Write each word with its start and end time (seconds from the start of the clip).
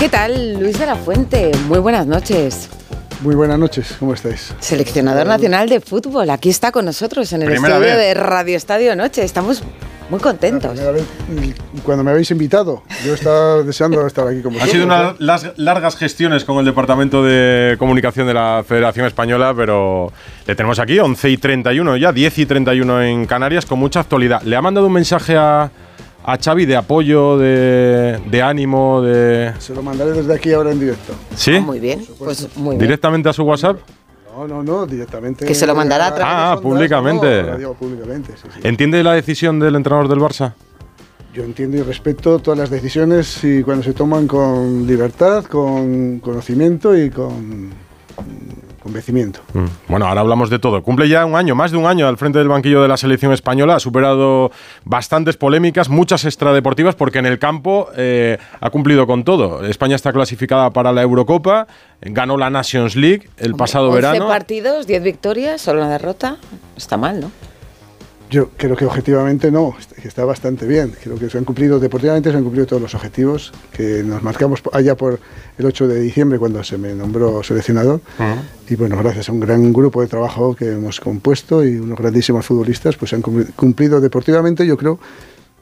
¿Qué 0.00 0.08
tal, 0.08 0.58
Luis 0.58 0.78
de 0.78 0.86
la 0.86 0.96
Fuente? 0.96 1.52
Muy 1.68 1.78
buenas 1.78 2.06
noches. 2.06 2.70
Muy 3.20 3.34
buenas 3.34 3.58
noches, 3.58 3.96
¿cómo 4.00 4.14
estáis? 4.14 4.54
Seleccionador 4.58 5.26
nacional 5.26 5.68
de 5.68 5.80
fútbol, 5.80 6.30
aquí 6.30 6.48
está 6.48 6.72
con 6.72 6.86
nosotros 6.86 7.30
en 7.34 7.42
el 7.42 7.52
estudio 7.52 7.98
de 7.98 8.14
Radio 8.14 8.56
Estadio 8.56 8.96
Noche. 8.96 9.22
Estamos 9.22 9.62
muy 10.08 10.18
contentos. 10.18 10.80
Vez, 10.80 11.04
cuando 11.82 12.02
me 12.02 12.12
habéis 12.12 12.30
invitado, 12.30 12.82
yo 13.04 13.12
estaba 13.12 13.62
deseando 13.62 14.06
estar 14.06 14.26
aquí 14.26 14.40
con 14.40 14.54
vosotros. 14.54 14.74
Han 14.74 14.80
sido 14.80 14.86
unas 14.86 15.58
largas 15.58 15.96
gestiones 15.96 16.46
con 16.46 16.56
el 16.56 16.64
Departamento 16.64 17.22
de 17.22 17.76
Comunicación 17.78 18.26
de 18.26 18.32
la 18.32 18.64
Federación 18.66 19.04
Española, 19.04 19.52
pero 19.54 20.10
le 20.46 20.54
tenemos 20.54 20.78
aquí 20.78 20.98
11 20.98 21.28
y 21.28 21.36
31 21.36 21.98
ya, 21.98 22.10
10 22.10 22.38
y 22.38 22.46
31 22.46 23.02
en 23.02 23.26
Canarias, 23.26 23.66
con 23.66 23.78
mucha 23.78 24.00
actualidad. 24.00 24.40
¿Le 24.44 24.56
ha 24.56 24.62
mandado 24.62 24.86
un 24.86 24.94
mensaje 24.94 25.36
a, 25.36 25.70
a 26.24 26.36
Xavi 26.36 26.66
de 26.66 26.76
apoyo, 26.76 27.38
de, 27.38 28.20
de, 28.30 28.42
ánimo, 28.42 29.02
de... 29.02 29.52
Se 29.58 29.74
lo 29.74 29.82
mandaré 29.82 30.12
desde 30.12 30.34
aquí 30.34 30.52
ahora 30.52 30.70
en 30.72 30.80
directo. 30.80 31.14
¿Sí? 31.34 31.56
Ah, 31.56 31.60
muy 31.60 31.80
bien, 31.80 32.04
pues 32.18 32.48
muy 32.56 32.76
bien. 32.76 32.80
¿Directamente 32.80 33.28
a 33.28 33.32
su 33.32 33.42
WhatsApp? 33.42 33.78
No, 34.36 34.46
no, 34.46 34.62
no, 34.62 34.86
directamente. 34.86 35.44
Que 35.44 35.54
se 35.54 35.66
lo 35.66 35.74
mandará 35.74 36.06
a 36.08 36.14
través 36.14 36.34
Ah, 36.34 36.58
públicamente. 36.62 37.42
No, 37.42 37.58
digo 37.58 37.74
públicamente 37.74 38.32
sí, 38.36 38.48
sí. 38.54 38.60
¿Entiende 38.62 39.02
la 39.02 39.12
decisión 39.12 39.58
del 39.58 39.74
entrenador 39.74 40.08
del 40.08 40.18
Barça? 40.18 40.52
Yo 41.34 41.44
entiendo 41.44 41.76
y 41.76 41.82
respeto 41.82 42.38
todas 42.38 42.58
las 42.58 42.70
decisiones 42.70 43.42
y 43.44 43.62
cuando 43.62 43.82
se 43.84 43.92
toman 43.92 44.26
con 44.26 44.86
libertad, 44.86 45.44
con 45.44 46.18
conocimiento 46.18 46.96
y 46.96 47.10
con 47.10 47.70
convencimiento. 48.80 49.40
Mm. 49.54 49.66
Bueno, 49.88 50.06
ahora 50.06 50.20
hablamos 50.22 50.50
de 50.50 50.58
todo. 50.58 50.82
Cumple 50.82 51.08
ya 51.08 51.24
un 51.24 51.36
año, 51.36 51.54
más 51.54 51.70
de 51.70 51.76
un 51.76 51.86
año 51.86 52.08
al 52.08 52.16
frente 52.16 52.38
del 52.38 52.48
banquillo 52.48 52.82
de 52.82 52.88
la 52.88 52.96
selección 52.96 53.32
española. 53.32 53.76
Ha 53.76 53.80
superado 53.80 54.50
bastantes 54.84 55.36
polémicas, 55.36 55.88
muchas 55.88 56.24
extradeportivas, 56.24 56.94
porque 56.94 57.18
en 57.18 57.26
el 57.26 57.38
campo 57.38 57.88
eh, 57.96 58.38
ha 58.60 58.70
cumplido 58.70 59.06
con 59.06 59.24
todo. 59.24 59.64
España 59.64 59.96
está 59.96 60.12
clasificada 60.12 60.70
para 60.70 60.92
la 60.92 61.02
Eurocopa, 61.02 61.66
ganó 62.00 62.36
la 62.36 62.50
Nations 62.50 62.96
League 62.96 63.28
el 63.36 63.52
Hombre, 63.52 63.58
pasado 63.58 63.88
11 63.90 63.96
verano. 64.00 64.28
partidos, 64.28 64.86
10 64.86 65.02
victorias, 65.02 65.60
solo 65.60 65.80
una 65.80 65.90
derrota. 65.90 66.38
Está 66.76 66.96
mal, 66.96 67.20
¿no? 67.20 67.30
Yo 68.30 68.50
creo 68.56 68.76
que 68.76 68.84
objetivamente 68.84 69.50
no, 69.50 69.74
que 70.00 70.06
está 70.06 70.24
bastante 70.24 70.64
bien. 70.64 70.94
Creo 71.02 71.18
que 71.18 71.28
se 71.28 71.36
han 71.36 71.44
cumplido, 71.44 71.80
deportivamente 71.80 72.30
se 72.30 72.36
han 72.36 72.44
cumplido 72.44 72.64
todos 72.64 72.80
los 72.80 72.94
objetivos 72.94 73.52
que 73.72 74.04
nos 74.04 74.22
marcamos 74.22 74.62
allá 74.72 74.96
por 74.96 75.18
el 75.58 75.66
8 75.66 75.88
de 75.88 76.00
diciembre 76.00 76.38
cuando 76.38 76.62
se 76.62 76.78
me 76.78 76.94
nombró 76.94 77.42
seleccionador. 77.42 78.00
Uh 78.20 78.22
-huh. 78.22 78.36
Y 78.68 78.76
bueno, 78.76 78.96
gracias 78.96 79.28
a 79.28 79.32
un 79.32 79.40
gran 79.40 79.72
grupo 79.72 80.00
de 80.00 80.06
trabajo 80.06 80.54
que 80.54 80.72
hemos 80.74 81.00
compuesto 81.00 81.64
y 81.64 81.76
unos 81.76 81.98
grandísimos 81.98 82.46
futbolistas, 82.46 82.96
pues 82.96 83.10
se 83.10 83.16
han 83.16 83.22
cumplido 83.22 84.00
deportivamente, 84.00 84.64
yo 84.64 84.76
creo, 84.76 85.00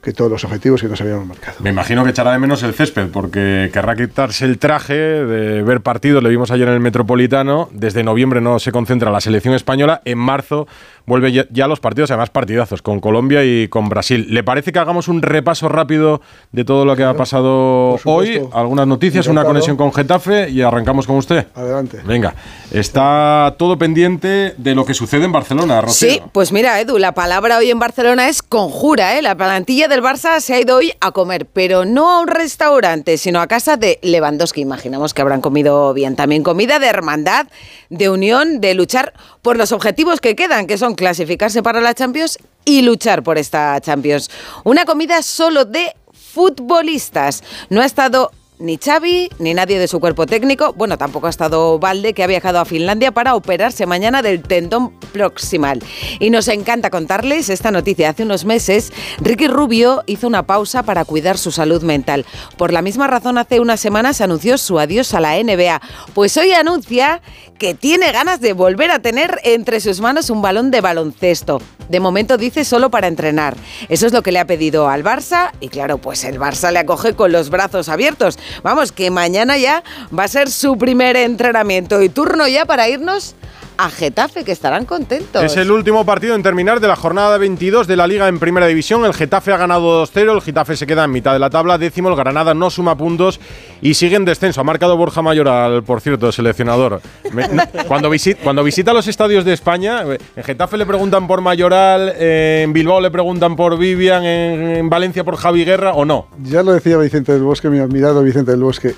que 0.03 0.13
todos 0.13 0.31
los 0.31 0.45
objetivos 0.45 0.81
que 0.81 0.89
nos 0.89 1.01
habíamos 1.01 1.27
marcado. 1.27 1.59
Me 1.61 1.71
imagino 1.71 2.05
que 2.05 2.11
echará 2.11 2.33
de 2.33 2.39
menos 2.39 2.63
el 2.63 2.73
césped, 2.73 3.09
porque 3.09 3.71
querrá 3.73 3.97
quitarse 3.97 4.45
el 4.45 4.59
traje 4.59 4.95
de 4.95 5.63
ver 5.63 5.81
partidos, 5.81 6.23
le 6.23 6.29
vimos 6.29 6.51
ayer 6.51 6.69
en 6.69 6.75
el 6.75 6.81
Metropolitano, 6.81 7.69
desde 7.73 8.05
noviembre 8.05 8.41
no 8.41 8.59
se 8.59 8.71
concentra 8.71 9.11
la 9.11 9.21
selección 9.21 9.55
española, 9.55 10.01
en 10.05 10.19
marzo 10.19 10.69
vuelve 11.09 11.33
ya, 11.33 11.47
ya 11.51 11.67
los 11.67 11.81
partidos, 11.81 12.11
además 12.11 12.31
partidazos, 12.31 12.83
con 12.83 13.01
Colombia 13.01 13.45
y 13.45 13.69
con 13.69 13.89
Brasil. 13.89 14.27
¿Le 14.29 14.45
parece 14.45 14.73
que 14.73 14.79
hagamos 14.79 15.09
un 15.09 15.23
repaso 15.23 15.69
rápido 15.69 16.21
de 16.53 16.65
todo 16.65 16.85
lo 16.85 16.95
que 16.95 17.05
ha 17.05 17.15
pasado 17.15 17.99
hoy? 18.05 18.41
Algunas 18.53 18.87
noticias, 18.87 19.27
Encantado. 19.27 19.47
una 19.47 19.49
conexión 19.49 19.77
con 19.77 19.93
Getafe 19.93 20.51
y 20.51 20.63
arrancamos 20.63 21.07
con 21.07 21.17
usted. 21.17 21.47
Adelante. 21.55 22.01
Venga, 22.07 22.35
está 22.71 23.55
todo 23.59 23.79
pendiente 23.79 24.55
de 24.57 24.75
lo 24.75 24.85
que 24.85 24.95
sucede 24.95 25.25
en 25.25 25.33
Barcelona, 25.33 25.81
Rocío. 25.81 26.11
Sí, 26.11 26.23
pues 26.33 26.53
mira, 26.53 26.81
Edu, 26.81 26.99
la 26.99 27.13
palabra 27.13 27.59
hoy 27.59 27.71
en 27.71 27.79
Barcelona 27.79 28.29
es 28.29 28.43
conjura, 28.43 29.19
¿eh? 29.19 29.23
La 29.23 29.35
plantilla 29.37 29.89
del 29.89 30.03
Barça 30.03 30.41
se 30.41 30.55
ha 30.55 30.61
ido 30.61 30.77
hoy 30.77 30.93
a 31.01 31.13
comer, 31.13 31.47
pero 31.47 31.85
no 31.85 32.11
a 32.11 32.21
un 32.21 32.29
restaurante, 32.29 33.17
sino 33.17 33.41
a 33.41 33.47
casa 33.47 33.77
de 33.77 33.99
Lewandowski. 34.03 34.61
Imaginamos 34.61 35.15
que 35.15 35.23
habrán 35.23 35.41
comido 35.41 35.95
bien. 35.95 36.17
También 36.17 36.43
comida 36.43 36.79
de 36.79 36.87
hermandad, 36.87 37.47
de 37.89 38.11
unión, 38.11 38.61
de 38.61 38.75
luchar 38.75 39.15
por 39.43 39.57
los 39.57 39.73
objetivos 39.73 40.21
que 40.21 40.37
quedan, 40.37 40.67
que 40.67 40.77
son 40.77 40.95
clasificarse 40.99 41.63
para 41.63 41.81
la 41.81 41.95
Champions 41.95 42.39
y 42.65 42.83
luchar 42.83 43.23
por 43.23 43.39
esta 43.39 43.81
Champions. 43.81 44.29
Una 44.65 44.85
comida 44.85 45.23
solo 45.23 45.65
de 45.65 45.95
futbolistas. 46.13 47.45
No 47.71 47.81
ha 47.81 47.87
estado 47.87 48.33
ni 48.59 48.79
Xavi, 48.79 49.31
ni 49.39 49.55
nadie 49.55 49.79
de 49.79 49.89
su 49.89 50.01
cuerpo 50.01 50.27
técnico. 50.27 50.73
Bueno, 50.73 50.99
tampoco 50.99 51.27
ha 51.27 51.31
estado 51.31 51.79
Valde, 51.79 52.13
que 52.13 52.23
ha 52.23 52.27
viajado 52.27 52.59
a 52.59 52.65
Finlandia 52.65 53.13
para 53.13 53.35
operarse 53.35 53.87
mañana 53.87 54.23
del 54.23 54.43
tendón 54.43 54.91
proximal. 55.13 55.83
Y 56.19 56.31
nos 56.31 56.49
encanta 56.49 56.91
contarles 56.91 57.49
esta 57.49 57.71
noticia. 57.71 58.11
Hace 58.11 58.25
unos 58.25 58.45
meses, 58.45 58.93
Ricky 59.21 59.47
Rubio 59.47 60.03
hizo 60.07 60.27
una 60.27 60.45
pausa 60.45 60.83
para 60.83 61.05
cuidar 61.05 61.39
su 61.39 61.51
salud 61.51 61.83
mental. 61.83 62.27
Por 62.57 62.73
la 62.73 62.83
misma 62.83 63.07
razón, 63.07 63.39
hace 63.39 63.61
unas 63.61 63.81
semanas 63.81 64.21
anunció 64.21 64.59
su 64.59 64.79
adiós 64.79 65.15
a 65.15 65.21
la 65.21 65.43
NBA. 65.43 65.81
Pues 66.15 66.37
hoy 66.37 66.53
anuncia 66.53 67.23
que 67.59 67.75
tiene 67.75 68.13
ganas 68.13 68.41
de 68.41 68.53
volver 68.53 68.91
a 68.91 69.01
tener 69.01 69.41
entre 69.45 69.81
sus 69.81 70.01
manos 70.01 70.31
un 70.31 70.43
balón 70.43 70.71
de 70.71 70.81
baloncesto. 70.81 71.61
De 71.89 72.01
momento 72.01 72.37
dice 72.37 72.65
solo 72.65 72.91
para 72.91 73.09
entrenar. 73.09 73.57
Eso 73.89 74.07
es 74.07 74.13
lo 74.13 74.23
que 74.23 74.31
le 74.31 74.39
ha 74.39 74.47
pedido 74.47 74.89
al 74.89 75.03
Barça 75.03 75.53
y 75.61 75.69
claro, 75.69 75.99
pues 75.99 76.25
el 76.25 76.39
Barça 76.39 76.71
le 76.71 76.81
acoge 76.81 77.15
con 77.15 77.33
los 77.33 77.51
brazos 77.51 77.89
abiertos. 77.89 78.39
Vamos, 78.63 78.93
que 78.93 79.11
mañana 79.11 79.57
ya 79.59 79.83
va 80.17 80.25
a 80.25 80.29
ser 80.29 80.51
su 80.51 80.77
primer 80.79 81.17
entrenamiento 81.17 82.03
y 82.03 82.09
turno 82.09 82.49
ya 82.49 82.65
para 82.65 82.89
irnos 82.89 83.35
a 83.79 83.91
Getafe, 83.91 84.45
que 84.45 84.51
estarán 84.51 84.85
contentos. 84.85 85.41
Es 85.41 85.57
el 85.57 85.71
último 85.71 86.05
partido 86.05 86.35
en 86.35 86.43
terminar 86.43 86.81
de 86.81 86.89
la 86.89 86.97
jornada 86.97 87.39
22 87.39 87.87
de 87.87 87.97
la 87.97 88.09
Liga 88.09 88.27
en 88.27 88.41
Primera 88.41 88.67
División. 88.67 89.05
El 89.05 89.15
Getafe 89.15 89.53
ha 89.53 89.57
ganado 89.57 90.05
2-0, 90.05 90.35
el 90.35 90.43
Getafe 90.43 90.77
se 90.77 90.85
queda 90.85 91.05
en 91.05 91.13
mitad 91.13 91.33
de 91.33 91.39
la 91.39 91.49
tabla, 91.49 91.79
décimo, 91.79 92.09
el 92.09 92.17
Granada 92.17 92.55
no 92.55 92.71
suma 92.71 92.97
puntos 92.97 93.39
y 93.81 93.95
sigue 93.95 94.17
en 94.17 94.25
descenso. 94.25 94.61
Ha 94.61 94.65
marcado 94.65 94.97
Borja 94.97 95.23
Mayoral, 95.23 95.85
por 95.85 96.01
cierto, 96.01 96.33
seleccionador. 96.33 97.01
Me, 97.33 97.47
no, 97.47 97.63
cuando, 97.87 98.11
visit, 98.11 98.39
cuando, 98.43 98.65
visita 98.65 98.93
los 98.93 99.07
estadios 99.07 99.45
de 99.45 99.53
España, 99.53 100.03
en 100.03 100.43
Getafe 100.43 100.77
le 100.77 100.85
preguntan 100.85 101.29
por 101.29 101.41
Mayoral, 101.41 102.15
eh, 102.17 102.63
en 102.65 102.73
Bilbao 102.73 103.01
le 103.01 103.13
preguntan 103.13 103.55
por 103.55 103.79
Vivian, 103.79 104.25
en, 104.25 104.77
en, 104.77 104.91
Valencia 104.91 105.23
por 105.23 105.37
Javi 105.37 105.65
Guerra 105.65 105.93
o 105.93 106.05
no. 106.05 106.27
Ya 106.43 106.65
lo 106.65 106.73
decía 106.73 106.97
Vicente 106.97 107.33
del 107.33 107.43
Bosque, 107.43 107.71
mi 107.71 107.79
admirado 107.79 108.25
Vicente 108.25 108.51
del 108.51 108.63
Bosque. 108.65 108.97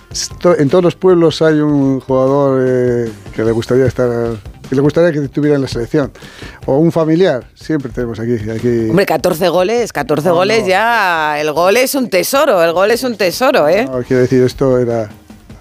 En 0.59 0.71
todos 0.71 0.83
los 0.83 0.97
pueblos 0.97 1.43
hay 1.43 1.61
un 1.61 2.01
jugador 2.01 2.63
eh, 2.67 3.13
que 3.37 3.45
le 3.45 3.53
gustaría 3.53 3.85
estar 3.85 4.09
que 4.71 4.77
le 4.77 4.83
gustaría 4.83 5.11
que 5.11 5.19
estuviera 5.19 5.57
en 5.57 5.63
la 5.63 5.69
selección. 5.69 6.13
O 6.65 6.79
un 6.79 6.93
familiar, 6.93 7.43
siempre 7.55 7.91
tenemos 7.91 8.21
aquí. 8.21 8.35
aquí. 8.49 8.89
Hombre, 8.89 9.05
14 9.05 9.49
goles, 9.49 9.93
14 9.93 10.29
no, 10.29 10.35
goles 10.37 10.63
no. 10.63 10.69
ya. 10.69 11.41
El 11.41 11.51
gol 11.53 11.77
es 11.77 11.97
un 11.97 12.09
tesoro, 12.09 12.63
el 12.63 12.73
gol 12.73 12.93
es 12.93 13.03
un 13.03 13.17
tesoro, 13.17 13.69
¿eh? 13.69 13.85
No, 13.85 14.01
quiero 14.05 14.23
decir, 14.23 14.45
esto 14.45 14.79
era. 14.79 15.11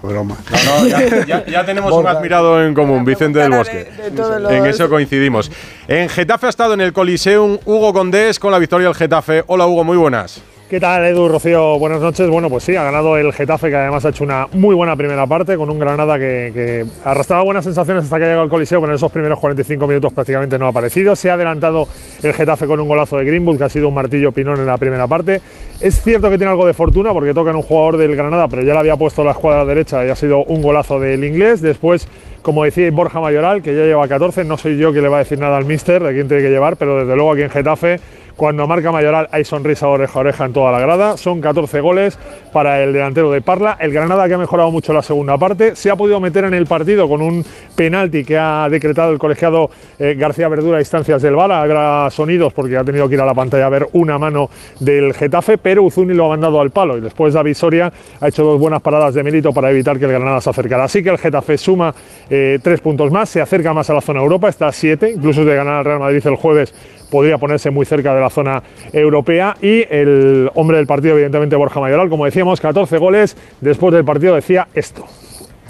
Broma. 0.00 0.38
No, 0.64 0.80
no, 0.80 0.86
ya, 0.86 1.26
ya, 1.26 1.44
ya 1.44 1.66
tenemos 1.66 1.92
un 1.92 2.06
admirado 2.06 2.64
en 2.64 2.72
común, 2.72 3.04
Vicente 3.04 3.38
del 3.40 3.50
Bosque. 3.50 3.90
De, 3.98 4.10
de 4.10 4.56
en 4.56 4.64
eso 4.64 4.88
coincidimos. 4.88 5.50
En 5.88 6.08
Getafe 6.08 6.46
ha 6.46 6.48
estado 6.48 6.72
en 6.72 6.80
el 6.80 6.94
Coliseum 6.94 7.58
Hugo 7.66 7.92
Condés 7.92 8.38
con 8.38 8.50
la 8.50 8.58
victoria 8.58 8.86
del 8.86 8.94
Getafe. 8.94 9.44
Hola 9.46 9.66
Hugo, 9.66 9.84
muy 9.84 9.98
buenas. 9.98 10.40
¿Qué 10.70 10.78
tal, 10.78 11.04
Edu, 11.04 11.26
Rocío? 11.26 11.80
Buenas 11.80 12.00
noches. 12.00 12.30
Bueno, 12.30 12.48
pues 12.48 12.62
sí, 12.62 12.76
ha 12.76 12.84
ganado 12.84 13.16
el 13.16 13.32
Getafe, 13.32 13.70
que 13.70 13.74
además 13.74 14.04
ha 14.04 14.10
hecho 14.10 14.22
una 14.22 14.46
muy 14.52 14.72
buena 14.72 14.94
primera 14.94 15.26
parte, 15.26 15.56
con 15.56 15.68
un 15.68 15.80
Granada 15.80 16.16
que, 16.16 16.52
que 16.54 16.86
arrastraba 17.04 17.42
buenas 17.42 17.64
sensaciones 17.64 18.04
hasta 18.04 18.18
que 18.18 18.22
ha 18.22 18.26
llegado 18.28 18.44
al 18.44 18.48
Coliseo, 18.48 18.78
pero 18.80 18.92
en 18.92 18.94
esos 18.94 19.10
primeros 19.10 19.40
45 19.40 19.84
minutos 19.88 20.12
prácticamente 20.12 20.60
no 20.60 20.66
ha 20.66 20.68
aparecido. 20.68 21.16
Se 21.16 21.28
ha 21.28 21.34
adelantado 21.34 21.88
el 22.22 22.32
Getafe 22.32 22.68
con 22.68 22.78
un 22.78 22.86
golazo 22.86 23.18
de 23.18 23.24
Greenwood, 23.24 23.58
que 23.58 23.64
ha 23.64 23.68
sido 23.68 23.88
un 23.88 23.94
martillo 23.94 24.30
pinón 24.30 24.60
en 24.60 24.66
la 24.66 24.78
primera 24.78 25.08
parte. 25.08 25.40
Es 25.80 26.00
cierto 26.04 26.30
que 26.30 26.38
tiene 26.38 26.52
algo 26.52 26.64
de 26.64 26.72
fortuna, 26.72 27.12
porque 27.12 27.34
toca 27.34 27.50
en 27.50 27.56
un 27.56 27.62
jugador 27.62 27.96
del 27.96 28.14
Granada, 28.14 28.46
pero 28.46 28.62
ya 28.62 28.72
le 28.74 28.78
había 28.78 28.94
puesto 28.94 29.24
la 29.24 29.32
escuadra 29.32 29.64
derecha 29.64 30.06
y 30.06 30.10
ha 30.10 30.14
sido 30.14 30.44
un 30.44 30.62
golazo 30.62 31.00
del 31.00 31.24
inglés. 31.24 31.60
Después 31.60 32.06
como 32.42 32.64
decía 32.64 32.90
Borja 32.90 33.20
Mayoral, 33.20 33.62
que 33.62 33.74
ya 33.74 33.82
lleva 33.82 34.06
14, 34.08 34.44
no 34.44 34.56
soy 34.56 34.78
yo 34.78 34.92
quien 34.92 35.02
le 35.02 35.10
va 35.10 35.16
a 35.16 35.20
decir 35.20 35.38
nada 35.38 35.56
al 35.56 35.64
míster 35.64 36.02
de 36.02 36.14
quién 36.14 36.28
tiene 36.28 36.42
que 36.42 36.48
llevar, 36.48 36.76
pero 36.76 37.00
desde 37.00 37.14
luego 37.14 37.32
aquí 37.32 37.42
en 37.42 37.50
Getafe, 37.50 38.00
cuando 38.40 38.66
marca 38.66 38.90
Mayoral 38.90 39.28
hay 39.32 39.44
sonrisa 39.44 39.86
oreja 39.86 40.18
a 40.18 40.20
oreja 40.22 40.46
en 40.46 40.54
toda 40.54 40.72
la 40.72 40.80
grada, 40.80 41.18
son 41.18 41.42
14 41.42 41.78
goles 41.82 42.18
para 42.54 42.82
el 42.82 42.94
delantero 42.94 43.30
de 43.30 43.42
Parla, 43.42 43.76
el 43.78 43.92
Granada 43.92 44.26
que 44.26 44.32
ha 44.32 44.38
mejorado 44.38 44.70
mucho 44.70 44.94
la 44.94 45.02
segunda 45.02 45.36
parte, 45.36 45.76
se 45.76 45.90
ha 45.90 45.96
podido 45.96 46.20
meter 46.20 46.44
en 46.44 46.54
el 46.54 46.64
partido 46.64 47.06
con 47.06 47.20
un 47.20 47.44
penalti 47.76 48.24
que 48.24 48.38
ha 48.38 48.66
decretado 48.70 49.12
el 49.12 49.18
colegiado 49.18 49.68
eh, 49.98 50.14
García 50.16 50.48
Verdura 50.48 50.78
a 50.78 50.80
instancias 50.80 51.20
del 51.20 51.36
VAR, 51.36 51.52
habrá 51.52 52.08
sonidos 52.10 52.54
porque 52.54 52.78
ha 52.78 52.82
tenido 52.82 53.10
que 53.10 53.16
ir 53.16 53.20
a 53.20 53.26
la 53.26 53.34
pantalla 53.34 53.66
a 53.66 53.68
ver 53.68 53.88
una 53.92 54.18
mano 54.18 54.48
del 54.78 55.12
Getafe, 55.12 55.58
pero 55.58 55.82
Uzuni 55.82 56.14
lo 56.14 56.24
ha 56.24 56.28
mandado 56.30 56.62
al 56.62 56.70
palo 56.70 56.96
y 56.96 57.02
después 57.02 57.34
David 57.34 57.52
Soria 57.52 57.92
ha 58.22 58.28
hecho 58.28 58.42
dos 58.42 58.58
buenas 58.58 58.80
paradas 58.80 59.12
de 59.12 59.22
mérito 59.22 59.52
para 59.52 59.70
evitar 59.70 59.98
que 59.98 60.06
el 60.06 60.12
Granada 60.12 60.40
se 60.40 60.48
acercara. 60.48 60.84
Así 60.84 61.02
que 61.02 61.10
el 61.10 61.18
Getafe 61.18 61.58
suma 61.58 61.94
eh, 62.30 62.58
tres 62.62 62.80
puntos 62.80 63.12
más, 63.12 63.28
se 63.28 63.42
acerca 63.42 63.74
más 63.74 63.90
a 63.90 63.92
la 63.92 64.00
zona 64.00 64.20
Europa, 64.20 64.48
está 64.48 64.68
a 64.68 64.72
siete, 64.72 65.10
incluso 65.10 65.44
de 65.44 65.54
ganar 65.54 65.74
al 65.74 65.84
Real 65.84 65.98
Madrid 66.00 66.26
el 66.26 66.36
jueves 66.36 66.72
podría 67.10 67.38
ponerse 67.38 67.70
muy 67.70 67.84
cerca 67.84 68.14
de 68.14 68.20
la 68.20 68.30
zona 68.30 68.62
europea 68.92 69.56
y 69.60 69.84
el 69.90 70.50
hombre 70.54 70.78
del 70.78 70.86
partido 70.86 71.14
evidentemente 71.14 71.56
Borja 71.56 71.80
Mayoral, 71.80 72.08
como 72.08 72.24
decíamos, 72.24 72.60
14 72.60 72.98
goles, 72.98 73.36
después 73.60 73.92
del 73.92 74.04
partido 74.04 74.34
decía 74.34 74.68
esto. 74.74 75.04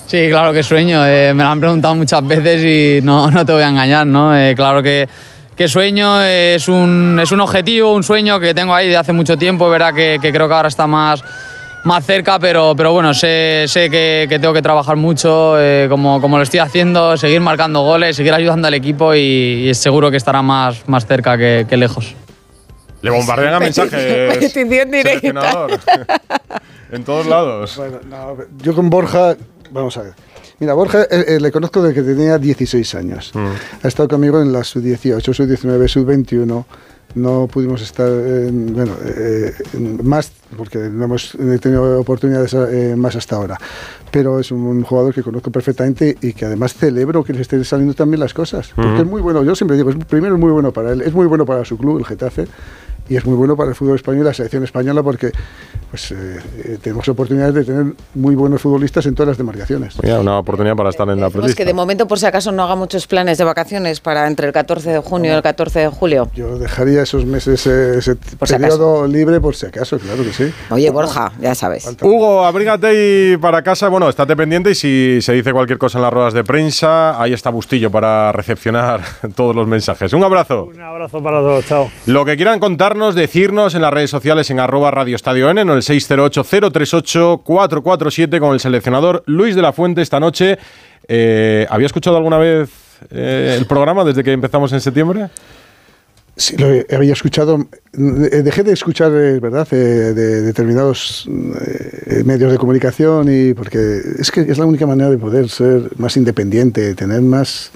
Sí, 0.07 0.29
claro 0.29 0.53
que 0.53 0.63
sueño, 0.63 1.07
eh, 1.07 1.33
me 1.35 1.45
lo 1.45 1.51
han 1.51 1.61
preguntado 1.61 1.95
muchas 1.95 2.27
veces 2.27 2.65
y 2.65 3.05
no, 3.05 3.31
no 3.31 3.47
te 3.47 3.53
voy 3.53 3.63
a 3.63 3.69
engañar, 3.69 4.07
¿no? 4.07 4.37
Eh, 4.37 4.55
claro 4.57 4.83
que, 4.83 5.09
que 5.57 5.69
sueño, 5.69 6.21
eh, 6.23 6.57
es, 6.57 6.69
un, 6.69 7.19
es 7.23 7.31
un 7.31 7.41
objetivo, 7.41 7.95
un 7.95 8.03
sueño 8.03 8.41
que 8.41 8.53
tengo 8.53 8.75
ahí 8.75 8.89
de 8.89 8.97
hace 8.97 9.13
mucho 9.13 9.37
tiempo, 9.37 9.71
que, 9.95 10.19
que 10.21 10.33
creo 10.33 10.49
que 10.49 10.55
ahora 10.55 10.69
está 10.69 10.87
más 10.89 11.23
más 11.85 12.05
cerca, 12.05 12.38
pero, 12.38 12.75
pero 12.77 12.93
bueno, 12.93 13.15
sé, 13.15 13.65
sé 13.67 13.91
que, 13.91 14.27
que 14.29 14.38
tengo 14.38 14.53
que 14.53 14.62
trabajar 14.62 14.97
mucho, 14.97 15.61
eh, 15.61 15.87
como, 15.88 16.21
como 16.21 16.37
lo 16.37 16.43
estoy 16.43 16.61
haciendo, 16.61 17.17
seguir 17.17 17.41
marcando 17.41 17.82
goles, 17.82 18.17
seguir 18.17 18.32
ayudando 18.32 18.69
al 18.69 18.75
equipo 18.75 19.15
y, 19.15 19.69
y 19.69 19.75
seguro 19.75 20.11
que 20.11 20.17
estará 20.17 20.43
más, 20.43 20.88
más 20.88 21.06
cerca 21.06 21.37
que, 21.37 21.67
que 21.69 21.77
lejos. 21.77 22.15
Le 23.03 23.11
bombardean 23.11 23.55
a 23.55 23.61
mensajes. 23.61 24.35
petición 24.35 24.91
directa. 24.91 25.67
en 26.93 27.05
todos 27.05 27.27
lados. 27.27 27.77
Bueno, 27.77 28.00
no, 28.09 28.37
yo 28.62 28.75
con 28.75 28.91
Borja, 28.91 29.37
vamos 29.71 29.97
a 29.97 30.03
ver. 30.03 30.12
Mira, 30.59 30.75
Borja 30.75 31.05
eh, 31.05 31.25
eh, 31.26 31.41
le 31.41 31.50
conozco 31.50 31.81
desde 31.81 32.03
que 32.03 32.06
tenía 32.06 32.37
16 32.37 32.94
años. 32.94 33.33
Ha 33.83 33.88
estado 33.88 34.11
conmigo 34.11 34.43
en 34.43 34.53
la 34.53 34.62
sub-18, 34.62 35.23
sub-19, 35.23 35.88
sub-21. 35.88 36.65
No 37.15 37.49
pudimos 37.53 37.83
estar, 37.83 38.09
en- 38.09 38.73
bueno, 38.75 38.93
eh, 39.05 39.53
más, 40.03 40.33
porque 40.57 40.79
no 40.79 41.05
hemos 41.07 41.37
tenido 41.61 42.01
oportunidades 42.01 42.55
eh, 42.55 42.95
más 42.97 43.17
hasta 43.17 43.37
ahora. 43.37 43.59
Pero 44.12 44.39
es 44.41 44.51
un 44.53 44.83
jugador 44.83 45.15
que 45.15 45.23
conozco 45.23 45.51
perfectamente 45.51 46.17
y 46.21 46.33
que 46.33 46.45
además 46.45 46.75
celebro 46.75 47.23
que 47.25 47.33
le 47.33 47.43
estén 47.43 47.65
saliendo 47.65 47.95
también 47.95 48.21
las 48.21 48.35
cosas. 48.35 48.71
Porque 48.75 49.01
es 49.01 49.07
muy 49.07 49.21
bueno, 49.23 49.43
yo 49.45 49.55
siempre 49.55 49.77
digo, 49.77 49.91
es, 49.91 49.97
primero 50.05 50.35
es 50.35 50.41
muy 50.41 50.51
bueno 50.53 50.73
para 50.73 50.93
él, 50.93 51.03
es 51.03 51.12
muy 51.12 51.27
bueno 51.27 51.45
para 51.47 51.65
su 51.65 51.77
club, 51.79 51.99
el 51.99 52.05
Getafe, 52.07 52.47
y 53.11 53.17
es 53.17 53.27
muy 53.27 53.35
bueno 53.35 53.57
para 53.57 53.71
el 53.71 53.75
fútbol 53.75 53.97
español 53.97 54.23
y 54.23 54.25
la 54.27 54.33
selección 54.35 54.62
española 54.62 55.03
porque 55.03 55.33
pues, 55.91 56.12
eh, 56.12 56.39
eh, 56.65 56.79
tenemos 56.81 57.09
oportunidades 57.09 57.53
de 57.53 57.65
tener 57.65 57.95
muy 58.15 58.37
buenos 58.37 58.62
futbolistas 58.62 59.05
en 59.07 59.17
todas 59.17 59.29
las 59.29 59.37
demarcaciones. 59.37 59.97
Mira, 60.01 60.21
una 60.21 60.39
oportunidad 60.39 60.77
para 60.77 60.91
estar 60.91 61.09
en 61.09 61.21
la 61.21 61.27
Decimos 61.27 61.33
que 61.33 61.41
prelista. 61.41 61.65
de 61.65 61.75
momento, 61.75 62.07
por 62.07 62.21
si 62.21 62.27
acaso, 62.27 62.53
no 62.53 62.62
haga 62.62 62.77
muchos 62.77 63.09
planes 63.09 63.37
de 63.39 63.43
vacaciones 63.43 63.99
para 63.99 64.29
entre 64.29 64.47
el 64.47 64.53
14 64.53 64.91
de 64.91 64.99
junio 65.01 65.33
y 65.33 65.35
el 65.35 65.43
14 65.43 65.81
de 65.81 65.89
julio. 65.89 66.31
Yo 66.37 66.57
dejaría 66.57 67.03
esos 67.03 67.25
meses, 67.27 67.67
eh, 67.67 67.99
ese 67.99 68.15
Por 68.15 68.47
si 68.47 68.55
periodo 68.55 69.09
libre 69.09 69.41
por 69.41 69.57
si 69.57 69.67
acaso, 69.67 69.99
claro 69.99 70.23
que 70.23 70.33
sí. 70.33 70.53
Oye, 70.71 70.89
Borja, 70.91 71.33
ya 71.41 71.57
sabes. 71.57 71.91
Hugo, 72.01 72.45
abrígate 72.45 73.33
y 73.33 73.37
para 73.39 73.62
casa, 73.62 73.89
bueno, 73.89 74.09
estate 74.09 74.37
pendiente 74.37 74.71
y 74.71 74.75
si 74.77 75.19
se 75.21 75.33
dice 75.33 75.53
cualquier 75.53 75.79
cosa 75.79 75.99
en 75.99 76.03
las 76.03 76.12
ruedas 76.12 76.33
de 76.33 76.45
prensa, 76.45 77.21
ahí 77.21 77.33
está 77.33 77.51
Bustillo 77.51 77.91
para 77.91 78.31
recepcionar 78.31 79.01
todos 79.35 79.57
los 79.57 79.67
mensajes. 79.67 80.12
Un 80.12 80.23
abrazo. 80.23 80.67
Un 80.67 80.81
abrazo 80.81 81.21
para 81.21 81.41
todos, 81.41 81.67
chao. 81.67 81.91
Lo 82.07 82.25
que 82.25 82.37
quieran 82.37 82.61
contarnos, 82.61 83.00
decirnos 83.00 83.75
en 83.75 83.82
las 83.82 83.93
redes 83.93 84.11
sociales 84.11 84.50
en 84.50 84.61
arroba 84.61 84.91
Radio 84.91 85.17
Estadio 85.17 85.50
N, 85.50 85.61
en 85.61 85.70
el 85.70 85.82
608-038-447 85.82 88.38
con 88.38 88.52
el 88.52 88.61
seleccionador 88.61 89.25
Luis 89.26 89.56
de 89.56 89.62
la 89.62 89.73
Fuente 89.73 90.02
esta 90.02 90.20
noche. 90.20 90.58
Eh, 91.08 91.67
¿Había 91.70 91.87
escuchado 91.87 92.17
alguna 92.17 92.38
vez 92.38 92.70
eh, 93.11 93.56
el 93.58 93.67
programa 93.67 94.05
desde 94.05 94.23
que 94.23 94.32
empezamos 94.32 94.73
en 94.73 94.81
septiembre? 94.81 95.29
Sí, 96.37 96.56
lo 96.56 96.69
había 96.97 97.12
escuchado, 97.12 97.67
eh, 97.93 98.43
dejé 98.43 98.62
de 98.62 98.73
escuchar, 98.73 99.12
eh, 99.12 99.41
¿verdad?, 99.41 99.69
de 99.69 100.43
determinados 100.43 101.29
medios 102.25 102.52
de 102.52 102.58
comunicación 102.58 103.26
y 103.29 103.52
porque 103.52 104.00
es 104.19 104.31
que 104.31 104.43
es 104.43 104.58
la 104.58 104.64
única 104.64 104.87
manera 104.87 105.11
de 105.11 105.19
poder 105.19 105.49
ser 105.49 105.91
más 105.97 106.17
independiente, 106.17 106.94
tener 106.94 107.20
más 107.20 107.73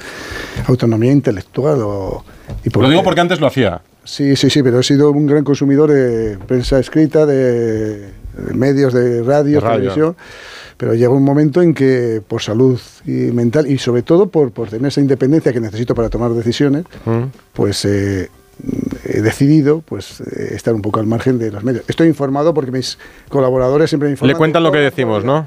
autonomía 0.66 1.12
intelectual. 1.12 1.80
O, 1.82 2.24
y 2.64 2.70
Lo 2.70 2.88
digo 2.88 3.02
porque 3.02 3.20
antes 3.20 3.40
lo 3.40 3.46
hacía. 3.46 3.82
Sí, 4.04 4.36
sí, 4.36 4.50
sí, 4.50 4.62
pero 4.62 4.80
he 4.80 4.82
sido 4.82 5.10
un 5.10 5.26
gran 5.26 5.44
consumidor 5.44 5.90
de 5.90 6.38
prensa 6.46 6.78
escrita, 6.78 7.24
de, 7.26 7.98
de 7.98 8.54
medios, 8.54 8.92
de 8.92 9.22
radio, 9.22 9.54
De 9.54 9.60
radio. 9.60 9.76
televisión. 9.78 10.16
Pero 10.76 10.94
llega 10.94 11.10
un 11.10 11.22
momento 11.24 11.62
en 11.62 11.72
que 11.72 12.20
por 12.26 12.42
salud 12.42 12.80
y 13.06 13.10
mental 13.10 13.70
y 13.70 13.78
sobre 13.78 14.02
todo 14.02 14.26
por, 14.28 14.50
por 14.52 14.68
tener 14.68 14.88
esa 14.88 15.00
independencia 15.00 15.52
que 15.52 15.60
necesito 15.60 15.94
para 15.94 16.08
tomar 16.10 16.32
decisiones, 16.32 16.84
Mm. 17.06 17.24
pues 17.52 17.84
eh, 17.84 18.28
he 19.04 19.20
decidido 19.22 19.82
pues 19.86 20.20
eh, 20.20 20.50
estar 20.54 20.74
un 20.74 20.82
poco 20.82 20.98
al 21.00 21.06
margen 21.06 21.38
de 21.38 21.50
los 21.52 21.62
medios. 21.64 21.84
Estoy 21.88 22.08
informado 22.08 22.52
porque 22.54 22.72
mis 22.72 22.98
colaboradores 23.28 23.88
siempre 23.90 24.08
me 24.08 24.12
informan. 24.12 24.34
Le 24.34 24.36
cuentan 24.38 24.62
lo 24.64 24.72
que 24.72 24.78
decimos. 24.78 25.24
¿no? 25.24 25.46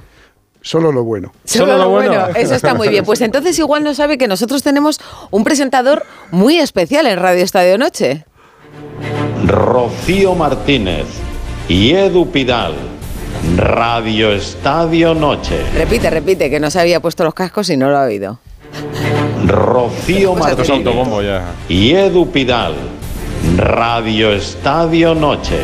Solo 0.61 0.91
lo 0.91 1.03
bueno. 1.03 1.31
Solo 1.43 1.77
lo 1.77 1.89
bueno. 1.89 2.27
Eso 2.35 2.55
está 2.55 2.73
muy 2.73 2.87
bien. 2.89 3.05
Pues 3.05 3.21
entonces 3.21 3.57
igual 3.59 3.83
no 3.83 3.93
sabe 3.93 4.17
que 4.17 4.27
nosotros 4.27 4.63
tenemos 4.63 4.99
un 5.29 5.43
presentador 5.43 6.03
muy 6.31 6.57
especial 6.57 7.05
en 7.05 7.19
Radio 7.19 7.43
Estadio 7.43 7.77
Noche. 7.77 8.25
Rocío 9.45 10.35
Martínez 10.35 11.05
y 11.69 11.91
Edu 11.91 12.29
Pidal. 12.31 12.73
Radio 13.55 14.31
Estadio 14.31 15.13
Noche. 15.13 15.59
Repite, 15.75 16.09
repite, 16.09 16.49
que 16.49 16.59
no 16.59 16.71
se 16.71 16.79
había 16.79 16.99
puesto 16.99 17.23
los 17.23 17.33
cascos 17.33 17.69
y 17.69 17.77
no 17.77 17.89
lo 17.89 17.97
ha 17.97 18.03
oído. 18.03 18.39
Rocío 19.45 20.33
Martínez 20.35 20.85
y 21.69 21.91
Edu 21.91 22.29
Pidal. 22.31 22.73
Radio 23.57 24.31
Estadio 24.33 25.13
Noche. 25.13 25.59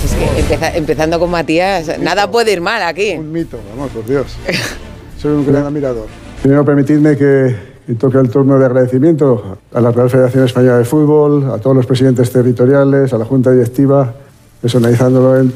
Pues 0.00 0.12
es 0.12 0.18
que 0.18 0.40
empeza- 0.42 0.76
empezando 0.76 1.18
con 1.18 1.30
Matías, 1.30 1.98
nada 1.98 2.30
puede 2.30 2.52
ir 2.52 2.60
mal 2.60 2.82
aquí. 2.82 3.12
Un 3.12 3.32
mito, 3.32 3.58
vamos, 3.70 3.90
por 3.92 4.04
Dios. 4.06 4.26
Soy 5.20 5.32
un 5.32 5.46
gran 5.46 5.64
admirador. 5.64 6.06
Primero, 6.42 6.64
permitidme 6.64 7.16
que, 7.16 7.54
que 7.86 7.94
toque 7.94 8.18
el 8.18 8.30
turno 8.30 8.58
de 8.58 8.66
agradecimiento 8.66 9.58
a 9.72 9.80
la 9.80 9.90
Real 9.90 10.08
Federación 10.08 10.44
Española 10.44 10.78
de 10.78 10.84
Fútbol, 10.84 11.50
a 11.50 11.58
todos 11.58 11.76
los 11.76 11.86
presidentes 11.86 12.30
territoriales, 12.30 13.12
a 13.12 13.18
la 13.18 13.24
Junta 13.24 13.50
Directiva, 13.50 14.12
personalizándolo 14.60 15.38
en 15.38 15.52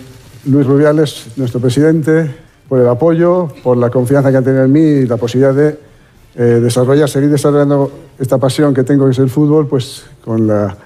Luis 0.47 0.67
Rubiales, 0.67 1.29
nuestro 1.37 1.61
presidente, 1.61 2.35
por 2.69 2.81
el 2.81 2.89
apoyo, 2.89 3.49
por 3.63 3.77
la 3.77 3.91
confianza 3.91 4.31
que 4.31 4.37
han 4.37 4.45
tenido 4.45 4.65
en 4.65 4.73
mí 4.73 4.81
y 4.81 5.07
la 5.07 5.17
posibilidad 5.17 5.55
de 5.55 5.79
eh, 6.35 6.43
desarrollar, 6.61 7.09
seguir 7.09 7.31
desarrollando 7.31 7.91
esta 8.19 8.39
pasión 8.39 8.75
que 8.75 8.83
tengo, 8.83 9.05
que 9.05 9.13
es 9.13 9.19
el 9.19 9.31
fútbol, 9.31 9.69
pues 9.69 10.05
con 10.25 10.47
la 10.47 10.77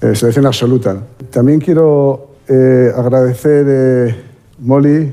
eh, 0.00 0.14
selección 0.14 0.46
absoluta. 0.46 0.96
También 1.30 1.58
quiero 1.58 2.36
eh, 2.48 2.92
agradecer, 2.94 3.66
eh, 3.68 4.14
Molly, 4.58 5.12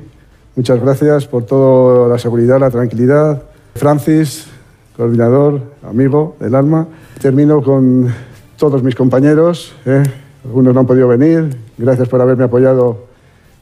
muchas 0.56 0.80
gracias 0.81 1.25
por 1.25 1.45
toda 1.45 2.10
la 2.10 2.19
seguridad, 2.19 2.60
la 2.60 2.69
tranquilidad. 2.69 3.42
Francis, 3.75 4.48
coordinador, 4.95 5.62
amigo 5.88 6.36
del 6.40 6.56
alma. 6.56 6.88
Termino 7.22 7.62
con 7.62 8.13
todos 8.57 8.84
mis 8.84 8.95
compañeros, 8.95 9.74
eh, 9.86 10.04
algunos 10.45 10.74
no 10.74 10.81
han 10.81 10.88
podido 10.88 11.07
venir, 11.07 11.57
gracias 11.78 12.07
por 12.07 12.22
haberme 12.22 12.45
apoyado 12.45 13.06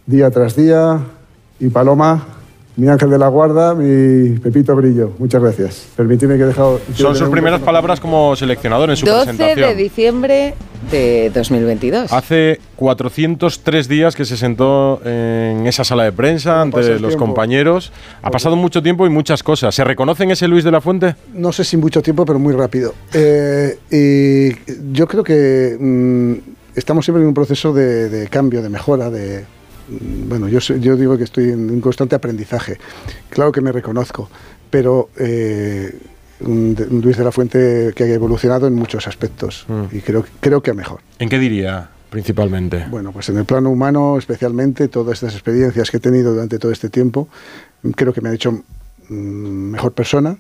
día 0.06 0.30
tras 0.31 0.56
día. 0.56 1.00
Y 1.60 1.69
Paloma, 1.69 2.25
mi 2.78 2.88
ángel 2.88 3.10
de 3.10 3.18
la 3.18 3.28
guarda, 3.28 3.76
mi 3.76 4.40
Pepito 4.40 4.76
Brillo, 4.76 5.12
muchas 5.20 5.42
gracias. 5.42 5.88
Permitidme 5.96 6.38
que 6.38 6.44
he 6.44 6.48
dejado... 6.48 6.80
Son 6.96 7.16
sus 7.16 7.30
primeras 7.30 7.62
palabras 7.62 8.00
como 8.00 8.36
seleccionador 8.36 8.90
en 8.90 8.96
su 8.96 9.06
12 9.06 9.26
presentación. 9.26 9.70
de 9.70 9.76
diciembre 9.76 10.54
de 10.90 11.32
2022. 11.36 12.12
Hace 12.14 12.60
403 12.78 13.88
días 13.88 14.16
que 14.16 14.26
se 14.26 14.38
sentó 14.38 15.02
en 15.06 15.68
esa 15.68 15.84
sala 15.84 16.06
de 16.06 16.12
prensa 16.12 16.62
ante 16.62 16.82
los 17.00 17.00
tiempo? 17.12 17.18
compañeros. 17.18 17.92
Ha 18.22 18.32
pasado 18.32 18.56
mucho 18.56 18.82
tiempo 18.82 19.06
y 19.06 19.10
muchas 19.10 19.44
cosas. 19.44 19.75
¿Se 19.75 19.84
reconoce 19.84 20.24
en 20.24 20.32
ese 20.32 20.48
Luis 20.48 20.63
de 20.63 20.72
la 20.72 20.82
Fuente? 20.82 21.16
No 21.34 21.51
sé 21.51 21.63
si 21.63 21.78
mucho 21.78 22.01
tiempo, 22.01 22.25
pero 22.25 22.40
muy 22.40 22.54
rápido. 22.54 22.94
Eh, 23.13 23.78
y 23.92 24.94
yo 24.94 25.08
creo 25.08 25.24
que 25.24 25.78
mm, 25.80 26.34
estamos 26.75 27.06
siempre 27.06 27.22
en 27.22 27.28
un 27.28 27.34
proceso 27.34 27.74
de, 27.74 28.10
de 28.10 28.28
cambio, 28.28 28.62
de 28.62 28.70
mejora, 28.70 29.10
de... 29.10 29.44
Bueno, 30.00 30.48
yo, 30.48 30.60
digo 30.95 31.17
que 31.17 31.24
estoy 31.25 31.50
en 31.50 31.69
un 31.69 31.81
constante 31.81 32.15
aprendizaje. 32.15 32.77
Claro 33.29 33.51
que 33.51 33.62
me 33.62 33.71
reconozco, 33.71 34.29
pero 34.69 35.10
eh, 35.17 35.93
un, 36.41 36.75
Luis 37.03 37.17
de 37.17 37.24
la 37.24 37.31
Fuente 37.31 37.91
que 37.95 38.03
ha 38.03 38.07
evolucionado 38.07 38.67
en 38.67 38.74
muchos 38.74 39.07
aspectos 39.07 39.65
Mm. 39.67 39.83
y 39.91 40.00
creo, 40.00 40.25
creo 40.39 40.62
que 40.62 40.71
a 40.71 40.74
mejor. 40.74 41.01
¿En 41.19 41.29
qué 41.29 41.39
diría 41.39 41.89
principalmente? 42.10 42.86
Bueno, 42.89 43.12
pues 43.12 43.29
en 43.29 43.38
el 43.38 43.45
plano 43.45 43.69
humano, 43.69 44.17
especialmente, 44.17 44.88
todas 44.88 45.13
estas 45.15 45.33
experiencias 45.33 45.91
que 45.91 45.98
he 45.98 46.00
tenido 46.00 46.33
durante 46.33 46.57
todo 46.57 46.71
este 46.71 46.89
tiempo, 46.89 47.27
creo 47.95 48.13
que 48.13 48.21
me 48.21 48.29
han 48.29 48.36
hecho 48.36 48.51
mm, 48.51 49.13
mejor 49.13 49.93
persona 49.93 50.38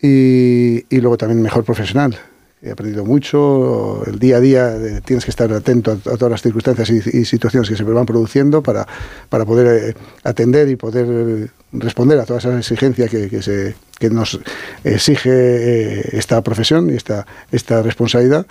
y, 0.00 0.84
y 0.88 1.00
luego 1.00 1.16
también 1.16 1.42
mejor 1.42 1.64
profesional. 1.64 2.16
He 2.60 2.72
aprendido 2.72 3.04
mucho, 3.04 4.04
el 4.06 4.18
día 4.18 4.38
a 4.38 4.40
día 4.40 4.76
eh, 4.76 5.00
tienes 5.04 5.24
que 5.24 5.30
estar 5.30 5.52
atento 5.52 5.92
a, 5.92 5.96
todas 5.96 6.30
las 6.30 6.42
circunstancias 6.42 6.90
y, 6.90 7.24
situaciones 7.24 7.68
que 7.68 7.76
se 7.76 7.84
van 7.84 8.04
produciendo 8.04 8.64
para, 8.64 8.84
para 9.28 9.44
poder 9.44 9.90
eh, 9.90 9.94
atender 10.24 10.68
y 10.68 10.74
poder 10.74 11.50
responder 11.70 12.18
a 12.18 12.24
todas 12.24 12.44
esas 12.44 12.58
exigencias 12.58 13.10
que, 13.10 13.74
que 13.98 14.10
nos 14.10 14.40
exige 14.82 15.30
eh, 15.30 16.08
esta 16.12 16.42
profesión 16.42 16.90
y 16.90 16.94
esta, 16.94 17.26
esta 17.52 17.82
responsabilidad. 17.82 18.46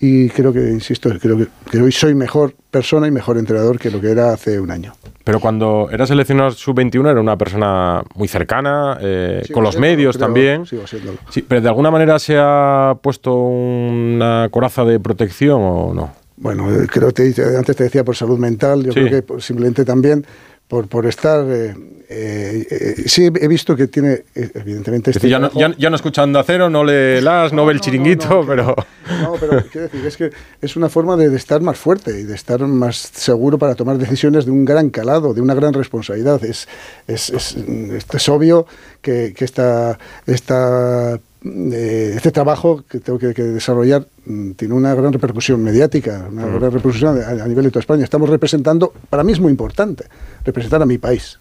Y 0.00 0.28
creo 0.28 0.52
que, 0.52 0.60
insisto, 0.70 1.10
creo 1.20 1.36
que, 1.38 1.48
que 1.70 1.80
hoy 1.82 1.90
soy 1.90 2.14
mejor 2.14 2.54
persona 2.70 3.08
y 3.08 3.10
mejor 3.10 3.36
entrenador 3.36 3.78
que 3.80 3.90
lo 3.90 4.00
que 4.00 4.10
era 4.10 4.32
hace 4.32 4.60
un 4.60 4.70
año. 4.70 4.92
Pero 5.24 5.40
cuando 5.40 5.88
era 5.90 6.06
seleccionado 6.06 6.52
sub-21 6.52 7.10
era 7.10 7.20
una 7.20 7.36
persona 7.36 8.02
muy 8.14 8.28
cercana, 8.28 8.96
eh, 9.00 9.42
con 9.52 9.64
los 9.64 9.76
medios 9.78 10.16
creo, 10.16 10.26
también. 10.26 10.66
Sigo 10.66 10.86
siéndolo. 10.86 11.18
Sí, 11.30 11.42
pero 11.46 11.60
de 11.60 11.68
alguna 11.68 11.90
manera 11.90 12.18
se 12.20 12.36
ha 12.38 12.96
puesto 13.02 13.34
una 13.34 14.48
coraza 14.50 14.84
de 14.84 15.00
protección 15.00 15.60
o 15.62 15.92
no. 15.94 16.12
Bueno, 16.36 16.70
eh, 16.70 16.86
creo 16.88 17.12
que 17.12 17.32
te- 17.32 17.56
antes 17.56 17.74
te 17.74 17.84
decía 17.84 18.04
por 18.04 18.14
salud 18.14 18.38
mental, 18.38 18.84
yo 18.84 18.92
Sí. 18.92 19.00
creo 19.04 19.24
que 19.26 19.40
simplemente 19.40 19.84
también 19.84 20.24
por, 20.68 20.88
por 20.88 21.06
estar... 21.06 21.44
eh, 21.48 21.74
eh, 22.10 22.66
eh, 22.70 23.02
sí, 23.06 23.26
he 23.26 23.48
visto 23.48 23.76
que 23.76 23.86
tiene, 23.86 24.24
eh, 24.34 24.50
evidentemente... 24.54 25.10
Es 25.10 25.16
este 25.16 25.26
decir, 25.26 25.30
ya 25.30 25.38
no, 25.38 25.52
ya, 25.52 25.74
ya 25.76 25.90
no 25.90 25.96
escucha 25.96 26.22
Onda 26.22 26.42
Cero, 26.42 26.70
no 26.70 26.82
lee 26.82 27.20
las, 27.20 27.52
no, 27.52 27.66
ve 27.66 27.74
el 27.74 27.80
chiringuito, 27.80 28.44
pero... 28.46 28.74
No, 29.20 29.34
pero 29.38 29.62
quiero 29.70 29.88
decir, 29.88 30.06
es 30.06 30.16
que 30.16 30.30
es 30.62 30.76
una 30.76 30.88
forma 30.88 31.16
de, 31.16 31.28
de 31.28 31.36
estar 31.36 31.60
más 31.60 31.76
fuerte 31.76 32.18
y 32.18 32.22
de 32.22 32.34
estar 32.34 32.60
más 32.60 32.96
seguro 32.96 33.58
para 33.58 33.74
tomar 33.74 33.98
decisiones 33.98 34.46
de 34.46 34.52
un 34.52 34.64
gran 34.64 34.88
calado, 34.88 35.34
de 35.34 35.42
una 35.42 35.54
gran 35.54 35.74
responsabilidad. 35.74 36.42
Es, 36.42 36.66
es, 37.06 37.28
es, 37.28 37.56
es 37.56 38.28
obvio 38.30 38.66
que, 39.02 39.34
que 39.36 39.44
esta, 39.44 39.98
esta, 40.26 41.20
eh, 41.44 42.12
este 42.16 42.30
trabajo 42.32 42.84
que 42.88 42.98
tengo 43.00 43.18
que, 43.18 43.32
que 43.34 43.42
desarrollar 43.42 44.06
mm, 44.26 44.52
tiene 44.52 44.74
una 44.74 44.94
gran 44.94 45.12
repercusión 45.12 45.62
mediática, 45.62 46.26
una 46.30 46.46
gran 46.46 46.60
repercusión 46.60 47.20
a, 47.22 47.28
a 47.44 47.46
nivel 47.48 47.64
de 47.64 47.70
toda 47.70 47.80
España. 47.80 48.04
Estamos 48.04 48.28
representando, 48.28 48.92
para 49.10 49.22
mí 49.24 49.32
es 49.32 49.40
muy 49.40 49.50
importante, 49.50 50.04
representar 50.44 50.82
a 50.82 50.86
mi 50.86 50.98
país. 50.98 51.38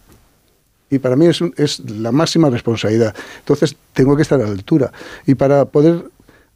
Y 0.90 1.00
para 1.00 1.16
mí 1.16 1.26
es, 1.26 1.42
un- 1.42 1.54
es 1.58 1.80
la 1.90 2.12
máxima 2.12 2.50
responsabilidad. 2.50 3.14
Entonces 3.40 3.76
tengo 3.94 4.16
que 4.16 4.22
estar 4.22 4.40
a 4.40 4.44
la 4.46 4.52
altura. 4.52 4.92
Y 5.26 5.36
para 5.36 5.66
poder 5.66 6.06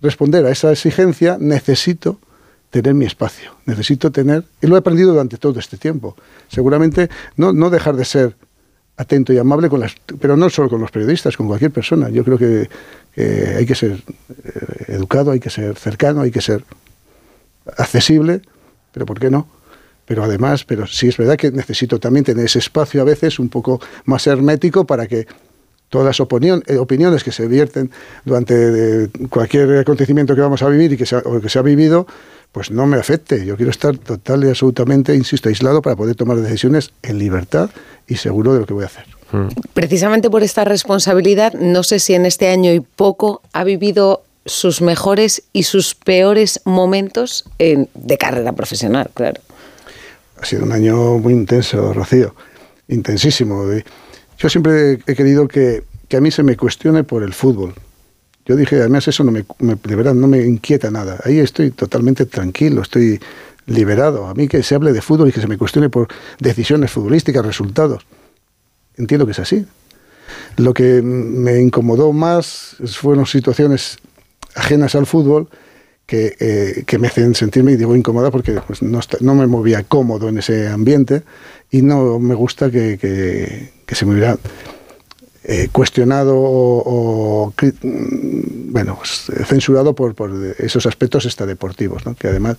responder 0.02 0.46
a 0.46 0.52
esa 0.52 0.72
exigencia 0.72 1.38
necesito 1.40 2.18
tener 2.70 2.94
mi 2.94 3.06
espacio. 3.06 3.52
Necesito 3.66 4.12
tener, 4.12 4.46
y 4.62 4.68
lo 4.68 4.76
he 4.76 4.80
aprendido 4.80 5.12
durante 5.12 5.38
todo 5.38 5.60
este 5.60 5.76
tiempo, 5.78 6.16
seguramente 6.48 7.10
no, 7.36 7.52
no 7.52 7.70
dejar 7.70 7.96
de 7.98 8.06
ser 8.06 8.36
atento 8.96 9.34
y 9.34 9.38
amable 9.38 9.68
con 9.68 9.80
las, 9.80 9.96
pero 10.20 10.38
no 10.38 10.50
solo 10.50 10.70
con 10.70 10.80
los 10.80 10.92
periodistas, 10.92 11.36
con 11.36 11.48
cualquier 11.48 11.72
persona. 11.72 12.08
Yo 12.10 12.24
creo 12.24 12.38
que, 12.38 12.70
que 13.16 13.56
hay 13.58 13.66
que 13.66 13.76
ser 13.76 13.92
eh, 13.92 14.86
educado, 14.90 15.32
hay 15.32 15.40
que 15.40 15.50
ser 15.50 15.76
cercano, 15.78 16.22
hay 16.22 16.32
que 16.32 16.42
ser 16.42 16.64
accesible, 17.78 18.42
pero 18.92 19.06
¿por 19.06 19.20
qué 19.20 19.30
no? 19.30 19.48
Pero 20.06 20.24
además, 20.24 20.64
pero 20.66 20.88
sí 20.88 21.08
es 21.08 21.18
verdad 21.18 21.38
que 21.38 21.52
necesito 21.52 22.00
también 22.00 22.26
tener 22.26 22.46
ese 22.46 22.60
espacio 22.60 23.02
a 23.02 23.06
veces 23.06 23.40
un 23.40 23.50
poco 23.50 23.80
más 24.06 24.26
hermético 24.28 24.86
para 24.86 25.08
que 25.08 25.28
todas 25.90 26.08
las 26.08 26.20
opinión- 26.20 26.64
eh, 26.68 26.78
opiniones 26.78 27.24
que 27.24 27.32
se 27.32 27.48
vierten 27.48 27.92
durante 28.26 29.04
eh, 29.04 29.08
cualquier 29.30 29.78
acontecimiento 29.80 30.36
que 30.36 30.42
vamos 30.42 30.64
a 30.64 30.70
vivir 30.70 30.94
y 30.94 30.98
que 30.98 31.06
se 31.06 31.18
o 31.18 31.40
que 31.40 31.50
se 31.50 31.60
ha 31.60 31.62
vivido, 31.62 32.08
pues 32.52 32.72
no 32.72 32.88
me 32.88 32.98
afecte. 32.98 33.46
Yo 33.46 33.56
quiero 33.56 33.72
estar 33.72 33.98
total 33.98 34.44
y 34.44 34.50
absolutamente, 34.50 35.16
insisto, 35.16 35.50
aislado 35.50 35.82
para 35.82 35.96
poder 35.96 36.16
tomar 36.16 36.38
decisiones 36.38 36.92
en 37.04 37.18
libertad 37.18 37.70
y 38.08 38.16
seguro 38.16 38.54
de 38.54 38.62
lo 38.62 38.66
que 38.66 38.74
voy 38.74 38.84
a 38.84 38.88
hacer. 38.88 39.06
Precisamente 39.74 40.30
por 40.30 40.44
esta 40.44 40.64
responsabilidad, 40.64 41.54
no 41.54 41.84
sé 41.84 42.00
si 42.00 42.14
en 42.14 42.26
este 42.26 42.48
año 42.50 42.74
y 42.74 42.80
poco 42.82 43.42
ha 43.54 43.64
vivido 43.64 44.24
sus 44.46 44.82
mejores 44.82 45.44
y 45.54 45.64
sus 45.64 45.94
peores 45.96 46.62
momentos 46.66 47.46
en- 47.60 47.90
de 47.94 48.18
carrera 48.18 48.54
profesional, 48.54 49.10
claro. 49.14 49.40
Ha 50.42 50.46
sido 50.46 50.64
un 50.64 50.72
año 50.72 50.96
muy 51.20 51.34
intenso, 51.34 51.94
Rocío, 51.94 52.34
intensísimo. 52.88 53.64
Yo 54.38 54.50
siempre 54.50 55.00
he 55.06 55.16
querido 55.16 55.48
que, 55.48 55.84
que 56.08 56.18
a 56.18 56.22
mí 56.22 56.32
se 56.32 56.42
me 56.44 56.58
cuestione 56.58 57.04
por 57.04 57.22
el 57.24 57.34
fútbol. 57.34 57.76
Yo 58.48 58.56
dije, 58.56 58.78
además 58.78 59.08
eso 59.08 59.24
no 59.24 59.32
me, 59.32 59.46
me- 59.60 59.76
de 59.76 59.96
verdad 59.96 60.16
no 60.16 60.28
me 60.28 60.40
inquieta 60.44 60.90
nada. 60.90 61.20
Ahí 61.24 61.38
estoy 61.40 61.70
totalmente 61.72 62.26
tranquilo, 62.26 62.82
estoy 62.82 63.20
liberado. 63.68 64.26
A 64.28 64.34
mí 64.34 64.48
que 64.48 64.64
se 64.64 64.74
hable 64.74 64.92
de 64.94 65.02
fútbol 65.02 65.30
y 65.30 65.32
que 65.32 65.42
se 65.42 65.48
me 65.48 65.60
cuestione 65.60 65.90
por 65.90 66.08
decisiones 66.40 66.90
futbolísticas, 66.90 67.46
resultados. 67.46 68.04
Entiendo 68.98 69.26
que 69.26 69.32
es 69.32 69.40
así. 69.40 69.66
Lo 70.58 70.74
que 70.74 71.02
me 71.02 71.60
incomodó 71.60 72.14
más 72.14 72.76
fueron 72.96 73.26
situaciones 73.26 73.98
ajenas 74.56 74.96
al 74.96 75.06
fútbol 75.06 75.50
que, 76.06 76.36
eh, 76.40 76.84
que 76.86 76.98
me 76.98 77.08
hacen 77.08 77.36
sentirme, 77.36 77.72
y 77.72 77.78
digo 77.78 77.96
incómoda 77.96 78.32
porque 78.32 78.60
pues, 78.68 78.82
no, 78.82 79.00
no 79.22 79.36
me 79.36 79.48
movía 79.48 79.84
cómodo 79.84 80.28
en 80.28 80.38
ese 80.40 80.68
ambiente 80.68 81.24
y 81.70 81.82
no 81.82 82.20
me 82.20 82.36
gusta 82.36 82.70
que, 82.70 82.98
que- 83.00 83.96
se 83.96 84.06
me 84.06 84.14
hubiera 84.14 84.38
eh, 85.44 85.68
cuestionado 85.72 86.36
o, 86.38 87.54
mm, 87.84 88.72
bueno, 88.72 88.96
pues, 88.98 89.26
censurado 89.48 89.94
por, 89.96 90.16
por 90.16 90.32
esos 90.60 90.86
aspectos 90.86 91.26
extradeportivos, 91.26 92.06
¿no? 92.06 92.16
que 92.16 92.28
además 92.28 92.58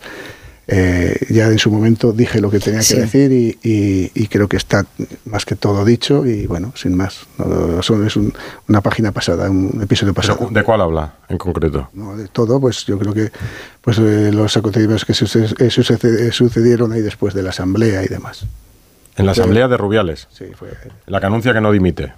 eh, 0.68 1.16
ya 1.30 1.48
en 1.48 1.58
su 1.58 1.70
momento 1.70 2.12
dije 2.12 2.40
lo 2.40 2.50
que 2.50 2.60
tenía 2.60 2.82
Sí. 2.82 2.94
que 2.94 3.00
decir 3.00 3.32
y, 3.32 3.58
y- 3.62 4.10
y 4.14 4.26
creo 4.28 4.48
que 4.48 4.56
está 4.56 4.86
más 5.24 5.44
que 5.44 5.56
todo 5.56 5.84
dicho 5.84 6.24
y 6.24 6.46
bueno, 6.46 6.72
sin 6.76 6.96
más. 6.96 7.26
No, 7.38 7.82
son- 7.82 8.06
es 8.06 8.16
un- 8.16 8.32
una 8.68 8.80
página 8.80 9.10
pasada, 9.12 9.50
un 9.50 9.80
episodio 9.82 10.14
pasado. 10.14 10.48
¿De 10.50 10.62
cuál 10.62 10.80
habla 10.80 11.14
en 11.28 11.38
concreto? 11.38 11.88
No, 11.94 12.16
de 12.16 12.28
todo, 12.28 12.60
pues 12.60 12.84
yo 12.86 12.98
creo 12.98 13.12
que 13.12 13.30
pues 13.80 13.98
eh, 13.98 14.30
los 14.32 14.56
acontecimientos 14.56 15.04
que 15.04 15.14
suce- 15.14 15.52
eh, 15.58 15.70
sucede- 15.70 16.30
sucedieron 16.32 16.92
ahí 16.92 17.00
después 17.02 17.34
de 17.34 17.42
la 17.42 17.50
asamblea 17.50 18.04
y 18.04 18.08
demás. 18.08 18.44
En 19.16 19.26
la 19.26 19.32
asamblea 19.32 19.68
de 19.68 19.76
Rubiales, 19.76 20.28
Sí, 20.32 20.46
fue, 20.58 20.68
la 21.06 21.20
que 21.20 21.26
anuncia 21.26 21.52
que 21.52 21.60
no 21.60 21.70
dimite. 21.72 22.12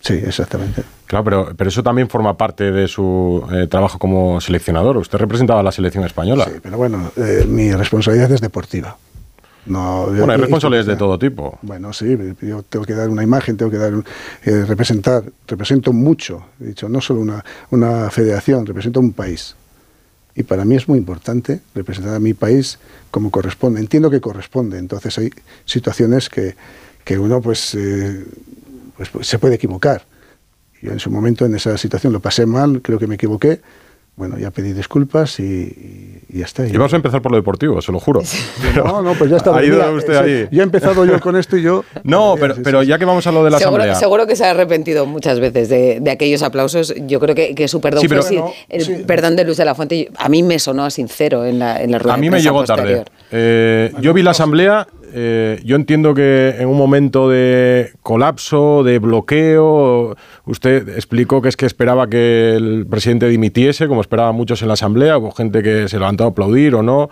Sí, 0.00 0.14
exactamente. 0.14 0.82
Claro, 1.06 1.24
pero, 1.24 1.52
pero 1.56 1.68
eso 1.70 1.82
también 1.82 2.08
forma 2.08 2.36
parte 2.36 2.70
de 2.70 2.86
su 2.88 3.46
eh, 3.52 3.66
trabajo 3.66 3.98
como 3.98 4.40
seleccionador. 4.40 4.96
Usted 4.98 5.18
representaba 5.18 5.60
a 5.60 5.62
la 5.62 5.72
selección 5.72 6.04
española. 6.04 6.44
Sí, 6.44 6.58
pero 6.62 6.76
bueno, 6.76 7.10
eh, 7.16 7.44
mi 7.48 7.72
responsabilidad 7.72 8.30
es 8.32 8.40
deportiva. 8.40 8.96
No, 9.66 10.06
Bueno, 10.06 10.32
hay 10.32 10.38
responsabilidades 10.38 10.86
de 10.86 10.96
todo 10.96 11.18
tipo. 11.18 11.58
Bueno, 11.60 11.92
sí, 11.92 12.16
yo 12.40 12.62
tengo 12.62 12.86
que 12.86 12.94
dar 12.94 13.10
una 13.10 13.22
imagen, 13.22 13.56
tengo 13.58 13.70
que 13.70 13.76
dar 13.76 13.94
un- 13.94 14.04
eh, 14.44 14.64
representar, 14.66 15.24
represento 15.46 15.92
mucho, 15.92 16.42
he 16.60 16.66
dicho, 16.68 16.88
no 16.88 17.02
solo 17.02 17.20
una, 17.20 17.44
una 17.70 18.08
federación, 18.10 18.64
represento 18.64 18.98
un 19.00 19.12
país. 19.12 19.56
Y 20.34 20.44
para 20.44 20.64
mí 20.64 20.76
es 20.76 20.88
muy 20.88 20.96
importante 20.98 21.60
representar 21.74 22.14
a 22.14 22.18
mi 22.20 22.32
país 22.32 22.78
como 23.10 23.30
corresponde. 23.30 23.80
Entiendo 23.80 24.08
que 24.10 24.20
corresponde, 24.22 24.78
entonces 24.78 25.18
hay 25.18 25.30
situaciones 25.66 26.30
que, 26.30 26.54
que 27.04 27.18
uno 27.18 27.42
pues, 27.42 27.74
eh, 27.74 28.24
pues, 28.98 29.08
pues, 29.08 29.26
se 29.26 29.38
puede 29.38 29.54
equivocar. 29.54 30.02
Yo 30.82 30.92
en 30.92 31.00
su 31.00 31.10
momento 31.10 31.46
en 31.46 31.54
esa 31.54 31.78
situación 31.78 32.12
lo 32.12 32.20
pasé 32.20 32.44
mal, 32.44 32.82
creo 32.82 32.98
que 32.98 33.06
me 33.06 33.14
equivoqué. 33.14 33.60
Bueno, 34.16 34.36
ya 34.36 34.50
pedí 34.50 34.72
disculpas 34.72 35.38
y, 35.38 35.44
y- 35.44 36.20
y 36.28 36.38
ya 36.40 36.44
está. 36.44 36.66
Y 36.66 36.72
vamos 36.72 36.92
a 36.92 36.96
empezar 36.96 37.22
por 37.22 37.30
lo 37.30 37.38
deportivo, 37.38 37.80
se 37.80 37.92
lo 37.92 38.00
juro. 38.00 38.20
Pero 38.62 38.84
no, 38.84 39.00
no, 39.00 39.14
pues 39.14 39.30
ya 39.30 39.36
está. 39.36 39.56
Ha 39.56 39.62
ido 39.64 39.76
Mira, 39.76 39.90
usted 39.92 40.12
eh, 40.14 40.18
ahí. 40.18 40.48
Ya 40.50 40.62
he 40.62 40.64
empezado 40.64 41.04
yo 41.04 41.20
con 41.20 41.36
esto 41.36 41.56
y 41.56 41.62
yo... 41.62 41.84
No, 42.02 42.34
pero, 42.38 42.56
sí, 42.56 42.60
pero 42.64 42.80
sí. 42.82 42.88
ya 42.88 42.98
que 42.98 43.04
vamos 43.04 43.26
a 43.28 43.32
lo 43.32 43.44
de 43.44 43.50
la 43.52 43.58
Seguro, 43.58 43.76
asamblea. 43.82 43.94
seguro 44.00 44.26
que 44.26 44.34
se 44.34 44.44
ha 44.44 44.50
arrepentido 44.50 45.06
muchas 45.06 45.38
veces 45.38 45.68
de, 45.68 46.00
de 46.00 46.10
aquellos 46.10 46.42
aplausos. 46.42 46.92
Yo 47.06 47.20
creo 47.20 47.36
que, 47.36 47.54
que 47.54 47.68
su 47.68 47.80
perdón 47.80 48.00
Sí, 48.02 48.08
pero- 48.08 48.22
fue 48.22 48.30
sí, 48.30 48.36
Bueno, 48.38 48.52
el 48.68 48.84
sí. 48.84 49.04
perdón 49.06 49.36
de 49.36 49.44
Luz 49.44 49.56
de 49.56 49.64
la 49.64 49.76
Fuente. 49.76 50.10
A 50.16 50.28
mí 50.28 50.42
me 50.42 50.58
sonó 50.58 50.90
sincero 50.90 51.44
en 51.44 51.60
la, 51.60 51.80
en 51.80 51.92
la 51.92 51.98
rueda 52.00 52.14
A 52.14 52.16
mí 52.16 52.26
de 52.26 52.30
me 52.32 52.42
llegó 52.42 52.64
tarde. 52.64 53.04
Eh, 53.30 53.92
yo 54.00 54.12
vi 54.14 54.22
la 54.22 54.32
asamblea, 54.32 54.88
eh, 55.12 55.60
yo 55.64 55.76
entiendo 55.76 56.14
que 56.14 56.56
en 56.58 56.68
un 56.68 56.76
momento 56.76 57.28
de 57.28 57.92
colapso, 58.02 58.82
de 58.82 58.98
bloqueo, 58.98 60.16
usted 60.44 60.88
explicó 60.90 61.42
que 61.42 61.48
es 61.48 61.56
que 61.56 61.66
esperaba 61.66 62.08
que 62.08 62.54
el 62.54 62.86
presidente 62.88 63.28
dimitiese, 63.28 63.88
como 63.88 64.00
esperaban 64.00 64.34
muchos 64.34 64.62
en 64.62 64.68
la 64.68 64.74
asamblea, 64.74 65.18
hubo 65.18 65.30
gente 65.32 65.62
que 65.62 65.88
se 65.88 65.98
levantó 65.98 66.24
a 66.24 66.28
aplaudir 66.28 66.74
o 66.74 66.82
no. 66.82 67.10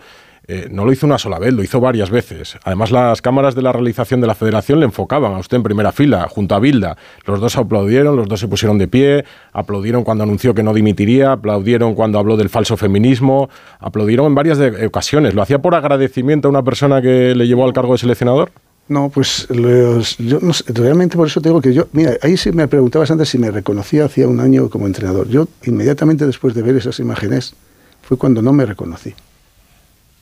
Eh, 0.49 0.69
no 0.71 0.85
lo 0.85 0.93
hizo 0.93 1.05
una 1.05 1.17
sola 1.17 1.39
vez, 1.39 1.53
lo 1.53 1.61
hizo 1.61 1.81
varias 1.81 2.09
veces. 2.09 2.57
Además, 2.63 2.89
las 2.89 3.21
cámaras 3.21 3.53
de 3.53 3.61
la 3.61 3.73
realización 3.73 4.21
de 4.21 4.27
la 4.27 4.35
federación 4.35 4.79
le 4.79 4.85
enfocaban 4.85 5.33
a 5.33 5.39
usted 5.39 5.57
en 5.57 5.63
primera 5.63 5.91
fila, 5.91 6.27
junto 6.29 6.55
a 6.55 6.59
Bilda. 6.59 6.95
Los 7.25 7.41
dos 7.41 7.57
aplaudieron, 7.57 8.15
los 8.15 8.29
dos 8.29 8.39
se 8.39 8.47
pusieron 8.47 8.77
de 8.77 8.87
pie, 8.87 9.25
aplaudieron 9.51 10.05
cuando 10.05 10.23
anunció 10.23 10.53
que 10.53 10.63
no 10.63 10.73
dimitiría, 10.73 11.33
aplaudieron 11.33 11.95
cuando 11.95 12.17
habló 12.17 12.37
del 12.37 12.47
falso 12.47 12.77
feminismo, 12.77 13.49
aplaudieron 13.79 14.27
en 14.27 14.35
varias 14.35 14.57
ocasiones. 14.85 15.33
¿Lo 15.33 15.41
hacía 15.41 15.59
por 15.59 15.75
agradecimiento 15.75 16.47
a 16.47 16.51
una 16.51 16.63
persona 16.63 17.01
que 17.01 17.35
le 17.35 17.45
llevó 17.45 17.65
al 17.65 17.73
cargo 17.73 17.91
de 17.91 17.97
seleccionador? 17.97 18.49
No, 18.87 19.09
pues 19.09 19.47
realmente 19.49 21.17
por 21.17 21.27
eso 21.27 21.41
te 21.41 21.49
digo 21.49 21.59
que 21.59 21.73
yo, 21.73 21.87
mira, 21.91 22.13
ahí 22.21 22.37
sí 22.37 22.53
me 22.53 22.69
preguntabas 22.69 23.11
antes 23.11 23.27
si 23.27 23.37
me 23.37 23.51
reconocía 23.51 24.05
hacía 24.05 24.29
un 24.29 24.39
año 24.39 24.69
como 24.69 24.87
entrenador. 24.87 25.27
Yo 25.27 25.49
inmediatamente 25.65 26.25
después 26.25 26.53
de 26.53 26.61
ver 26.61 26.77
esas 26.77 26.99
imágenes 26.99 27.53
fue 28.01 28.15
cuando 28.15 28.41
no 28.41 28.53
me 28.53 28.65
reconocí. 28.65 29.13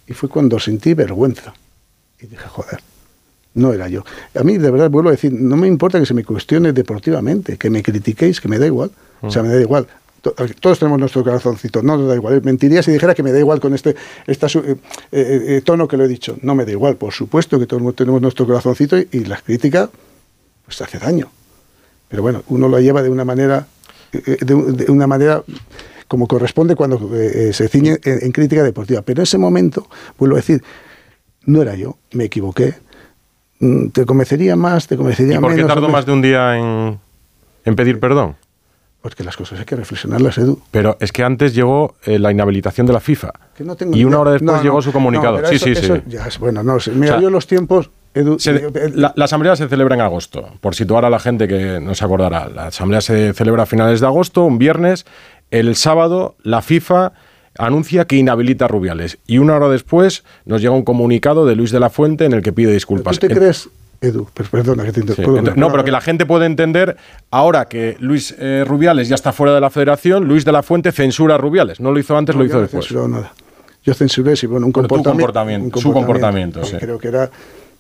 Y 0.08 0.14
fue 0.14 0.30
cuando 0.30 0.60
sentí 0.60 0.94
vergüenza. 0.94 1.54
Y 2.22 2.28
dije, 2.28 2.48
joder, 2.48 2.80
no 3.56 3.74
era 3.74 3.88
yo. 3.90 4.04
A 4.36 4.44
mí, 4.44 4.58
de 4.58 4.70
verdad, 4.72 4.90
vuelvo 4.90 5.10
a 5.10 5.14
decir, 5.14 5.32
no 5.34 5.58
me 5.58 5.68
importa 5.68 6.00
que 6.00 6.06
se 6.06 6.14
me 6.14 6.24
cuestione 6.24 6.74
deportivamente, 6.74 7.58
que 7.58 7.70
me 7.70 7.82
critiquéis, 7.82 8.40
que 8.42 8.48
me 8.48 8.60
da 8.60 8.66
igual. 8.68 8.92
O 9.22 9.32
sea, 9.32 9.42
me 9.44 9.50
da 9.50 9.60
igual. 9.60 9.88
To- 10.22 10.34
Todos 10.60 10.80
tenemos 10.80 11.00
nuestro 11.00 11.24
corazoncito, 11.24 11.82
no 11.84 11.98
nos 11.98 12.08
da 12.08 12.16
igual. 12.16 12.42
Mentiría 12.44 12.82
si 12.84 12.92
dijera 12.92 13.14
que 13.16 13.24
me 13.24 13.32
da 13.32 13.40
igual 13.40 13.60
con 13.60 13.74
este 13.74 13.92
eh, 13.92 13.96
eh, 14.28 14.76
eh, 15.12 15.62
tono 15.64 15.88
que 15.88 15.98
lo 15.98 16.06
he 16.06 16.08
dicho. 16.08 16.38
No 16.42 16.54
me 16.56 16.66
da 16.66 16.72
igual, 16.72 16.96
por 16.98 17.14
supuesto 17.14 17.60
que 17.60 17.66
todos 17.68 17.96
tenemos 17.96 18.22
nuestro 18.22 18.46
corazoncito 18.46 18.98
y, 18.98 19.08
y 19.12 19.20
la 19.26 19.38
crítica 19.38 19.90
pues 20.66 20.82
hace 20.82 20.98
daño. 21.00 21.30
Pero 22.10 22.22
bueno, 22.22 22.44
uno 22.50 22.68
lo 22.68 22.80
lleva 22.80 23.02
de 23.04 23.10
una 23.10 23.24
manera, 23.26 23.68
de 24.12 24.86
una 24.90 25.08
manera 25.08 25.44
como 26.08 26.28
corresponde 26.28 26.76
cuando 26.76 26.98
eh, 27.16 27.50
eh, 27.50 27.54
se 27.54 27.68
ciñe 27.68 27.98
en, 28.04 28.20
en 28.26 28.32
crítica 28.32 28.64
deportiva. 28.64 29.02
Pero 29.02 29.22
en 29.22 29.24
ese 29.24 29.38
momento, 29.38 29.88
vuelvo 30.18 30.36
a 30.36 30.40
decir, 30.40 30.62
no 31.46 31.62
era 31.62 31.76
yo, 31.76 31.98
me 32.14 32.26
equivoqué. 32.26 32.76
Mm, 33.60 33.90
Te 33.90 34.06
convencería 34.06 34.56
más, 34.56 34.88
te 34.88 34.98
convencería 34.98 35.36
¿Y 35.38 35.40
por 35.40 35.50
qué 35.52 35.58
menos. 35.58 35.70
tardó 35.70 35.86
hombre. 35.86 35.98
más 36.00 36.06
de 36.06 36.12
un 36.12 36.22
día 36.22 36.58
en, 36.58 37.00
en 37.66 37.76
pedir 37.76 38.00
perdón? 38.00 38.36
Porque 39.02 39.24
las 39.24 39.38
cosas 39.38 39.60
hay 39.60 39.66
que 39.66 39.76
reflexionarlas, 39.76 40.38
Edu. 40.40 40.60
Pero 40.72 40.98
es 41.00 41.12
que 41.12 41.24
antes 41.24 41.54
llegó 41.54 41.94
eh, 42.06 42.18
la 42.18 42.32
inhabilitación 42.32 42.88
de 42.88 42.94
la 42.94 43.00
FIFA. 43.00 43.32
Que 43.56 43.64
no 43.64 43.76
tengo 43.76 43.96
y 43.96 44.04
una 44.04 44.10
idea. 44.16 44.20
hora 44.20 44.32
después 44.32 44.58
No, 44.58 44.64
llegó 44.64 44.76
no, 44.78 44.82
su 44.82 44.92
comunicado. 44.92 45.38
sí, 45.46 45.56
eso- 45.56 45.66
sí, 45.66 45.72
eso 45.74 45.96
sí. 45.98 46.02
ya 46.08 46.28
bueno, 46.40 46.64
no. 46.64 46.78
Mira, 46.94 47.14
O 47.14 47.14
sea- 47.14 47.22
yo 47.22 47.30
los 47.30 47.46
tiempos 47.46 47.92
Edu, 48.16 48.40
Se- 48.40 48.52
eh, 48.56 48.72
la, 48.96 49.12
la 49.16 49.26
asamblea 49.26 49.56
se 49.58 49.68
celebra 49.68 49.94
en 49.94 50.02
agosto, 50.02 50.48
por 50.62 50.74
situar 50.74 51.04
a 51.06 51.10
la 51.10 51.20
gente 51.20 51.48
que 51.50 51.80
no 51.82 51.94
se 51.94 52.04
acordará. 52.06 52.48
La 52.50 52.68
asamblea 52.68 53.02
se 53.02 53.34
celebra 53.34 53.64
a 53.64 53.66
finales 53.66 54.00
de 54.00 54.08
agosto, 54.08 54.44
un 54.46 54.58
viernes. 54.58 55.06
El 55.52 55.76
sábado, 55.76 56.36
la 56.44 56.62
FIFA 56.62 57.14
anuncia 57.58 58.06
que 58.06 58.18
inhabilita 58.18 58.66
a 58.66 58.68
Rubiales. 58.68 59.18
Y 59.28 59.38
una 59.38 59.56
hora 59.56 59.70
después 59.70 60.24
nos 60.46 60.62
llega 60.62 60.74
un 60.74 60.84
comunicado 60.84 61.46
de 61.46 61.56
Luis 61.56 61.72
de 61.72 61.80
la 61.80 61.90
Fuente 61.90 62.26
en 62.26 62.34
el 62.34 62.42
que 62.42 62.52
pide 62.52 62.74
disculpas. 62.74 63.18
¿Tú 63.18 63.28
te 63.28 63.34
crees, 63.34 63.70
Edu? 64.02 64.26
per- 64.34 64.48
Perdona 64.50 64.84
que 64.84 64.92
te 64.92 65.00
interrumpa. 65.00 65.54
no, 65.56 65.72
pero 65.72 65.86
que 65.86 65.92
la 65.92 66.02
gente 66.02 66.26
puede 66.26 66.46
entender 66.48 66.98
ahora 67.32 67.66
que 67.70 67.96
Luis 68.00 68.36
eh, 68.40 68.66
Rubiales 68.68 69.08
ya 69.08 69.16
está 69.16 69.32
fuera 69.32 69.54
de 69.56 69.62
la 69.62 69.70
federación, 69.70 70.26
Luis 70.28 70.44
de 70.44 70.52
la 70.52 70.64
Fuente 70.64 70.92
censura 70.92 71.36
a 71.36 71.38
Rubiales. 71.38 71.80
No 71.80 71.92
lo 71.94 72.00
hizo 72.00 72.18
antes, 72.18 72.36
No, 72.36 72.42
lo 72.42 72.46
hizo 72.48 72.56
no 72.56 72.62
después. 72.64 72.86
censurado 72.86 73.08
nada. 73.08 73.34
Yo 73.86 73.94
censuré, 73.94 74.36
sí, 74.36 74.48
bueno, 74.48 74.66
un 74.66 74.72
comportamiento. 74.74 75.12
comportamiento, 75.12 75.80
su 75.80 75.94
comportamiento, 75.94 76.66
sí. 76.66 76.76
Creo 76.78 76.98
que 76.98 77.08
era, 77.08 77.30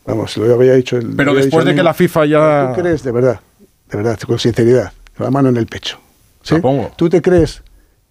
vamos, 0.05 0.38
lo 0.38 0.53
había 0.53 0.74
dicho 0.75 0.95
el. 0.98 1.15
Pero 1.15 1.34
después 1.34 1.65
dicho 1.65 1.69
de 1.72 1.75
que 1.75 1.84
la. 1.84 1.93
FIFA 1.95 2.25
ya- 2.27 2.74
¿Tú 2.75 2.81
crees, 2.81 3.03
de 3.03 3.12
verdad, 3.12 3.39
de 3.89 3.98
verdad, 3.98 4.19
con 4.19 4.38
sinceridad, 4.39 4.93
con 5.17 5.25
la 5.25 5.31
mano 5.31 5.50
en 5.50 5.57
el 5.57 5.65
pecho? 5.65 5.98
¿Sí? 6.45 6.55
Supongo. 6.55 6.91
¿Tú 6.95 7.09
te 7.09 7.21
crees 7.21 7.63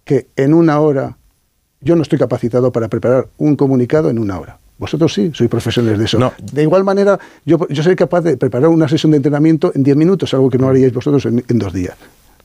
que 0.03 0.27
en 0.35 0.53
una 0.53 0.79
hora 0.79 1.17
yo 1.81 1.95
no 1.95 2.01
estoy 2.03 2.19
capacitado 2.19 2.71
para 2.71 2.87
preparar 2.89 3.27
un 3.37 3.55
comunicado 3.55 4.09
en 4.09 4.19
una 4.19 4.39
hora? 4.39 4.59
Vosotros 4.77 5.13
sí, 5.13 5.31
sois 5.33 5.49
profesionales 5.49 5.97
de 5.97 6.05
eso. 6.05 6.19
No. 6.19 6.33
De 6.51 6.61
igual 6.61 6.83
manera, 6.83 7.17
yo, 7.45 7.57
yo 7.69 7.81
soy 7.81 7.95
capaz 7.95 8.21
de 8.21 8.35
preparar 8.35 8.69
una 8.69 8.89
sesión 8.89 9.11
de 9.11 9.17
entrenamiento 9.17 9.71
en 9.73 9.83
10 9.83 9.95
minutos, 9.95 10.33
algo 10.33 10.49
que 10.49 10.57
no 10.57 10.67
haríais 10.67 10.93
vosotros 10.93 11.25
en, 11.25 11.43
en 11.47 11.57
dos 11.57 11.71
días. 11.71 11.95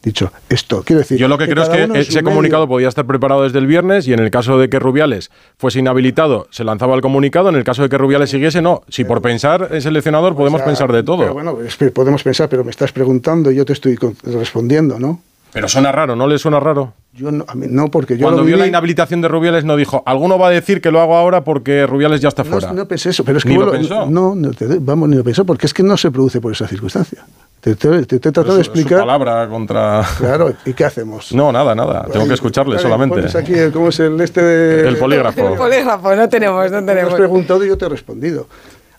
Dicho 0.02 0.32
esto, 0.49 0.82
quiero 0.82 1.00
decir. 1.00 1.18
Yo 1.18 1.28
lo 1.28 1.37
que, 1.37 1.47
creo 1.47 1.62
es 1.62 1.68
que 1.68 1.99
ese 1.99 2.23
comunicado 2.23 2.66
podía 2.66 2.88
estar 2.88 3.04
preparado 3.06 3.42
desde 3.42 3.59
el 3.59 3.66
viernes 3.66 4.09
y 4.09 4.14
en 4.14 4.20
el 4.20 4.30
caso 4.30 4.59
de 4.59 4.70
que 4.70 4.78
Rubiales 4.78 5.30
fuese 5.59 5.80
inhabilitado, 5.80 6.47
se 6.50 6.64
lanzaba 6.64 6.94
el 6.94 7.02
comunicado. 7.02 7.50
En 7.50 7.56
el 7.56 7.64
caso 7.64 7.82
de 7.82 7.90
que 7.90 7.99
Rubiales 7.99 8.30
siguiese, 8.30 8.62
no. 8.62 8.82
Si 8.88 9.04
por 9.04 9.20
pensar 9.20 9.68
en 9.73 9.82
seleccionador 9.82 10.35
podemos 10.35 10.61
O 10.61 10.64
sea, 10.64 10.66
pensar 10.68 10.90
de 10.90 11.02
todo. 11.02 11.18
pero 11.18 11.35
bueno, 11.35 11.59
podemos 11.92 12.23
pensar, 12.23 12.49
pero 12.49 12.64
me 12.64 12.70
estás 12.70 12.92
preguntando 12.92 13.50
y 13.50 13.56
yo 13.56 13.66
te 13.66 13.75
estoy 13.75 13.99
respondiendo, 14.23 14.99
¿no? 14.99 15.20
Pero 15.52 15.69
suena 15.69 15.90
raro, 15.92 16.14
¿no 16.16 16.26
le 16.28 16.38
suena 16.38 16.61
raro? 16.61 16.92
Yo 17.12 17.33
no, 17.33 17.45
a 17.49 17.54
mí 17.57 17.66
no 17.69 17.90
porque 17.90 18.16
yo 18.16 18.23
Cuando 18.25 18.42
lo 18.42 18.47
vio 18.47 18.57
la 18.57 18.64
viví- 18.64 18.69
inhabilitación 18.69 19.21
de 19.21 19.26
Rubiales 19.28 19.64
no 19.64 19.75
dijo, 19.76 20.02
alguno 20.07 20.38
va 20.38 20.47
a 20.47 20.50
decir 20.50 20.80
que 20.80 20.90
lo 20.92 21.00
hago 21.00 21.16
ahora 21.16 21.42
porque 21.42 21.87
Rubiales 21.87 22.21
ya 22.21 22.28
está 22.28 22.45
no, 22.45 22.50
fuera. 22.50 22.73
no 22.73 22.87
pensé 22.87 23.11
eso, 23.11 23.25
pero 23.25 23.38
es 23.38 23.45
que 23.45 23.50
Ni 23.50 23.57
lo 23.57 23.66
bueno, 23.66 23.78
pensó. 23.78 24.07
no, 24.07 24.35
no 24.37 24.50
te- 24.52 24.66
vamos 24.78 25.09
ni 25.09 25.16
lo 25.16 25.25
pensó 25.25 25.45
porque 25.45 25.66
es 25.66 25.75
que 25.75 25.83
no 25.83 25.97
se 25.97 26.11
produce 26.12 26.40
por 26.40 26.52
esa 26.52 26.69
circunstancia. 26.69 27.25
Te, 27.61 27.75
te- 27.75 28.07
te- 28.07 28.19
te 28.21 28.28
he 28.28 28.33
tratado 28.33 28.54
de 28.54 28.61
Es 28.62 28.66
su- 28.69 28.73
explicar. 28.73 29.00
palabra 29.00 29.49
contra... 29.49 30.02
Claro, 30.19 30.54
¿y 30.64 30.73
qué 30.73 30.85
hacemos? 30.85 31.33
No, 31.35 31.50
nada, 31.52 31.75
nada. 31.75 32.07
Tengo 32.12 32.26
que 32.28 32.35
escucharle 32.35 32.76
Vale, 32.76 32.83
solamente. 32.83 33.16
pones 33.16 33.35
aquí 33.35 33.52
el- 33.54 33.73
¿Cómo 33.73 33.88
es 33.88 33.99
el 34.00 34.19
este 34.21 34.42
de- 34.42 34.88
El 34.88 34.97
polígrafo. 34.97 35.49
El 35.49 35.59
polígrafo, 35.59 36.14
no 36.14 36.28
tenemos, 36.28 36.71
no 36.71 36.71
Me 36.71 36.78
has 36.78 36.87
tenemos. 36.87 37.14
preguntado 37.14 37.64
y 37.64 37.69
yo 37.69 37.76
te 37.76 37.85
he 37.87 37.88
respondido. 37.88 38.47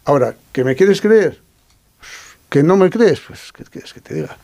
Ahora, 0.06 0.36
¿que 0.52 0.64
me 0.64 0.76
quieres 0.76 1.00
creer? 1.02 1.40
¿Que 2.50 2.62
no 2.62 2.76
me 2.76 2.90
crees? 2.90 3.22
Pues, 3.26 3.52
¿qué 3.54 3.64
quieres 3.64 3.94
que 3.94 4.02
te 4.02 4.14
diga? 4.16 4.36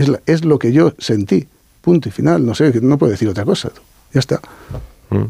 Es, 0.00 0.08
la- 0.08 0.20
es 0.26 0.44
lo 0.44 0.58
que 0.58 0.72
yo 0.72 0.92
sentí. 0.98 1.46
Punto 1.80 2.08
y 2.08 2.12
final. 2.12 2.44
No 2.44 2.54
sé, 2.54 2.72
que 2.72 2.80
no 2.80 2.98
puedo 2.98 3.10
decir 3.12 3.28
otra 3.28 3.44
cosa. 3.44 3.70
Ya 4.12 4.20
está. 4.20 4.40
Mm. 5.10 5.24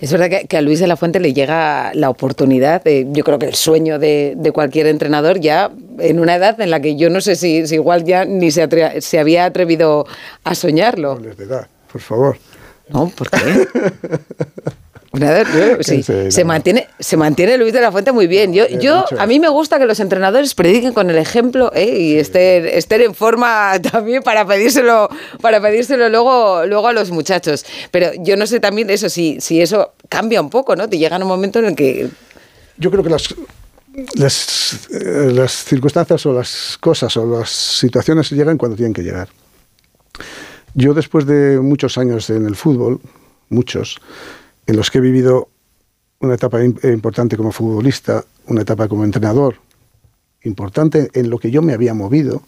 Es 0.00 0.12
verdad 0.12 0.28
que, 0.28 0.46
que 0.46 0.56
a 0.58 0.60
Luis 0.60 0.80
de 0.80 0.86
la 0.86 0.96
Fuente 0.96 1.18
le 1.20 1.32
llega 1.32 1.92
la 1.94 2.10
oportunidad, 2.10 2.84
de, 2.84 3.06
yo 3.10 3.24
creo 3.24 3.38
que 3.38 3.46
el 3.46 3.54
sueño 3.54 3.98
de, 3.98 4.34
de 4.36 4.52
cualquier 4.52 4.86
entrenador 4.86 5.40
ya 5.40 5.70
en 5.98 6.18
una 6.20 6.34
edad 6.36 6.60
en 6.60 6.70
la 6.70 6.80
que 6.80 6.96
yo 6.96 7.08
no 7.08 7.20
sé 7.22 7.36
si, 7.36 7.66
si 7.66 7.76
igual 7.76 8.04
ya 8.04 8.24
ni 8.26 8.50
se, 8.50 8.68
atre- 8.68 9.00
se 9.00 9.18
había 9.18 9.46
atrevido 9.46 10.06
a 10.44 10.54
soñarlo. 10.54 11.12
Hables 11.12 11.38
de 11.38 11.44
edad, 11.44 11.66
por 11.90 12.00
favor. 12.02 12.36
No, 12.90 13.08
¿por 13.16 13.30
qué? 13.30 13.38
Nada, 15.12 15.42
yo- 15.44 15.76
sí, 15.82 16.02
Sí, 16.02 16.30
se, 16.30 16.44
mantiene, 16.44 16.88
se 16.98 17.16
mantiene 17.16 17.58
Luis 17.58 17.72
de 17.72 17.80
la 17.80 17.92
Fuente 17.92 18.12
muy 18.12 18.26
bien. 18.26 18.52
Yo, 18.54 18.66
yo, 18.68 19.04
a 19.18 19.26
mí 19.26 19.38
me 19.40 19.48
gusta 19.48 19.78
que 19.78 19.84
los 19.84 20.00
entrenadores 20.00 20.54
prediquen 20.54 20.92
con 20.94 21.10
el 21.10 21.18
ejemplo 21.18 21.70
¿eh? 21.74 21.98
y 21.98 22.16
estén, 22.16 22.66
estén 22.66 23.02
en 23.02 23.14
forma 23.14 23.72
también 23.92 24.22
para 24.22 24.46
pedírselo, 24.46 25.08
para 25.40 25.60
pedírselo 25.60 26.08
luego, 26.08 26.64
luego 26.66 26.88
a 26.88 26.92
los 26.92 27.10
muchachos. 27.10 27.64
Pero 27.90 28.10
yo 28.20 28.36
no 28.36 28.46
sé 28.46 28.58
también 28.60 28.88
eso, 28.90 29.08
si, 29.08 29.40
si 29.40 29.60
eso 29.60 29.92
cambia 30.08 30.40
un 30.40 30.48
poco, 30.50 30.76
¿no? 30.76 30.88
Te 30.88 30.98
llega 30.98 31.16
un 31.18 31.26
momento 31.26 31.58
en 31.58 31.66
el 31.66 31.76
que 31.76 32.08
Yo 32.78 32.90
creo 32.90 33.02
que 33.04 33.10
las, 33.10 33.34
las, 34.14 34.88
eh, 34.90 35.30
las 35.34 35.52
circunstancias 35.64 36.24
o 36.24 36.32
las 36.32 36.78
cosas 36.80 37.14
o 37.18 37.26
las 37.26 37.50
situaciones 37.50 38.30
llegan 38.30 38.56
cuando 38.56 38.76
tienen 38.76 38.94
que 38.94 39.02
llegar. 39.02 39.28
Yo 40.74 40.94
después 40.94 41.26
de 41.26 41.60
muchos 41.60 41.98
años 41.98 42.30
en 42.30 42.46
el 42.46 42.56
fútbol, 42.56 43.00
muchos, 43.50 43.98
en 44.66 44.76
los 44.76 44.90
que 44.90 44.98
he 44.98 45.00
vivido 45.00 45.48
una 46.20 46.34
etapa 46.34 46.60
im- 46.62 46.78
importante 46.92 47.36
como 47.36 47.52
futbolista, 47.52 48.24
una 48.46 48.62
etapa 48.62 48.88
como 48.88 49.04
entrenador, 49.04 49.56
importante 50.44 51.10
en 51.14 51.30
lo 51.30 51.38
que 51.38 51.50
yo 51.50 51.62
me 51.62 51.72
había 51.72 51.94
movido, 51.94 52.42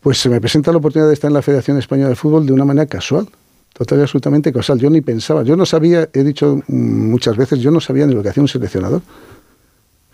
pues 0.00 0.18
se 0.18 0.28
me 0.28 0.40
presenta 0.40 0.70
la 0.72 0.78
oportunidad 0.78 1.08
de 1.08 1.14
estar 1.14 1.28
en 1.30 1.34
la 1.34 1.42
Federación 1.42 1.78
Española 1.78 2.10
de 2.10 2.16
Fútbol 2.16 2.46
de 2.46 2.52
una 2.52 2.64
manera 2.64 2.86
casual, 2.86 3.28
total 3.72 3.98
y 3.98 4.02
absolutamente 4.02 4.52
casual. 4.52 4.78
Yo 4.78 4.88
ni 4.88 5.00
pensaba, 5.00 5.42
yo 5.42 5.56
no 5.56 5.66
sabía, 5.66 6.08
he 6.12 6.22
dicho 6.22 6.62
mm, 6.68 7.10
muchas 7.10 7.36
veces, 7.36 7.58
yo 7.60 7.70
no 7.70 7.80
sabía 7.80 8.06
ni 8.06 8.14
lo 8.14 8.22
que 8.22 8.28
hacía 8.28 8.42
un 8.42 8.48
seleccionador. 8.48 9.02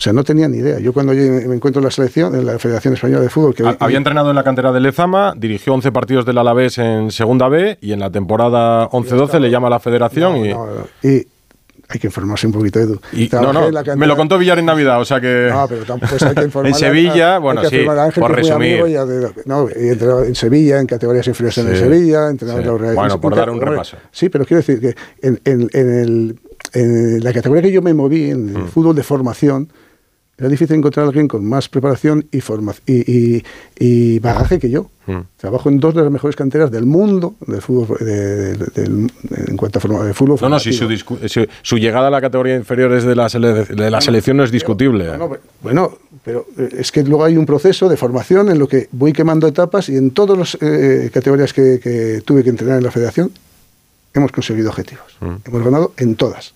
O 0.03 0.05
sea, 0.05 0.13
no 0.13 0.25
tenía 0.25 0.49
ni 0.49 0.57
idea. 0.59 0.81
Yo 0.81 0.93
cuando 0.93 1.13
yo 1.15 1.23
me 1.23 1.55
encuentro 1.55 1.79
en 1.79 1.85
la 1.85 1.91
selección, 1.93 2.35
en 2.35 2.45
la 2.45 2.59
Federación 2.59 2.95
Española 2.95 3.21
de 3.23 3.29
Fútbol, 3.31 3.55
que 3.55 3.63
Ha- 3.63 3.77
Había 3.79 3.99
entrenado 3.99 4.31
en 4.31 4.35
la 4.35 4.43
cantera 4.43 4.73
de 4.73 4.81
Lezama, 4.81 5.33
dirigió 5.37 5.73
11 5.75 5.93
partidos 5.93 6.27
del 6.27 6.39
Alavés 6.39 6.77
en 6.79 7.13
Segunda 7.13 7.49
B 7.49 7.79
y 7.81 7.93
en 7.93 8.01
la 8.01 8.11
temporada 8.11 8.89
11-12 8.91 9.39
le 9.39 9.49
llama 9.49 9.69
a 9.69 9.71
la 9.71 9.79
federación 9.79 10.33
No, 10.41 10.45
y... 10.45 10.49
no, 10.49 10.67
no. 10.67 11.09
y 11.09 11.25
hay 11.89 12.01
que 12.01 12.09
informarse 12.09 12.49
un 12.49 12.53
poquito, 12.53 12.81
Edu. 12.81 12.99
y- 13.13 13.29
no, 13.31 13.53
no, 13.53 13.69
en 13.69 13.75
la 13.75 13.81
cantera- 13.85 13.95
me 13.97 14.07
lo 14.09 14.17
contó 14.17 14.39
Villar 14.39 14.59
en 14.59 14.67
Navidad, 14.67 15.01
o 15.01 15.05
sea 15.05 15.21
que... 15.21 15.51
No, 15.53 15.67
pero 15.69 15.85
tampoco 15.85 16.17
hay 16.21 16.35
que 16.35 16.43
informar. 16.47 16.67
En 16.73 16.75
Sevilla, 16.75 17.37
a- 17.37 17.39
bueno, 17.39 17.63
sí, 17.65 17.87
Ángel, 17.87 18.21
por 18.21 18.35
resumir. 18.35 18.81
y 18.89 18.93
de- 18.95 19.31
no, 19.45 19.69
y 19.69 19.89
entrenaba 19.89 20.27
en 20.27 20.35
Sevilla, 20.35 20.81
en 20.81 20.87
categorías 20.89 21.29
inferiores 21.29 21.59
en 21.59 21.69
Sí, 21.75 21.77
Sevilla, 21.79 22.29
entrenaba 22.29 22.59
sí. 22.61 22.65
en 22.65 22.73
los 22.73 22.81
Reales- 22.81 22.97
Bueno, 22.97 23.21
por 23.21 23.33
en- 23.35 23.39
dar 23.39 23.51
un 23.51 23.59
en- 23.63 23.69
repaso. 23.69 23.99
Sí, 24.11 24.29
pero 24.31 24.45
quiero 24.47 24.63
decir 24.67 24.81
que 24.81 24.97
en, 25.25 25.41
en- 25.45 25.69
en 25.73 25.95
el- 26.01 26.41
en 26.73 27.23
la 27.23 27.33
categoría 27.33 27.63
que 27.63 27.71
yo 27.71 27.83
me 27.83 27.95
moví, 27.95 28.31
en 28.31 28.53
Mm. 28.53 28.57
el 28.57 28.63
fútbol 28.69 28.97
de 28.97 29.05
formación, 29.05 29.69
era 30.43 30.49
difícil 30.51 30.75
encontrar 30.75 31.05
a 31.05 31.09
alguien 31.09 31.29
con 31.29 31.45
más 31.45 31.69
preparación 31.69 32.27
y, 32.33 32.41
forma, 32.41 32.75
y, 32.85 33.37
y- 33.37 33.45
y 33.79 34.19
bagaje 34.19 34.59
que 34.59 34.69
yo. 34.71 34.91
Mm. 35.07 35.19
Trabajo 35.37 35.69
en 35.69 35.79
dos 35.79 35.95
de 35.95 36.03
las 36.03 36.11
mejores 36.11 36.35
canteras 36.35 36.69
del 36.73 36.85
mundo 36.85 37.35
del 37.47 37.63
fútbol, 37.63 37.97
de- 38.01 38.57
de- 38.57 38.67
del- 38.75 39.13
en 39.49 39.57
cuanto 39.57 39.79
a 39.79 39.81
forma, 39.83 40.05
de 40.05 40.15
fútbol 40.15 40.39
No, 40.41 40.49
no, 40.49 40.59
sí, 40.59 40.73
su, 40.73 40.89
su- 41.29 41.47
su 41.63 41.77
llegada 41.79 42.09
a 42.09 42.11
la 42.11 42.21
categoría 42.21 42.57
inferior 42.57 42.93
es 42.93 43.05
de 43.05 43.15
la, 43.15 43.29
sele- 43.29 43.67
de 43.67 43.91
la 43.91 44.01
selección 44.01 44.37
no 44.37 44.43
es 44.43 44.51
discutible. 44.51 45.07
Bueno, 45.09 45.29
pero- 45.29 45.43
bueno, 45.63 45.99
pero 46.25 46.47
eh, 46.59 46.71
es 46.79 46.91
que 46.91 47.05
luego 47.05 47.23
hay 47.25 47.37
un 47.37 47.47
proceso 47.47 47.89
de 47.89 47.97
formación 47.97 48.49
en 48.51 48.59
lo 48.59 48.67
que 48.67 48.89
voy 48.91 49.13
quemando 49.13 49.47
etapas 49.47 49.89
y 49.89 49.97
en 49.97 50.11
todas 50.11 50.37
las 50.37 50.59
eh, 50.61 51.09
categorías 51.15 51.53
que, 51.53 51.79
que 51.81 52.21
tuve 52.25 52.43
que 52.43 52.51
entrenar 52.51 52.79
en 52.79 52.85
la 52.85 52.91
federación 52.91 53.31
hemos 54.15 54.33
conseguido 54.33 54.71
objetivos. 54.71 55.05
Hemos 55.45 55.65
ganado 55.65 55.93
en 55.99 56.17
todas. 56.17 56.53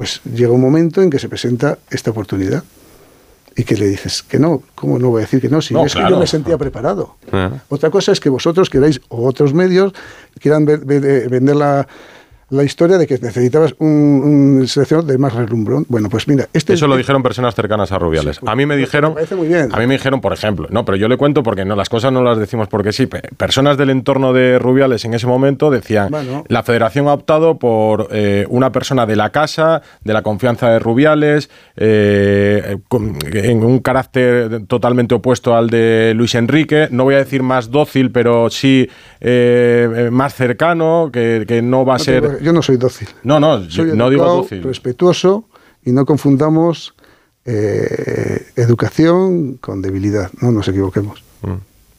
Pues 0.00 0.22
llega 0.24 0.50
un 0.50 0.62
momento 0.62 1.02
en 1.02 1.10
que 1.10 1.18
se 1.18 1.28
presenta 1.28 1.76
esta 1.90 2.10
oportunidad 2.10 2.64
y 3.54 3.64
que 3.64 3.76
le 3.76 3.86
dices 3.86 4.22
que 4.22 4.38
no, 4.38 4.62
¿cómo 4.74 4.98
no 4.98 5.10
voy 5.10 5.20
a 5.20 5.24
decir 5.26 5.42
que 5.42 5.50
no? 5.50 5.60
Si 5.60 5.74
No, 5.74 5.84
es 5.84 5.94
que 5.94 6.00
yo 6.08 6.18
me 6.18 6.26
sentía 6.26 6.56
preparado. 6.56 7.16
Ah. 7.30 7.50
Otra 7.68 7.90
cosa 7.90 8.10
es 8.12 8.18
que 8.18 8.30
vosotros 8.30 8.70
queráis, 8.70 8.98
o 9.08 9.26
otros 9.28 9.52
medios, 9.52 9.92
quieran 10.40 10.64
ver- 10.64 10.86
ver- 10.86 11.04
eh, 11.04 11.28
vender 11.28 11.54
la, 11.56 11.86
la 12.50 12.64
historia 12.64 12.98
de 12.98 13.06
que 13.06 13.18
necesitabas 13.18 13.74
un, 13.78 13.88
un 14.60 14.68
seleccionador 14.68 15.10
de 15.10 15.18
más 15.18 15.32
relumbrón. 15.34 15.86
Bueno, 15.88 16.08
pues 16.08 16.26
mira, 16.28 16.48
este 16.52 16.74
Eso 16.74 16.86
lo 16.86 16.96
dijeron 16.96 17.22
personas 17.22 17.54
cercanas 17.54 17.92
a 17.92 17.98
Rubiales. 17.98 18.36
Sí, 18.36 18.40
pues, 18.40 18.52
a 18.52 18.56
mí 18.56 18.66
me 18.66 18.76
dijeron, 18.76 19.10
me 19.10 19.14
parece 19.16 19.36
muy 19.36 19.48
bien. 19.48 19.68
a 19.72 19.78
mí 19.78 19.86
me 19.86 19.94
dijeron, 19.94 20.20
por 20.20 20.32
ejemplo, 20.32 20.66
no, 20.70 20.84
pero 20.84 20.96
yo 20.96 21.08
le 21.08 21.16
cuento 21.16 21.42
porque 21.42 21.64
no 21.64 21.76
las 21.76 21.88
cosas 21.88 22.12
no 22.12 22.22
las 22.22 22.38
decimos 22.38 22.68
porque 22.68 22.92
sí. 22.92 23.06
pe- 23.06 23.22
Personas 23.36 23.76
del 23.76 23.90
entorno 23.90 24.32
de 24.32 24.58
Rubiales 24.58 25.04
en 25.04 25.14
ese 25.14 25.26
momento 25.26 25.70
decían, 25.70 26.10
Bueno. 26.10 26.44
la 26.48 26.62
Federación 26.62 27.08
ha 27.08 27.12
optado 27.14 27.58
por 27.58 28.08
eh, 28.10 28.46
una 28.48 28.72
persona 28.72 29.06
de 29.06 29.16
la 29.16 29.30
casa, 29.30 29.82
de 30.02 30.12
la 30.12 30.22
confianza 30.22 30.68
de 30.70 30.78
Rubiales, 30.80 31.50
eh, 31.76 32.78
con- 32.88 33.16
en 33.32 33.64
un 33.64 33.78
carácter 33.80 34.66
totalmente 34.66 35.14
opuesto 35.14 35.54
al 35.56 35.70
de 35.70 36.12
Luis 36.16 36.34
Enrique. 36.34 36.88
No 36.90 37.04
voy 37.04 37.14
a 37.14 37.18
decir 37.18 37.42
más 37.42 37.70
dócil, 37.70 38.10
pero 38.10 38.50
sí 38.50 38.88
eh, 39.20 39.88
eh, 39.96 40.10
más 40.10 40.34
cercano, 40.34 41.10
que, 41.12 41.44
que 41.46 41.62
no 41.62 41.84
va 41.84 41.94
a 41.94 41.98
No 41.98 42.04
ser. 42.04 42.39
Yo 42.42 42.52
no 42.52 42.62
soy 42.62 42.76
dócil. 42.76 43.08
No, 43.22 43.38
no, 43.40 43.62
yo 43.64 43.84
Soy 43.84 43.96
no 43.96 44.10
digo 44.10 44.24
dócil. 44.24 44.62
respetuoso 44.62 45.44
y 45.84 45.92
no 45.92 46.04
confundamos 46.06 46.94
eh, 47.44 48.46
educación 48.56 49.54
con 49.60 49.82
debilidad. 49.82 50.30
No 50.40 50.52
nos 50.52 50.68
equivoquemos. 50.68 51.22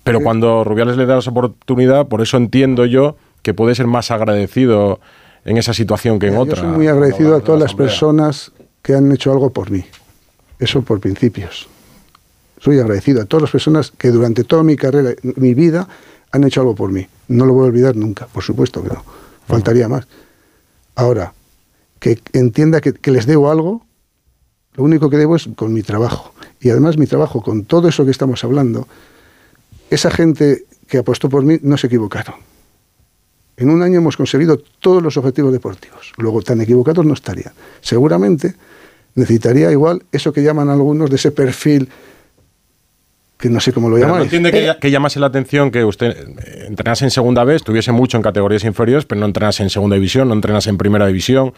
Pero 0.04 0.22
cuando 0.22 0.64
Rubiales 0.64 0.98
le 0.98 1.06
da 1.06 1.20
esa 1.20 1.30
oportunidad, 1.32 2.08
por 2.08 2.22
eso 2.22 2.38
entiendo 2.38 2.86
yo 2.86 3.16
que 3.44 3.54
puede 3.54 3.76
ser 3.76 3.88
más 3.88 4.12
agradecido 4.12 5.00
en 5.46 5.58
esa 5.58 5.74
situación 5.74 6.20
que 6.20 6.28
en 6.28 6.34
Yo 6.36 6.42
otra. 6.42 6.58
soy 6.58 6.68
muy 6.70 6.88
agradecido 6.88 7.36
a 7.36 7.42
todas 7.42 7.60
las 7.62 7.74
personas 7.74 8.52
que 8.82 8.94
han 8.96 9.12
hecho 9.12 9.32
algo 9.32 9.52
por 9.52 9.70
mí. 9.72 9.84
Eso 10.60 10.82
por 10.82 11.00
principios. 11.00 11.68
Soy 12.60 12.80
agradecido 12.80 13.22
a 13.22 13.26
todas 13.26 13.42
las 13.44 13.52
personas 13.52 13.92
que 13.98 14.10
durante 14.10 14.44
toda 14.44 14.62
mi 14.64 14.76
carrera, 14.76 15.12
mi 15.24 15.54
vida, 15.56 15.88
han 16.32 16.44
hecho 16.44 16.62
algo 16.62 16.76
por 16.76 16.92
mí. 16.92 17.08
No 17.28 17.46
lo 17.46 17.54
voy 17.54 17.66
a 17.66 17.68
olvidar 17.70 17.96
nunca, 17.96 18.28
por 18.28 18.44
supuesto 18.44 18.84
que 18.84 18.90
no. 18.90 19.04
Faltaría 19.48 19.88
más. 19.88 20.08
Ahora, 20.96 21.34
que 22.00 22.20
entienda 22.34 22.82
que, 22.82 23.12
les 23.12 23.26
debo 23.26 23.52
algo, 23.52 23.86
Lo 24.74 24.86
único 24.86 25.10
que 25.10 25.18
debo 25.18 25.36
es 25.36 25.50
con 25.56 25.74
mi 25.74 25.84
trabajo. 25.84 26.34
Y 26.62 26.70
además 26.70 26.98
mi 26.98 27.06
trabajo, 27.06 27.42
con 27.42 27.66
todo 27.66 27.90
eso 27.90 28.06
que 28.06 28.12
estamos 28.12 28.44
hablando, 28.46 28.88
esa 29.90 30.10
gente 30.10 30.64
que 30.88 31.00
apostó 31.00 31.28
por 31.28 31.44
mí 31.44 31.60
no 31.62 31.78
se 31.78 31.88
equivocaron. 31.88 32.36
En 33.58 33.70
un 33.70 33.82
año 33.82 33.98
hemos 34.00 34.16
conseguido 34.16 34.58
todos 34.80 35.04
los 35.04 35.18
objetivos 35.18 35.52
deportivos. 35.52 36.14
Luego, 36.18 36.42
tan 36.42 36.62
equivocados 36.62 37.06
no 37.06 37.14
estarían. 37.14 37.54
Seguramente 37.82 38.56
necesitaría 39.16 39.72
igual 39.72 40.04
eso 40.12 40.32
que 40.32 40.42
llaman 40.42 40.70
algunos 40.70 41.10
de 41.10 41.18
ese 41.18 41.32
perfil 41.32 41.90
que 43.42 43.50
no 43.50 43.60
sé 43.60 43.74
cómo 43.74 43.90
lo 43.90 43.96
Pero 43.96 44.06
llaman. 44.08 44.20
no 44.20 44.24
entiende 44.26 44.52
que, 44.52 44.74
que 44.80 44.92
llamase 44.92 45.20
la 45.20 45.26
atención 45.28 45.72
que 45.72 45.84
usted 45.84 46.16
entrenase 46.68 47.04
en 47.06 47.12
segunda 47.12 47.44
vez, 47.44 47.58
estuviese 47.58 47.92
mucho 47.92 48.16
en 48.18 48.24
categorías 48.24 48.64
inferiores, 48.64 49.04
pero 49.06 49.20
no 49.20 49.26
entrenase 49.26 49.64
en 49.64 49.70
segunda 49.70 49.96
división, 49.96 50.28
no 50.30 50.34
entrenase 50.36 50.70
en 50.70 50.78
primera 50.78 51.08
división. 51.08 51.54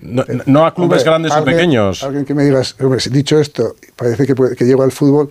No, 0.00 0.24
no 0.46 0.66
a 0.66 0.74
clubes 0.74 0.98
Hombre, 1.02 1.04
grandes 1.04 1.32
o 1.32 1.44
pequeños. 1.44 2.02
Alguien 2.02 2.24
que 2.24 2.34
me 2.34 2.42
digas, 2.44 2.74
hombre, 2.80 2.98
dicho 3.10 3.38
esto, 3.38 3.76
parece 3.94 4.26
que, 4.26 4.34
puede- 4.34 4.56
que 4.56 4.64
llego 4.64 4.82
al 4.82 4.90
fútbol. 4.90 5.30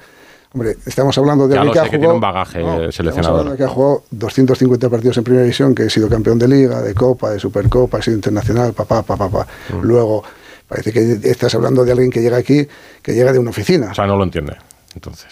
Hombre, 0.53 0.75
estamos 0.85 1.17
hablando 1.17 1.47
de 1.47 1.57
alguien 1.57 1.73
que 1.73 1.79
ha 1.79 1.83
tiene 1.83 1.97
jugado. 1.97 2.15
un 2.15 2.21
bagaje 2.21 2.59
estamos 2.59 2.95
seleccionador. 2.95 3.49
de 3.51 3.57
que 3.57 3.63
ha 3.63 3.67
jugado 3.67 4.03
250 4.11 4.89
partidos 4.89 5.17
en 5.17 5.23
primera 5.23 5.43
división, 5.43 5.73
que 5.75 5.83
he 5.83 5.89
sido 5.89 6.07
campeón 6.09 6.37
de 6.39 6.47
liga, 6.47 6.81
de 6.81 6.93
copa, 6.93 7.31
de 7.31 7.39
supercopa, 7.39 7.99
he 7.99 8.01
sido 8.01 8.15
internacional, 8.15 8.73
papá, 8.73 9.01
papá, 9.03 9.29
papá. 9.29 9.47
Mm. 9.73 9.81
Luego, 9.81 10.23
parece 10.67 10.91
que 10.93 11.19
estás 11.23 11.53
hablando 11.55 11.83
de 11.83 11.91
alguien 11.93 12.09
que 12.11 12.21
llega 12.21 12.37
aquí, 12.37 12.67
que 13.01 13.13
llega 13.13 13.31
de 13.33 13.39
una 13.39 13.49
oficina. 13.49 13.91
O 13.91 13.95
sea, 13.95 14.05
no 14.05 14.15
lo 14.17 14.23
entiende. 14.23 14.55
Entonces. 14.93 15.27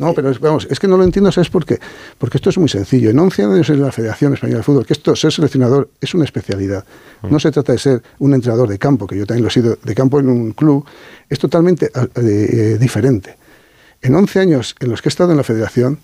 No, 0.00 0.14
pero 0.14 0.30
es, 0.30 0.40
vamos, 0.40 0.66
es 0.70 0.80
que 0.80 0.88
no 0.88 0.96
lo 0.96 1.04
entiendo, 1.04 1.30
¿sabes 1.30 1.50
por 1.50 1.66
qué? 1.66 1.78
Porque 2.18 2.38
esto 2.38 2.50
es 2.50 2.58
muy 2.58 2.68
sencillo. 2.68 3.10
En 3.10 3.18
11 3.18 3.44
años 3.44 3.70
en 3.70 3.82
la 3.82 3.92
Federación 3.92 4.34
Española 4.34 4.58
de 4.58 4.62
Fútbol, 4.62 4.86
que 4.86 4.94
esto, 4.94 5.14
ser 5.14 5.32
seleccionador 5.32 5.90
es 6.00 6.14
una 6.14 6.24
especialidad. 6.24 6.84
No 7.22 7.38
se 7.38 7.50
trata 7.50 7.72
de 7.72 7.78
ser 7.78 8.02
un 8.18 8.34
entrenador 8.34 8.68
de 8.68 8.78
campo, 8.78 9.06
que 9.06 9.16
yo 9.16 9.26
también 9.26 9.42
lo 9.42 9.48
he 9.48 9.52
sido 9.52 9.78
de 9.82 9.94
campo 9.94 10.20
en 10.20 10.28
un 10.28 10.52
club, 10.52 10.84
es 11.28 11.38
totalmente 11.38 11.86
eh, 11.86 12.10
eh, 12.16 12.78
diferente. 12.78 13.36
En 14.02 14.14
11 14.14 14.40
años 14.40 14.74
en 14.80 14.90
los 14.90 15.00
que 15.00 15.08
he 15.08 15.10
estado 15.10 15.30
en 15.30 15.38
la 15.38 15.44
Federación, 15.44 15.98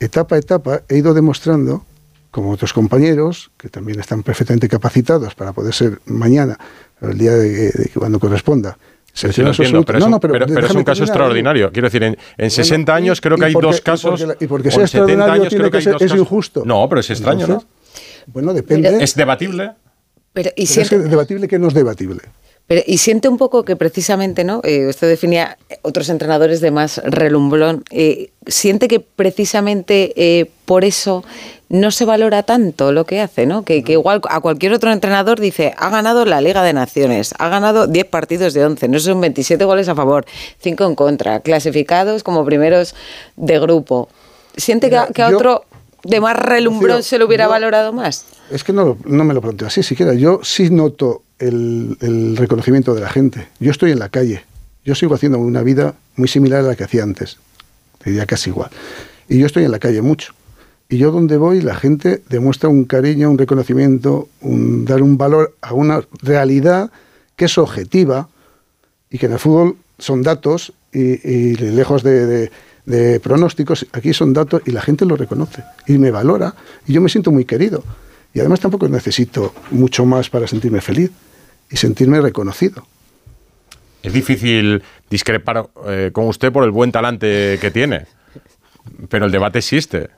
etapa 0.00 0.36
a 0.36 0.38
etapa 0.38 0.82
he 0.88 0.98
ido 0.98 1.14
demostrando, 1.14 1.84
como 2.30 2.50
otros 2.50 2.72
compañeros, 2.72 3.50
que 3.58 3.68
también 3.68 4.00
están 4.00 4.22
perfectamente 4.22 4.68
capacitados 4.68 5.34
para 5.34 5.52
poder 5.52 5.74
ser 5.74 6.00
mañana, 6.06 6.58
el 7.00 7.18
día 7.18 7.32
de, 7.32 7.70
de 7.72 7.90
cuando 7.94 8.18
corresponda, 8.20 8.78
Sí, 9.14 9.26
lo 9.26 9.32
seleccionados 9.32 9.58
entiendo, 9.60 9.84
pero, 9.84 9.98
es 9.98 10.00
No, 10.00 10.06
un, 10.06 10.10
no, 10.12 10.20
pero- 10.20 10.32
pero 10.32 10.44
es 10.46 10.54
déjame 10.54 10.78
un 10.80 10.84
caso 10.84 11.04
extraordinario. 11.04 11.70
Quiero 11.70 11.86
decir, 11.88 12.02
en, 12.02 12.16
en 12.38 12.50
60 12.50 12.92
y- 12.92 12.96
años 12.96 13.20
creo 13.20 13.36
que 13.36 13.44
hay 13.44 13.52
porque- 13.52 13.66
dos 13.66 13.76
y 13.76 13.80
porque 13.80 13.90
casos. 13.90 14.26
y 14.40 14.46
porque 14.46 14.68
o 14.68 14.70
sea 14.72 14.80
en 14.82 14.88
70 14.88 15.12
extraordinario 15.12 15.48
tiene 15.50 15.64
que 15.70 15.78
que 15.78 15.82
ser- 15.82 15.96
es 16.00 16.14
injusto. 16.14 16.62
No, 16.64 16.88
pero 16.88 17.00
es 17.00 17.10
extraño, 17.10 17.46
¿no? 17.46 17.64
Bueno, 18.26 18.54
depende. 18.54 19.02
Es 19.02 19.14
debatible. 19.14 19.72
Pero, 20.32 20.48
y 20.50 20.52
Pero 20.52 20.64
es 20.64 20.70
siente, 20.70 20.96
que 20.96 21.02
debatible 21.10 21.46
que 21.48 21.58
no 21.58 21.68
es 21.68 21.74
debatible. 21.74 22.20
pero- 22.66 22.80
y 22.86 22.96
siente 22.96 23.28
un 23.28 23.36
poco 23.36 23.64
que 23.66 23.76
precisamente, 23.76 24.44
¿no? 24.44 24.62
Eh, 24.64 24.86
usted 24.86 25.08
definía 25.08 25.58
otros 25.82 26.08
entrenadores 26.08 26.62
de 26.62 26.70
más 26.70 27.02
relumbrón. 27.04 27.84
eh, 27.90 28.30
siente 28.46 28.88
que 28.88 29.00
precisamente 29.00 30.12
eh, 30.16 30.50
por 30.64 30.84
eso 30.86 31.22
no 31.72 31.90
se 31.90 32.04
valora 32.04 32.42
tanto 32.42 32.92
lo 32.92 33.06
que 33.06 33.20
hace, 33.22 33.46
¿no? 33.46 33.64
Que, 33.64 33.82
que 33.82 33.92
igual 33.92 34.20
a 34.28 34.40
cualquier 34.40 34.74
otro 34.74 34.92
entrenador 34.92 35.40
dice, 35.40 35.72
ha 35.78 35.88
ganado 35.88 36.26
la 36.26 36.42
Liga 36.42 36.62
de 36.62 36.74
Naciones, 36.74 37.34
ha 37.38 37.48
ganado 37.48 37.86
10 37.86 38.04
partidos 38.06 38.52
de 38.52 38.62
11, 38.66 38.88
no 38.88 39.00
son 39.00 39.22
27 39.22 39.64
goles 39.64 39.88
a 39.88 39.94
favor, 39.94 40.26
5 40.60 40.84
en 40.84 40.94
contra, 40.94 41.40
clasificados 41.40 42.22
como 42.22 42.44
primeros 42.44 42.94
de 43.36 43.58
grupo. 43.58 44.10
¿Siente 44.54 44.90
que, 44.90 44.96
a- 45.22 45.28
otro 45.34 45.64
de 46.04 46.20
más 46.20 46.36
relumbrón 46.36 47.02
se 47.02 47.18
lo 47.18 47.24
hubiera 47.26 47.44
yo- 47.44 47.50
valorado 47.50 47.92
más? 47.94 48.26
Es 48.50 48.64
que 48.64 48.74
no, 48.74 48.98
no 49.06 49.24
me 49.24 49.32
lo 49.32 49.40
planteo 49.40 49.66
así 49.68 49.82
siquiera. 49.82 50.12
Yo 50.12 50.40
sí 50.42 50.68
noto 50.68 51.22
el, 51.38 51.96
el 52.02 52.36
reconocimiento 52.36 52.92
de 52.94 53.00
la 53.00 53.08
gente. 53.08 53.48
Yo 53.60 53.70
estoy 53.70 53.92
en 53.92 53.98
la 53.98 54.10
calle. 54.10 54.44
Yo 54.84 54.94
sigo 54.94 55.14
haciendo 55.14 55.38
una 55.38 55.62
vida 55.62 55.94
muy 56.16 56.28
similar 56.28 56.60
a 56.60 56.64
la 56.64 56.76
que 56.76 56.84
hacía 56.84 57.02
antes. 57.02 57.38
Te 58.04 58.10
diría 58.10 58.26
casi 58.26 58.50
igual. 58.50 58.68
Y 59.26 59.38
yo 59.38 59.46
estoy 59.46 59.64
en 59.64 59.70
la 59.70 59.78
calle 59.78 60.02
mucho. 60.02 60.34
Y 60.88 60.98
yo 60.98 61.10
donde 61.10 61.36
voy, 61.38 61.62
la 61.62 61.74
gente 61.74 62.22
demuestra 62.28 62.68
un 62.68 62.84
cariño, 62.84 63.30
un 63.30 63.38
reconocimiento, 63.38 64.28
un, 64.42 64.84
dar 64.84 65.02
un 65.02 65.16
valor 65.16 65.56
a 65.62 65.72
una 65.72 66.02
realidad 66.22 66.90
que 67.36 67.46
es 67.46 67.56
objetiva 67.56 68.28
y 69.10 69.18
que 69.18 69.26
en 69.26 69.32
el 69.32 69.38
fútbol 69.38 69.76
son 69.98 70.22
datos 70.22 70.72
y, 70.92 71.54
lejos 71.56 72.02
de, 72.02 72.26
de- 72.26 72.50
de 72.84 73.20
pronósticos, 73.20 73.86
aquí 73.92 74.12
son 74.12 74.32
datos 74.32 74.60
y 74.66 74.72
la 74.72 74.82
gente 74.82 75.04
lo 75.04 75.14
reconoce 75.14 75.62
y 75.86 75.98
me 75.98 76.10
valora 76.10 76.52
y 76.84 76.92
yo 76.92 77.00
me 77.00 77.08
siento 77.08 77.30
muy 77.30 77.44
querido. 77.44 77.84
Y 78.34 78.40
además 78.40 78.58
tampoco 78.58 78.88
necesito 78.88 79.54
mucho 79.70 80.04
más 80.04 80.28
para 80.28 80.48
sentirme 80.48 80.80
feliz 80.80 81.12
y 81.70 81.76
sentirme 81.76 82.20
reconocido. 82.20 82.84
Es 84.02 84.12
difícil 84.12 84.82
discrepar 85.08 85.68
eh, 85.86 86.10
con 86.12 86.26
usted 86.26 86.50
por 86.50 86.64
el 86.64 86.72
buen 86.72 86.90
talante 86.90 87.56
que 87.60 87.70
tiene. 87.70 88.06
Pero 89.08 89.26
el 89.26 89.30
debate 89.32 89.60
existe. 89.60 90.08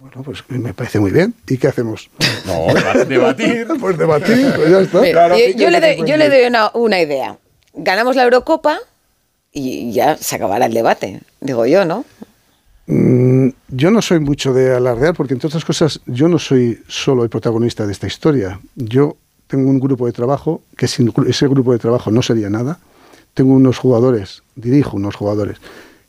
Bueno, 0.00 0.22
pues 0.24 0.42
me 0.48 0.72
parece 0.72 0.98
muy 0.98 1.10
bien. 1.10 1.34
¿Y 1.48 1.58
qué 1.58 1.68
hacemos? 1.68 2.08
No, 2.46 2.66
deba- 2.74 3.04
debatir. 3.04 3.66
Pues 3.80 3.98
debatir, 3.98 4.52
pues 4.56 4.70
ya 4.70 4.80
está. 4.80 5.00
Mira, 5.00 5.28
yo, 5.36 5.44
yo 5.56 5.70
le 5.70 5.80
doy, 5.80 6.08
yo 6.08 6.16
le 6.16 6.28
doy 6.28 6.44
una, 6.46 6.70
una 6.74 7.00
idea. 7.00 7.36
Ganamos 7.74 8.16
la 8.16 8.24
Eurocopa 8.24 8.78
y 9.52 9.92
ya 9.92 10.16
se 10.16 10.36
acabará 10.36 10.66
el 10.66 10.74
debate, 10.74 11.20
digo 11.40 11.66
yo, 11.66 11.84
¿no? 11.84 12.04
Mm, 12.86 13.48
yo 13.68 13.90
no 13.90 14.00
soy 14.02 14.20
mucho 14.20 14.52
de 14.52 14.74
alardear 14.74 15.14
porque, 15.14 15.34
entre 15.34 15.48
otras 15.48 15.64
cosas, 15.64 16.00
yo 16.06 16.28
no 16.28 16.38
soy 16.38 16.82
solo 16.88 17.22
el 17.22 17.30
protagonista 17.30 17.86
de 17.86 17.92
esta 17.92 18.06
historia. 18.06 18.58
Yo 18.74 19.16
tengo 19.46 19.68
un 19.70 19.78
grupo 19.80 20.06
de 20.06 20.12
trabajo 20.12 20.62
que 20.76 20.88
sin 20.88 21.12
ese 21.28 21.46
grupo 21.46 21.72
de 21.72 21.78
trabajo 21.78 22.10
no 22.10 22.22
sería 22.22 22.48
nada. 22.50 22.78
Tengo 23.34 23.52
unos 23.54 23.78
jugadores, 23.78 24.42
dirijo 24.56 24.96
unos 24.96 25.14
jugadores 25.14 25.58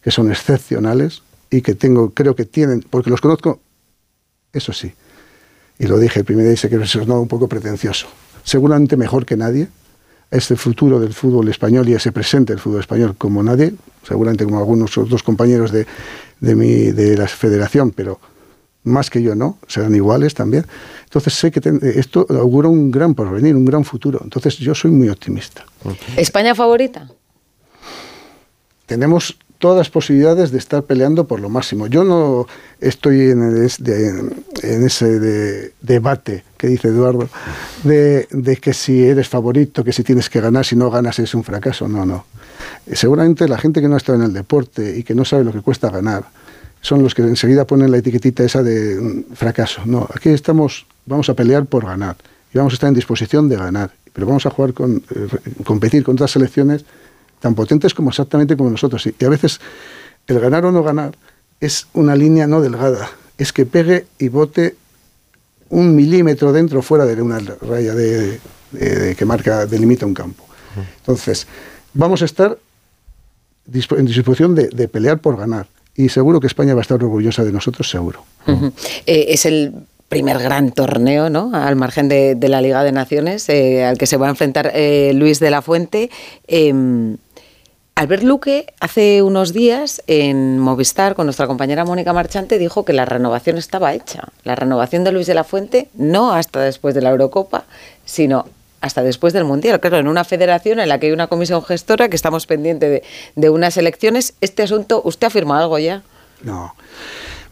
que 0.01 0.09
son 0.11 0.31
excepcionales 0.31 1.21
y 1.51 1.61
que 1.61 1.75
tengo, 1.75 2.11
creo 2.11 2.35
que 2.35 2.45
tienen, 2.45 2.83
porque 2.89 3.09
los 3.11 3.21
conozco, 3.21 3.59
eso 4.53 4.73
sí, 4.73 4.93
y 5.79 5.87
lo 5.87 5.97
dije 5.97 6.19
el 6.19 6.25
primer 6.25 6.45
día 6.45 6.53
y 6.53 6.57
sé 6.57 6.69
que 6.69 6.75
es 6.75 6.95
un 6.95 7.27
poco 7.27 7.47
pretencioso, 7.47 8.07
seguramente 8.43 8.97
mejor 8.97 9.25
que 9.25 9.37
nadie, 9.37 9.67
es 10.29 10.49
el 10.51 10.57
futuro 10.57 10.99
del 10.99 11.13
fútbol 11.13 11.49
español 11.49 11.89
y 11.89 11.93
ese 11.93 12.11
presente 12.11 12.53
del 12.53 12.59
fútbol 12.61 12.79
español 12.79 13.15
como 13.17 13.43
nadie, 13.43 13.73
seguramente 14.07 14.45
como 14.45 14.59
algunos 14.59 14.97
otros 14.97 15.23
compañeros 15.23 15.71
de, 15.71 15.85
de, 16.39 16.55
mi, 16.55 16.91
de 16.91 17.17
la 17.17 17.27
federación, 17.27 17.91
pero 17.91 18.17
más 18.83 19.09
que 19.09 19.21
yo 19.21 19.35
no, 19.35 19.57
serán 19.67 19.93
iguales 19.93 20.33
también. 20.33 20.65
Entonces 21.03 21.33
sé 21.33 21.51
que 21.51 21.59
ten- 21.59 21.81
esto 21.83 22.25
augura 22.29 22.69
un 22.69 22.89
gran 22.91 23.13
porvenir, 23.13 23.55
un 23.55 23.65
gran 23.65 23.83
futuro. 23.83 24.21
Entonces 24.23 24.57
yo 24.57 24.73
soy 24.73 24.89
muy 24.91 25.09
optimista. 25.09 25.65
¿España 26.15 26.55
favorita? 26.55 27.09
tenemos 28.85 29.37
todas 29.61 29.77
las 29.77 29.89
posibilidades 29.89 30.51
de 30.51 30.57
estar 30.57 30.83
peleando 30.83 31.25
por 31.25 31.39
lo 31.39 31.47
máximo. 31.47 31.87
Yo 31.87 32.03
no 32.03 32.47
estoy 32.81 33.29
en, 33.29 33.63
ese 33.63 35.19
de- 35.19 35.71
debate 35.81 36.43
que 36.57 36.67
dice 36.67 36.89
Eduardo, 36.89 37.29
de, 37.83 38.27
que 38.61 38.73
si 38.73 39.03
eres 39.03 39.29
favorito, 39.29 39.83
que 39.83 39.93
si 39.93 40.03
tienes 40.03 40.29
que 40.29 40.41
ganar, 40.41 40.65
si 40.65 40.75
no 40.75 40.89
ganas 40.91 41.19
es 41.19 41.33
un 41.33 41.43
fracaso. 41.43 41.87
No, 41.87 42.05
no. 42.05 42.25
Eh, 42.87 42.95
Seguramente 42.95 43.47
la 43.47 43.57
gente 43.57 43.81
que 43.81 43.87
no 43.87 43.93
ha 43.95 43.97
estado 43.97 44.17
en 44.19 44.25
el 44.25 44.33
deporte 44.33 44.97
y 44.97 45.03
que 45.03 45.15
no 45.15 45.23
sabe 45.23 45.43
lo 45.43 45.53
que 45.53 45.61
cuesta 45.61 45.89
ganar, 45.89 46.25
son 46.81 47.03
los 47.03 47.13
que 47.15 47.21
enseguida 47.21 47.65
ponen 47.65 47.91
la 47.91 47.97
etiquetita 47.97 48.43
esa 48.43 48.63
de 48.63 48.99
mm, 48.99 49.33
fracaso. 49.35 49.81
No, 49.85 50.07
aquí 50.13 50.29
estamos, 50.29 50.85
vamos 51.05 51.29
a 51.29 51.35
pelear 51.35 51.65
por 51.65 51.85
ganar 51.85 52.15
y 52.53 52.57
vamos 52.57 52.73
a 52.73 52.75
estar 52.75 52.87
en 52.89 52.95
disposición 52.95 53.47
de 53.47 53.55
ganar, 53.57 53.91
pero 54.13 54.25
vamos 54.27 54.45
a 54.45 54.49
jugar 54.49 54.73
con, 54.73 55.03
eh, 55.15 55.27
competir 55.63 56.03
con 56.03 56.15
otras 56.15 56.31
selecciones 56.31 56.83
tan 57.41 57.53
potentes 57.55 57.93
como 57.93 58.09
exactamente 58.11 58.55
como 58.55 58.69
nosotros. 58.69 59.05
Y, 59.07 59.25
a 59.25 59.29
veces 59.29 59.59
el 60.27 60.39
ganar 60.39 60.65
o 60.65 60.71
no 60.71 60.81
ganar 60.83 61.11
es 61.59 61.87
una 61.93 62.15
línea 62.15 62.47
no 62.47 62.61
delgada, 62.61 63.09
es 63.37 63.51
que 63.51 63.65
pegue 63.65 64.05
y 64.19 64.29
bote 64.29 64.75
un 65.69 65.95
milímetro 65.95 66.53
dentro 66.53 66.79
o 66.79 66.81
fuera 66.81 67.05
de 67.05 67.21
una 67.21 67.39
raya 67.61 67.93
de, 67.95 68.39
de- 68.71 68.95
de- 68.99 69.15
que 69.15 69.25
marca, 69.25 69.65
delimita 69.65 70.05
un 70.05 70.13
campo. 70.13 70.43
Entonces, 70.99 71.47
vamos 71.93 72.21
a 72.21 72.25
estar 72.25 72.57
en 73.97 74.05
disposición 74.05 74.55
de, 74.55 74.67
de 74.69 74.87
pelear 74.87 75.19
por 75.19 75.37
ganar. 75.37 75.67
Y 75.95 76.09
seguro 76.09 76.39
que 76.39 76.47
España 76.47 76.73
va 76.73 76.81
a 76.81 76.83
estar 76.83 77.01
orgullosa 77.03 77.43
de 77.43 77.51
nosotros, 77.51 77.89
seguro. 77.89 78.23
Eh, 79.05 79.25
es 79.29 79.45
el 79.45 79.73
primer 80.07 80.39
gran 80.39 80.71
torneo, 80.71 81.29
¿no? 81.29 81.51
Al 81.53 81.75
margen 81.75 82.07
de, 82.09 82.35
de 82.35 82.49
la 82.49 82.61
Liga 82.61 82.83
de 82.83 82.91
Naciones, 82.91 83.47
eh, 83.49 83.83
al 83.85 83.97
que 83.97 84.07
se 84.07 84.17
va 84.17 84.27
a 84.27 84.29
enfrentar 84.29 84.71
eh, 84.73 85.11
Luis 85.13 85.39
de 85.39 85.51
la 85.51 85.61
Fuente. 85.61 86.09
Eh, 86.47 86.73
Albert 88.01 88.23
Luque 88.23 88.65
hace 88.79 89.21
unos 89.21 89.53
días 89.53 90.01
en 90.07 90.57
Movistar 90.57 91.13
con 91.13 91.27
nuestra 91.27 91.45
compañera 91.45 91.85
Mónica 91.85 92.13
Marchante 92.13 92.57
dijo 92.57 92.83
que 92.83 92.93
la 92.93 93.05
renovación 93.05 93.59
estaba 93.59 93.93
hecha. 93.93 94.29
La 94.43 94.55
renovación 94.55 95.03
de 95.03 95.11
Luis 95.11 95.27
de 95.27 95.35
la 95.35 95.43
Fuente 95.43 95.87
no 95.93 96.33
hasta 96.33 96.61
después 96.61 96.95
de 96.95 97.01
la 97.01 97.11
Eurocopa, 97.11 97.65
sino 98.03 98.47
hasta 98.81 99.03
después 99.03 99.33
del 99.33 99.43
Mundial. 99.43 99.79
Claro, 99.79 99.99
en 99.99 100.07
una 100.07 100.23
federación 100.23 100.79
en 100.79 100.89
la 100.89 100.99
que 100.99 101.05
hay 101.05 101.11
una 101.11 101.27
comisión 101.27 101.63
gestora 101.63 102.09
que 102.09 102.15
estamos 102.15 102.47
pendientes 102.47 102.89
de, 102.89 103.03
de 103.35 103.49
unas 103.51 103.77
elecciones, 103.77 104.33
este 104.41 104.63
asunto, 104.63 105.03
¿usted 105.05 105.27
afirma 105.27 105.59
algo 105.59 105.77
ya? 105.77 106.01
No. 106.41 106.73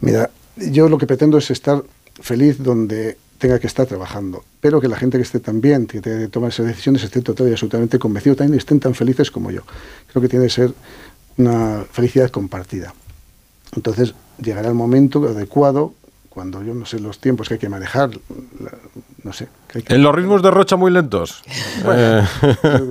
Mira, 0.00 0.30
yo 0.56 0.88
lo 0.88 0.98
que 0.98 1.06
pretendo 1.06 1.38
es 1.38 1.48
estar 1.52 1.84
feliz 2.20 2.60
donde 2.60 3.18
tenga 3.40 3.58
que 3.58 3.66
estar 3.66 3.86
trabajando, 3.86 4.44
pero 4.60 4.80
que 4.80 4.86
la 4.86 4.96
gente 4.96 5.16
que 5.18 5.22
esté 5.22 5.40
también, 5.40 5.86
que 5.86 6.00
tenga 6.00 6.18
que 6.18 6.28
tomar 6.28 6.50
esas 6.50 6.66
decisiones, 6.66 7.02
esté 7.02 7.22
total 7.22 7.48
y 7.48 7.52
absolutamente 7.52 7.98
convencido 7.98 8.36
también 8.36 8.54
y 8.54 8.58
estén 8.58 8.78
tan 8.78 8.94
felices 8.94 9.30
como 9.30 9.50
yo. 9.50 9.62
Creo 10.12 10.20
que 10.22 10.28
tiene 10.28 10.44
que 10.44 10.50
ser 10.52 10.72
una 11.38 11.84
felicidad 11.90 12.30
compartida. 12.30 12.94
Entonces 13.74 14.14
llegará 14.42 14.68
el 14.68 14.74
momento 14.74 15.26
adecuado 15.26 15.94
cuando 16.28 16.62
yo 16.62 16.74
no 16.74 16.86
sé 16.86 17.00
los 17.00 17.18
tiempos 17.18 17.48
que 17.48 17.54
hay 17.54 17.60
que 17.60 17.68
manejar, 17.68 18.10
la- 18.60 18.78
no 19.24 19.32
sé. 19.32 19.48
que 19.68 19.78
hay 19.78 19.84
que- 19.84 19.94
En 19.94 20.02
los 20.02 20.14
ritmos 20.14 20.42
de 20.42 20.50
Rocha 20.50 20.76
muy 20.76 20.90
lentos. 20.92 21.42
Eh, 21.92 22.22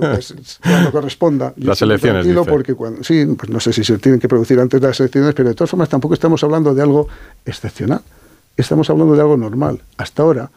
pues, 0.00 0.34
cuando 0.62 0.90
corresponda. 0.90 1.54
Yo 1.56 1.68
Las 1.68 1.80
elecciones, 1.80 2.26
dice. 2.26 2.42
porque 2.44 2.74
cuando, 2.74 3.04
sí, 3.04 3.24
pues 3.38 3.48
no 3.50 3.60
sé 3.60 3.72
si 3.72 3.84
se 3.84 3.98
tienen 3.98 4.20
que 4.20 4.26
producir 4.28 4.58
antes 4.58 4.80
de 4.80 4.86
las 4.88 4.98
elecciones, 4.98 5.32
pero 5.34 5.48
de 5.48 5.54
todas 5.54 5.70
formas 5.70 5.88
tampoco 5.88 6.14
estamos 6.14 6.42
hablando 6.42 6.74
de 6.74 6.82
algo 6.82 7.06
excepcional. 7.46 8.02
Estamos 8.60 8.88
hablando 8.90 9.14
de 9.14 9.20
algo 9.20 9.36
normal. 9.36 9.80
Hasta 9.96 10.22
ahora, 10.22 10.50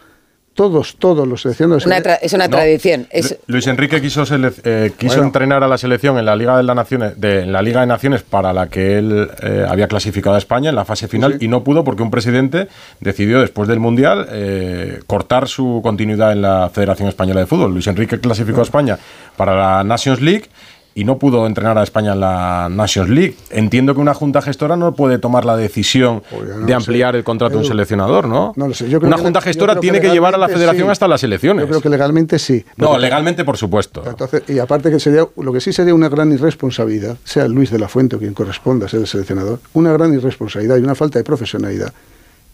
todos, 0.53 0.97
todos 0.99 1.27
los 1.27 1.41
seleccionados... 1.41 1.85
Una 1.87 1.97
es 1.97 2.31
una 2.33 2.47
No. 2.47 2.51
tradición. 2.57 3.07
Es, 3.09 3.31
Lu- 3.47 3.53
Luis 3.55 3.65
Enrique 3.65 3.99
quiso, 4.01 4.23
eh, 4.23 4.91
quiso 4.97 5.13
Bueno. 5.15 5.23
entrenar 5.23 5.63
a 5.63 5.67
la 5.67 5.79
selección 5.79 6.19
en 6.19 6.25
la 6.25 6.35
Liga 6.35 6.55
de, 6.57 6.61
las 6.61 6.75
Naciones, 6.75 7.19
de, 7.19 7.41
en 7.41 7.51
la 7.51 7.63
Liga 7.63 7.81
de 7.81 7.87
Naciones 7.87 8.21
para 8.21 8.53
la 8.53 8.67
que 8.67 8.99
él 8.99 9.29
eh, 9.41 9.65
había 9.67 9.87
clasificado 9.87 10.35
a 10.35 10.37
España 10.37 10.69
en 10.69 10.75
la 10.75 10.85
fase 10.85 11.07
final 11.07 11.37
Sí. 11.39 11.45
y 11.45 11.47
no 11.47 11.63
pudo 11.63 11.83
porque 11.83 12.03
un 12.03 12.11
presidente 12.11 12.67
decidió 12.99 13.39
después 13.41 13.67
del 13.67 13.79
Mundial 13.79 14.27
eh, 14.31 14.99
cortar 15.07 15.47
su 15.47 15.79
continuidad 15.81 16.31
en 16.33 16.43
la 16.43 16.69
Federación 16.71 17.09
Española 17.09 17.39
de 17.39 17.47
Fútbol. 17.47 17.71
Luis 17.71 17.87
Enrique 17.87 18.19
clasificó 18.19 18.59
a 18.59 18.63
España 18.63 18.99
para 19.35 19.55
la 19.55 19.83
Nations 19.83 20.21
League 20.21 20.49
y 20.95 21.03
no 21.03 21.17
pudo 21.17 21.47
entrenar 21.47 21.77
a 21.77 21.83
España 21.83 22.13
en 22.13 22.19
la 22.19 22.69
Nations 22.69 23.09
League. 23.09 23.35
Entiendo 23.49 23.95
que 23.95 24.01
una 24.01 24.13
junta 24.13 24.41
gestora 24.41 24.75
no 24.75 24.93
puede 24.93 25.17
tomar 25.17 25.43
la 25.43 25.57
decisión 25.57 26.21
Pues 26.29 26.55
no 26.55 26.65
de 26.65 26.73
ampliar 26.73 27.13
sé. 27.13 27.19
el 27.19 27.23
contrato 27.23 27.53
de 27.53 27.59
un 27.59 27.65
seleccionador, 27.65 28.27
¿no? 28.27 28.53
No 28.55 28.67
lo 28.67 28.73
sé. 28.73 28.89
Yo 28.89 28.99
creo 28.99 29.07
una 29.07 29.17
que 29.17 29.23
junta 29.23 29.41
gestora 29.41 29.79
tiene 29.79 29.99
que, 29.99 30.09
llevar 30.09 30.35
a 30.35 30.37
la 30.37 30.47
federación 30.47 30.87
sí. 30.87 30.91
hasta 30.91 31.07
las 31.07 31.23
elecciones. 31.23 31.63
Yo 31.63 31.67
creo 31.67 31.81
que 31.81 31.89
legalmente 31.89 32.37
sí. 32.37 32.63
No, 32.77 32.97
legalmente, 32.97 33.43
por 33.43 33.57
supuesto. 33.57 34.03
Entonces, 34.05 34.43
y 34.47 34.59
aparte 34.59 34.91
que 34.91 34.99
sería, 34.99 35.25
lo 35.35 35.53
que 35.53 35.61
sí 35.61 35.73
sería 35.73 35.95
una 35.95 36.09
gran 36.09 36.31
irresponsabilidad, 36.31 37.17
sea 37.23 37.47
Luis 37.47 37.71
de 37.71 37.79
la 37.79 37.87
Fuente 37.87 38.15
o 38.15 38.19
quien 38.19 38.33
corresponda 38.33 38.85
a 38.85 38.89
ser 38.89 39.01
el 39.01 39.07
seleccionador, 39.07 39.59
una 39.73 39.91
gran 39.93 40.13
irresponsabilidad 40.13 40.77
y 40.77 40.81
una 40.81 40.95
falta 40.95 41.19
de 41.19 41.23
profesionalidad 41.23 41.93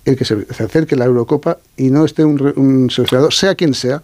el 0.05 0.15
que 0.15 0.23
se, 0.23 0.45
se 0.53 0.63
acerque 0.63 0.95
la 0.95 1.05
Eurocopa 1.05 1.57
y 1.75 1.89
no 1.89 2.05
esté 2.05 2.23
un, 2.23 2.53
un 2.55 2.89
seleccionador, 2.89 3.33
sea 3.33 3.55
quien 3.55 3.73
sea, 3.73 4.01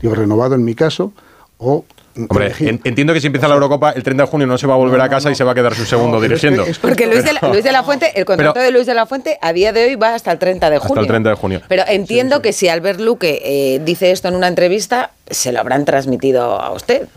digo, 0.00 0.14
renovado 0.14 0.54
en 0.54 0.64
mi 0.64 0.74
caso, 0.74 1.12
o 1.58 1.84
Hombre, 2.16 2.52
en- 2.60 2.80
entiendo 2.84 3.12
que 3.12 3.20
si 3.20 3.26
empieza 3.26 3.48
la 3.48 3.54
Eurocopa, 3.54 3.90
el 3.90 4.02
30 4.02 4.22
de 4.24 4.28
junio 4.28 4.46
no 4.46 4.56
se 4.56 4.66
va 4.68 4.74
a 4.74 4.76
volver 4.76 4.98
No, 4.98 5.04
a 5.04 5.08
casa 5.08 5.28
no, 5.28 5.32
y 5.32 5.34
se 5.34 5.42
va 5.42 5.50
a 5.52 5.54
quedar 5.54 5.74
su 5.74 5.84
segundo 5.84 6.18
es 6.18 6.22
que- 6.22 6.28
dirigiendo. 6.28 6.62
es 6.64 6.78
que- 6.78 6.86
Porque 6.86 7.06
Luis 7.06 7.24
de, 7.24 7.32
la, 7.32 7.40
Luis 7.52 7.64
de 7.64 7.72
la 7.72 7.82
Fuente, 7.82 8.12
el 8.18 8.24
contrato 8.24 8.54
Pero- 8.54 8.64
de 8.66 8.70
Luis 8.70 8.86
de 8.86 8.94
la 8.94 9.06
Fuente 9.06 9.38
a 9.42 9.52
día 9.52 9.72
de 9.72 9.84
hoy 9.86 9.94
va 9.96 10.14
hasta 10.14 10.30
el 10.30 10.38
30 10.38 10.70
de 10.70 10.76
Hasta 10.76 10.88
junio. 10.88 11.02
el 11.02 11.08
30 11.08 11.30
de 11.30 11.34
junio. 11.36 11.60
Pero 11.68 11.82
entiendo 11.88 12.40
que 12.40 12.52
si 12.52 12.68
Albert 12.68 13.00
Luque 13.00 13.40
eh, 13.44 13.80
dice 13.84 14.12
esto 14.12 14.28
en 14.28 14.36
una 14.36 14.46
entrevista, 14.48 15.10
se 15.28 15.50
lo 15.50 15.58
habrán 15.60 15.84
transmitido 15.84 16.60
a 16.60 16.70
usted. 16.72 17.08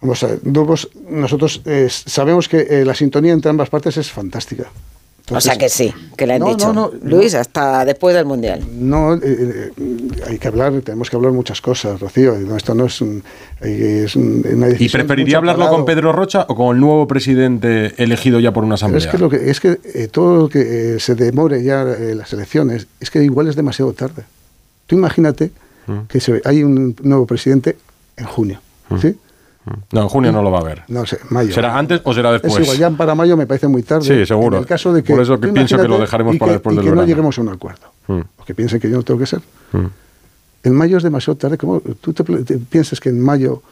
Vamos 0.00 0.22
a 0.22 0.26
ver, 0.28 0.38
nosotros 1.08 1.60
eh, 1.64 1.88
sabemos 1.90 2.48
que 2.48 2.58
eh, 2.70 2.84
la 2.84 2.94
sintonía 2.94 3.32
entre 3.32 3.50
ambas 3.50 3.68
partes 3.70 3.96
es 3.96 4.10
fantástica. 4.10 4.64
O 5.30 5.40
sea 5.40 5.56
que 5.56 5.68
sí, 5.68 5.92
que 6.16 6.26
le 6.26 6.34
han 6.34 6.40
No, 6.40 6.48
dicho. 6.48 6.72
no, 6.72 6.90
no, 6.90 7.16
Luis, 7.16 7.34
hasta 7.34 7.84
después 7.84 8.14
del 8.14 8.24
Mundial. 8.24 8.64
No, 8.78 9.14
eh, 9.14 9.20
eh, 9.24 9.70
hay 10.26 10.38
que 10.38 10.48
hablar, 10.48 10.72
tenemos 10.82 11.10
que 11.10 11.16
hablar 11.16 11.32
muchas 11.32 11.60
cosas, 11.60 12.00
Rocío. 12.00 12.34
No, 12.38 12.56
esto 12.56 12.74
no 12.74 12.86
es, 12.86 13.00
un, 13.00 13.22
es 13.60 14.16
un- 14.16 14.44
una 14.54 14.68
¿Y 14.70 14.88
preferiría 14.88 15.38
hablarlo 15.38 15.68
con 15.68 15.84
Pedro 15.84 16.12
Rocha 16.12 16.46
o 16.48 16.54
con 16.54 16.74
el 16.76 16.80
nuevo 16.80 17.06
presidente 17.06 17.94
elegido 18.02 18.40
ya 18.40 18.52
por 18.52 18.64
una 18.64 18.76
Pero 18.76 18.96
asamblea? 18.96 19.04
es 19.04 19.10
que, 19.10 19.18
lo 19.18 19.28
que, 19.30 19.50
es 19.50 19.60
que 19.60 19.80
eh, 19.94 20.08
todo 20.08 20.36
lo 20.42 20.48
que 20.48 20.96
eh, 20.96 21.00
se 21.00 21.14
demore 21.14 21.62
ya 21.62 21.82
eh, 21.82 22.14
las 22.14 22.32
elecciones, 22.32 22.86
es 23.00 23.10
que 23.10 23.22
igual 23.22 23.48
es 23.48 23.56
demasiado 23.56 23.92
tarde. 23.92 24.22
Tú 24.86 24.96
imagínate 24.96 25.50
Mm. 25.86 26.00
que 26.06 26.20
se, 26.20 26.42
hay 26.44 26.62
un 26.62 26.94
nuevo 27.02 27.24
presidente 27.24 27.76
en 28.18 28.26
junio, 28.26 28.60
¿sí? 29.00 29.16
No, 29.92 30.02
en 30.02 30.08
junio 30.08 30.32
no 30.32 30.42
lo 30.42 30.50
va 30.50 30.58
a 30.60 30.64
ver. 30.64 30.82
No 30.88 31.04
sé, 31.06 31.18
mayo. 31.30 31.52
¿Será 31.52 31.76
antes 31.78 32.00
o 32.04 32.12
será 32.14 32.32
después? 32.32 32.54
Es 32.54 32.60
igual, 32.60 32.78
ya 32.78 32.90
para 32.90 33.14
mayo 33.14 33.36
me 33.36 33.46
parece 33.46 33.68
muy 33.68 33.82
tarde. 33.82 34.04
Sí, 34.04 34.26
seguro. 34.26 34.56
En 34.56 34.62
el 34.62 34.66
caso 34.68 34.92
de 34.92 35.02
que, 35.02 35.12
Por 35.12 35.22
eso 35.22 35.38
que 35.40 35.48
pienso 35.48 35.76
que 35.76 35.88
lo 35.88 35.98
dejaremos 35.98 36.36
para 36.36 36.50
que- 36.50 36.52
después 36.54 36.76
del 36.76 36.84
que 36.84 36.90
verano. 36.90 37.02
no 37.02 37.08
lleguemos 37.08 37.38
a 37.38 37.40
un 37.42 37.48
acuerdo. 37.50 37.86
Mm. 38.06 38.20
Que 38.46 38.54
piensen 38.54 38.80
que 38.80 38.88
yo 38.90 38.96
no 38.96 39.02
tengo 39.02 39.20
que 39.20 39.26
ser. 39.26 39.40
Mm. 39.72 39.86
En 40.64 40.74
mayo 40.74 40.96
es 40.96 41.02
demasiado 41.02 41.36
tarde. 41.36 41.56
¿Cómo 41.58 41.80
tú 41.80 42.12
te 42.12 42.24
piensas 42.24 42.98
que 43.00 43.08
en 43.10 43.20
mayo, 43.20 43.62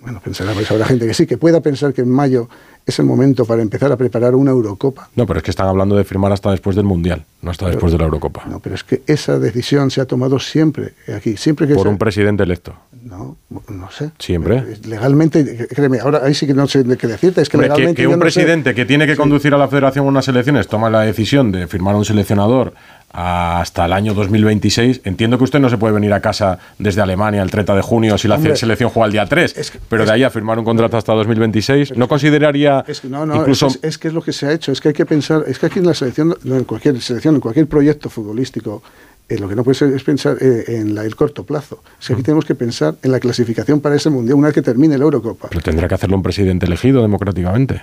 bueno, 0.00 0.20
pensará, 0.22 0.52
pues 0.52 0.70
habrá 0.70 0.86
gente 0.86 1.06
que 1.06 1.14
sí, 1.14 1.26
que 1.26 1.36
pueda 1.38 1.60
pensar 1.60 1.92
que 1.92 2.00
en 2.02 2.10
mayo 2.10 2.48
es 2.86 2.98
el 2.98 3.06
momento 3.06 3.44
para 3.44 3.62
empezar 3.62 3.92
a 3.92 3.96
preparar 3.96 4.34
una 4.34 4.50
Eurocopa? 4.50 5.08
No, 5.16 5.26
pero 5.26 5.38
es 5.38 5.44
que 5.44 5.50
están 5.50 5.68
hablando 5.68 5.96
de 5.96 6.04
firmar 6.04 6.32
hasta 6.32 6.50
después 6.50 6.74
del 6.76 6.84
Mundial, 6.84 7.24
no 7.42 7.50
hasta 7.50 7.68
después 7.68 7.92
de 7.92 7.98
la 7.98 8.04
Eurocopa. 8.04 8.42
No, 8.48 8.58
pero 8.60 8.74
es 8.74 8.84
que 8.84 9.02
esa 9.06 9.38
decisión 9.38 9.90
se 9.90 10.00
ha 10.00 10.04
tomado 10.06 10.38
siempre 10.38 10.94
aquí, 11.16 11.36
siempre 11.36 11.66
que 11.66 11.74
por 11.74 11.84
se- 11.84 11.88
un 11.90 11.98
presidente 11.98 12.42
electo. 12.42 12.74
no, 13.04 13.36
no 13.68 13.90
sé. 13.90 14.10
Siempre. 14.18 14.64
Legalmente, 14.84 15.66
créeme, 15.68 15.98
ahora 16.00 16.20
ahí 16.24 16.34
sí 16.34 16.46
que 16.46 16.54
no 16.54 16.66
sé 16.66 16.84
qué 16.96 17.06
decirte, 17.06 17.40
es 17.42 17.48
que 17.48 17.56
Hombre, 17.56 17.68
legalmente 17.68 18.02
que 18.02 18.06
un 18.06 18.12
no 18.14 18.18
sé- 18.18 18.20
presidente 18.22 18.74
que 18.74 18.84
tiene 18.84 19.06
que 19.06 19.16
conducir 19.16 19.54
a 19.54 19.58
la 19.58 19.68
federación 19.68 20.04
a 20.06 20.08
unas 20.08 20.26
elecciones 20.28 20.66
toma 20.68 20.88
la 20.90 21.00
decisión 21.02 21.52
de 21.52 21.66
firmar 21.66 21.94
a 21.94 21.98
un 21.98 22.04
seleccionador 22.04 22.72
hasta 23.14 23.84
el 23.84 23.92
año 23.92 24.14
2026, 24.14 25.02
entiendo 25.04 25.36
que 25.36 25.44
usted 25.44 25.60
no 25.60 25.68
se 25.68 25.76
puede 25.76 25.92
venir 25.92 26.14
a 26.14 26.20
casa 26.20 26.58
desde 26.78 27.02
Alemania 27.02 27.42
el 27.42 27.50
30 27.50 27.74
de 27.74 27.82
junio 27.82 28.16
si 28.16 28.26
la 28.26 28.36
Hombre, 28.36 28.56
selección 28.56 28.88
juega 28.88 29.06
el 29.06 29.12
día 29.12 29.26
3, 29.26 29.54
es 29.58 29.70
que- 29.70 29.78
pero 29.86 30.06
de 30.06 30.12
ahí 30.12 30.22
a 30.22 30.30
firmar 30.30 30.58
un 30.58 30.64
contrato 30.64 30.96
hasta 30.96 31.12
2026, 31.12 31.94
¿no 31.96 32.08
consideraría 32.08 32.71
Es 32.86 33.00
que 33.00 33.08
no, 33.08 33.24
no, 33.26 33.36
incluso... 33.36 33.66
es, 33.68 33.78
es 33.82 33.98
que 33.98 34.08
es 34.08 34.14
lo 34.14 34.22
que 34.22 34.32
se 34.32 34.46
ha 34.46 34.52
hecho, 34.52 34.72
es 34.72 34.80
que 34.80 34.88
hay 34.88 34.94
que 34.94 35.06
pensar, 35.06 35.44
es 35.46 35.58
que 35.58 35.66
aquí 35.66 35.78
en 35.78 35.86
la 35.86 35.94
selección, 35.94 36.34
no, 36.44 36.56
en 36.56 36.64
cualquier 36.64 37.00
selección, 37.00 37.34
en 37.36 37.40
cualquier 37.40 37.66
proyecto 37.66 38.08
futbolístico, 38.10 38.82
eh, 39.28 39.38
lo 39.38 39.48
que 39.48 39.54
no 39.54 39.62
puede 39.64 39.76
ser 39.76 39.92
es 39.92 40.02
pensar 40.02 40.36
eh, 40.40 40.64
en 40.68 40.94
la- 40.94 41.04
el 41.04 41.14
corto 41.16 41.44
plazo. 41.44 41.82
Es 42.00 42.08
que 42.08 42.14
aquí 42.14 42.22
tenemos 42.22 42.44
que 42.44 42.54
pensar 42.54 42.96
en 43.02 43.12
la 43.12 43.20
clasificación 43.20 43.80
para 43.80 43.94
ese 43.96 44.10
mundial 44.10 44.36
una 44.36 44.48
vez 44.48 44.54
que 44.54 44.62
termine 44.62 44.98
la 44.98 45.04
Eurocopa. 45.04 45.48
Pero 45.48 45.60
tendrá 45.62 45.86
que 45.88 45.94
hacerlo 45.94 46.16
un 46.16 46.22
presidente 46.22 46.66
elegido 46.66 47.00
democráticamente. 47.02 47.82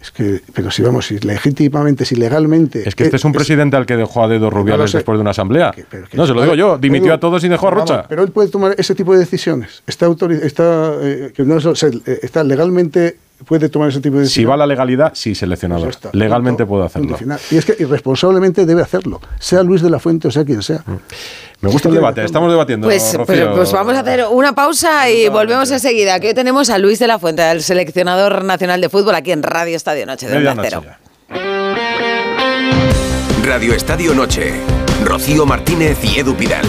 Es 0.00 0.12
que, 0.12 0.40
pero 0.54 0.70
si 0.70 0.80
vamos, 0.82 1.06
si 1.08 1.18
legítimamente, 1.18 2.04
si 2.04 2.14
legalmente. 2.14 2.88
Es 2.88 2.94
que 2.94 3.02
este 3.04 3.16
es 3.16 3.24
un 3.24 3.32
presidente 3.32 3.76
al 3.76 3.84
que 3.84 3.96
dejó 3.96 4.22
a 4.22 4.28
dedo 4.28 4.48
Rubiales 4.48 4.92
después 4.92 5.16
de 5.18 5.22
una 5.22 5.30
asamblea. 5.30 5.72
que- 5.74 5.84
pero 5.90 6.06
que- 6.08 6.16
no, 6.16 6.24
se 6.24 6.34
lo 6.34 6.42
digo 6.42 6.54
yo, 6.54 6.78
dimitió 6.78 7.12
a 7.14 7.18
todos 7.18 7.42
y 7.42 7.48
dejó 7.48 7.66
a 7.66 7.70
vamos, 7.70 7.90
Rocha. 7.90 8.06
pero 8.08 8.22
él 8.22 8.30
puede 8.30 8.48
tomar 8.48 8.76
ese 8.78 8.94
tipo 8.94 9.12
de 9.12 9.18
decisiones. 9.18 9.82
Está, 9.88 10.06
está, 10.42 10.92
eh, 11.02 11.32
que 11.34 11.42
no 11.42 11.56
es- 11.56 11.66
o 11.66 11.74
sea, 11.74 11.88
eh, 11.88 12.18
está 12.22 12.44
legalmente, 12.44 13.16
puede 13.44 13.68
tomar 13.68 13.88
ese 13.88 14.00
tipo 14.00 14.16
de 14.16 14.24
Si 14.24 14.28
decisiones. 14.30 14.50
va 14.50 14.56
la 14.56 14.66
legalidad, 14.66 15.12
sí, 15.14 15.34
seleccionador. 15.34 15.88
está, 15.90 16.10
Legalmente 16.12 16.64
punto, 16.64 16.88
puede 16.90 17.08
hacerlo. 17.10 17.38
Y 17.50 17.56
es 17.56 17.64
que 17.64 17.76
irresponsablemente 17.78 18.66
debe 18.66 18.82
hacerlo, 18.82 19.20
sea 19.38 19.62
Luis 19.62 19.82
de 19.82 19.90
la 19.90 19.98
Fuente 19.98 20.28
o 20.28 20.30
sea 20.30 20.44
quien 20.44 20.62
sea. 20.62 20.82
Me 21.60 21.70
gusta 21.70 21.88
el 21.88 21.94
debate, 21.96 22.24
estamos 22.24 22.50
debatiendo. 22.50 22.86
Pues, 22.86 23.16
pues, 23.26 23.40
pues 23.54 23.72
vamos 23.72 23.94
a 23.94 24.00
hacer 24.00 24.24
una 24.30 24.54
pausa 24.54 25.10
y 25.10 25.28
volvemos 25.28 25.70
enseguida. 25.70 26.20
Que 26.20 26.28
hoy 26.28 26.34
tenemos 26.34 26.70
a 26.70 26.78
Luis 26.78 26.98
de 27.00 27.08
la 27.08 27.18
Fuente, 27.18 27.50
el 27.50 27.62
seleccionador 27.62 28.44
nacional 28.44 28.80
de 28.80 28.88
fútbol, 28.88 29.14
aquí 29.16 29.32
en 29.32 29.42
Radio 29.42 29.76
Estadio 29.76 30.06
Noche 30.06 30.28
de 30.28 30.54
Cero. 30.62 30.84
Radio 33.44 33.74
Estadio 33.74 34.14
Noche. 34.14 34.52
Rocío 35.04 35.46
Martínez 35.46 35.98
y 36.04 36.18
Edu 36.20 36.34
Pidal. 36.34 36.66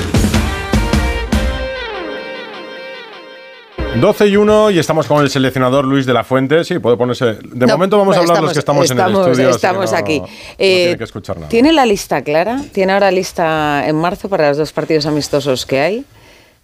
12 3.97 4.28
y 4.28 4.38
1 4.38 4.71
y 4.71 4.80
estamos 4.80 5.08
con 5.08 5.21
el 5.23 5.30
seleccionador 5.30 5.84
Luis 5.84 6.06
de 6.06 6.13
la 6.13 6.23
Fuente. 6.23 6.63
Sí, 6.63 6.80
puede 6.80 6.95
ponerse. 6.95 7.25
De 7.25 7.65
No, 7.65 7.73
momento 7.73 7.97
vamos 7.97 8.15
a 8.15 8.19
hablar 8.21 8.41
los 8.41 8.54
que 8.54 8.60
estamos, 8.60 8.89
en 8.89 8.97
el 8.97 9.06
estamos- 9.06 9.28
estudio. 9.28 9.49
Estamos 9.49 9.91
no- 9.91 9.97
aquí. 9.97 10.19
no 10.21 10.28
Eh, 10.58 10.82
tiene 10.84 10.97
que 10.97 11.04
escuchar 11.04 11.36
nada. 11.38 11.49
¿Tiene 11.49 11.73
la 11.73 11.86
lista 11.86 12.21
clara? 12.21 12.62
¿Tiene 12.71 12.93
ahora 12.93 13.12
lista 13.12 13.86
en 13.88 13.95
marzo 13.97 14.30
para 14.30 14.47
los 14.49 14.58
dos 14.58 14.71
partidos 14.71 15.06
amistosos 15.06 15.65
que 15.65 15.82
hay? 15.82 16.06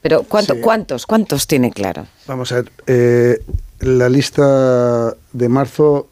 Pero 0.02 0.24
¿cuánto, 0.24 0.54
Sí. 0.54 0.62
¿cuántos? 0.62 1.06
¿Cuántos 1.06 1.46
tiene 1.48 1.72
claro? 1.72 2.06
Vamos 2.28 2.52
a 2.54 2.56
ver, 2.56 2.72
eh, 2.88 3.40
la 3.80 4.08
lista 4.08 5.14
de 5.34 5.50
marzo 5.50 6.08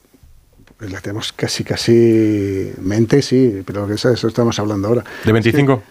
pues 0.78 0.92
la 0.92 1.00
tenemos 1.00 1.32
casi, 1.32 1.64
casi 1.64 2.74
mente, 2.82 3.22
sí, 3.22 3.62
pero 3.66 3.88
que 3.88 3.94
eso 3.94 4.10
eso 4.10 4.28
estamos 4.28 4.60
hablando 4.60 4.90
ahora. 4.90 5.04
¿De 5.24 5.32
25? 5.32 5.82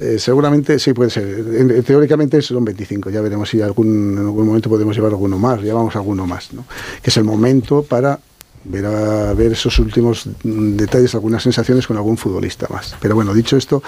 Eh, 0.00 0.18
seguramente 0.18 0.78
sí 0.78 0.92
puede 0.92 1.10
ser. 1.10 1.24
En- 1.26 1.70
en- 1.70 1.82
teóricamente 1.82 2.40
son 2.42 2.64
25. 2.64 3.10
Ya 3.10 3.20
veremos 3.20 3.48
si 3.48 3.60
algún, 3.60 4.12
en 4.12 4.18
algún 4.18 4.46
momento 4.46 4.68
podemos 4.70 4.94
llevar 4.96 5.10
alguno 5.10 5.38
más. 5.38 5.60
Llevamos 5.60 5.96
alguno 5.96 6.26
más, 6.26 6.52
¿no? 6.52 6.64
Que 7.02 7.10
es 7.10 7.16
el 7.16 7.24
momento 7.24 7.82
para 7.82 8.20
ver, 8.64 8.86
a- 8.86 9.34
ver 9.34 9.52
esos 9.52 9.78
últimos 9.78 10.26
mm, 10.44 10.76
detalles, 10.76 11.14
algunas 11.14 11.42
sensaciones 11.42 11.86
con 11.86 11.96
algún 11.96 12.16
futbolista 12.16 12.66
más. 12.70 12.94
Pero 13.00 13.14
bueno, 13.16 13.34
dicho 13.34 13.56
esto, 13.56 13.82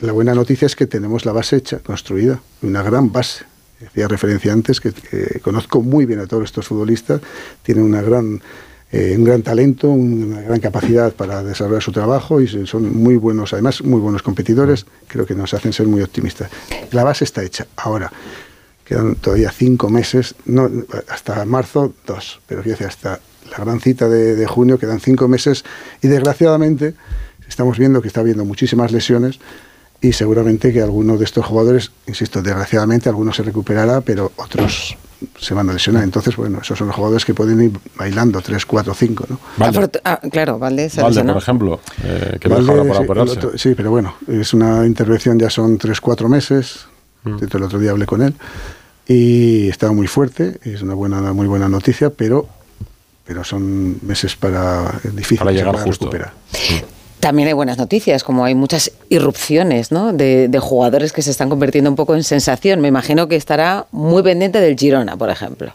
la 0.00 0.12
buena 0.12 0.34
noticia 0.34 0.66
es 0.66 0.76
que 0.76 0.86
tenemos 0.86 1.24
la 1.24 1.32
base 1.32 1.56
hecha, 1.56 1.78
construida, 1.78 2.40
una 2.62 2.82
gran 2.82 3.10
base. 3.10 3.44
Hacía 3.86 4.08
referencia 4.08 4.52
antes 4.54 4.80
que 4.80 4.92
conozco 5.42 5.82
muy 5.82 6.06
bien 6.06 6.20
a 6.20 6.26
todos 6.26 6.44
estos 6.44 6.66
futbolistas, 6.66 7.20
tienen 7.62 7.84
una 7.84 8.00
gran, 8.00 8.40
eh, 8.92 9.14
un 9.16 9.24
gran 9.24 9.42
talento, 9.42 9.88
una 9.90 10.40
gran 10.42 10.60
capacidad 10.60 11.12
para 11.12 11.42
desarrollar 11.42 11.82
su 11.82 11.92
trabajo 11.92 12.40
y 12.40 12.66
son 12.66 12.96
muy 12.96 13.16
buenos, 13.16 13.52
además 13.52 13.82
muy 13.82 14.00
buenos 14.00 14.22
competidores, 14.22 14.86
creo 15.08 15.26
que 15.26 15.34
nos 15.34 15.52
hacen 15.54 15.72
ser 15.72 15.86
muy 15.86 16.02
optimistas. 16.02 16.50
La 16.92 17.02
base 17.02 17.24
está 17.24 17.42
hecha. 17.42 17.66
Ahora, 17.76 18.12
quedan 18.84 19.16
todavía 19.16 19.50
cinco 19.50 19.90
meses, 19.90 20.36
hasta 21.08 21.44
marzo 21.44 21.92
dos, 22.06 22.40
pero 22.46 22.62
quiero 22.62 22.78
decir, 22.78 22.86
hasta 22.86 23.20
la 23.50 23.64
gran 23.64 23.80
cita 23.80 24.08
de, 24.08 24.36
de 24.36 24.46
junio 24.46 24.78
quedan 24.78 25.00
cinco 25.00 25.26
meses 25.28 25.64
y 26.00 26.08
desgraciadamente 26.08 26.94
estamos 27.48 27.78
viendo 27.78 28.02
que 28.02 28.08
está 28.08 28.20
habiendo 28.20 28.44
muchísimas 28.44 28.92
lesiones 28.92 29.40
y 30.00 30.12
seguramente 30.12 30.72
que 30.72 30.82
alguno 30.82 31.16
de 31.16 31.24
estos 31.24 31.44
jugadores, 31.44 31.90
insisto, 32.06 32.42
desgraciadamente 32.42 33.08
algunos 33.08 33.36
se 33.36 33.42
recuperará, 33.42 34.00
pero 34.00 34.30
otros 34.36 34.96
se 35.38 35.54
van 35.54 35.68
a 35.70 35.72
lesionar. 35.72 36.02
Entonces, 36.04 36.36
bueno, 36.36 36.58
esos 36.62 36.76
son 36.78 36.86
los 36.88 36.96
jugadores 36.96 37.24
que 37.24 37.34
pueden 37.34 37.60
ir 37.62 37.72
bailando 37.96 38.40
3, 38.40 38.64
4, 38.66 38.94
5, 38.94 39.26
¿no? 39.30 39.38
Valde, 39.56 39.90
ah, 40.04 40.20
claro, 40.30 40.58
Valde 40.58 40.90
se 40.90 41.00
Valde, 41.02 41.24
por 41.24 41.36
ejemplo, 41.38 41.80
eh, 42.04 42.36
que 42.40 42.48
Valde, 42.48 42.72
para 42.72 42.94
sí, 42.98 43.04
operarse. 43.04 43.32
otro- 43.38 43.58
sí, 43.58 43.74
pero 43.74 43.90
bueno, 43.90 44.14
es 44.28 44.52
una 44.54 44.84
intervención, 44.86 45.38
ya 45.38 45.50
son 45.50 45.78
3, 45.78 46.00
4 46.00 46.28
meses. 46.28 46.86
Mm. 47.24 47.36
El 47.50 47.62
otro 47.62 47.78
día 47.78 47.90
hablé 47.92 48.06
con 48.06 48.22
él 48.22 48.34
y 49.08 49.68
estaba 49.68 49.92
muy 49.92 50.06
fuerte, 50.06 50.58
es 50.62 50.82
una 50.82 50.94
buena, 50.94 51.20
muy 51.32 51.46
buena 51.46 51.68
noticia, 51.68 52.10
pero, 52.10 52.48
pero 53.24 53.42
son 53.44 53.98
meses 54.02 54.36
para 54.36 54.92
difíciles 55.02 55.38
Para 55.38 55.52
llegar 55.52 55.76
justo. 55.76 56.04
recuperar. 56.06 56.32
También 57.26 57.48
hay 57.48 57.54
buenas 57.54 57.76
noticias, 57.76 58.22
como 58.22 58.44
hay 58.44 58.54
muchas 58.54 58.92
irrupciones 59.08 59.90
¿no? 59.90 60.12
de, 60.12 60.46
de 60.46 60.58
jugadores 60.60 61.12
que 61.12 61.22
se 61.22 61.32
están 61.32 61.48
convirtiendo 61.48 61.90
un 61.90 61.96
poco 61.96 62.14
en 62.14 62.22
sensación. 62.22 62.80
Me 62.80 62.86
imagino 62.86 63.26
que 63.26 63.34
estará 63.34 63.88
muy 63.90 64.22
pendiente 64.22 64.60
del 64.60 64.78
Girona, 64.78 65.16
por 65.16 65.28
ejemplo. 65.28 65.72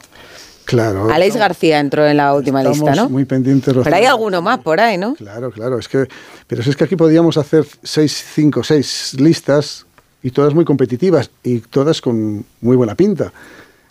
Claro. 0.63 1.11
Aleix 1.11 1.35
García 1.35 1.81
entró 1.81 2.07
en 2.07 2.15
la 2.15 2.33
última 2.33 2.63
lista, 2.63 2.95
¿no? 2.95 3.09
muy 3.09 3.25
pendientes. 3.25 3.73
Pero 3.83 3.93
hay 3.93 4.05
alguno 4.05 4.41
más 4.41 4.59
por 4.59 4.79
ahí, 4.79 4.97
¿no? 4.97 5.15
Claro, 5.15 5.51
claro. 5.51 5.77
Es 5.77 5.89
que, 5.89 6.07
pero 6.47 6.63
si 6.63 6.69
es 6.69 6.77
que 6.77 6.85
aquí 6.85 6.95
podíamos 6.95 7.35
hacer 7.35 7.65
seis, 7.83 8.23
cinco, 8.33 8.63
seis 8.63 9.13
listas 9.19 9.85
y 10.23 10.31
todas 10.31 10.53
muy 10.53 10.63
competitivas 10.63 11.31
y 11.43 11.59
todas 11.59 11.99
con 11.99 12.45
muy 12.61 12.77
buena 12.77 12.95
pinta. 12.95 13.33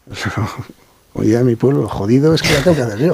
Oye, 1.20 1.36
a 1.36 1.44
mi 1.44 1.54
pueblo, 1.54 1.86
jodido 1.86 2.34
es 2.34 2.40
que 2.40 2.48
la 2.54 2.62
tengo 2.62 2.76
que 2.76 2.82
hacer 2.82 2.98
yo. 2.98 3.12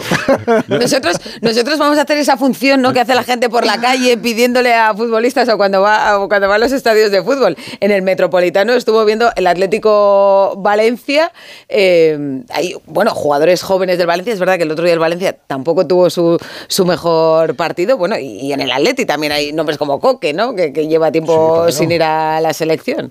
Nosotros, 0.68 1.16
nosotros 1.42 1.78
vamos 1.78 1.98
a 1.98 2.02
hacer 2.02 2.18
esa 2.18 2.36
función 2.36 2.80
¿no? 2.80 2.92
que 2.92 3.00
hace 3.00 3.14
la 3.16 3.24
gente 3.24 3.48
por 3.48 3.66
la 3.66 3.80
calle 3.80 4.16
pidiéndole 4.16 4.72
a 4.74 4.94
futbolistas 4.94 5.48
o 5.48 5.56
cuando 5.56 5.80
va 5.80 6.20
o 6.20 6.28
cuando 6.28 6.48
va 6.48 6.54
a 6.54 6.58
los 6.58 6.70
estadios 6.70 7.10
de 7.10 7.22
fútbol. 7.22 7.56
En 7.80 7.90
el 7.90 8.02
Metropolitano 8.02 8.74
estuvo 8.74 9.04
viendo 9.04 9.30
el 9.34 9.48
Atlético 9.48 10.54
Valencia. 10.58 11.32
eh, 11.68 12.42
hay, 12.50 12.74
bueno, 12.86 13.10
jugadores 13.10 13.62
jóvenes 13.62 13.98
del 13.98 14.06
Valencia. 14.06 14.32
Es 14.32 14.38
verdad 14.38 14.56
que 14.56 14.62
el 14.62 14.70
otro 14.70 14.84
día 14.84 14.94
el 14.94 15.00
Valencia 15.00 15.36
tampoco 15.46 15.86
tuvo 15.86 16.08
su, 16.08 16.38
su 16.68 16.86
mejor 16.86 17.56
partido. 17.56 17.96
Bueno, 17.96 18.16
y, 18.18 18.38
y 18.38 18.52
en 18.52 18.60
el 18.60 18.70
Atleti 18.70 19.04
también 19.04 19.32
hay 19.32 19.52
nombres 19.52 19.78
como 19.78 19.98
Coque, 19.98 20.32
¿no? 20.32 20.54
Que, 20.54 20.72
que 20.72 20.86
lleva 20.86 21.10
tiempo 21.10 21.66
Sí, 21.70 21.78
sin 21.78 21.90
ir 21.90 22.04
a 22.04 22.40
la 22.40 22.52
selección. 22.52 23.10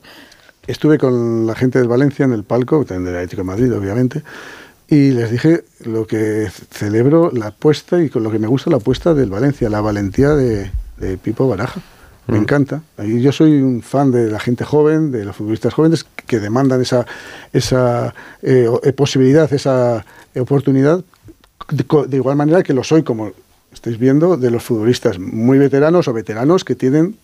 Estuve 0.67 0.97
con 0.97 1.45
la 1.45 1.53
gente 1.53 1.79
del 1.79 1.87
Valencia 1.87 2.25
en 2.25 2.31
el 2.33 2.43
palco, 2.43 2.85
también 2.85 3.05
del 3.05 3.15
Atlético 3.15 3.41
de 3.41 3.45
Madrid, 3.45 3.73
obviamente, 3.75 4.23
y 4.89 5.11
les 5.11 5.31
dije 5.31 5.63
lo 5.85 6.05
que 6.05 6.49
celebro 6.71 7.31
la 7.31 7.47
apuesta 7.47 8.01
y 8.01 8.09
con 8.09 8.23
lo 8.23 8.31
que 8.31 8.39
me 8.39 8.47
gusta 8.47 8.69
la 8.69 8.77
apuesta 8.77 9.13
del 9.13 9.29
Valencia, 9.29 9.69
la 9.69 9.81
valentía 9.81 10.29
de, 10.29 10.71
de 10.97 11.17
Pipo 11.17 11.47
Baraja. 11.47 11.81
Me 12.27 12.39
encanta. 12.39 12.81
Y 13.03 13.21
yo 13.21 13.31
soy 13.31 13.61
un 13.61 13.83
fan 13.83 14.09
de 14.09 14.31
la 14.31 14.39
gente 14.39 14.63
joven, 14.63 15.11
de 15.11 15.25
los 15.25 15.35
futbolistas 15.35 15.75
jóvenes 15.75 16.07
que 16.25 16.39
demandan 16.39 16.81
esa, 16.81 17.05
esa 17.53 18.15
eh, 18.41 18.67
posibilidad, 18.95 19.51
esa 19.53 20.03
oportunidad, 20.35 21.03
de, 21.69 22.17
igual 22.17 22.35
manera 22.35 22.63
que 22.63 22.73
lo 22.73 22.83
soy, 22.83 23.03
como 23.03 23.31
estáis 23.71 23.99
viendo, 23.99 24.37
de 24.37 24.49
los 24.49 24.63
futbolistas 24.63 25.19
muy 25.19 25.59
veteranos 25.59 26.07
o 26.07 26.13
veteranos 26.13 26.63
que 26.63 26.73
tienen 26.73 27.15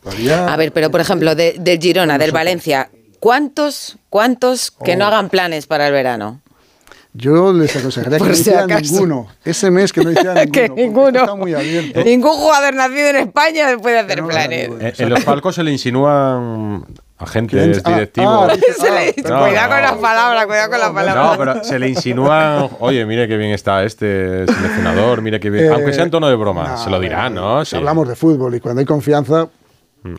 todavía... 0.00 0.52
A 0.52 0.56
ver, 0.56 0.70
pero 0.72 0.88
por 0.88 1.00
ejemplo, 1.00 1.34
de- 1.34 1.56
del 1.58 1.80
Girona, 1.80 2.16
del 2.16 2.30
Valencia, 2.30 2.90
¿cuántos, 3.18 3.98
cuántos 4.08 4.70
que 4.70 4.94
no 4.94 5.06
hagan 5.06 5.30
planes 5.30 5.66
para 5.66 5.88
el 5.88 5.92
verano? 5.92 6.40
Yo 7.16 7.52
les 7.52 7.74
aconsejaría 7.76 8.18
que 8.18 8.24
no 8.24 8.34
si 8.34 8.40
hicieran 8.40 8.70
acaso. 8.72 8.92
ninguno. 8.92 9.28
Ese 9.44 9.70
mes 9.70 9.92
que 9.92 10.02
no 10.02 10.10
hicieran 10.12 10.34
ninguno. 10.34 10.52
que 10.52 10.68
ninguno. 10.68 11.18
Está 11.20 11.34
muy 11.36 11.54
abierto. 11.54 12.02
Ningún 12.04 12.32
jugador 12.32 12.74
nacido 12.74 13.08
en 13.10 13.16
España 13.16 13.66
puede 13.80 14.00
hacer 14.00 14.20
No, 14.20 14.28
planes. 14.28 14.68
Eh, 14.80 14.92
en 14.98 15.10
los 15.10 15.22
palcos 15.24 15.54
se 15.54 15.62
le 15.62 15.70
insinúan 15.70 16.84
agentes 17.16 17.80
Ah, 17.84 17.90
directivos. 17.90 18.48
ah, 18.50 18.56
No, 19.28 19.46
cuidado 19.46 19.68
no. 19.68 19.74
con 19.74 19.82
las 19.82 19.92
palabras, 19.92 20.46
cuidado 20.46 20.70
con 20.70 20.80
las 20.80 20.90
palabras. 20.90 21.26
No, 21.30 21.38
pero 21.38 21.64
se 21.64 21.78
le 21.78 21.88
insinúan, 21.88 22.68
oye, 22.80 23.06
mire 23.06 23.28
qué 23.28 23.36
bien 23.36 23.52
está 23.52 23.84
este 23.84 24.44
seleccionador, 24.46 25.22
mire 25.22 25.38
qué 25.38 25.50
bien. 25.50 25.66
Eh, 25.66 25.68
Aunque 25.68 25.92
sea 25.92 26.02
en 26.04 26.10
tono 26.10 26.28
de 26.28 26.34
broma, 26.34 26.76
se 26.76 26.90
lo 26.90 26.98
dirán, 26.98 27.34
¿no? 27.34 27.64
Sí. 27.64 27.76
Hablamos 27.76 28.08
de 28.08 28.16
fútbol 28.16 28.56
y 28.56 28.60
cuando 28.60 28.80
hay 28.80 28.86
confianza, 28.86 29.46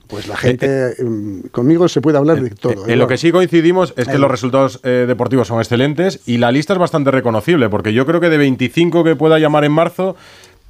pues 0.08 0.28
la 0.28 0.36
gente. 0.36 0.96
mm, 1.04 1.48
conmigo 1.52 1.88
se 1.88 2.02
puede 2.02 2.18
hablar 2.18 2.42
de 2.42 2.50
todo. 2.52 2.88
Eh, 2.88 2.94
En 2.94 3.00
lo 3.00 3.08
que 3.08 3.18
sí 3.18 3.32
coincidimos 3.32 3.94
es 3.98 4.08
que 4.08 4.18
los 4.18 4.30
resultados 4.32 4.80
eh, 4.84 5.06
deportivos 5.08 5.48
son 5.48 5.60
excelentes 5.60 6.22
y 6.26 6.38
la 6.38 6.52
lista 6.52 6.74
es 6.74 6.80
bastante 6.80 7.12
reconocible, 7.12 7.70
porque 7.70 7.94
yo 7.94 8.06
creo 8.06 8.20
que 8.20 8.30
de 8.30 8.38
25 8.38 9.04
que 9.04 9.16
pueda 9.16 9.38
llamar 9.40 9.64
en 9.64 9.72
marzo, 9.72 10.16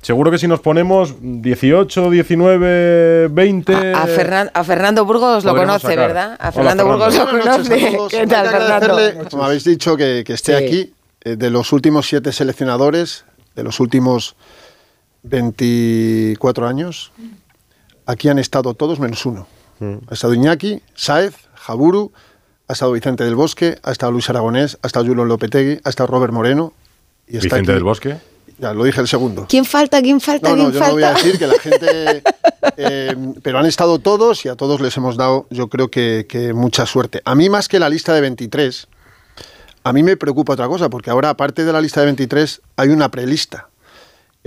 seguro 0.01 0.32
que 0.32 0.38
si 0.38 0.47
nos 0.47 0.60
ponemos 0.60 1.15
18, 1.21 2.10
19, 2.12 3.28
20. 3.30 3.73
A, 3.93 4.04
a 4.04 4.08
Fernan- 4.08 4.51
a 4.54 4.63
Fernando 4.63 5.06
Burgos 5.06 5.45
lo 5.45 5.56
conoce, 5.56 5.88
sacar. 5.88 6.08
¿verdad? 6.08 6.32
A 6.39 6.49
Hola, 6.49 6.51
Fernando. 6.51 6.86
Burgos 6.86 7.15
lo 7.17 7.30
conoce. 7.30 7.97
¿Qué 8.12 8.28
tal, 8.28 8.47
Fernando? 8.49 9.30
Como 9.32 9.43
habéis 9.45 9.63
dicho, 9.63 9.95
que, 9.97 10.23
que 10.25 10.34
esté 10.34 10.58
Sí. 10.58 10.63
aquí. 10.65 10.93
eh, 11.23 11.36
de 11.38 11.49
los 11.49 11.71
últimos 11.73 12.06
siete 12.06 12.32
seleccionadores, 12.32 13.25
de 13.56 13.63
los 13.63 13.80
últimos 13.80 14.36
24 15.23 16.67
años, 16.67 17.12
aquí 18.06 18.30
han 18.30 18.39
estado 18.39 18.74
todos 18.74 19.00
menos 19.00 19.26
uno. 19.26 19.48
Ha 19.82 20.13
estado 20.13 20.34
Iñaki, 20.34 20.82
Saez, 20.96 21.36
Jaburu, 21.56 22.12
ha 22.68 22.74
estado 22.74 22.94
Vicente 22.94 23.24
del 23.24 23.36
Bosque, 23.36 23.78
ha 23.84 23.91
estado 23.91 24.12
Luis 24.12 24.30
Aragonés, 24.30 24.78
ha 24.82 24.88
estado 24.88 25.06
Julio 25.06 25.26
Lopetegui, 25.26 25.80
ha 25.84 25.89
estado 25.89 26.08
Robert 26.08 26.32
Moreno. 26.34 26.74
Y 27.28 27.38
está 27.38 27.44
Vicente 27.58 27.72
aquí- 27.72 27.76
del 27.76 27.84
Bosque. 27.84 28.18
Ya, 28.58 28.74
lo 28.74 28.86
dije 28.86 29.02
el 29.02 29.08
segundo. 29.10 29.48
¿Quién 29.50 29.65
falta? 29.65 30.02
¿Quién 30.02 30.22
falta? 30.22 30.50
No, 30.52 30.56
no, 30.56 30.63
¿Quién 30.72 30.76
yo 30.76 30.88
no 30.88 30.94
voy 30.94 31.04
a 31.04 31.13
decir 31.13 31.38
que 31.38 31.46
la 31.46 31.60
gente... 31.60 32.24
eh, 32.78 33.15
pero 33.44 33.60
han 33.60 33.65
estado 33.65 34.00
todos 34.00 34.46
y 34.46 34.50
a 34.50 34.56
todos 34.56 34.80
les 34.80 34.96
hemos 34.96 35.18
dado, 35.18 35.46
yo 35.50 35.68
creo 35.68 35.89
que, 35.91 36.26
que 36.30 36.54
mucha 36.54 36.86
suerte. 36.86 37.22
A 37.26 37.36
mí 37.36 37.50
más 37.50 37.68
que 37.68 37.80
la 37.80 37.89
lista 37.89 38.13
de 38.13 38.22
23, 38.22 38.88
a 39.84 39.91
mí 39.91 40.04
me 40.04 40.15
preocupa 40.15 40.54
otra 40.54 40.70
cosa, 40.70 40.89
porque 40.89 41.10
ahora 41.10 41.32
aparte 41.32 41.65
de 41.65 41.74
la 41.74 41.82
lista 41.82 42.00
de 42.00 42.06
23 42.06 42.62
hay 42.78 42.89
una 42.89 43.12
prelista. 43.12 43.68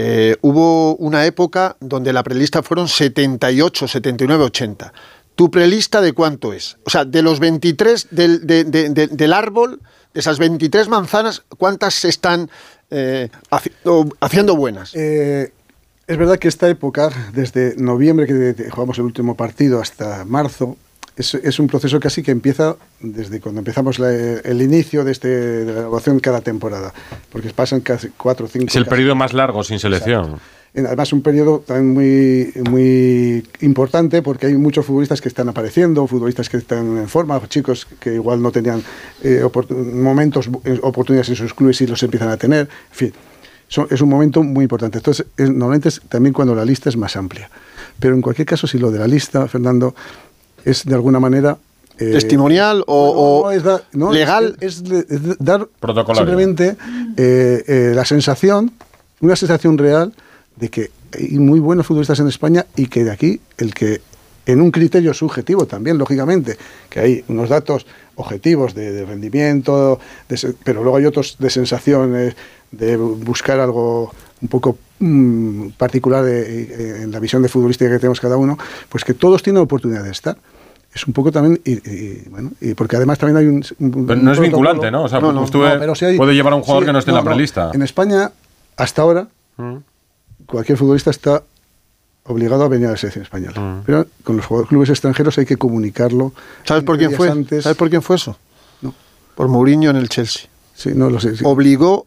Eh, 0.00 0.37
hubo 0.42 0.94
una 0.96 1.26
época 1.26 1.76
donde 1.80 2.12
la 2.12 2.22
prelista 2.22 2.62
fueron 2.62 2.87
78, 2.88 3.88
79, 3.88 4.44
80. 4.44 4.92
¿Tu 5.34 5.50
prelista 5.50 6.00
de 6.00 6.12
cuánto 6.12 6.52
es? 6.52 6.76
O 6.87 6.90
sea, 6.90 7.04
de 7.04 7.20
los 7.20 7.40
23 7.40 8.06
del, 8.12 8.46
de- 8.46 8.64
de- 8.64 8.90
de- 8.90 9.06
del 9.08 9.32
árbol, 9.32 9.80
de 10.14 10.20
esas 10.20 10.38
23 10.38 10.88
manzanas, 10.88 11.42
¿cuántas 11.58 12.04
están 12.04 12.48
eh, 12.90 13.28
haciendo, 14.20 14.56
buenas? 14.56 14.94
Eh, 14.94 15.52
es 16.06 16.16
verdad 16.16 16.38
que 16.38 16.48
esta 16.48 16.68
época, 16.68 17.11
desde 17.34 17.74
noviembre 17.76 18.26
que 18.26 18.70
jugamos 18.70 18.98
el 18.98 19.04
último 19.04 19.37
partido 19.37 19.80
hasta 19.80 20.24
marzo, 20.24 20.76
es, 21.18 21.35
es 21.35 21.59
un 21.59 21.66
proceso 21.66 21.98
casi 22.00 22.22
que 22.22 22.31
empieza 22.31 22.76
desde 23.00 23.40
cuando 23.40 23.59
empezamos 23.61 23.98
la- 23.98 24.12
el 24.12 24.62
inicio 24.62 25.04
de, 25.04 25.12
este, 25.12 25.28
de 25.28 25.72
la 25.72 25.81
evaluación 25.81 26.20
cada 26.20 26.40
temporada, 26.40 26.94
porque 27.31 27.50
pasan 27.50 27.81
casi 27.81 28.09
cuatro 28.16 28.46
o 28.46 28.48
cinco. 28.48 28.66
Es 28.68 28.76
el 28.76 28.85
casi- 28.85 28.90
periodo 28.96 29.14
más 29.16 29.33
largo 29.33 29.62
sin 29.64 29.78
selección. 29.78 30.37
En- 30.74 30.87
Además, 30.87 31.12
un 31.14 31.22
periodo 31.22 31.61
también 31.66 31.92
muy, 31.94 32.52
muy 32.70 33.46
importante 33.62 34.20
porque 34.22 34.46
hay 34.46 34.54
muchos 34.54 34.85
futbolistas 34.87 35.20
que 35.20 35.28
están 35.28 35.48
apareciendo, 35.48 36.07
futbolistas 36.07 36.48
que 36.48 36.59
están 36.59 36.98
en 36.98 37.09
forma, 37.09 37.40
chicos 37.48 37.87
que 37.98 38.14
igual 38.14 38.40
no 38.42 38.52
tenían 38.52 38.83
eh, 39.22 39.42
momentos, 39.94 40.48
eh, 40.64 40.78
oportunidades 40.83 41.31
en 41.31 41.37
sus 41.37 41.54
clubes 41.54 41.81
y 41.81 41.87
los 41.87 42.02
empiezan 42.02 42.28
a 42.28 42.37
tener. 42.37 42.68
En 42.90 42.96
fin, 42.96 43.12
son- 43.66 43.88
es 43.90 44.00
un 44.02 44.09
momento 44.11 44.42
muy 44.42 44.64
importante. 44.64 44.98
Entonces, 44.98 45.26
es- 45.37 45.48
normalmente 45.50 45.88
es 45.88 46.00
también 46.09 46.33
cuando 46.35 46.54
la 46.54 46.64
lista 46.66 46.90
es 46.90 46.96
más 46.96 47.16
amplia. 47.16 47.50
Pero 47.98 48.14
en 48.14 48.20
cualquier 48.22 48.46
caso, 48.46 48.66
si 48.66 48.78
lo 48.78 48.90
de 48.92 48.98
la 49.00 49.09
lista, 49.09 49.48
Fernando, 49.48 49.94
es 50.70 50.85
de 50.85 50.94
alguna 50.94 51.20
manera. 51.20 51.57
eh, 51.98 52.12
¿Testimonial 52.12 52.85
o, 52.87 53.42
no, 53.42 53.48
o 53.48 53.50
es 53.50 53.62
da- 53.62 53.83
no, 53.92 54.12
legal? 54.12 54.57
Es, 54.61 54.83
es- 54.83 55.11
es 55.11 55.38
dar 55.38 55.66
simplemente 56.18 56.76
eh, 57.16 57.64
eh, 57.66 57.92
la 57.94 58.04
sensación, 58.04 58.72
una 59.20 59.35
sensación 59.37 59.76
real 59.78 60.12
de 60.57 60.68
que 60.68 60.90
hay 61.18 61.38
muy 61.38 61.59
buenos 61.61 61.87
futbolistas 61.87 62.20
en 62.20 62.28
España 62.28 62.66
y 62.76 62.87
que 62.87 63.02
de 63.04 63.11
aquí 63.11 63.40
el 63.57 63.74
que 63.74 64.00
en 64.46 64.61
un 64.62 64.70
criterio 64.70 65.12
subjetivo 65.12 65.66
también, 65.66 65.98
lógicamente, 65.98 66.57
que 66.88 67.00
hay 67.00 67.24
unos 67.28 67.48
datos 67.50 67.85
objetivos 68.14 68.74
de, 68.74 68.92
de 68.92 69.04
rendimiento, 69.04 69.98
de 70.28 70.54
pero 70.64 70.83
luego 70.83 70.96
hay 70.98 71.04
otros 71.07 71.37
de 71.38 71.50
sensaciones, 71.50 72.35
de 72.70 72.96
buscar 72.96 73.61
algo 73.61 74.12
un 74.40 74.48
poco 74.48 74.78
mm, 75.00 75.68
particular 75.76 76.24
de- 76.24 77.02
en 77.02 77.11
la 77.11 77.18
visión 77.20 77.42
de 77.42 77.48
futbolística 77.48 77.90
que 77.90 77.98
tenemos 77.98 78.20
cada 78.20 78.37
uno, 78.37 78.57
pues 78.88 79.04
que 79.04 79.14
todos 79.14 79.42
tienen 79.42 79.62
oportunidad 79.62 80.02
de 80.04 80.11
estar. 80.12 80.37
Es 80.98 81.06
un 81.06 81.12
poco 81.12 81.30
también, 81.30 81.61
y, 81.64 81.74
y, 81.88 82.24
bueno, 82.28 82.50
y 82.61 82.74
porque 82.74 82.96
además 82.96 83.18
también 83.18 83.37
hay 83.37 83.46
un... 83.46 83.64
un- 83.78 84.06
Pero 84.06 84.18
un 84.18 84.24
no 84.24 84.32
es 84.32 84.40
vinculante, 84.40 84.90
¿no? 84.90 85.04
O 85.04 85.08
sea, 85.08 85.20
No, 85.20 85.32
no, 85.32 85.46
no, 85.46 85.46
eh, 85.66 85.76
pero 85.78 85.94
sí 85.94 86.04
hay- 86.06 86.16
puede 86.16 86.35
llevar 86.35 86.52
a 86.52 86.56
un 86.56 86.62
jugador 86.62 86.83
sí, 86.83 86.87
que 86.87 86.92
no 86.92 86.98
esté 86.98 87.10
en 87.12 87.14
la 87.14 87.20
no. 87.23 87.27
prelista. 87.27 87.70
En 87.73 87.83
España, 87.83 88.33
hasta 88.77 89.02
ahora, 89.02 89.29
cualquier 90.46 90.77
futbolista 90.77 91.10
está 91.10 91.42
obligado 92.25 92.64
a 92.64 92.68
venir 92.68 92.88
a 92.88 92.90
la 92.90 92.96
selección 92.96 93.23
española. 93.23 93.60
Mm. 93.60 93.83
Pero 93.87 94.06
con 94.25 94.37
los 94.37 94.46
jugadores- 94.46 94.68
clubes 94.68 94.90
extranjeros 94.90 95.38
hay 95.38 95.46
que 95.46 95.56
comunicarlo. 95.56 96.33
¿Sabes 96.64 96.83
por 96.85 96.98
15 96.98 97.08
quién 97.08 97.16
fue? 97.16 97.31
antes. 97.31 97.62
¿Sabes 97.62 97.79
por 97.79 97.88
quién 97.90 98.02
fue 98.02 98.16
eso? 98.16 98.37
No. 98.83 98.92
Por 99.35 99.48
Mourinho 99.48 99.90
en 99.90 99.96
el 99.96 100.08
Chelsea. 100.08 100.48
Sí, 100.75 100.90
no 100.94 101.10
lo 101.10 101.20
sé. 101.20 101.37
sí. 101.37 101.44
Obligó 101.46 102.06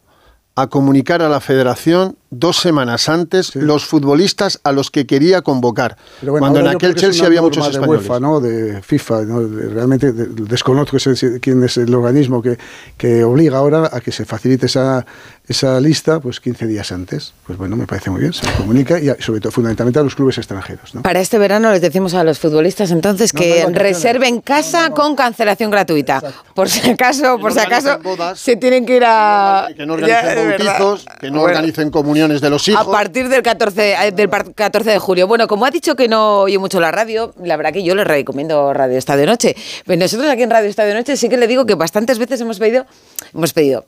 a 0.56 0.68
comunicar 0.68 1.22
a 1.22 1.30
la 1.30 1.40
federación 1.40 2.18
dos 2.34 2.58
semanas 2.58 3.10
antes 3.10 3.56
los 3.56 3.86
futbolistas 3.86 4.60
a 4.64 4.72
los 4.72 4.90
que 4.90 5.06
quería 5.06 5.42
convocar. 5.42 5.98
Pero 6.22 6.32
bueno, 6.32 6.48
cuando 6.48 6.62
en 6.62 6.76
aquel 6.76 6.96
Chelsea 6.96 7.22
una 7.22 7.28
había 7.28 7.42
muchos 7.42 7.66
de 7.66 7.72
españoles. 7.72 8.02
UEFA, 8.08 8.20
¿no? 8.22 8.40
de 8.40 8.82
FIFA, 8.82 9.22
¿no? 9.24 9.42
De- 9.42 9.68
realmente 9.70 10.12
de- 10.14 10.28
desconozco 10.46 10.96
ese- 10.98 11.40
quién 11.42 11.62
es 11.64 11.76
el 11.78 11.94
organismo 11.94 12.42
que, 12.42 12.58
que 12.98 13.24
obliga 13.26 13.58
ahora 13.58 13.90
a 13.92 14.00
que 14.00 14.12
se 14.14 14.24
facilite 14.26 14.66
esa, 14.68 15.06
esa 15.48 15.80
lista 15.82 16.22
pues 16.22 16.40
15 16.40 16.68
días 16.68 16.92
antes. 16.94 17.34
Pues 17.46 17.58
bueno, 17.60 17.76
me 17.76 17.86
parece 17.86 18.10
muy 18.10 18.22
bien, 18.22 18.32
se 18.32 18.50
comunica 18.54 18.98
y 18.98 19.10
a- 19.10 19.18
sobre 19.22 19.42
todo 19.42 19.52
fundamentalmente 19.52 20.00
a 20.00 20.04
los 20.04 20.16
clubes 20.16 20.38
extranjeros. 20.38 20.96
¿no? 20.96 21.02
Para 21.02 21.20
este 21.20 21.38
verano 21.38 21.70
les 21.72 21.82
decimos 21.82 22.14
a 22.14 22.24
los 22.24 22.40
futbolistas 22.40 22.92
entonces 22.92 23.34
No, 23.34 23.42
que 23.42 23.66
no 23.68 23.78
reserven 23.78 24.40
casa 24.40 24.92
con 24.92 25.16
cancelación 25.18 25.70
gratuita. 25.70 26.22
Por 26.56 26.70
si 26.70 26.90
acaso, 26.90 27.38
por 27.40 27.52
si 27.52 27.60
acaso 27.60 28.00
bodas. 28.02 28.40
se 28.40 28.56
tienen 28.56 28.86
que 28.86 28.96
ir 28.96 29.04
a 29.06 29.68
Que 29.76 29.86
no 29.86 29.98
Ya, 30.00 30.20
organicen 30.22 30.36
de 30.36 30.46
verdad. 30.48 30.80
bautizos, 30.80 31.06
que 31.20 31.28
no 31.30 31.40
Bueno. 31.42 31.56
organicen 31.58 31.90
de 32.28 32.50
los 32.50 32.68
hijos. 32.68 32.86
A 32.88 32.90
partir 32.92 33.28
del 33.30 33.42
14, 33.42 33.94
eh, 34.08 34.12
del 34.12 34.30
par- 34.30 34.54
14 34.54 34.92
de 34.92 35.00
julio. 35.00 35.28
Bueno, 35.28 35.48
como 35.48 35.66
ha 35.66 35.72
dicho 35.72 35.96
que 35.96 36.08
no 36.08 36.42
oye 36.42 36.58
mucho 36.60 36.80
la 36.80 36.92
radio, 36.92 37.34
la 37.44 37.58
verdad 37.58 37.74
que 37.74 37.84
yo 37.84 37.96
le 37.96 38.04
recomiendo 38.04 38.74
Radio 38.74 38.98
Estadio 38.98 39.26
Noche. 39.26 39.56
Pero 39.86 40.00
nosotros 40.00 40.30
aquí 40.30 40.44
en 40.44 40.50
Radio 40.52 40.70
Estadio 40.70 40.94
Noche 40.94 41.18
sí 41.18 41.28
que 41.30 41.38
le 41.38 41.48
digo 41.48 41.66
que 41.66 41.76
bastantes 41.76 42.20
veces 42.20 42.40
hemos 42.42 42.60
pedido, 42.60 42.86
hemos 43.34 43.54
pedido, 43.54 43.86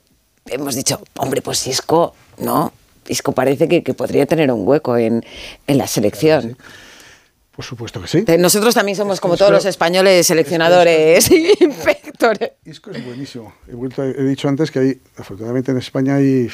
hemos 0.47 0.75
dicho, 0.75 0.99
hombre, 1.17 1.41
pues 1.41 1.65
Isco, 1.67 2.15
¿no? 2.39 2.73
Isco 3.07 3.34
parece 3.34 3.67
que, 3.67 3.84
que 3.84 3.93
podría 3.93 4.25
tener 4.25 4.51
un 4.51 4.67
hueco 4.67 4.97
en, 4.97 5.23
en 5.67 5.77
la 5.77 5.88
selección. 5.88 6.57
Por 7.55 7.63
supuesto 7.63 8.01
que 8.01 8.07
sí. 8.07 8.25
Nosotros 8.39 8.73
también 8.73 8.95
somos 8.95 9.19
como 9.19 9.38
todos 9.38 9.51
los 9.51 9.65
españoles 9.65 10.25
seleccionadores 10.25 11.29
y 11.29 11.51
inspectores. 11.59 12.53
Isco 12.65 12.89
es 12.89 13.05
buenísimo. 13.05 13.53
He, 13.67 13.75
vuelto 13.75 14.01
he 14.03 14.23
dicho 14.23 14.47
antes 14.47 14.71
que 14.71 14.79
hay, 14.79 15.01
afortunadamente 15.17 15.69
en 15.69 15.77
España 15.77 16.15
hay 16.15 16.49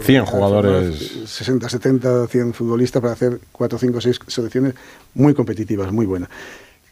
100 0.00 0.24
jugadores. 0.24 1.24
60, 1.26 1.68
70, 1.68 2.26
100 2.28 2.54
futbolistas 2.54 3.02
para 3.02 3.14
hacer 3.14 3.40
4, 3.52 3.78
5, 3.78 4.00
6 4.00 4.20
selecciones 4.28 4.74
muy 5.14 5.34
competitivas, 5.34 5.92
muy 5.92 6.06
buenas. 6.06 6.28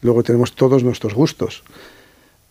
Luego 0.01 0.23
tenemos 0.23 0.53
todos 0.53 0.83
nuestros 0.83 1.13
gustos. 1.13 1.63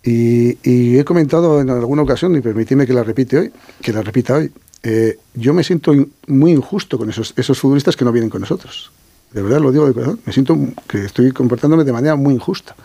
Y, 0.03 0.99
he 0.99 1.05
comentado 1.05 1.61
en 1.61 1.68
alguna 1.68 2.03
ocasión, 2.03 2.37
y 2.37 2.41
permitidme 2.41 2.87
que 2.87 2.93
la 2.93 3.03
repite 3.03 3.39
hoy, 3.39 3.53
que 3.82 3.93
la 3.93 4.03
repita 4.03 4.37
hoy, 4.37 4.53
eh, 4.82 5.18
yo 5.34 5.53
me 5.53 5.64
siento 5.64 5.93
muy 6.28 6.53
injusto 6.53 6.97
con 6.97 7.11
esos, 7.11 7.34
esos 7.37 7.59
futbolistas 7.59 7.97
que 7.97 8.05
no 8.05 8.12
vienen 8.12 8.30
con 8.30 8.41
nosotros. 8.41 8.93
De 9.32 9.43
verdad 9.43 9.61
lo 9.61 9.72
digo 9.72 9.87
de 9.87 9.93
corazón. 9.93 10.20
Me 10.24 10.32
siento 10.32 10.57
que 10.87 11.05
estoy 11.05 11.32
comportándome 11.32 11.84
de 11.84 11.93
manera 11.93 12.14
muy 12.14 12.34
injusta. 12.34 12.76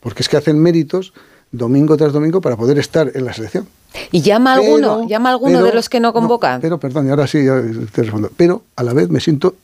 Porque 0.00 0.22
es 0.22 0.28
que 0.28 0.36
hacen 0.36 0.58
méritos 0.58 1.12
domingo 1.52 1.96
tras 1.96 2.12
domingo 2.12 2.40
para 2.40 2.56
poder 2.56 2.78
estar 2.78 3.10
en 3.14 3.24
la 3.24 3.32
selección. 3.32 3.68
¿Y 4.12 4.20
llama 4.22 4.52
a 4.52 4.54
alguno? 4.56 4.96
Pero- 4.98 5.08
¿Llama 5.08 5.28
a 5.30 5.32
alguno 5.32 5.54
pero- 5.58 5.66
de 5.66 5.72
los 5.74 5.88
que 5.88 6.00
no 6.00 6.12
convocan? 6.12 6.60
pero, 6.60 6.78
perdón, 6.78 7.06
y 7.06 7.10
ahora 7.10 7.26
sí 7.26 7.44
ya 7.44 7.60
te 7.92 8.02
respondo. 8.02 8.30
Pero 8.36 8.62
a 8.76 8.82
la 8.82 8.92
vez 8.92 9.08
me 9.08 9.20
siento 9.20 9.54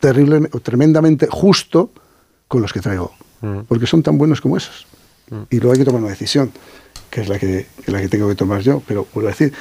terrible, 0.00 0.48
o 0.52 0.60
tremendamente 0.60 1.28
justo 1.30 1.90
con 2.48 2.60
los 2.62 2.72
que 2.72 2.80
traigo. 2.80 3.12
Porque 3.68 3.86
son 3.86 4.02
tan 4.02 4.18
buenos 4.18 4.40
como 4.40 4.56
esos. 4.56 4.86
Y 5.50 5.56
luego 5.58 5.72
hay 5.72 5.78
que 5.78 5.84
tomar 5.84 6.00
una 6.00 6.10
decisión, 6.10 6.52
que 7.10 7.22
es 7.22 7.28
la 7.28 7.38
que, 7.38 7.66
que 7.84 7.90
la 7.90 8.00
que 8.00 8.08
tengo 8.08 8.28
que 8.28 8.34
tomar 8.34 8.60
yo. 8.60 8.82
Pero 8.86 9.06
vuelvo 9.14 9.28
a 9.28 9.32
decir, 9.32 9.52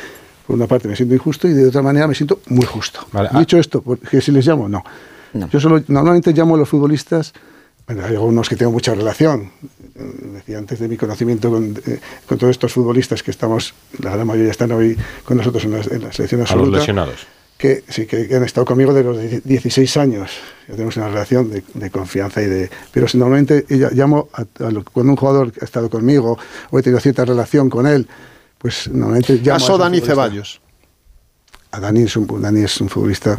por 0.46 0.56
una 0.56 0.68
parte 0.68 0.88
me 0.88 0.96
siento 0.96 1.16
injusto 1.16 1.48
y 1.48 1.54
de 1.54 1.68
otra 1.68 1.82
manera 1.82 2.08
me 2.08 2.14
siento 2.16 2.42
muy 2.48 2.66
justo. 2.66 3.00
Vale, 3.12 3.30
ah. 3.32 3.40
Dicho 3.40 3.58
esto, 3.58 3.84
que 4.10 4.22
si 4.22 4.32
les 4.32 4.46
llamo, 4.46 4.68
no. 4.70 4.84
No. 5.34 5.48
Yo 5.50 5.60
solo, 5.62 5.82
normalmente 5.88 6.34
llamo 6.34 6.56
a 6.56 6.58
los 6.58 6.68
futbolistas, 6.70 7.34
bueno, 7.94 8.08
hay 8.08 8.16
algunos 8.16 8.50
que 8.50 8.56
tengo 8.56 8.72
mucha 8.72 8.94
relación. 8.96 9.52
Decía 10.34 10.58
antes 10.58 10.80
de 10.80 10.88
mi 10.88 10.98
conocimiento 10.98 11.50
con, 11.50 11.76
eh, 11.86 12.00
con 12.28 12.38
todos 12.38 12.52
estos 12.52 12.72
futbolistas 12.74 13.22
que 13.24 13.32
estamos, 13.32 13.74
la 14.00 14.12
gran 14.12 14.26
mayoría 14.28 14.52
están 14.52 14.72
hoy 14.72 14.98
con 15.26 15.38
nosotros 15.38 15.64
en 15.66 15.72
la, 15.72 15.80
en 15.82 16.02
la 16.04 16.12
selección 16.12 16.42
A 16.42 16.44
los 16.44 16.52
absoluta. 16.52 16.78
lesionados. 16.80 17.28
Que 17.58 17.84
sí, 17.90 18.08
que 18.08 18.28
han 18.36 18.44
estado 18.44 18.66
conmigo 18.66 18.92
de 18.92 19.04
los 19.04 19.20
die- 19.20 19.42
16 19.44 19.96
años. 19.98 20.32
Ya 20.68 20.74
tenemos 20.74 20.98
una 20.98 21.10
relación 21.10 21.52
de, 21.52 21.62
de 21.76 21.92
confianza 21.92 22.42
y 22.42 22.48
de. 22.48 22.72
Pero 22.92 23.08
si 23.08 23.20
normalmente 23.20 23.66
ella- 23.70 23.92
llamo 23.94 24.30
a, 24.34 24.46
a 24.66 24.72
lo- 24.72 24.84
cuando 24.84 25.12
un 25.12 25.18
jugador 25.18 25.54
ha 25.62 25.66
estado 25.66 25.88
conmigo 25.90 26.40
o 26.72 26.80
he 26.80 26.82
tenido 26.82 27.00
cierta 27.00 27.24
relación 27.24 27.70
con 27.70 27.86
él, 27.86 28.08
pues 28.58 28.88
normalmente 28.90 29.36
llamo. 29.36 29.50
a 29.52 29.60
Caso 29.60 29.74
ese 29.74 29.84
Dani 29.84 29.98
futbolista. 30.00 30.12
Ceballos. 30.12 30.62
A 31.74 31.80
Dani 31.80 32.02
es 32.04 32.16
un, 32.18 32.42
Dani 32.42 32.62
es 32.64 32.82
un 32.82 32.90
futbolista 32.90 33.38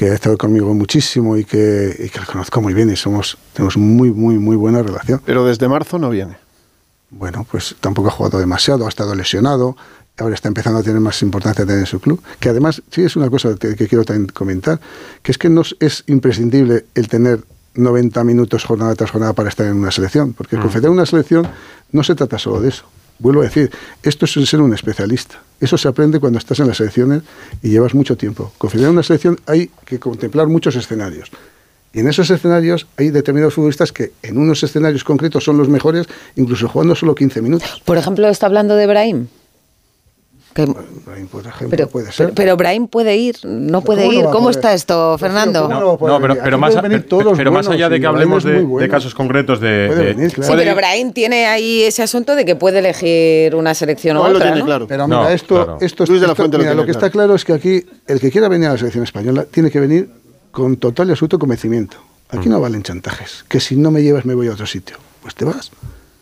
que 0.00 0.10
ha 0.10 0.14
estado 0.14 0.38
conmigo 0.38 0.72
muchísimo 0.72 1.36
y 1.36 1.44
que, 1.44 1.94
y 2.06 2.08
que 2.08 2.20
lo 2.20 2.24
conozco 2.24 2.62
muy 2.62 2.72
bien 2.72 2.88
y 2.88 2.96
somos, 2.96 3.36
tenemos 3.52 3.76
muy, 3.76 4.10
muy, 4.10 4.38
muy 4.38 4.56
buena 4.56 4.82
relación. 4.82 5.20
Pero 5.26 5.44
desde 5.44 5.68
marzo 5.68 5.98
no 5.98 6.08
viene. 6.08 6.38
Bueno, 7.10 7.46
pues 7.50 7.76
tampoco 7.80 8.08
ha 8.08 8.10
jugado 8.10 8.38
demasiado, 8.38 8.86
ha 8.86 8.88
estado 8.88 9.14
lesionado, 9.14 9.76
ahora 10.16 10.34
está 10.34 10.48
empezando 10.48 10.78
a 10.78 10.82
tener 10.82 11.00
más 11.00 11.20
importancia 11.20 11.64
también 11.66 11.80
en 11.80 11.86
su 11.86 12.00
club. 12.00 12.22
Que 12.38 12.48
además, 12.48 12.82
sí 12.90 13.02
es 13.02 13.14
una 13.14 13.28
cosa 13.28 13.54
que, 13.56 13.76
que 13.76 13.88
quiero 13.88 14.06
también 14.06 14.28
comentar, 14.28 14.80
que 15.22 15.32
es 15.32 15.36
que 15.36 15.50
no 15.50 15.60
es- 15.60 15.76
es 15.80 16.04
imprescindible 16.06 16.86
el 16.94 17.06
tener 17.08 17.40
90 17.74 18.24
minutos 18.24 18.64
jornada 18.64 18.94
tras 18.94 19.10
jornada 19.10 19.34
para 19.34 19.50
estar 19.50 19.66
en 19.66 19.74
una 19.76 19.90
selección, 19.90 20.32
porque 20.32 20.56
confederar 20.62 20.92
una 20.92 21.04
selección 21.04 21.46
no 21.92 22.02
se 22.04 22.14
trata 22.14 22.38
solo 22.38 22.62
de 22.62 22.70
eso. 22.70 22.84
Vuelvo 23.20 23.42
a 23.42 23.44
decir, 23.44 23.70
esto 24.02 24.24
es 24.24 24.32
ser 24.32 24.60
un 24.60 24.74
especialista. 24.74 25.40
Eso 25.60 25.76
se 25.76 25.88
aprende 25.88 26.18
cuando 26.18 26.38
estás 26.38 26.58
en 26.60 26.66
las 26.66 26.78
selecciones 26.78 27.22
y 27.62 27.68
llevas 27.68 27.94
mucho 27.94 28.16
tiempo. 28.16 28.52
Confederar 28.56 28.90
una 28.90 29.02
selección 29.02 29.38
hay 29.46 29.70
que 29.84 29.98
contemplar 29.98 30.48
muchos 30.48 30.74
escenarios. 30.74 31.30
Y 31.92 32.00
en 32.00 32.08
esos 32.08 32.30
escenarios 32.30 32.86
hay 32.96 33.10
determinados 33.10 33.54
futbolistas 33.54 33.92
que 33.92 34.12
en 34.22 34.38
unos 34.38 34.62
escenarios 34.62 35.04
concretos 35.04 35.44
son 35.44 35.58
los 35.58 35.68
mejores, 35.68 36.06
incluso 36.36 36.68
jugando 36.68 36.94
solo 36.94 37.14
15 37.14 37.42
minutos. 37.42 37.82
Por 37.84 37.98
ejemplo, 37.98 38.26
está 38.28 38.46
hablando 38.46 38.74
de 38.76 38.86
Brahim. 38.86 39.26
Que- 40.52 40.66
Brahim, 40.66 41.28
por 41.28 41.42
ejemplo, 41.46 41.68
pero, 41.70 41.88
puede 41.88 42.06
ser. 42.10 42.26
pero, 42.26 42.34
pero 42.34 42.56
Brahim 42.56 42.88
puede 42.88 43.16
ir, 43.16 43.36
no 43.44 43.82
puede 43.82 44.00
¿Cómo 44.02 44.12
no 44.12 44.18
ir. 44.18 44.24
¿Cómo 44.26 44.38
poder? 44.40 44.56
está 44.56 44.74
esto, 44.74 45.16
Fernando? 45.16 45.62
¿cómo 45.62 45.74
No, 45.74 45.80
no 45.80 45.96
pero, 46.20 46.36
pero 46.42 46.58
más, 46.58 46.74
pero- 47.36 47.52
más 47.52 47.68
allá 47.68 47.88
de 47.88 48.00
que 48.00 48.06
hablemos 48.06 48.42
de, 48.42 48.60
bueno. 48.62 48.82
de 48.82 48.88
casos 48.90 49.14
concretos 49.14 49.60
de... 49.60 49.86
Puede 49.86 50.04
de- 50.06 50.14
venir, 50.14 50.32
claro. 50.32 50.52
Sí, 50.52 50.58
pero 50.58 50.74
Brahim 50.74 51.12
tiene 51.12 51.46
ahí 51.46 51.82
ese 51.82 52.02
asunto 52.02 52.34
de 52.34 52.44
que 52.44 52.56
puede 52.56 52.80
elegir 52.80 53.54
una 53.54 53.74
selección 53.74 54.16
No, 54.16 54.22
u 54.22 54.26
él 54.26 54.32
lo 54.32 54.38
otra, 54.38 54.48
tiene 54.48 54.60
¿no? 54.60 54.66
claro. 54.66 54.86
Pero 54.88 55.06
No, 55.06 55.20
mira, 55.20 55.32
esto, 55.32 55.54
claro. 55.54 55.78
esto, 55.80 56.04
Luis 56.06 56.20
de 56.20 56.26
la 56.26 56.32
esto- 56.32 56.42
Fuente 56.42 56.56
lo 56.58 56.62
mira, 56.64 56.74
lo 56.74 56.82
que 56.82 56.92
claro. 56.92 57.06
está 57.06 57.10
claro 57.10 57.34
es 57.36 57.44
que 57.44 57.52
aquí 57.52 57.84
el 58.08 58.18
que 58.20 58.30
quiera 58.32 58.48
venir 58.48 58.68
a 58.68 58.72
la 58.72 58.78
selección 58.78 59.04
española 59.04 59.46
tiene 59.48 59.70
que 59.70 59.78
venir 59.78 60.10
con 60.50 60.76
total 60.78 61.08
y 61.08 61.10
absoluto 61.12 61.38
convencimiento. 61.38 61.96
Aquí 62.30 62.48
Mm. 62.48 62.52
no 62.52 62.60
valen 62.60 62.82
chantajes. 62.82 63.44
Que 63.48 63.60
si 63.60 63.76
no 63.76 63.92
me 63.92 64.02
llevas 64.02 64.24
me 64.24 64.34
voy 64.34 64.48
a 64.48 64.52
otro 64.52 64.66
sitio. 64.66 64.96
Pues 65.22 65.34
te 65.36 65.44
vas. 65.44 65.70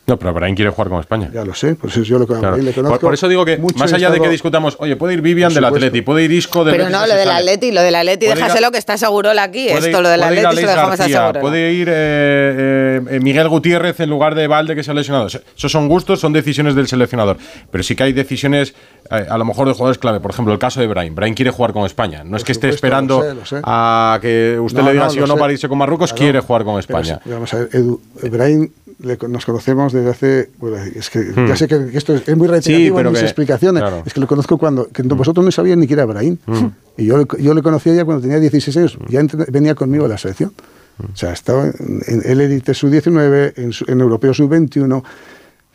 No, 0.09 0.19
pero 0.19 0.33
Brahim 0.33 0.57
quiere 0.57 0.71
jugar 0.71 0.89
con 0.89 1.01
España. 1.01 1.31
Ya 1.33 1.45
lo 1.45 1.55
sé, 1.55 1.75
por 1.75 1.91
eso 1.91 2.03
yo 2.03 2.19
lo 2.19 2.27
Claro. 2.27 2.57
le 2.57 2.73
conozco. 2.73 2.95
Por, 2.95 3.01
por 3.01 3.15
eso 3.15 3.29
digo 3.29 3.45
que, 3.45 3.59
mucho, 3.59 3.77
más 3.79 3.93
allá 3.93 4.11
de 4.11 4.19
que 4.21 4.29
discutamos, 4.31 4.77
oye, 4.81 4.97
puede 4.97 5.13
ir 5.15 5.21
Vivian 5.21 5.53
del. 5.53 5.65
Atleti, 5.65 6.01
puede 6.01 6.25
ir 6.25 6.33
Isco 6.33 6.65
del 6.65 6.73
Pero 6.73 6.85
Betis 6.87 6.99
no, 6.99 7.07
lo 7.07 7.15
del. 7.15 7.31
Atleti, 7.31 7.73
lo 7.73 7.83
del 7.83 7.95
Atleti, 7.95 8.27
a- 8.27 8.35
déjaselo 8.35 8.71
que 8.71 8.79
está 8.79 8.97
seguro 8.97 9.31
aquí. 9.39 9.69
Puede- 9.71 9.87
Esto, 9.91 10.01
lo 10.01 10.09
del 10.09 10.23
Atleti 10.23 10.57
se 10.57 10.63
lo 10.63 10.69
dejamos 10.69 10.95
a 10.95 10.97
García, 10.97 11.21
seguro. 11.21 11.41
Puede 11.43 11.73
ir 11.75 11.89
eh, 11.91 13.01
eh, 13.11 13.21
Miguel 13.21 13.49
Gutiérrez 13.49 14.01
en 14.01 14.09
lugar 14.11 14.35
de 14.35 14.47
Valde 14.47 14.75
que 14.75 14.83
se 14.83 14.91
ha 14.91 14.95
lesionado. 14.95 15.27
Esos 15.27 15.71
son 15.71 15.89
gustos, 15.89 16.21
son 16.21 16.33
decisiones 16.33 16.75
del 16.75 16.89
seleccionador. 16.89 17.37
Pero 17.71 17.85
sí 17.85 17.95
que 17.95 18.05
hay 18.05 18.13
decisiones, 18.15 18.75
a 19.11 19.39
lo 19.39 19.45
mejor 19.45 19.67
de 19.69 19.75
jugadores 19.75 19.99
clave. 19.99 20.21
Por 20.21 20.31
ejemplo, 20.31 20.53
el 20.53 20.59
caso 20.59 20.81
de 20.81 20.87
Brahim. 20.87 21.15
Brahim 21.15 21.35
quiere 21.35 21.51
jugar 21.51 21.73
con 21.73 21.85
España. 21.87 22.25
No 22.25 22.37
es 22.37 22.45
que 22.45 22.53
esté 22.53 22.69
supuesto, 22.69 22.87
esperando 22.87 23.19
lo 23.19 23.25
sé, 23.25 23.35
lo 23.35 23.47
sé. 23.47 23.61
a 23.65 24.19
que 24.21 24.59
usted 24.61 24.81
No, 24.81 24.87
le 24.87 24.93
diga 24.93 25.05
no, 25.05 25.11
sí 25.11 25.19
lo 25.19 25.25
o 25.25 25.27
no 25.29 25.35
sé. 25.35 25.41
para 25.41 25.53
irse 25.53 25.69
con 25.69 25.79
Marruecos. 25.79 26.11
Claro. 26.13 26.19
Quiere 26.25 26.41
jugar 26.41 26.65
con 26.65 26.79
España. 26.79 27.21
sí, 27.25 27.31
vamos 27.31 27.55
a 27.55 27.59
ver, 27.59 27.69
Edu, 27.73 28.01
Brahim, 28.31 28.71
le 29.01 29.17
nos 29.29 29.47
conocemos 29.47 29.93
desde 29.93 30.11
hace. 30.11 30.51
bueno, 30.59 30.77
es 30.79 31.09
que 31.11 31.33
ya 31.49 31.57
sé 31.57 31.69
que, 31.69 31.91
esto 31.95 32.15
es, 32.15 32.29
es 32.29 32.37
muy 32.37 32.49
reiterativo 32.49 32.95
Hmm. 32.95 32.97
pero 32.99 33.09
en 33.09 33.13
mis 33.13 33.21
que- 33.21 33.27
explicaciones. 33.27 33.81
claro. 33.83 33.99
Hmm. 33.99 34.07
Es 34.07 34.13
que 34.15 34.21
lo 34.21 34.27
conozco 34.27 34.59
cuando. 34.59 34.89
que 34.89 35.03
vosotros 35.03 35.45
no 35.45 35.51
sabían 35.53 35.81
ni 35.81 35.87
que 35.87 35.95
era 35.95 36.05
Brahim. 36.05 36.37
Y 36.97 37.07
yo, 37.07 37.25
yo 37.39 37.55
le 37.55 37.63
conocía 37.63 37.95
ya 37.95 38.05
cuando 38.05 38.23
tenía 38.23 38.41
16 38.41 38.77
años. 38.77 38.99
Ya 39.09 39.21
entre- 39.21 39.45
venía 39.51 39.75
conmigo 39.75 40.05
a 40.05 40.09
la 40.09 40.19
selección. 40.19 40.53
Hmm. 40.99 41.13
O 41.15 41.17
sea, 41.17 41.33
estaba 41.33 41.65
en, 41.67 42.01
en 42.09 42.23
el 42.25 42.41
Elite 42.41 42.75
Sub-19, 42.75 43.53
en, 43.57 43.73
su- 43.73 43.85
en 43.87 44.01
Europeo 44.01 44.35
Sub-21. 44.35 45.03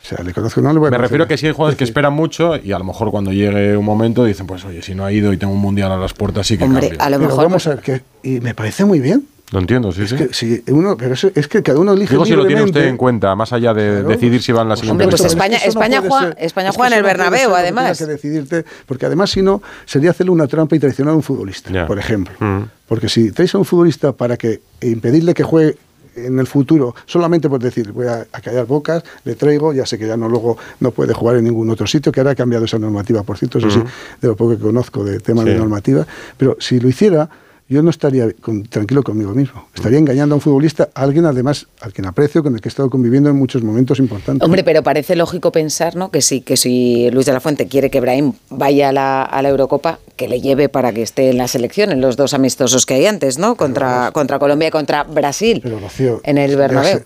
O 0.04 0.06
sea, 0.06 0.22
le 0.22 0.34
conozco, 0.34 0.60
no 0.60 0.70
le 0.70 0.78
voy 0.78 0.88
a 0.88 0.90
Me 0.90 0.98
refiero 0.98 1.24
a 1.24 1.28
que 1.28 1.38
sí 1.38 1.46
hay 1.46 1.52
jugadores 1.52 1.78
que 1.78 1.84
esperan 1.84 2.12
mucho 2.12 2.56
y 2.62 2.72
a 2.72 2.78
lo 2.78 2.84
mejor 2.84 3.10
cuando 3.10 3.32
llegue 3.32 3.74
un 3.74 3.86
momento 3.86 4.22
dicen, 4.24 4.46
pues 4.46 4.62
oye, 4.66 4.82
si 4.82 4.94
no 4.94 5.06
ha 5.06 5.10
ido 5.12 5.32
y 5.32 5.38
tengo 5.38 5.54
un 5.54 5.60
mundial 5.60 5.90
a 5.92 5.96
las 5.96 6.12
puertas, 6.12 6.46
sí 6.46 6.58
que 6.58 6.64
Hombre, 6.64 6.88
cambio. 6.88 7.02
a 7.02 7.08
lo 7.10 7.16
Pero 7.16 7.28
mejor. 7.30 7.44
vamos 7.46 7.66
a 7.66 7.70
ver, 7.70 7.78
que, 7.80 8.02
y 8.22 8.40
me 8.40 8.54
parece 8.54 8.84
muy 8.84 9.00
bien. 9.00 9.26
Lo 9.50 9.60
entiendo, 9.60 9.92
sí, 9.92 10.02
Es 10.02 10.10
sí. 10.10 10.16
que 10.16 10.28
si 10.34 10.62
uno, 10.68 10.96
pero 10.98 11.14
eso- 11.14 11.30
es 11.34 11.48
que 11.48 11.62
cada 11.62 11.78
uno 11.78 11.92
elige 11.92 12.10
Digo 12.12 12.26
si 12.26 12.32
lo 12.34 12.46
tiene 12.46 12.62
usted 12.62 12.84
en 12.86 12.96
cuenta, 12.98 13.34
más 13.34 13.52
allá 13.54 13.72
de 13.72 14.00
Claro, 14.00 14.08
decidir 14.08 14.42
si 14.42 14.52
va 14.52 14.62
en 14.62 14.68
la 14.68 14.74
por 14.74 14.80
siguiente 14.80 15.04
Hombre, 15.04 15.16
pues. 15.18 15.30
España- 15.32 15.56
es 15.56 15.62
que 15.62 15.66
no 15.68 15.70
España 15.70 16.00
juega- 16.00 16.20
ser- 16.34 16.36
España 16.44 16.68
es 16.68 16.72
que 16.72 16.76
juega 16.76 16.88
en 16.88 16.98
el 16.98 17.02
no 17.02 17.06
Bernabéu, 17.08 17.48
que 17.50 17.56
además. 17.56 17.98
que 17.98 18.06
decidirte, 18.06 18.64
porque 18.86 19.06
además 19.06 19.30
si 19.30 19.40
no, 19.42 19.62
sería 19.86 20.10
hacerle 20.10 20.32
una 20.32 20.46
trampa 20.48 20.76
y 20.76 20.80
traicionar 20.80 21.12
a 21.14 21.16
un 21.16 21.22
futbolista, 21.22 21.70
Ya. 21.70 21.86
por 21.86 21.98
ejemplo. 21.98 22.34
Mm. 22.40 22.64
Porque 22.88 23.08
si 23.08 23.32
traes 23.32 23.54
a 23.54 23.58
un 23.58 23.64
futbolista 23.64 24.12
para 24.12 24.36
que 24.36 24.60
impedirle 24.82 25.32
que 25.34 25.44
juegue 25.44 25.76
en 26.16 26.38
el 26.38 26.46
futuro, 26.46 26.94
solamente 27.06 27.48
por 27.48 27.60
decir, 27.62 27.92
voy 27.92 28.06
a, 28.06 28.26
a 28.32 28.40
callar 28.40 28.66
bocas, 28.66 29.02
le 29.24 29.34
traigo, 29.34 29.72
ya 29.72 29.86
sé 29.86 29.98
que 29.98 30.06
ya 30.06 30.16
no 30.16 30.28
luego 30.28 30.56
no 30.80 30.90
puede 30.90 31.12
jugar 31.14 31.36
en 31.36 31.44
ningún 31.44 31.70
otro 31.70 31.86
sitio, 31.86 32.12
que 32.12 32.20
ahora 32.20 32.32
ha 32.32 32.34
cambiado 32.34 32.64
esa 32.64 32.78
normativa, 32.78 33.22
por 33.22 33.36
cierto, 33.38 33.58
eso 33.58 33.70
sí, 33.70 33.82
de 34.20 34.28
lo 34.28 34.36
poco 34.36 34.56
que 34.56 34.62
conozco 34.62 35.04
de 35.04 35.20
tema 35.20 35.42
Sí. 35.42 35.50
de 35.50 35.58
normativa, 35.58 36.06
pero 36.36 36.56
si 36.60 36.80
lo 36.80 36.88
hiciera, 36.88 37.28
yo 37.66 37.82
no 37.82 37.88
estaría 37.90 38.30
con- 38.42 38.64
tranquilo 38.64 39.02
conmigo 39.02 39.32
mismo. 39.32 39.68
Estaría 39.74 39.98
engañando 39.98 40.34
a 40.34 40.36
un 40.36 40.42
futbolista, 40.42 40.90
a 40.94 41.02
alguien 41.02 41.24
además 41.24 41.66
al 41.80 41.92
quien 41.94 42.06
aprecio, 42.06 42.42
con 42.42 42.54
el 42.54 42.60
que 42.60 42.68
he 42.68 42.70
estado 42.70 42.90
conviviendo 42.90 43.30
en 43.30 43.36
muchos 43.36 43.62
momentos 43.62 43.98
importantes. 43.98 44.44
Hombre, 44.44 44.62
pero 44.64 44.82
parece 44.82 45.16
lógico 45.16 45.50
pensar, 45.50 45.96
¿no? 45.96 46.10
Que 46.10 46.20
sí, 46.20 46.42
que 46.42 46.56
si 46.58 47.10
Luis 47.10 47.24
de 47.26 47.32
la 47.32 47.40
Fuente 47.40 47.66
quiere 47.66 47.90
que 47.90 48.00
Brahim 48.00 48.34
vaya 48.50 48.90
a 48.90 48.92
la, 48.92 49.22
a 49.22 49.40
la 49.40 49.48
Eurocopa, 49.48 49.98
que 50.16 50.28
le 50.28 50.40
lleve 50.42 50.68
para 50.68 50.92
que 50.92 51.02
esté 51.02 51.30
en 51.30 51.38
la 51.38 51.48
selección, 51.48 51.90
en 51.90 52.00
los 52.02 52.16
dos 52.16 52.34
amistosos 52.34 52.84
que 52.84 52.94
hay 52.94 53.06
antes, 53.06 53.38
¿no? 53.38 53.56
Contra, 53.56 54.10
contra 54.12 54.38
Colombia 54.38 54.68
y 54.68 54.70
contra 54.70 55.02
Brasil. 55.04 55.60
Pero 55.62 55.80
Rocío, 55.80 56.20
en 56.22 56.36
el 56.38 56.56
Bernabéu. 56.56 57.00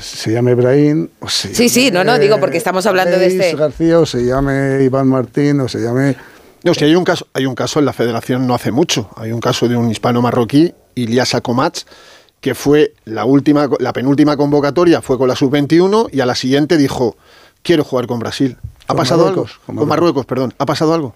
Se, 0.00 0.18
se 0.20 0.32
llame 0.32 0.54
Brahim 0.54 1.08
o 1.20 1.28
se 1.28 1.54
Sí, 1.54 1.68
sí, 1.68 1.90
no, 1.92 2.02
no, 2.04 2.18
digo, 2.18 2.38
porque 2.40 2.56
estamos 2.58 2.84
hablando 2.86 3.16
de 3.18 3.26
este- 3.28 3.54
García 3.56 4.00
o 4.00 4.06
se 4.06 4.24
llame 4.24 4.82
Iván 4.82 5.06
Martín 5.06 5.60
o 5.60 5.68
se 5.68 5.78
llame... 5.80 6.16
No, 6.68 6.74
si 6.74 6.84
hay 6.84 6.94
un 6.94 7.04
caso, 7.04 7.26
hay 7.34 7.46
un 7.46 7.54
caso 7.54 7.78
en 7.78 7.84
la 7.84 7.92
federación 7.92 8.46
no 8.46 8.54
hace 8.54 8.70
mucho. 8.72 9.10
Hay 9.16 9.32
un 9.32 9.40
caso 9.40 9.68
de 9.68 9.76
un 9.76 9.90
hispano 9.90 10.22
marroquí, 10.22 10.72
Ilyasa 10.94 11.40
Komats, 11.40 11.86
que 12.40 12.54
fue 12.54 12.94
la 13.04 13.24
última, 13.24 13.68
la 13.80 13.92
penúltima 13.92 14.36
convocatoria, 14.36 15.02
fue 15.02 15.18
con 15.18 15.28
la 15.28 15.34
sub-21 15.36 16.08
y 16.12 16.20
a 16.20 16.26
la 16.26 16.34
siguiente 16.34 16.76
dijo, 16.76 17.16
quiero 17.62 17.84
jugar 17.84 18.06
con 18.06 18.18
Brasil. 18.20 18.56
¿Ha 18.84 18.88
Con 18.88 18.96
pasado 18.96 19.24
Marruecos, 19.26 19.50
algo? 19.52 19.62
con 19.66 19.76
Con 19.76 19.88
Marruecos, 19.88 20.26
perdón. 20.26 20.54
¿Ha 20.58 20.66
pasado 20.66 20.94
algo? 20.94 21.14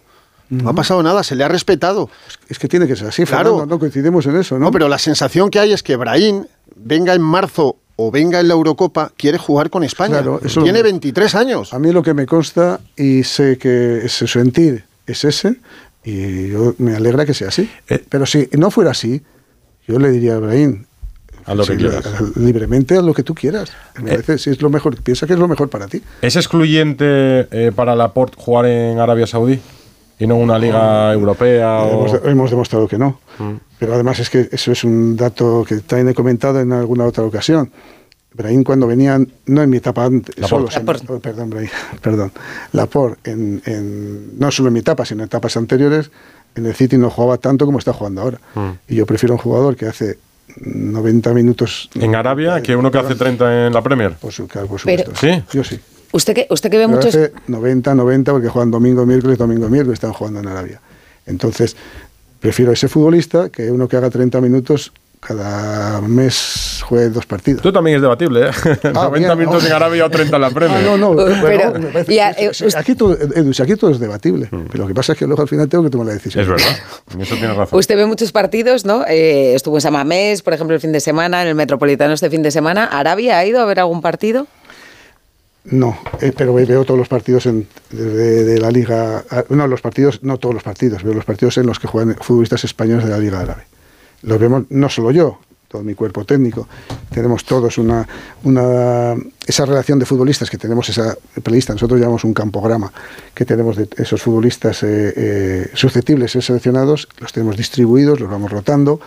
No 0.50 0.68
ha 0.68 0.74
pasado 0.74 1.02
nada, 1.02 1.22
se 1.22 1.34
le 1.34 1.44
ha 1.44 1.48
respetado. 1.48 2.10
Es 2.48 2.58
que 2.58 2.68
tiene 2.68 2.86
que 2.86 2.94
ser 2.94 3.06
así, 3.08 3.24
Claro. 3.24 3.52
Fernando, 3.52 3.74
no 3.74 3.78
coincidimos 3.78 4.26
en 4.26 4.36
eso, 4.36 4.58
¿no? 4.58 4.66
No, 4.66 4.70
pero 4.70 4.86
la 4.88 4.98
sensación 4.98 5.48
que 5.48 5.58
hay 5.58 5.72
es 5.72 5.82
que 5.82 5.96
Brahim, 5.96 6.44
venga 6.76 7.14
en 7.14 7.22
marzo 7.22 7.76
o 7.96 8.10
venga 8.10 8.38
en 8.40 8.48
la 8.48 8.54
Eurocopa, 8.54 9.12
quiere 9.16 9.38
jugar 9.38 9.70
con 9.70 9.82
España. 9.84 10.16
Claro, 10.16 10.40
eso 10.44 10.62
Tiene 10.62 10.80
lo- 10.80 10.84
23 10.84 11.34
años. 11.36 11.72
A 11.72 11.78
mí 11.78 11.90
lo 11.92 12.02
que 12.02 12.12
me 12.12 12.26
consta 12.26 12.80
y 12.96 13.22
sé 13.24 13.56
que 13.56 13.98
ese 14.04 14.26
sentir 14.26 14.84
es 15.06 15.24
ese 15.24 15.56
y 16.04 16.48
yo 16.48 16.74
me 16.78 16.94
alegra 16.96 17.24
que 17.26 17.34
sea 17.34 17.48
así. 17.48 17.70
Eh. 17.88 18.04
Pero 18.08 18.26
si 18.26 18.48
no 18.58 18.70
fuera 18.70 18.90
así, 18.92 19.22
yo 19.86 19.98
le 19.98 20.10
diría 20.10 20.34
a 20.34 20.38
Ibrahim, 20.38 20.84
Haz 21.44 21.56
lo 21.56 21.64
que 21.66 21.72
sí, 21.72 21.78
quieras. 21.78 22.04
libremente 22.36 22.96
haz 22.96 23.02
lo 23.04 23.14
que 23.14 23.22
tú 23.24 23.34
quieras. 23.34 23.72
Me 24.00 24.14
Eh. 24.14 24.38
si 24.38 24.50
es 24.50 24.62
lo 24.62 24.70
mejor, 24.70 25.00
piensa 25.02 25.26
que 25.26 25.32
es 25.32 25.38
lo 25.38 25.48
mejor 25.48 25.68
para 25.68 25.88
ti. 25.88 26.02
¿Es 26.22 26.36
excluyente 26.36 27.04
eh, 27.50 27.72
para 27.74 27.94
Laporte 27.96 28.36
jugar 28.38 28.66
en 28.66 28.98
Arabia 28.98 29.26
Saudí? 29.26 29.58
¿Y 30.18 30.26
no 30.28 30.36
una 30.36 30.56
liga 30.58 31.12
europea? 31.12 31.80
o- 31.80 32.06
Hemos, 32.06 32.20
hemos 32.26 32.50
demostrado 32.50 32.86
que 32.86 32.96
no. 32.98 33.18
Pero 33.80 33.94
además 33.94 34.20
es 34.20 34.30
que 34.30 34.48
eso 34.52 34.70
es 34.70 34.84
un 34.84 35.16
dato 35.16 35.64
que 35.66 35.78
también 35.80 36.10
he 36.10 36.14
comentado 36.14 36.60
en 36.60 36.72
alguna 36.72 37.04
otra 37.06 37.24
ocasión. 37.24 37.72
Brahim 38.34 38.64
cuando 38.64 38.86
venían, 38.86 39.28
no 39.46 39.62
en 39.62 39.70
mi 39.70 39.76
etapa 39.76 40.04
antes, 40.04 40.36
Laporte. 40.38 40.72
solo, 40.72 40.84
Laporte. 40.86 41.12
oh, 41.12 41.18
perdón, 41.20 41.50
Brahim, 41.50 41.68
perdón, 42.02 42.32
Laporte, 42.72 43.30
en, 43.30 43.62
en- 43.66 44.38
no 44.38 44.50
solo 44.50 44.68
en 44.68 44.74
mi 44.74 44.80
etapa, 44.80 45.04
sino 45.04 45.22
en 45.22 45.26
etapas 45.26 45.56
anteriores, 45.56 46.10
en 46.54 46.66
el 46.66 46.74
City 46.74 46.96
no 46.98 47.10
jugaba 47.10 47.38
tanto 47.38 47.64
como 47.66 47.78
está 47.78 47.92
jugando 47.92 48.20
ahora. 48.22 48.38
Y 48.88 48.96
yo 48.96 49.06
prefiero 49.06 49.34
un 49.34 49.38
jugador 49.38 49.74
que 49.76 49.86
hace 49.86 50.18
90 50.56 51.32
minutos... 51.32 51.88
¿En 51.94 52.14
Arabia? 52.14 52.62
¿Que 52.62 52.76
uno 52.76 52.90
que 52.90 52.98
hace 52.98 53.14
30 53.14 53.68
en 53.68 53.72
la 53.72 53.82
Premier? 53.82 54.12
Por, 54.16 54.32
su, 54.32 54.46
claro, 54.46 54.66
por 54.66 54.80
Pero- 54.82 55.04
supuesto. 55.04 55.26
¿Sí? 55.26 55.42
Yo 55.56 55.64
sí. 55.64 55.80
Usted 56.12 56.34
que, 56.34 56.46
usted 56.50 56.70
que 56.70 56.76
ve 56.76 56.84
Pero 56.86 56.96
muchos... 56.98 57.14
hace 57.14 57.32
90, 57.48 57.94
90, 57.94 58.32
porque 58.32 58.48
juegan 58.48 58.70
domingo, 58.70 59.06
miércoles, 59.06 59.38
domingo, 59.38 59.68
miércoles, 59.70 59.94
están 59.96 60.12
jugando 60.12 60.40
en 60.40 60.48
Arabia. 60.48 60.78
Entonces, 61.24 61.74
prefiero 62.38 62.72
ese 62.72 62.88
futbolista 62.88 63.48
que 63.48 63.70
uno 63.70 63.88
que 63.88 63.96
haga 63.96 64.10
30 64.10 64.40
minutos 64.42 64.92
cada 65.24 66.00
mes 66.00 66.82
juegue 66.84 67.08
dos 67.10 67.26
partidos. 67.26 67.58
Esto 67.60 67.72
también 67.72 67.96
es 67.96 68.02
debatible, 68.02 68.48
¿eh? 68.48 68.50
90 68.92 69.10
bien, 69.10 69.38
minutos 69.38 69.62
no. 69.62 69.68
en 69.68 69.72
Arabia 69.74 70.04
o 70.06 70.10
30 70.10 70.34
en 70.36 70.42
la 70.42 70.50
Premier. 70.50 70.80
Ah, 70.80 70.82
no, 70.84 70.98
no, 70.98 71.14
Pero- 71.16 71.40
bueno, 71.40 71.72
me 71.78 71.86
parece- 71.92 72.12
y 72.14 72.18
a- 72.18 72.34
sí, 72.34 72.48
sí, 72.70 72.76
aquí, 72.76 72.96
todo, 72.96 73.16
Edu, 73.16 73.52
si 73.54 73.62
aquí 73.62 73.76
todo 73.76 73.92
es 73.92 74.00
debatible, 74.00 74.48
pero 74.50 74.82
lo 74.84 74.88
que 74.88 74.94
pasa 74.94 75.12
es 75.12 75.18
que 75.18 75.26
luego 75.26 75.42
al 75.42 75.48
final 75.48 75.68
tengo 75.68 75.84
que 75.84 75.90
tomar 75.90 76.08
la 76.08 76.14
decisión. 76.14 76.42
Es 76.42 76.48
verdad, 76.50 76.76
eso 77.20 77.34
tienes 77.36 77.56
razón. 77.56 77.78
Usted 77.78 77.96
ve 77.96 78.06
muchos 78.06 78.32
partidos, 78.32 78.84
¿no? 78.84 79.04
Eh, 79.06 79.54
estuvo 79.54 79.76
en 79.76 79.80
Samamés, 79.80 80.42
por 80.42 80.54
ejemplo, 80.54 80.74
el 80.74 80.80
fin 80.80 80.90
de 80.92 81.00
semana, 81.00 81.42
en 81.42 81.48
el 81.48 81.54
Metropolitano 81.54 82.12
este 82.14 82.28
fin 82.28 82.42
de 82.42 82.50
semana. 82.50 82.84
¿Arabia 82.86 83.38
ha 83.38 83.46
ido 83.46 83.60
a 83.60 83.64
ver 83.64 83.78
algún 83.78 84.02
partido? 84.02 84.48
No, 85.64 85.96
eh, 86.20 86.32
pero 86.36 86.52
veo 86.52 86.84
todos 86.84 86.98
los 86.98 87.06
partidos 87.06 87.46
en- 87.46 87.68
de, 87.90 88.42
de 88.44 88.58
la 88.60 88.72
Liga. 88.72 89.22
ah, 89.30 89.44
No, 89.50 89.68
los 89.68 89.80
partidos, 89.80 90.18
no 90.24 90.36
todos 90.38 90.52
los 90.52 90.64
partidos, 90.64 91.04
veo 91.04 91.14
los 91.14 91.24
partidos 91.24 91.56
en 91.58 91.66
los 91.66 91.78
que 91.78 91.86
juegan 91.86 92.16
futbolistas 92.20 92.64
españoles 92.64 93.04
de 93.04 93.10
la 93.12 93.18
Liga 93.18 93.38
Árabe. 93.40 93.62
Los 94.22 94.38
vemos 94.38 94.64
no 94.70 94.88
solo 94.88 95.10
yo, 95.10 95.38
todo 95.68 95.82
mi 95.82 95.94
cuerpo 95.94 96.24
técnico. 96.24 96.68
Tenemos 97.10 97.44
todos 97.44 97.78
una, 97.78 98.06
una 98.44 99.14
esa 99.46 99.64
relación 99.64 99.98
de 99.98 100.06
futbolistas 100.06 100.50
que 100.50 100.58
tenemos 100.58 100.88
esa 100.88 101.16
pelista. 101.42 101.72
Nosotros 101.72 101.98
llamamos 101.98 102.24
un 102.24 102.34
campograma 102.34 102.92
que 103.34 103.44
tenemos 103.44 103.76
de 103.76 103.88
esos 103.96 104.22
futbolistas 104.22 104.82
eh, 104.82 105.12
eh, 105.16 105.70
susceptibles 105.74 106.26
de 106.26 106.28
ser 106.28 106.42
seleccionados, 106.42 107.08
los 107.18 107.32
tenemos 107.32 107.56
distribuidos, 107.56 108.20
los 108.20 108.30
vamos 108.30 108.52
rotando. 108.52 109.00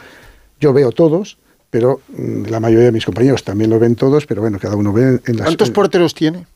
Yo 0.59 0.73
veo 0.73 0.91
todos. 0.91 1.37
Pero 1.69 1.99
mm, 2.07 2.45
la 2.45 2.61
mayoría 2.61 2.85
de 2.85 2.91
mis 2.93 3.03
compañeros 3.03 3.43
también 3.43 3.69
lo 3.69 3.79
ven 3.79 3.95
todos, 3.95 4.25
pero 4.25 4.39
bueno, 4.39 4.59
cada 4.59 4.77
uno 4.77 4.93
ve 4.93 5.19
en 5.25 5.35
las... 5.35 5.45
¿Cuántos 5.45 5.71
porteros 5.71 6.13
tiene? 6.13 6.47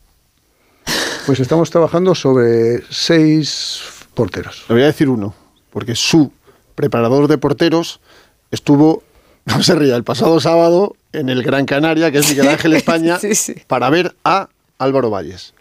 Pues 1.26 1.42
estamos 1.42 1.70
trabajando 1.70 2.16
sobre 2.16 2.84
seis 2.90 3.82
porteros. 4.14 4.64
Le 4.70 4.76
voy 4.76 4.84
a 4.84 4.88
decir 4.88 5.10
uno, 5.10 5.34
porque 5.72 5.94
su 5.94 6.32
preparador 6.74 7.28
de 7.28 7.38
porteros 7.38 8.00
estuvo, 8.52 9.04
no 9.46 9.62
se 9.64 9.76
ría, 9.76 9.96
el 9.96 10.04
pasado 10.04 10.40
sábado 10.40 10.96
en 11.14 11.30
el 11.30 11.44
Gran 11.44 11.66
Canaria, 11.66 12.12
que 12.12 12.20
es 12.20 12.30
Miguel 12.30 12.48
Ángel 12.50 12.74
España, 12.76 13.20
Sí, 13.20 13.36
sí. 13.36 13.56
para 13.68 13.90
ver 13.90 14.16
a 14.24 14.50
Álvaro 14.78 15.10
Valles. 15.10 15.54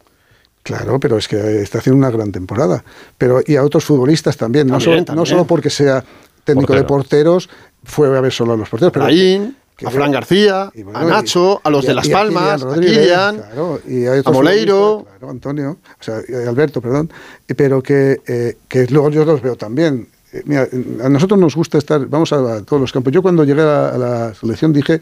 Claro, 0.62 1.01
pero 1.01 1.16
es 1.16 1.28
que 1.28 1.62
está 1.62 1.78
haciendo 1.78 1.97
una 1.99 2.11
gran 2.11 2.30
temporada. 2.30 2.84
Pero 3.16 3.41
y 3.47 3.57
a 3.57 3.64
otros 3.64 3.84
futbolistas 3.84 4.36
también, 4.36 4.66
no, 4.66 4.78
También, 4.78 5.07
solo, 5.07 5.16
no 5.16 5.24
solo 5.26 5.47
porque 5.47 5.70
sea 5.70 6.05
técnico 6.45 6.68
Portero. 6.68 6.82
de 6.82 6.89
porteros, 6.89 7.49
fue 7.84 8.14
a 8.14 8.20
ver 8.20 8.32
solo 8.32 8.53
a 8.53 8.57
los 8.57 8.68
porteros. 8.68 8.93
Pero 8.93 9.07
Brahim, 9.07 9.55
que 9.76 9.86
a 9.86 9.91
Fran 9.91 10.11
García, 10.11 10.70
y 10.74 10.82
bueno, 10.82 10.99
a 10.99 11.05
Nacho, 11.05 11.61
a 11.64 11.70
los 11.70 11.84
y 11.84 11.86
de 11.86 11.95
Las 11.95 12.09
y 12.09 12.11
Palmas, 12.11 12.62
a 12.62 12.66
claro, 12.74 13.80
hay 13.86 14.07
a 14.07 14.12
otros 14.20 14.34
Moleiro. 14.34 15.07
claro, 15.09 15.30
Antonio, 15.30 15.78
o 15.99 16.03
sea, 16.03 16.20
Alberto, 16.49 16.82
perdón, 16.82 17.11
pero 17.57 17.82
que, 17.82 18.20
eh, 18.26 18.57
que 18.68 18.86
luego 18.89 19.11
yo 19.11 19.24
los 19.24 19.41
veo 19.41 19.57
también. 19.57 20.09
Eh, 20.32 20.42
Mira, 20.44 20.68
a 21.02 21.08
nosotros 21.08 21.38
nos 21.40 21.54
gusta 21.56 21.78
estar, 21.78 22.06
vamos 22.06 22.32
a, 22.32 22.56
a 22.56 22.62
todos 22.62 22.80
los 22.80 22.92
campos. 22.92 23.12
Yo 23.12 23.22
cuando 23.22 23.44
llegué 23.44 23.62
a, 23.62 23.88
a 23.90 23.98
la 23.98 24.34
selección 24.34 24.72
dije 24.72 25.00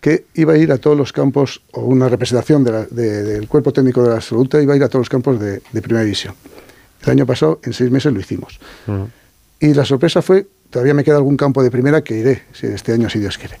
que 0.00 0.26
iba 0.34 0.52
a 0.52 0.58
ir 0.58 0.70
a 0.72 0.78
todos 0.78 0.96
los 0.96 1.12
campos, 1.12 1.62
o 1.72 1.80
una 1.82 2.08
representación 2.08 2.62
de 2.64 2.72
la- 2.72 2.84
de- 2.86 3.22
del 3.22 3.48
cuerpo 3.48 3.72
técnico 3.72 4.02
de 4.02 4.10
la 4.10 4.16
absoluta, 4.16 4.60
iba 4.60 4.74
a 4.74 4.76
ir 4.76 4.82
a 4.84 4.88
todos 4.88 5.00
los 5.02 5.08
campos 5.08 5.40
de, 5.40 5.62
de 5.72 5.82
primera 5.82 6.04
división. 6.04 6.34
El 7.02 7.10
año 7.10 7.26
pasado, 7.26 7.60
en 7.62 7.72
seis 7.72 7.90
meses, 7.90 8.12
lo 8.12 8.20
hicimos. 8.20 8.58
Y 9.60 9.72
la 9.74 9.84
sorpresa 9.84 10.20
fue, 10.22 10.46
todavía 10.70 10.92
me 10.94 11.02
queda 11.04 11.16
algún 11.16 11.36
campo 11.36 11.62
de 11.62 11.70
primera 11.70 12.02
que 12.02 12.16
iré, 12.18 12.42
si 12.52 12.66
este 12.66 12.92
año, 12.92 13.08
si 13.08 13.18
Dios 13.20 13.38
quiere. 13.38 13.56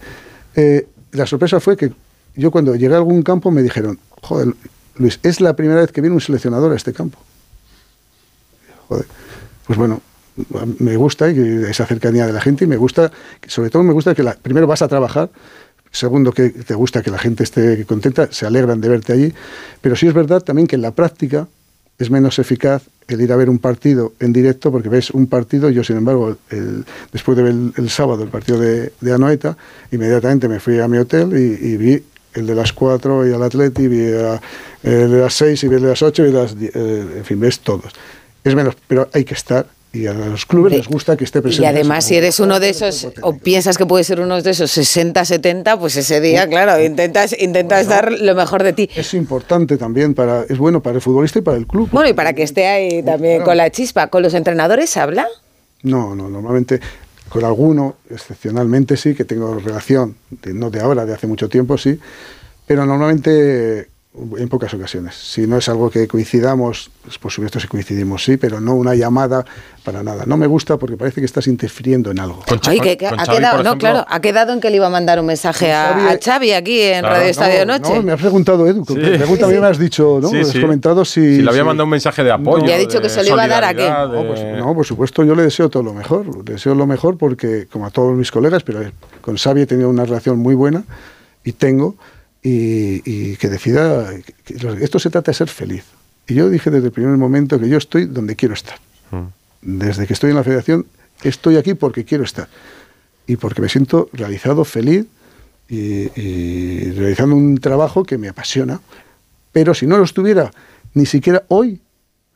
Eh, 0.54 0.86
la 1.12 1.24
sorpresa 1.26 1.58
fue 1.60 1.76
que 1.76 1.92
yo 2.34 2.50
cuando 2.50 2.74
llegué 2.74 2.94
a 2.94 2.98
algún 2.98 3.22
campo 3.22 3.50
me 3.50 3.62
dijeron, 3.62 3.98
joder, 4.22 4.54
Luis, 4.96 5.18
es 5.22 5.40
la 5.40 5.54
primera 5.56 5.80
vez 5.80 5.92
que 5.92 6.00
viene 6.00 6.14
un 6.14 6.20
seleccionador 6.20 6.72
a 6.72 6.76
este 6.76 6.92
campo. 6.92 7.18
Joder, 8.88 9.06
pues 9.66 9.78
bueno, 9.78 10.00
me 10.78 10.96
gusta 10.96 11.28
esa 11.28 11.86
cercanía 11.86 12.26
de 12.26 12.32
la 12.32 12.40
gente 12.40 12.64
y 12.64 12.66
me 12.68 12.76
gusta, 12.76 13.10
sobre 13.46 13.70
todo 13.70 13.82
me 13.82 13.92
gusta 13.92 14.14
que 14.14 14.22
la, 14.22 14.34
primero 14.34 14.66
vas 14.66 14.82
a 14.82 14.88
trabajar, 14.88 15.30
segundo 15.90 16.32
que 16.32 16.50
te 16.50 16.74
gusta 16.74 17.02
que 17.02 17.10
la 17.10 17.18
gente 17.18 17.42
esté 17.44 17.84
contenta, 17.86 18.28
se 18.30 18.46
alegran 18.46 18.80
de 18.80 18.88
verte 18.88 19.12
allí, 19.12 19.32
pero 19.80 19.96
sí 19.96 20.06
es 20.06 20.14
verdad 20.14 20.42
también 20.42 20.66
que 20.66 20.76
en 20.76 20.82
la 20.82 20.90
práctica 20.90 21.48
es 21.98 22.10
menos 22.10 22.38
eficaz 22.38 22.82
el 23.08 23.20
ir 23.22 23.32
a 23.32 23.36
ver 23.36 23.48
un 23.48 23.58
partido 23.58 24.12
en 24.20 24.32
directo, 24.32 24.70
porque 24.70 24.88
ves 24.90 25.10
un 25.10 25.28
partido, 25.28 25.70
yo 25.70 25.82
sin 25.84 25.96
embargo, 25.96 26.36
el- 26.50 26.84
después 27.12 27.36
de 27.38 27.42
ver 27.44 27.54
el, 27.76 27.88
sábado 27.88 28.22
el 28.22 28.28
partido 28.28 28.58
de, 28.58 28.92
de 29.00 29.12
Anoeta, 29.12 29.56
inmediatamente 29.92 30.48
me 30.48 30.60
fui 30.60 30.78
a 30.80 30.88
mi 30.88 30.98
hotel 30.98 31.28
y, 31.36 31.76
vi 31.78 32.02
el 32.34 32.46
de 32.46 32.54
las 32.54 32.74
4 32.74 33.26
y 33.26 33.32
al 33.32 33.42
Atleti, 33.42 33.88
vi 33.88 34.12
a- 34.12 34.40
el 34.82 35.10
de 35.10 35.18
las 35.20 35.32
6 35.34 35.62
y 35.64 35.66
el 35.68 35.80
de 35.80 35.88
las 35.88 36.02
8 36.02 36.26
y 36.26 36.32
las, 36.32 36.58
die- 36.58 36.70
eh, 36.74 37.06
en 37.18 37.24
fin, 37.24 37.40
ves 37.40 37.60
todos. 37.60 37.92
Es 38.44 38.54
menos, 38.54 38.76
pero 38.86 39.08
hay 39.14 39.24
que 39.24 39.32
estar 39.34 39.66
y 39.92 40.06
a 40.06 40.12
los 40.12 40.44
clubes 40.44 40.72
De- 40.72 40.78
les 40.78 40.88
gusta 40.88 41.16
que 41.16 41.24
esté 41.24 41.40
presente. 41.40 41.62
Y 41.64 41.66
además, 41.66 42.04
si 42.04 42.16
eres 42.16 42.38
uno 42.40 42.60
de 42.60 42.68
esos, 42.68 43.08
o 43.22 43.36
piensas 43.38 43.78
que 43.78 43.86
puedes 43.86 44.06
ser 44.06 44.20
uno 44.20 44.42
de 44.42 44.50
esos 44.50 44.70
60, 44.70 45.24
70, 45.24 45.78
pues 45.78 45.96
ese 45.96 46.20
día, 46.20 46.46
claro, 46.48 46.82
intentas, 46.84 47.34
intentas 47.38 47.86
dar 47.88 48.12
lo 48.12 48.34
mejor 48.34 48.62
de 48.62 48.72
ti. 48.74 48.90
Es 48.94 49.14
importante 49.14 49.78
también, 49.78 50.12
para, 50.14 50.42
es 50.42 50.58
bueno 50.58 50.82
para 50.82 50.96
el 50.96 51.02
futbolista 51.02 51.38
y 51.38 51.42
para 51.42 51.56
el 51.56 51.66
club. 51.66 51.88
Bueno, 51.92 52.10
y 52.10 52.12
para 52.12 52.34
que 52.34 52.42
esté 52.42 52.66
ahí 52.66 53.02
también 53.02 53.42
con 53.42 53.56
la 53.56 53.70
chispa, 53.70 54.08
¿con 54.08 54.22
los 54.22 54.34
entrenadores 54.34 54.96
habla? 54.98 55.26
No, 55.82 56.14
no, 56.14 56.28
normalmente 56.28 56.80
con 57.28 57.44
alguno, 57.44 57.96
excepcionalmente 58.10 58.96
sí, 58.96 59.14
que 59.14 59.24
tengo 59.24 59.54
relación, 59.54 60.16
de- 60.30 60.52
no 60.54 60.68
de 60.70 60.80
ahora, 60.80 61.06
de 61.06 61.14
hace 61.14 61.26
mucho 61.26 61.48
tiempo 61.48 61.78
sí, 61.78 61.98
pero 62.66 62.84
normalmente 62.84 63.88
en 64.38 64.48
pocas 64.48 64.72
ocasiones. 64.72 65.14
Si 65.14 65.46
no 65.46 65.58
es 65.58 65.68
algo 65.68 65.90
que 65.90 66.08
coincidamos, 66.08 66.90
pues 67.02 67.18
por 67.18 67.30
supuesto 67.30 67.60
si 67.60 67.68
coincidimos 67.68 68.24
sí, 68.24 68.36
pero 68.36 68.60
no 68.60 68.74
una 68.74 68.94
llamada 68.94 69.44
para 69.84 70.02
nada. 70.02 70.24
No 70.26 70.36
me 70.36 70.46
gusta 70.46 70.78
porque 70.78 70.96
parece 70.96 71.20
que 71.20 71.26
estás 71.26 71.46
interfiriendo 71.46 72.10
en 72.10 72.18
algo. 72.18 72.42
Con 72.48 72.58
Ay, 72.66 72.80
que, 72.80 72.96
que 72.96 73.08
con 73.08 73.20
ha 73.20 73.24
Xavi, 73.26 73.38
quedado, 73.38 73.56
no, 73.58 73.62
ejemplo, 73.70 73.78
claro, 73.90 74.06
ha 74.08 74.20
quedado 74.20 74.52
en 74.52 74.60
que 74.60 74.70
le 74.70 74.76
iba 74.76 74.86
a 74.86 74.90
mandar 74.90 75.20
un 75.20 75.26
mensaje 75.26 75.72
a, 75.72 75.94
Xavi- 75.94 76.16
a 76.16 76.18
Xavi 76.24 76.52
aquí 76.52 76.80
en 76.80 77.00
Claro. 77.00 77.14
Radio 77.16 77.28
Estadio 77.30 77.66
no, 77.66 77.78
Noche. 77.78 77.94
no, 77.94 78.02
me 78.02 78.12
has 78.12 78.20
preguntado, 78.20 78.66
Edu. 78.66 78.84
Sí. 78.86 78.94
Pregunta, 78.94 79.46
me 79.48 79.56
has 79.66 79.78
dicho, 79.78 80.18
¿no? 80.20 80.28
Sí, 80.28 80.34
Me 80.36 80.40
has 80.40 80.48
sí. 80.48 80.60
comentado 80.60 81.04
si. 81.04 81.36
Si 81.36 81.42
le 81.42 81.50
había 81.50 81.64
mandado 81.64 81.84
un 81.84 81.90
mensaje 81.90 82.24
de 82.24 82.32
apoyo. 82.32 82.64
Y 82.66 82.70
ha 82.72 82.78
dicho 82.78 83.00
que 83.00 83.08
se 83.08 83.22
lo 83.22 83.28
iba 83.34 83.44
a 83.44 83.48
dar 83.48 83.64
a 83.64 83.74
qué. 83.74 83.88
No, 83.88 84.26
pues, 84.26 84.40
no, 84.56 84.74
por 84.74 84.86
supuesto, 84.86 85.24
yo 85.24 85.34
le 85.34 85.42
deseo 85.42 85.68
todo 85.68 85.82
lo 85.82 85.92
mejor. 85.92 86.26
Le 86.46 86.54
deseo 86.54 86.74
lo 86.74 86.86
mejor 86.86 87.18
porque, 87.18 87.66
como 87.70 87.86
a 87.86 87.90
todos 87.90 88.16
mis 88.16 88.30
colegas, 88.30 88.62
pero 88.62 88.80
con 89.20 89.36
Xavi 89.36 89.62
he 89.62 89.66
tenido 89.66 89.88
una 89.90 90.04
relación 90.04 90.38
muy 90.38 90.54
buena 90.54 90.84
y 91.44 91.52
tengo, 91.52 91.96
y, 92.48 93.02
y 93.04 93.36
que 93.36 93.48
decida. 93.48 94.10
que- 94.44 94.54
esto 94.82 94.98
se 94.98 95.10
trata 95.10 95.30
de 95.32 95.36
ser 95.36 95.48
feliz. 95.48 95.84
Y 96.28 96.34
yo 96.34 96.48
dije 96.48 96.70
desde 96.70 96.86
el 96.86 96.92
primer 96.92 97.16
momento 97.16 97.58
que 97.58 97.68
yo 97.68 97.78
estoy 97.78 98.06
donde 98.06 98.36
quiero 98.36 98.54
estar. 98.54 98.78
Desde 99.62 100.06
que 100.06 100.12
estoy 100.12 100.30
en 100.30 100.36
la 100.36 100.44
federación, 100.44 100.86
estoy 101.22 101.56
aquí 101.56 101.74
porque 101.74 102.04
quiero 102.04 102.24
estar. 102.24 102.48
Y 103.26 103.36
porque 103.36 103.60
me 103.62 103.68
siento 103.68 104.08
realizado, 104.12 104.64
feliz 104.64 105.06
y, 105.68 106.08
y 106.20 106.90
realizando 106.92 107.34
un 107.34 107.58
trabajo 107.58 108.04
que 108.04 108.18
me 108.18 108.28
apasiona. 108.28 108.80
Pero 109.52 109.74
si 109.74 109.86
no 109.86 109.96
lo 109.98 110.04
estuviera, 110.04 110.50
ni 110.94 111.06
siquiera 111.06 111.42
hoy 111.48 111.80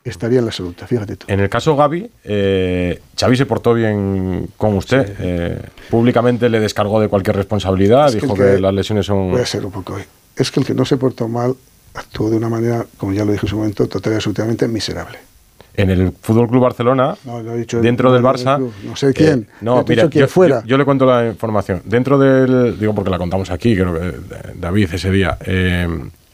estaría 0.04 0.38
en 0.38 0.46
la 0.46 0.52
salud, 0.52 0.74
fíjate 0.86 1.16
tú. 1.16 1.26
En 1.28 1.40
el 1.40 1.48
caso 1.48 1.76
Gaby, 1.76 2.10
eh, 2.24 3.00
Xavi 3.18 3.36
se 3.36 3.46
portó 3.46 3.74
bien 3.74 4.48
con 4.56 4.74
usted. 4.76 5.14
eh, 5.18 5.58
públicamente 5.90 6.48
le 6.48 6.60
descargó 6.60 7.00
de 7.00 7.08
cualquier 7.08 7.36
responsabilidad, 7.36 8.08
Es 8.08 8.14
dijo 8.20 8.34
que, 8.34 8.42
que- 8.42 8.60
las 8.60 8.72
lesiones 8.74 9.06
son... 9.06 9.30
Voy 9.30 9.40
a 9.40 9.46
ser 9.46 9.64
un 9.64 9.72
poco. 9.72 9.98
Es 10.36 10.50
que 10.50 10.60
el 10.60 10.66
que 10.66 10.74
no 10.74 10.84
se 10.84 10.96
portó 10.96 11.28
mal 11.28 11.54
actuó 11.94 12.30
de 12.30 12.36
una 12.36 12.48
manera, 12.48 12.86
como 12.96 13.12
ya 13.12 13.24
lo 13.24 13.32
dije 13.32 13.46
en 13.46 13.50
su 13.50 13.56
momento, 13.56 13.86
total 13.88 14.12
y 14.12 14.16
absolutamente 14.16 14.66
miserable. 14.68 15.18
En 15.74 15.88
el 15.90 16.12
Fútbol 16.20 16.48
Club 16.48 16.62
Barcelona, 16.62 17.16
No, 17.24 17.42
no 17.42 17.54
he 17.54 17.58
dicho- 17.58 17.80
dentro 17.80 18.12
del 18.12 18.22
Barça. 18.22 18.58
no, 18.58 18.70
no 18.84 18.96
sé 18.96 19.12
quién. 19.14 19.40
eh, 19.50 19.54
no, 19.60 19.84
mira, 19.88 20.08
quién 20.10 20.24
yo, 20.24 20.28
fuera. 20.28 20.60
yo- 20.62 20.66
yo 20.66 20.78
le 20.78 20.84
cuento 20.84 21.06
la 21.06 21.26
información. 21.28 21.80
Dentro 21.84 22.18
del. 22.18 22.78
Digo, 22.78 22.94
porque 22.94 23.08
la 23.10 23.18
contamos 23.18 23.50
aquí, 23.50 23.74
creo 23.76 23.94
que 23.98 24.08
eh, 24.08 24.12
David 24.56 24.88
ese 24.92 25.10
día. 25.10 25.38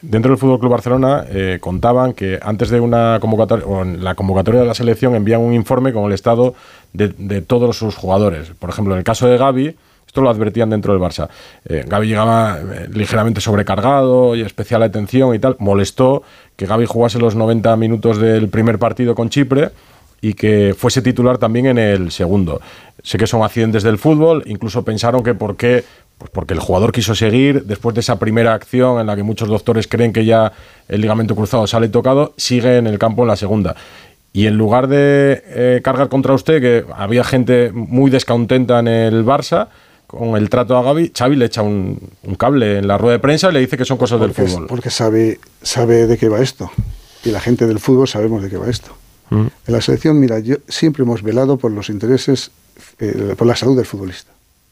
Dentro 0.01 0.31
del 0.31 0.37
Fútbol 0.37 0.59
Club 0.59 0.71
Barcelona 0.71 1.25
eh, 1.29 1.57
contaban 1.59 2.13
que 2.13 2.39
antes 2.41 2.69
de 2.69 2.79
una 2.79 3.17
convocatoria, 3.19 3.65
o 3.65 3.83
la 3.83 4.15
convocatoria 4.15 4.61
de 4.61 4.67
la 4.67 4.73
selección, 4.73 5.15
envían 5.15 5.41
un 5.41 5.53
informe 5.53 5.93
con 5.93 6.05
el 6.05 6.13
estado 6.13 6.55
de, 6.93 7.09
de 7.09 7.41
todos 7.41 7.77
sus 7.77 7.95
jugadores. 7.95 8.51
Por 8.59 8.69
ejemplo, 8.69 8.93
en 8.93 8.99
el 8.99 9.03
caso 9.03 9.27
de 9.27 9.37
Gaby. 9.37 9.75
Esto 10.07 10.21
lo 10.21 10.29
advertían 10.29 10.69
dentro 10.69 10.93
del 10.93 11.01
Barça. 11.01 11.27
Eh, 11.65 11.83
Gaby 11.85 12.07
llegaba 12.07 12.59
eh, 12.59 12.87
ligeramente 12.93 13.41
sobrecargado 13.41 14.35
y 14.35 14.41
especial 14.41 14.81
atención 14.81 15.35
y 15.35 15.39
tal. 15.39 15.57
Molestó 15.59 16.23
que 16.55 16.65
Gaby 16.65 16.85
jugase 16.85 17.19
los 17.19 17.35
90 17.35 17.75
minutos 17.75 18.17
del 18.17 18.47
primer 18.47 18.79
partido 18.79 19.13
con 19.15 19.29
Chipre 19.29 19.69
y 20.21 20.33
que 20.33 20.73
fuese 20.77 21.01
titular 21.01 21.37
también 21.37 21.67
en 21.67 21.77
el 21.77 22.11
segundo. 22.11 22.61
Sé 23.03 23.17
que 23.17 23.27
son 23.27 23.43
accidentes 23.43 23.83
del 23.83 23.97
fútbol, 23.97 24.43
incluso 24.47 24.83
pensaron 24.83 25.23
que 25.23 25.35
por 25.35 25.55
qué, 25.55 25.83
pues 26.17 26.31
porque 26.31 26.53
el 26.53 26.59
jugador 26.59 26.91
quiso 26.91 27.13
seguir 27.15 27.65
después 27.65 27.93
de 27.93 28.01
esa 28.01 28.17
primera 28.17 28.53
acción 28.53 28.99
en 28.99 29.07
la 29.07 29.15
que 29.15 29.23
muchos 29.23 29.49
doctores 29.49 29.87
creen 29.87 30.13
que 30.13 30.25
ya 30.25 30.51
el 30.87 31.01
ligamento 31.01 31.35
cruzado 31.35 31.67
sale 31.67 31.89
tocado, 31.89 32.33
sigue 32.37 32.77
en 32.77 32.87
el 32.87 32.97
campo 32.97 33.21
en 33.21 33.27
la 33.27 33.35
segunda. 33.35 33.75
Y 34.33 34.47
en 34.47 34.57
lugar 34.57 34.87
de 34.87 35.43
eh, 35.45 35.81
cargar 35.83 36.09
contra 36.09 36.33
usted, 36.33 36.61
que 36.61 36.85
había 36.95 37.23
gente 37.23 37.71
muy 37.73 38.11
descontenta 38.11 38.79
en 38.79 38.87
el 38.87 39.25
Barça, 39.25 39.69
con 40.07 40.37
el 40.37 40.49
trato 40.49 40.77
a 40.77 40.83
Gaby, 40.83 41.11
Xavi 41.15 41.35
le 41.35 41.45
echa 41.45 41.61
un, 41.61 41.99
un 42.23 42.35
cable 42.35 42.79
en 42.79 42.87
la 42.87 42.97
rueda 42.97 43.13
de 43.13 43.19
prensa 43.19 43.49
y 43.49 43.53
le 43.53 43.59
dice 43.59 43.77
que 43.77 43.85
son 43.85 43.97
cosas 43.97 44.19
del 44.19 44.33
fútbol. 44.33 44.67
porque 44.67 44.89
sabe, 44.89 45.39
sabe 45.61 46.07
de 46.07 46.17
qué 46.17 46.29
va 46.29 46.39
esto. 46.39 46.71
Y 47.25 47.31
la 47.31 47.41
gente 47.41 47.67
del 47.67 47.79
fútbol 47.79 48.07
sabemos 48.07 48.41
de 48.41 48.49
qué 48.49 48.57
va 48.57 48.69
esto. 48.69 48.95
Mm. 49.29 49.47
En 49.67 49.73
la 49.73 49.81
selección, 49.81 50.19
mira, 50.19 50.39
yo 50.39 50.57
siempre 50.67 51.03
hemos 51.03 51.23
velado 51.23 51.57
por 51.57 51.71
los 51.71 51.89
intereses, 51.89 52.51
eh, 52.99 53.35
por 53.37 53.47
la 53.47 53.55
salud 53.55 53.75
del 53.75 53.85
futbolista. 53.85 54.31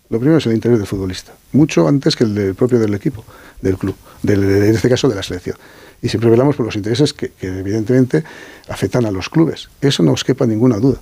Lo 0.09 0.19
primero 0.19 0.37
es 0.37 0.45
el 0.45 0.53
interés 0.53 0.77
del 0.77 0.87
futbolista, 0.87 1.33
mucho 1.53 1.87
antes 1.87 2.15
que 2.15 2.23
el 2.25 2.35
del 2.35 2.55
propio 2.55 2.79
del 2.79 2.93
equipo, 2.93 3.23
del 3.61 3.77
club, 3.77 3.95
en 4.27 4.63
este 4.75 4.87
caso 4.89 5.09
de 5.09 5.15
la 5.15 5.23
selección. 5.23 5.57
Y 6.01 6.09
siempre 6.09 6.29
velamos 6.29 6.55
por 6.55 6.65
los 6.65 6.75
intereses 6.75 7.13
que, 7.13 7.31
evidentemente 7.41 8.23
afectan 8.67 9.05
a 9.05 9.11
los 9.11 9.29
clubes. 9.29 9.69
Eso 9.81 10.03
no 10.03 10.11
os 10.11 10.23
quepa 10.23 10.45
ninguna 10.45 10.77
duda. 10.77 10.99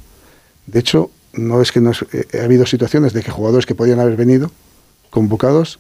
De 0.67 0.79
hecho, 0.79 1.11
no 1.33 1.61
es 1.61 1.71
que 1.71 1.81
no 1.81 1.91
es- 1.91 2.05
eh, 2.13 2.39
ha 2.39 2.45
habido 2.45 2.65
situaciones 2.65 3.11
de 3.11 3.21
que 3.23 3.31
jugadores 3.31 3.65
que 3.65 3.75
podían 3.75 3.99
haber 3.99 4.15
venido 4.15 4.51
convocados 5.09 5.79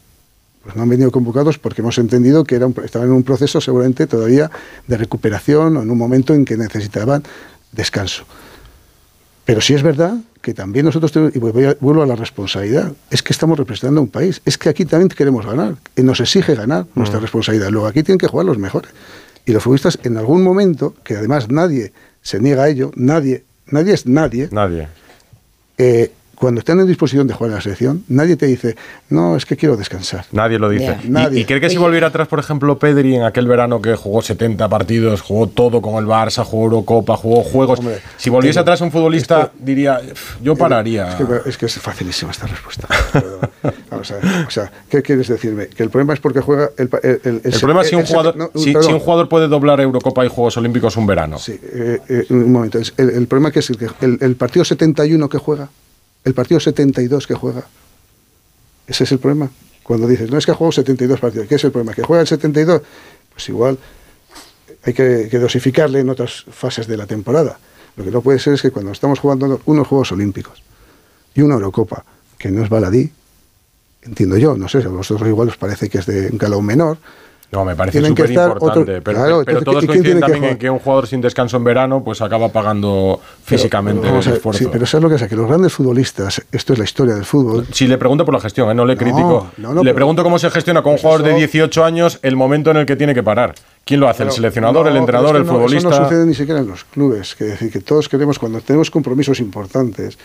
pues 0.63 0.77
no 0.77 0.83
han 0.83 0.89
venido 0.89 1.11
convocados 1.11 1.57
porque 1.59 1.81
hemos 1.81 1.97
entendido 1.97 2.45
que 2.45 2.55
estaban 2.85 3.09
en 3.09 3.13
un 3.13 3.23
proceso 3.23 3.59
seguramente 3.59 4.07
todavía 4.07 4.49
de 4.87 4.95
recuperación 4.95 5.75
o 5.75 5.81
en 5.81 5.91
un 5.91 5.97
momento 5.97 6.33
en 6.33 6.45
que 6.45 6.55
necesitaban 6.55 7.21
descanso. 7.73 8.23
Pero 9.45 9.59
sí 9.61 9.73
es 9.73 9.83
verdad 9.83 10.15
que 10.41 10.53
también 10.53 10.85
nosotros 10.85 11.11
tenemos, 11.11 11.35
y 11.35 11.39
vuelvo 11.39 12.01
a 12.03 12.05
la 12.05 12.15
responsabilidad, 12.15 12.91
es 13.09 13.21
que 13.23 13.33
estamos 13.33 13.57
representando 13.57 13.99
a 13.99 14.03
un 14.03 14.09
país, 14.09 14.41
es 14.45 14.57
que 14.57 14.69
aquí 14.69 14.85
también 14.85 15.09
queremos 15.09 15.45
ganar, 15.45 15.75
y 15.95 16.01
nos 16.03 16.19
exige 16.19 16.55
ganar 16.55 16.85
nuestra 16.95 17.19
responsabilidad. 17.19 17.69
Luego 17.69 17.87
aquí 17.87 18.03
tienen 18.03 18.19
que 18.19 18.27
jugar 18.27 18.45
los 18.45 18.57
mejores. 18.57 18.91
Y 19.45 19.51
los 19.51 19.61
futbolistas 19.63 19.99
en 20.03 20.17
algún 20.17 20.43
momento, 20.43 20.95
que 21.03 21.15
además 21.17 21.49
nadie 21.49 21.91
se 22.21 22.39
niega 22.39 22.63
a 22.63 22.69
ello, 22.69 22.91
nadie, 22.95 23.43
nadie 23.67 23.93
es 23.93 24.05
nadie, 24.05 24.47
Nadie. 24.51 24.87
eh, 25.77 26.11
cuando 26.35 26.59
están 26.59 26.79
en 26.79 26.87
disposición 26.87 27.27
de 27.27 27.33
jugar 27.33 27.51
en 27.51 27.55
la 27.55 27.61
selección, 27.61 28.03
nadie 28.09 28.35
te 28.35 28.45
dice, 28.47 28.75
no, 29.09 29.35
es 29.37 29.45
que 29.45 29.55
quiero 29.55 29.77
descansar. 29.77 30.25
Nadie 30.31 30.59
lo 30.59 30.69
dice. 30.69 30.97
¿Y- 31.03 31.09
Nadie. 31.09 31.41
¿Y, 31.41 31.45
cree 31.45 31.61
que 31.61 31.69
si 31.69 31.77
volviera 31.77 32.07
atrás, 32.07 32.27
por 32.27 32.39
ejemplo, 32.39 32.77
Pedri 32.77 33.15
en 33.15 33.23
aquel 33.23 33.47
verano 33.47 33.81
que 33.81 33.95
jugó 33.95 34.21
70 34.21 34.67
partidos, 34.67 35.21
jugó 35.21 35.47
todo 35.47 35.81
con 35.81 35.95
el 36.03 36.05
Barça, 36.09 36.43
jugó 36.43 36.65
Eurocopa, 36.65 37.15
jugó 37.15 37.43
juegos? 37.43 37.79
Hombre, 37.79 37.99
si 38.17 38.29
volviese 38.29 38.55
tengo- 38.55 38.61
atrás 38.63 38.81
un 38.81 38.91
futbolista, 38.91 39.51
diría, 39.59 39.99
"Pf, 39.99 40.39
yo 40.43 40.55
pararía. 40.55 41.09
Es 41.09 41.15
que, 41.15 41.49
es 41.49 41.57
que 41.57 41.65
es 41.67 41.73
facilísima 41.79 42.31
esta 42.31 42.47
respuesta. 42.47 42.87
Vamos 43.89 44.11
a 44.11 44.15
ver. 44.15 44.25
O 44.47 44.51
sea, 44.51 44.71
¿qué 44.89 45.01
quieres 45.01 45.27
decirme? 45.27 45.67
Que 45.67 45.83
el 45.83 45.89
problema 45.89 46.13
es 46.13 46.19
porque 46.19 46.41
juega 46.41 46.69
el. 46.77 46.89
pa- 46.89 46.99
el, 47.03 47.21
el- 47.23 47.41
el 47.43 47.59
problema 47.59 47.81
es 47.81 47.89
si 47.89 47.95
un, 47.95 48.01
el- 48.01 48.07
jugador, 48.07 48.35
no, 48.35 48.51
si, 48.55 48.75
un 48.75 48.99
jugador 48.99 49.29
puede 49.29 49.47
doblar 49.47 49.79
Eurocopa 49.81 50.25
y 50.25 50.29
Juegos 50.29 50.57
Olímpicos 50.57 50.97
un 50.97 51.05
verano. 51.07 51.37
Sí, 51.39 51.59
eh, 51.61 51.99
eh, 52.09 52.25
un 52.29 52.51
momento. 52.51 52.79
El, 52.97 53.09
el 53.11 53.27
problema 53.27 53.51
que 53.51 53.59
es 53.59 53.67
que- 53.77 53.87
el, 54.05 54.17
el 54.21 54.35
partido 54.35 54.65
71 54.65 55.29
que 55.29 55.37
juega, 55.37 55.69
el 56.23 56.33
partido 56.33 56.59
72 56.59 57.27
que 57.27 57.35
juega. 57.35 57.65
Ese 58.87 59.03
es 59.03 59.11
el 59.11 59.19
problema. 59.19 59.49
Cuando 59.83 60.07
dices, 60.07 60.31
no 60.31 60.37
es 60.37 60.45
que 60.45 60.51
ha 60.51 60.55
jugado 60.55 60.71
72 60.71 61.19
partidos, 61.19 61.47
¿qué 61.47 61.55
es 61.55 61.63
el 61.63 61.71
problema? 61.71 61.93
¿Que 61.93 62.03
juega 62.03 62.21
el 62.21 62.27
72? 62.27 62.81
Pues 63.33 63.49
igual 63.49 63.77
hay 64.85 64.93
que, 64.93 65.39
dosificarle 65.39 65.99
en 65.99 66.09
otras 66.09 66.45
fases 66.49 66.87
de 66.87 66.97
la 66.97 67.05
temporada. 67.05 67.57
Lo 67.95 68.03
que 68.03 68.11
no 68.11 68.21
puede 68.21 68.39
ser 68.39 68.53
es 68.53 68.61
que 68.61 68.71
cuando 68.71 68.91
estamos 68.91 69.19
jugando 69.19 69.61
unos 69.65 69.87
Juegos 69.87 70.11
Olímpicos 70.11 70.61
y 71.35 71.41
una 71.41 71.55
Eurocopa, 71.55 72.03
que 72.37 72.51
no 72.51 72.63
es 72.63 72.69
baladí, 72.69 73.11
entiendo 74.01 74.37
yo, 74.37 74.57
no 74.57 74.67
sé, 74.67 74.79
a 74.79 74.87
vosotros 74.87 75.27
igual 75.27 75.49
os 75.49 75.57
parece 75.57 75.89
que 75.89 75.99
es 75.99 76.05
de 76.05 76.29
un 76.29 76.37
calado 76.37 76.61
menor, 76.61 76.97
No, 77.53 77.63
me 77.63 77.75
parece 77.75 78.01
súper 78.03 78.31
importante. 78.31 79.01
pero 79.01 79.17
claro, 79.19 79.43
pero 79.45 79.61
todos 79.61 79.83
¿y 79.83 79.87
quién 79.87 80.01
coinciden 80.01 80.03
tiene 80.03 80.25
que 80.25 80.31
también 80.33 80.51
en 80.53 80.57
que 80.57 80.69
un 80.71 80.79
jugador 80.79 81.05
sin 81.07 81.21
descanso 81.21 81.57
en 81.57 81.63
verano 81.63 82.03
pues 82.03 82.19
acaba 82.21 82.49
pagando 82.49 83.19
físicamente 83.45 84.01
Pero, 84.01 84.19
el 84.19 84.27
esfuerzo. 84.27 84.63
Sí, 84.63 84.69
pero 84.71 84.85
¿sabes 84.87 85.03
lo 85.03 85.09
que 85.09 85.15
es? 85.23 85.29
Que 85.29 85.35
los 85.35 85.47
grandes 85.47 85.71
futbolistas, 85.71 86.41
esto 86.51 86.73
es 86.73 86.79
la 86.79 86.85
historia 86.85 87.13
del 87.13 87.25
fútbol, 87.25 87.67
Si 87.71 87.85
le 87.87 87.97
pregunto 87.99 88.25
por 88.25 88.33
la 88.33 88.39
gestión, 88.39 88.71
¿eh? 88.71 88.73
no 88.73 88.85
le 88.85 88.97
critico. 88.97 89.51
no, 89.57 89.73
no, 89.73 89.83
le 89.83 89.93
pregunto 89.93 90.23
cómo 90.23 90.39
se 90.39 90.49
gestiona 90.49 90.81
con 90.81 90.93
un 90.93 90.95
Pues 90.95 91.01
jugador 91.03 91.23
de 91.23 91.29
eso- 91.31 91.37
18 91.37 91.83
años 91.85 92.19
el 92.23 92.35
momento 92.35 92.71
en 92.71 92.77
el 92.77 92.85
que 92.87 92.95
tiene 92.95 93.13
que 93.13 93.21
parar. 93.23 93.53
¿Quién 93.85 93.99
lo 93.99 94.09
hace? 94.09 94.23
¿El 94.23 94.31
seleccionador, 94.31 94.87
el 94.87 94.97
entrenador, 94.97 95.35
el 95.35 95.45
futbolista? 95.45 95.89
Eso 95.89 95.99
no 95.99 96.05
sucede 96.07 96.25
ni 96.25 96.33
siquiera 96.33 96.59
en 96.61 96.67
los 96.67 96.83
clubes. 96.85 97.35
Que 97.35 97.43
decir, 97.45 97.71
que 97.71 97.81
todos 97.81 98.09
queremos, 98.09 98.39
cuando 98.39 98.61
tenemos 98.61 98.89
compromisos 98.89 99.39
importantes, 99.39 100.17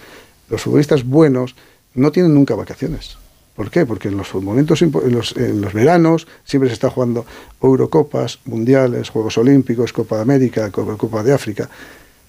los 0.49 0.63
futbolistas 0.63 1.05
buenos 1.05 1.55
no 1.95 2.11
tienen 2.11 2.33
nunca 2.35 2.55
vacaciones. 2.55 3.19
¿Por 3.59 3.73
qué? 3.73 3.85
Porque 3.85 4.07
en 4.07 4.17
los 4.17 4.33
momentos, 4.37 4.81
en 4.83 4.93
los, 5.13 5.37
en 5.37 5.61
los 5.61 5.73
veranos 5.73 6.29
siempre 6.45 6.69
se 6.71 6.75
está 6.75 6.91
jugando 6.91 7.27
Eurocopas, 7.61 8.39
Mundiales, 8.45 9.11
Juegos 9.11 9.37
Olímpicos, 9.37 9.93
Copa 9.93 10.15
de 10.15 10.23
América, 10.23 10.71
Co- 10.71 10.97
Copa 10.97 11.25
de 11.25 11.33
África. 11.35 11.65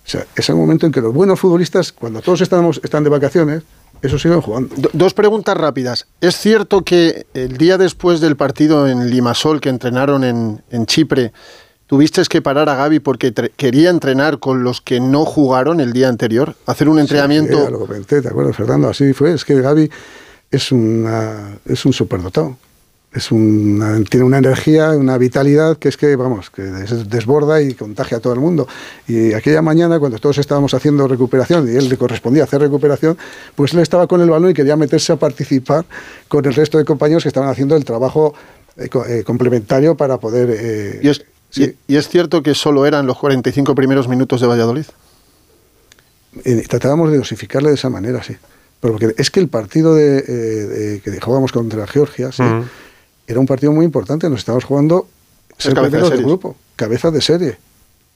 O 0.06 0.10
sea, 0.10 0.26
es 0.36 0.50
el 0.50 0.56
momento 0.56 0.88
en 0.88 0.92
que 0.92 1.02
los 1.02 1.14
buenos 1.14 1.40
futbolistas, 1.40 1.92
cuando 1.92 2.22
todos 2.22 2.42
estamos, 2.42 2.82
están 2.84 3.04
de 3.04 3.12
vacaciones, 3.12 3.62
esos 4.02 4.20
siguen 4.24 4.42
jugando. 4.42 4.74
Do- 4.76 4.90
dos 4.94 5.14
preguntas 5.14 5.56
rápidas. 5.56 6.08
¿Es 6.20 6.36
cierto 6.36 6.82
que 6.82 7.28
el 7.36 7.58
día 7.58 7.78
después 7.78 8.22
del 8.22 8.36
partido 8.36 8.88
en 8.88 9.12
Limasol 9.12 9.62
que 9.62 9.70
entrenaron 9.70 10.24
en, 10.24 10.64
en 10.72 10.86
Chipre, 10.88 11.32
tuviste 11.86 12.24
que 12.28 12.42
parar 12.42 12.70
a 12.70 12.76
Gaby 12.76 13.02
porque 13.02 13.32
quería 13.56 13.92
entrenar 13.92 14.40
con 14.40 14.64
los 14.64 14.82
que 14.82 15.00
no 15.00 15.26
jugaron 15.26 15.80
el 15.80 15.94
día 15.94 16.10
anterior? 16.10 16.56
Hacer 16.66 16.90
un 16.90 16.98
entrenamiento... 16.98 17.66
Sí, 17.68 17.72
lo 17.72 17.80
comenté, 17.80 18.20
¿te 18.24 18.30
acuerdas, 18.30 18.56
Fernando? 18.56 18.90
Así 18.90 19.14
fue. 19.14 19.34
Es 19.34 19.46
que 19.46 19.62
Gaby 19.62 19.92
es, 20.52 20.72
una, 20.72 21.58
es 21.66 21.86
un 21.86 21.94
superdotado. 21.94 22.58
Es 23.12 23.32
una, 23.32 24.00
tiene 24.04 24.24
una 24.24 24.38
energía, 24.38 24.92
una 24.92 25.18
vitalidad 25.18 25.78
que 25.78 25.90
es 25.90 25.98
que, 25.98 26.16
vamos, 26.16 26.52
que 26.52 26.62
des- 26.62 27.10
desborda 27.10 27.60
y 27.60 27.74
contagia 27.74 28.18
a 28.18 28.20
todo 28.20 28.34
el 28.34 28.40
mundo. 28.40 28.68
Y 29.08 29.34
aquella 29.34 29.64
mañana, 29.64 29.98
cuando 29.98 30.20
todos 30.20 30.38
estábamos 30.38 30.76
haciendo 30.76 31.08
recuperación 31.08 31.68
y 31.68 31.76
él 31.76 31.90
le 31.90 31.98
correspondía 31.98 32.44
hacer 32.44 32.62
recuperación, 32.62 33.18
pues 33.56 33.74
él 33.74 33.80
estaba 33.80 34.06
con 34.06 34.22
el 34.22 34.30
balón 34.30 34.52
y 34.52 34.54
quería 34.54 34.76
meterse 34.76 35.12
a 35.12 35.16
participar 35.16 35.86
con 36.28 36.46
el 36.46 36.54
resto 36.54 36.78
de 36.78 36.86
compañeros 36.86 37.24
que 37.24 37.30
estaban 37.30 37.50
haciendo 37.50 37.76
el 37.76 37.84
trabajo 37.84 38.36
eh, 38.78 38.90
eh, 39.08 39.24
complementario 39.24 39.96
para 39.98 40.20
poder... 40.20 40.56
eh, 40.56 41.00
Y 41.02 41.08
es, 41.10 41.26
sí, 41.50 41.76
y, 41.88 41.94
y 41.96 41.98
es 41.98 42.08
cierto 42.10 42.44
que 42.44 42.54
solo 42.54 42.86
eran 42.86 43.08
los 43.08 43.18
45 43.18 43.74
primeros 43.74 44.08
minutos 44.08 44.40
de 44.40 44.46
Valladolid. 44.46 44.86
tratábamos 46.68 47.12
de 47.12 47.18
dosificarle 47.18 47.70
de 47.70 47.76
esa 47.76 47.90
manera, 47.90 48.22
sí. 48.22 48.36
Pero 48.80 48.94
porque 48.98 49.14
es 49.18 49.30
que 49.30 49.40
el 49.40 49.48
partido 49.50 49.94
de, 49.96 50.18
eh, 50.20 50.32
de- 50.32 51.02
que 51.02 51.20
jugábamos 51.20 51.52
contra 51.52 51.86
Georgia, 51.88 52.32
sí, 52.32 52.44
era 53.28 53.40
un 53.40 53.46
partido 53.46 53.72
muy 53.74 53.86
importante. 53.86 54.30
Nos 54.30 54.40
estábamos 54.40 54.64
jugando 54.64 55.08
ser 55.58 55.74
cabeza 55.74 55.98
de 55.98 56.10
del 56.12 56.24
grupo, 56.26 56.56
cabeza 56.76 57.12
de 57.12 57.22
serie, 57.22 57.58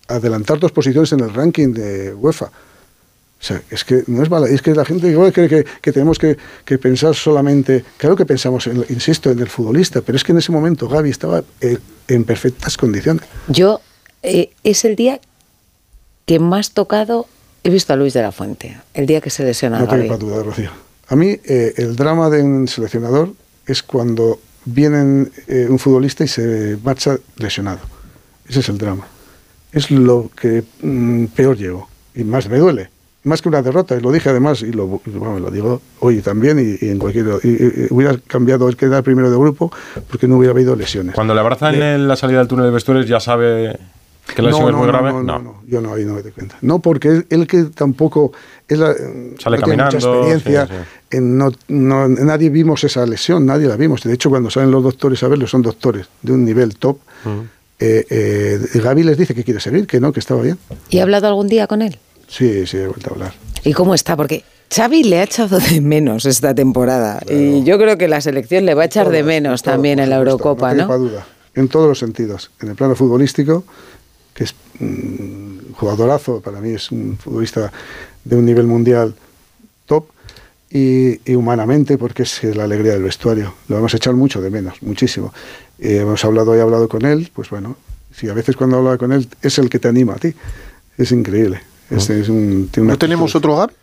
adelantar 0.08 0.60
dos 0.60 0.72
posiciones 0.72 1.12
en 1.12 1.20
el 1.20 1.34
ranking 1.34 1.74
de 1.74 2.14
UEFA. 2.14 2.46
O 2.46 3.46
sea, 3.46 3.62
es 3.70 3.84
que 3.84 4.06
no 4.08 4.24
es 4.24 4.30
mala, 4.30 4.48
es 4.48 4.62
que 4.62 4.74
la 4.74 4.86
gente 4.86 5.10
igual 5.10 5.34
cree 5.34 5.50
que, 5.50 5.66
que 5.82 5.92
tenemos 5.92 6.18
que, 6.18 6.38
que 6.64 6.78
pensar 6.78 7.14
solamente, 7.14 7.84
claro 7.98 8.16
que 8.16 8.26
pensamos, 8.26 8.66
en, 8.68 8.86
insisto, 8.88 9.30
en 9.32 9.40
el 9.40 9.50
futbolista, 9.50 10.00
pero 10.02 10.16
es 10.16 10.24
que 10.24 10.32
en 10.32 10.38
ese 10.38 10.54
momento 10.54 10.88
Gaby 10.88 11.10
estaba 11.10 11.44
eh, 11.60 11.78
en 12.08 12.24
perfectas 12.24 12.78
condiciones. 12.78 13.26
Yo, 13.50 13.82
eh, 14.22 14.52
es 14.64 14.86
el 14.86 14.96
día 14.96 15.20
que 16.26 16.40
más 16.40 16.72
tocado 16.72 17.28
he 17.64 17.70
visto 17.70 17.94
a 17.94 17.96
Luis 17.96 18.14
de 18.14 18.22
la 18.22 18.32
Fuente, 18.32 18.78
el 18.94 19.06
día 19.06 19.22
que 19.22 19.30
se 19.30 19.44
lesiona 19.44 19.80
No 19.80 19.86
te 19.88 19.92
Gaby. 19.96 20.04
quepa 20.04 20.18
duda, 20.18 20.44
Rocío. 20.44 20.70
A 21.10 21.16
mí, 21.16 21.38
eh, 21.46 21.74
el 21.78 21.96
drama 21.96 22.30
de 22.30 22.42
un 22.44 22.68
seleccionador 22.68 23.32
es 23.66 23.84
cuando 23.84 24.40
viene 24.66 25.28
eh, 25.48 25.68
un 25.70 25.80
futbolista 25.80 26.24
y 26.24 26.28
se 26.28 26.78
marcha 26.84 27.18
lesionado. 27.38 27.80
Ese 28.48 28.60
es 28.62 28.70
el 28.70 28.78
drama. 28.78 29.06
Es 29.72 29.92
lo 29.92 30.30
que 30.40 30.64
mm, 30.82 31.26
peor 31.28 31.58
llevo. 31.58 31.90
Y 32.16 32.24
más 32.24 32.48
me 32.50 32.58
duele. 32.58 32.90
Más 33.24 33.42
que 33.42 33.50
una 33.50 33.62
derrota. 33.62 33.96
Y 33.96 34.02
lo 34.02 34.12
dije 34.12 34.30
además, 34.30 34.62
y 34.62 34.72
lo, 34.72 34.86
bueno, 34.88 35.40
lo 35.40 35.50
digo 35.50 35.82
hoy 36.00 36.22
también, 36.22 36.60
y, 36.60 36.86
y 36.86 36.90
en 36.90 37.00
cualquier. 37.00 37.26
y- 37.44 37.48
y- 37.48 37.52
y 37.54 37.88
hubiera 37.90 38.18
cambiado 38.28 38.68
el 38.70 38.76
quedar 38.76 39.02
primero 39.04 39.32
de 39.32 39.38
grupo 39.38 39.72
porque 40.10 40.28
no 40.28 40.38
hubiera 40.38 40.52
habido 40.52 40.76
lesiones. 40.76 41.16
Cuando 41.16 41.34
le 41.34 41.40
abrazan 41.40 41.76
en 41.76 42.08
la 42.08 42.16
salida 42.16 42.40
del 42.40 42.48
túnel 42.48 42.66
de 42.66 42.72
vestuarios 42.72 43.08
ya 43.08 43.20
sabe 43.20 43.78
que 44.36 44.42
la 44.42 44.50
lesión 44.50 44.70
es 44.70 44.76
muy 44.76 44.88
grave. 44.88 45.12
No, 45.12 45.22
no, 45.24 45.40
no, 45.40 45.64
yo 45.68 45.82
no, 45.82 45.94
ahí 45.94 46.06
no 46.06 46.14
me 46.14 46.22
doy 46.22 46.32
cuenta. 46.32 46.58
No, 46.62 46.80
porque 46.80 47.08
él, 47.10 47.26
él 47.30 47.48
que 47.48 47.64
tampoco 47.64 48.32
es 48.68 48.78
la, 48.80 48.94
Sale 48.94 49.58
no 49.58 49.64
tiene 49.64 49.84
mucha 49.84 49.98
caminando, 50.00 50.14
experiencia, 50.28 50.68
sí, 50.68 50.74
en 51.18 51.38
no, 51.38 51.52
no- 51.68 52.08
nadie 52.08 52.50
vimos 52.50 52.84
esa 52.84 53.06
lesión, 53.06 53.46
nadie 53.46 53.68
la 53.68 53.76
vimos. 53.76 54.02
De 54.04 54.14
hecho, 54.14 54.30
cuando 54.30 54.50
salen 54.50 54.72
los 54.72 54.82
doctores 54.84 55.22
a 55.24 55.28
verlo, 55.28 55.46
son 55.48 55.62
doctores 55.62 56.08
de 56.22 56.32
un 56.32 56.46
nivel 56.46 56.76
top. 56.78 56.98
Eh, 57.80 58.06
eh, 58.10 58.60
Gaby 58.76 59.04
les 59.04 59.18
dice 59.18 59.36
que 59.36 59.44
quiere 59.44 59.60
seguir, 59.60 59.88
que 59.88 60.00
no, 60.00 60.14
que 60.14 60.20
estaba 60.22 60.42
bien. 60.42 60.58
¿Y 60.90 61.00
ha 61.00 61.04
hablado 61.04 61.28
algún 61.28 61.48
día 61.48 61.68
con 61.68 61.82
él? 61.82 61.98
Sí, 62.28 62.66
sí, 62.66 62.78
he 62.78 62.88
vuelto 62.88 63.10
a 63.10 63.14
hablar. 63.14 63.34
¿Y 63.66 63.74
cómo 63.74 63.94
está? 63.94 64.16
Porque 64.16 64.44
Xavi 64.74 65.04
le 65.04 65.20
ha 65.20 65.24
echado 65.24 65.60
de 65.60 65.82
menos 65.82 66.26
esta 66.26 66.56
temporada. 66.56 67.22
Y 67.30 67.64
yo 67.64 67.78
creo 67.78 67.98
que 67.98 68.08
la 68.08 68.22
selección 68.22 68.66
le 68.66 68.74
va 68.74 68.84
a 68.84 68.86
echar 68.86 69.10
de 69.10 69.22
menos 69.24 69.64
también 69.64 70.00
en 70.00 70.10
la 70.10 70.16
Eurocopa, 70.18 70.74
no 70.74 70.88
¿no? 70.88 70.98
duda. 70.98 71.28
En 71.56 71.68
todos 71.68 71.88
los 71.90 72.00
sentidos. 72.00 72.52
En 72.62 72.70
el 72.70 72.76
plano 72.76 72.96
futbolístico, 72.96 73.64
que 74.34 74.46
es 74.46 74.56
un 74.80 75.74
jugadorazo, 75.74 76.42
para 76.42 76.60
mí 76.60 76.72
es 76.72 76.92
un 76.92 77.18
futbolista 77.18 77.72
de 78.24 78.36
un 78.36 78.46
nivel 78.46 78.68
mundial 78.68 79.16
top, 79.86 80.06
y, 80.70 81.20
y 81.30 81.36
humanamente, 81.36 81.98
porque 81.98 82.24
es 82.24 82.44
la 82.44 82.64
alegría 82.64 82.94
del 82.94 83.04
vestuario. 83.04 83.54
Lo 83.68 83.76
vamos 83.76 83.94
a 83.94 83.98
echar 83.98 84.14
mucho 84.16 84.42
de 84.42 84.50
menos, 84.50 84.82
muchísimo. 84.82 85.32
Eh, 85.78 85.98
hemos 85.98 86.24
hablado 86.26 86.58
y 86.58 86.60
hablado 86.60 86.88
con 86.90 87.06
él, 87.06 87.30
pues 87.34 87.50
bueno, 87.50 87.78
si 88.12 88.28
a 88.30 88.34
veces 88.34 88.56
cuando 88.56 88.78
hablo 88.78 88.98
con 88.98 89.12
él 89.12 89.28
es 89.42 89.58
el 89.60 89.70
que 89.70 89.80
te 89.80 89.88
anima 89.88 90.14
a 90.14 90.18
ti. 90.18 90.34
Es 90.98 91.12
increíble. 91.12 91.62
Es, 91.90 92.10
es 92.10 92.30
un, 92.30 92.70
tiene 92.72 92.86
una 92.86 92.94
¿No 92.94 92.98
tenemos 92.98 93.36
otro 93.36 93.56
Gaby? 93.56 93.74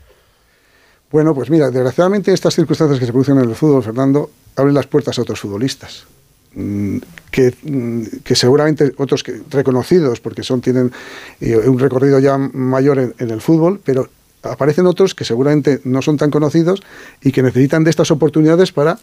bueno, 1.12 1.34
pues 1.34 1.50
mira, 1.50 1.70
desgraciadamente 1.70 2.32
estas 2.32 2.54
circunstancias 2.54 2.98
que 2.98 3.06
se 3.06 3.12
producen 3.12 3.38
en 3.38 3.48
el 3.50 3.56
fútbol, 3.56 3.82
Fernando, 3.82 4.30
abren 4.56 4.74
las 4.74 4.86
puertas 4.86 5.18
a 5.18 5.22
otros 5.22 5.40
futbolistas. 5.40 6.04
Mm, 6.54 6.98
Que, 7.30 7.54
mm, 7.62 8.24
que 8.24 8.34
seguramente 8.34 8.92
otros 8.96 9.22
que, 9.22 9.40
reconocidos, 9.50 10.18
porque 10.18 10.42
son 10.42 10.60
tienen 10.60 10.90
eh, 11.40 11.56
un 11.56 11.78
recorrido 11.78 12.18
ya 12.18 12.36
mayor 12.38 12.98
en, 12.98 13.14
en 13.20 13.30
el 13.30 13.40
fútbol, 13.40 13.80
pero 13.84 14.08
aparecen 14.42 14.86
otros 14.86 15.14
que 15.14 15.24
seguramente 15.24 15.80
no 15.84 16.02
son 16.02 16.16
tan 16.16 16.32
conocidos 16.32 16.82
y 17.22 17.30
que 17.30 17.44
necesitan 17.44 17.84
de 17.84 17.90
estas 17.90 18.10
oportunidades 18.10 18.72
para, 18.72 18.98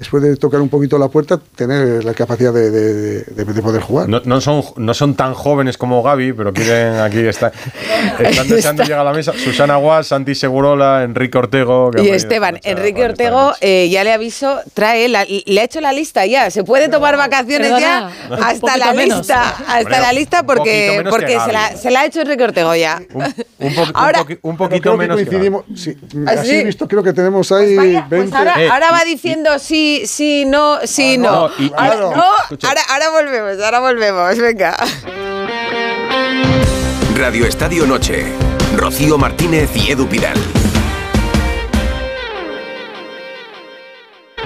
después 0.00 0.22
de 0.22 0.34
tocar 0.36 0.60
un 0.60 0.68
poquito 0.70 0.98
la 0.98 1.08
puerta, 1.08 1.38
tener 1.54 2.02
la 2.04 2.14
capacidad 2.14 2.52
de, 2.52 2.70
de- 2.70 3.22
de- 3.22 3.44
de 3.44 3.62
poder 3.62 3.82
jugar. 3.82 4.08
No, 4.08 4.20
no 4.24 4.40
son, 4.40 4.64
no 4.76 4.94
son 4.94 5.14
tan 5.14 5.34
jóvenes 5.34 5.76
como 5.76 6.02
Gaby, 6.02 6.32
pero 6.32 6.52
quieren 6.54 6.96
aquí 7.00 7.18
estar. 7.18 7.52
Están 8.18 8.48
deseando 8.48 8.82
llegar 8.82 9.00
a 9.00 9.04
la 9.04 9.12
mesa. 9.12 9.32
Susana 9.36 9.76
Guas, 9.76 10.06
Santi 10.08 10.34
Segurola, 10.34 11.02
Enrique 11.04 11.36
Ortego. 11.36 11.90
que 11.90 12.02
Y 12.02 12.08
Esteban, 12.08 12.58
Enrique 12.64 13.04
Ortego, 13.04 13.52
eh, 13.60 13.88
ya 13.90 14.02
le 14.02 14.12
aviso, 14.12 14.58
trae, 14.74 15.08
la- 15.08 15.24
le 15.26 15.60
ha 15.60 15.64
hecho 15.64 15.80
la 15.82 15.92
lista 15.92 16.24
ya. 16.26 16.50
Se 16.50 16.64
puede 16.64 16.88
tomar 16.88 17.16
vacaciones 17.18 17.68
Perdona, 17.70 18.10
ya 18.30 18.36
hasta 18.46 18.76
la 18.78 18.92
menos. 18.94 19.18
lista. 19.18 19.54
Hasta 19.68 20.00
la 20.00 20.12
lista 20.14 20.42
porque, 20.44 21.04
porque 21.10 21.26
que 21.26 21.40
se, 21.40 21.52
la, 21.52 21.76
se 21.76 21.90
la 21.90 22.00
ha 22.00 22.06
hecho 22.06 22.22
Enrique 22.22 22.42
Ortego 22.42 22.74
ya. 22.74 23.02
Un, 23.12 23.22
un 23.24 23.74
po- 23.74 23.82
un 23.82 23.90
Ahora- 23.94 24.24
un 24.42 24.56
poquito 24.56 24.80
creo 24.80 24.92
que 24.94 24.98
menos. 24.98 25.18
que 25.18 25.26
coincidimos. 25.26 25.64
sí, 25.76 25.94
¿Ah, 26.26 26.30
así 26.38 26.48
sí? 26.50 26.64
visto, 26.64 26.88
creo 26.88 27.02
que 27.02 27.12
tenemos 27.12 27.52
ahí 27.52 27.76
Vaya, 27.76 28.06
pues 28.08 28.20
20. 28.22 28.36
ahora, 28.38 28.54
Eh, 28.62 28.68
ahora 28.70 28.90
va 28.92 29.04
y- 29.04 29.10
diciendo 29.10 29.58
sí, 29.98 30.06
sí, 30.06 30.44
no, 30.46 30.78
sí, 30.84 31.14
Ah, 31.14 31.18
no. 31.22 31.32
no, 31.48 31.50
y- 31.58 31.64
y- 31.66 31.72
ahora, 31.76 31.90
Claro. 31.92 32.12
no, 32.16 32.32
Escucha. 32.42 32.68
ahora, 32.68 32.82
ahora 32.90 33.10
volvemos, 33.10 33.64
ahora 33.64 33.80
volvemos, 33.80 34.38
venga. 34.38 34.76
Radio 37.16 37.46
Estadio 37.46 37.86
Noche. 37.86 38.26
Rocío 38.76 39.18
Martínez 39.18 39.70
y 39.74 39.90
Edu 39.90 40.06
Pidal. 40.08 40.38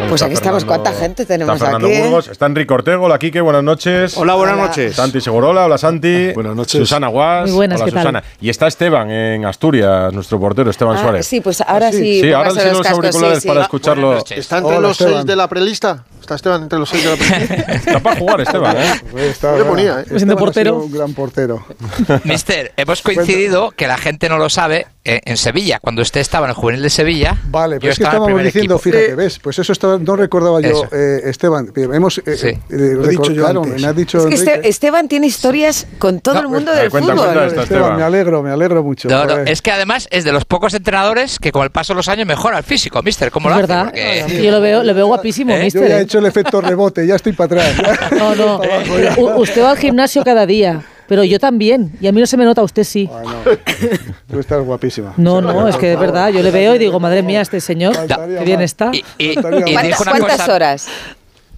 Pues 0.09 0.23
aquí 0.23 0.35
estamos. 0.35 0.65
¿Cuánta 0.65 0.93
gente 0.93 1.27
tenemos 1.27 1.55
está 1.55 1.67
Fernando 1.67 1.89
aquí? 1.89 2.01
Burgos, 2.03 2.29
está 2.29 2.47
Enrique 2.47 2.73
Ortego, 2.73 3.05
hola 3.07 3.19
Quique, 3.19 3.41
buenas 3.41 3.65
noches. 3.65 4.17
Hola, 4.17 4.35
buenas 4.35 4.57
Hola. 4.57 4.67
noches. 4.69 4.95
Santi 4.97 5.21
Segurola, 5.21 5.65
hola 5.65 5.79
Santi. 5.79 6.33
Buenas 6.33 6.55
noches. 6.55 6.79
Susana 6.79 7.09
Guas. 7.09 7.49
Muy 7.49 7.57
buenas, 7.57 7.81
hola 7.81 7.85
¿qué 7.87 7.91
tal? 7.93 8.03
Susana. 8.03 8.25
Y 8.41 8.49
está 8.49 8.67
Esteban 8.69 9.11
en 9.11 9.45
Asturias, 9.45 10.13
nuestro 10.13 10.39
portero, 10.39 10.71
Esteban 10.71 10.97
Ah, 10.99 11.03
Suárez. 11.03 11.27
sí, 11.27 11.41
pues 11.41 11.61
ahora 11.63 11.91
sí. 11.91 12.21
Sí, 12.21 12.33
ahora 12.33 12.51
sí 12.51 12.57
los 12.57 12.81
cascos, 12.83 13.05
auriculares 13.05 13.43
sí, 13.43 13.49
para 13.49 13.63
escucharlo. 13.63 14.19
¿Está 14.31 14.59
entre 14.59 14.77
Hola, 14.77 14.81
los 14.89 14.93
Esteban. 14.93 15.15
seis 15.15 15.27
de 15.27 15.37
la 15.37 15.49
prelista? 15.49 16.05
¿Está 16.25 16.37
Esteban 16.37 16.63
entre 16.63 16.79
los 16.79 16.89
seis 16.89 17.05
de 17.05 17.17
la? 17.17 17.75
Está 17.75 18.01
para 18.01 18.17
jugar 18.19 18.41
Esteban, 18.41 18.77
¿eh? 18.79 19.01
Pues 19.11 19.25
está- 19.27 19.59
Yo 19.59 19.67
ponía, 19.67 20.01
¿eh? 20.01 20.05
Siendo 20.07 20.17
ha 20.17 20.19
sido 20.21 20.37
portero. 20.39 20.77
un 20.79 20.91
gran 20.93 21.13
portero. 21.13 21.67
Mister, 22.25 22.73
hemos 22.79 23.03
coincidido, 23.03 23.71
que 23.73 23.87
la 23.87 23.99
gente 23.99 24.29
no 24.31 24.39
lo 24.39 24.49
sabe, 24.49 24.87
eh, 25.05 25.21
en 25.27 25.37
Sevilla. 25.37 25.81
Cuando 25.81 26.01
usted 26.01 26.21
estaba 26.23 26.47
en 26.47 26.51
el 26.51 26.57
juvenil 26.57 26.83
de 26.83 26.89
Sevilla, 26.89 27.37
Vale, 27.49 27.77
yo 27.77 27.81
pero 27.81 27.93
es 27.93 27.99
que 27.99 28.05
estábamos 28.05 28.43
diciendo, 28.43 28.77
equipo. 28.77 28.79
fíjate, 28.79 29.15
¿ves? 29.15 29.39
Pues 29.39 29.59
eso 29.59 29.73
estaba, 29.73 29.99
no 29.99 30.17
recordaba 30.17 30.63
yo, 30.63 30.85
eh, 30.91 31.21
Esteban. 31.25 31.71
Hemos, 31.77 32.19
eh, 32.25 32.37
Sí. 32.39 32.47
eh, 32.49 32.59
Lo 32.71 33.05
he 33.05 33.09
dicho 33.09 33.31
yo 33.33 33.47
antes. 33.47 33.83
me 33.83 33.87
ha 33.87 33.93
dicho 33.93 34.17
Es 34.19 34.25
que 34.27 34.35
este- 34.35 34.51
Enrique. 34.53 34.69
Esteban 34.71 35.09
tiene 35.09 35.27
historias 35.27 35.87
con 35.99 36.21
todo 36.21 36.37
No, 36.37 36.41
el 36.41 36.49
mundo 36.49 36.71
pues, 36.71 36.81
del 36.81 36.91
cuenta, 36.91 37.13
fútbol. 37.13 37.27
cuenta 37.27 37.47
esto, 37.47 37.63
Esteban, 37.65 37.97
me 37.99 38.03
alegro, 38.03 38.43
me 38.43 38.51
alegro 38.51 38.83
mucho. 38.83 39.09
No, 39.11 39.25
no, 39.27 39.33
joder. 39.33 39.49
es 39.51 39.61
que 39.61 39.71
además 39.73 40.09
es 40.11 40.25
de 40.25 40.33
los 40.33 40.47
pocos 40.47 40.73
entrenadores 40.73 41.39
que 41.39 41.53
con 41.53 41.65
el 41.65 41.71
paso 41.71 41.93
de 41.93 41.97
los 41.99 42.09
años 42.09 42.27
mejora 42.27 42.57
el 42.57 42.65
físico, 42.65 43.03
mister. 43.03 43.31
¿Cómo 43.31 43.51
Es 43.51 43.57
lo 43.57 43.63
hace? 43.65 43.67
verdad. 43.67 43.85
Porque- 43.85 44.43
Yo 44.43 44.51
lo 44.51 44.61
veo, 44.63 44.83
lo 44.83 44.95
veo 44.95 45.07
guapísimo, 45.07 45.55
mister. 45.59 46.07
¿Eh? 46.15 46.19
hecho 46.19 46.19
el 46.21 46.27
efecto 46.27 46.61
rebote, 46.61 47.07
ya 47.07 47.17
estoy 47.17 47.33
para 47.33 47.63
atrás. 47.63 48.11
No, 48.13 48.35
no. 48.35 48.61
U- 49.19 49.41
usted 49.41 49.63
va 49.63 49.71
al 49.71 49.79
gimnasio 49.79 50.23
cada 50.25 50.47
día, 50.47 50.83
pero 51.09 51.25
yo 51.25 51.39
también. 51.39 51.93
Y 52.01 52.07
a 52.07 52.13
mí 52.13 52.21
no 52.21 52.27
se 52.27 52.37
me 52.37 52.45
nota, 52.45 52.63
usted 52.63 52.85
sí. 52.85 53.09
Bueno, 53.11 53.35
tú 54.31 54.39
estás 54.39 54.65
guapísima. 54.65 55.15
No, 55.17 55.41
no, 55.41 55.69
es 55.69 55.77
que 55.77 55.89
de 55.89 55.97
verdad, 55.97 56.31
yo 56.31 56.43
le 56.43 56.51
veo 56.51 56.75
y 56.75 56.79
digo, 56.79 57.01
madre 57.01 57.23
mía, 57.23 57.41
este 57.41 57.61
señor, 57.61 57.97
qué 58.07 58.45
bien 58.45 58.61
está. 58.61 58.91
Y. 59.19 59.35
¿Cuántas, 59.35 59.83
dijo 59.83 60.03
una 60.03 60.11
cuántas 60.13 60.41
cosa- 60.41 60.55
horas? 60.55 60.89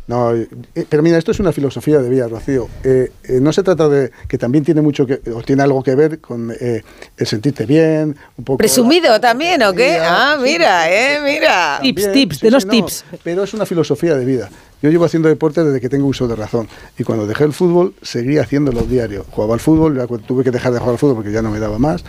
No, 0.07 0.33
eh, 0.35 0.49
pero 0.89 1.03
mira, 1.03 1.19
esto 1.19 1.33
es 1.33 1.41
una 1.41 1.53
filosofía 1.53 1.99
de 1.99 2.09
vida, 2.09 2.29
Rocío. 2.29 2.69
Eh, 2.85 3.11
eh, 3.25 3.41
no 3.41 3.53
se 3.53 3.65
trata 3.65 3.89
de 3.89 4.13
que 4.29 4.39
también 4.39 4.65
tiene 4.65 4.81
mucho 4.81 5.05
que, 5.05 5.21
o 5.35 5.43
tiene 5.43 5.65
algo 5.65 5.83
que 5.83 5.97
ver 5.97 6.21
con 6.21 6.53
eh, 6.61 6.83
el 7.17 7.27
sentirte 7.27 7.67
bien, 7.67 8.17
un 8.37 8.45
poco. 8.45 8.59
¿Presumido 8.59 9.21
también 9.21 9.63
o 9.65 9.73
qué? 9.73 9.99
Ah, 10.01 10.39
mira, 10.41 10.85
sí, 10.85 10.91
eh, 10.93 11.19
mira. 11.25 11.79
Tips, 11.83 12.03
También, 12.03 12.29
tips, 12.29 12.39
sí, 12.39 12.47
sí, 12.47 12.67
no, 12.67 12.71
tips. 12.71 13.05
Pero 13.25 13.43
es 13.43 13.55
una 13.55 13.67
filosofía 13.67 14.15
de 14.15 14.25
vida. 14.25 14.49
Yo 14.83 14.91
llevo 14.91 15.07
haciendo 15.07 15.29
deporte 15.29 15.65
desde 15.65 15.81
que 15.81 15.89
tengo 15.89 16.07
uso 16.07 16.29
de 16.29 16.37
razón. 16.37 16.69
Y 16.99 17.05
cuando 17.05 17.27
dejé 17.27 17.45
el 17.45 17.53
fútbol, 17.53 17.95
seguí 18.03 18.39
haciéndolo 18.39 18.83
diario. 18.83 19.25
Jugaba 19.31 19.55
al 19.55 19.61
fútbol, 19.61 19.97
ya 19.97 20.07
tuve 20.07 20.45
que 20.45 20.51
dejar 20.51 20.73
de 20.73 20.79
jugar 20.79 20.93
al 20.95 20.99
fútbol 20.99 21.17
porque 21.17 21.33
ya 21.33 21.41
no 21.43 21.51
me 21.51 21.59
daba 21.59 21.79
más. 21.79 22.05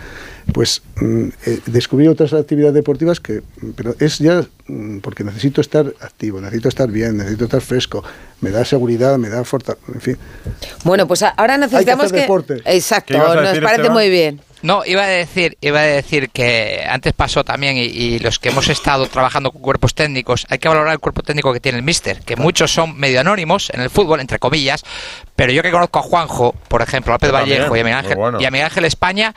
Pues 0.52 0.82
mm, 1.00 1.28
eh, 1.46 1.60
descubrí 1.66 2.08
otras 2.08 2.32
actividades 2.34 2.74
deportivas 2.74 3.20
que. 3.20 3.40
mm, 3.60 3.70
Pero 3.74 3.94
es 3.98 4.18
ya 4.18 4.46
mm, 4.66 4.98
porque 4.98 5.24
necesito 5.24 5.60
estar 5.60 5.92
activo, 6.00 6.40
necesito 6.40 6.68
estar 6.68 6.90
bien, 6.90 7.16
necesito 7.16 7.44
estar 7.44 7.60
fresco. 7.60 8.04
Me 8.40 8.50
da 8.50 8.64
seguridad, 8.64 9.18
me 9.18 9.28
da 9.30 9.44
fuerza. 9.44 9.76
En 9.92 10.00
fin. 10.00 10.18
Bueno, 10.84 11.06
pues 11.08 11.22
ahora 11.22 11.56
necesitamos 11.56 12.06
hacer 12.06 12.20
deporte. 12.20 12.62
Exacto, 12.64 13.14
¿Qué 13.14 13.16
ibas 13.16 13.30
a 13.30 13.34
nos 13.36 13.50
parece 13.50 13.66
Esteban? 13.66 13.92
muy 13.92 14.10
bien. 14.10 14.40
No, 14.62 14.84
iba 14.84 15.02
a 15.02 15.06
decir, 15.06 15.56
iba 15.60 15.80
a 15.80 15.84
decir 15.84 16.30
que 16.30 16.84
antes 16.88 17.12
pasó 17.12 17.44
también 17.44 17.76
y, 17.76 17.82
y 17.82 18.18
los 18.18 18.38
que 18.38 18.48
hemos 18.48 18.68
estado 18.68 19.06
trabajando 19.06 19.52
con 19.52 19.62
cuerpos 19.62 19.94
técnicos, 19.94 20.46
hay 20.50 20.58
que 20.58 20.68
valorar 20.68 20.92
el 20.92 20.98
cuerpo 20.98 21.22
técnico 21.22 21.52
que 21.52 21.60
tiene 21.60 21.78
el 21.78 21.84
míster, 21.84 22.20
que 22.22 22.36
muchos 22.36 22.72
son 22.72 22.98
medio 22.98 23.20
anónimos 23.20 23.70
en 23.70 23.80
el 23.80 23.90
fútbol, 23.90 24.20
entre 24.20 24.38
comillas, 24.38 24.84
pero 25.36 25.52
yo 25.52 25.62
que 25.62 25.70
conozco 25.70 26.00
a 26.00 26.02
Juanjo, 26.02 26.54
por 26.68 26.82
ejemplo, 26.82 27.12
a 27.12 27.14
López 27.14 27.30
Vallejo 27.30 27.76
y 27.76 27.80
a 27.80 27.84
Miguel 27.84 27.98
Ángel, 27.98 28.16
bueno. 28.16 28.40
y 28.40 28.44
a 28.44 28.50
Miguel 28.50 28.66
Ángel 28.66 28.84
España, 28.84 29.34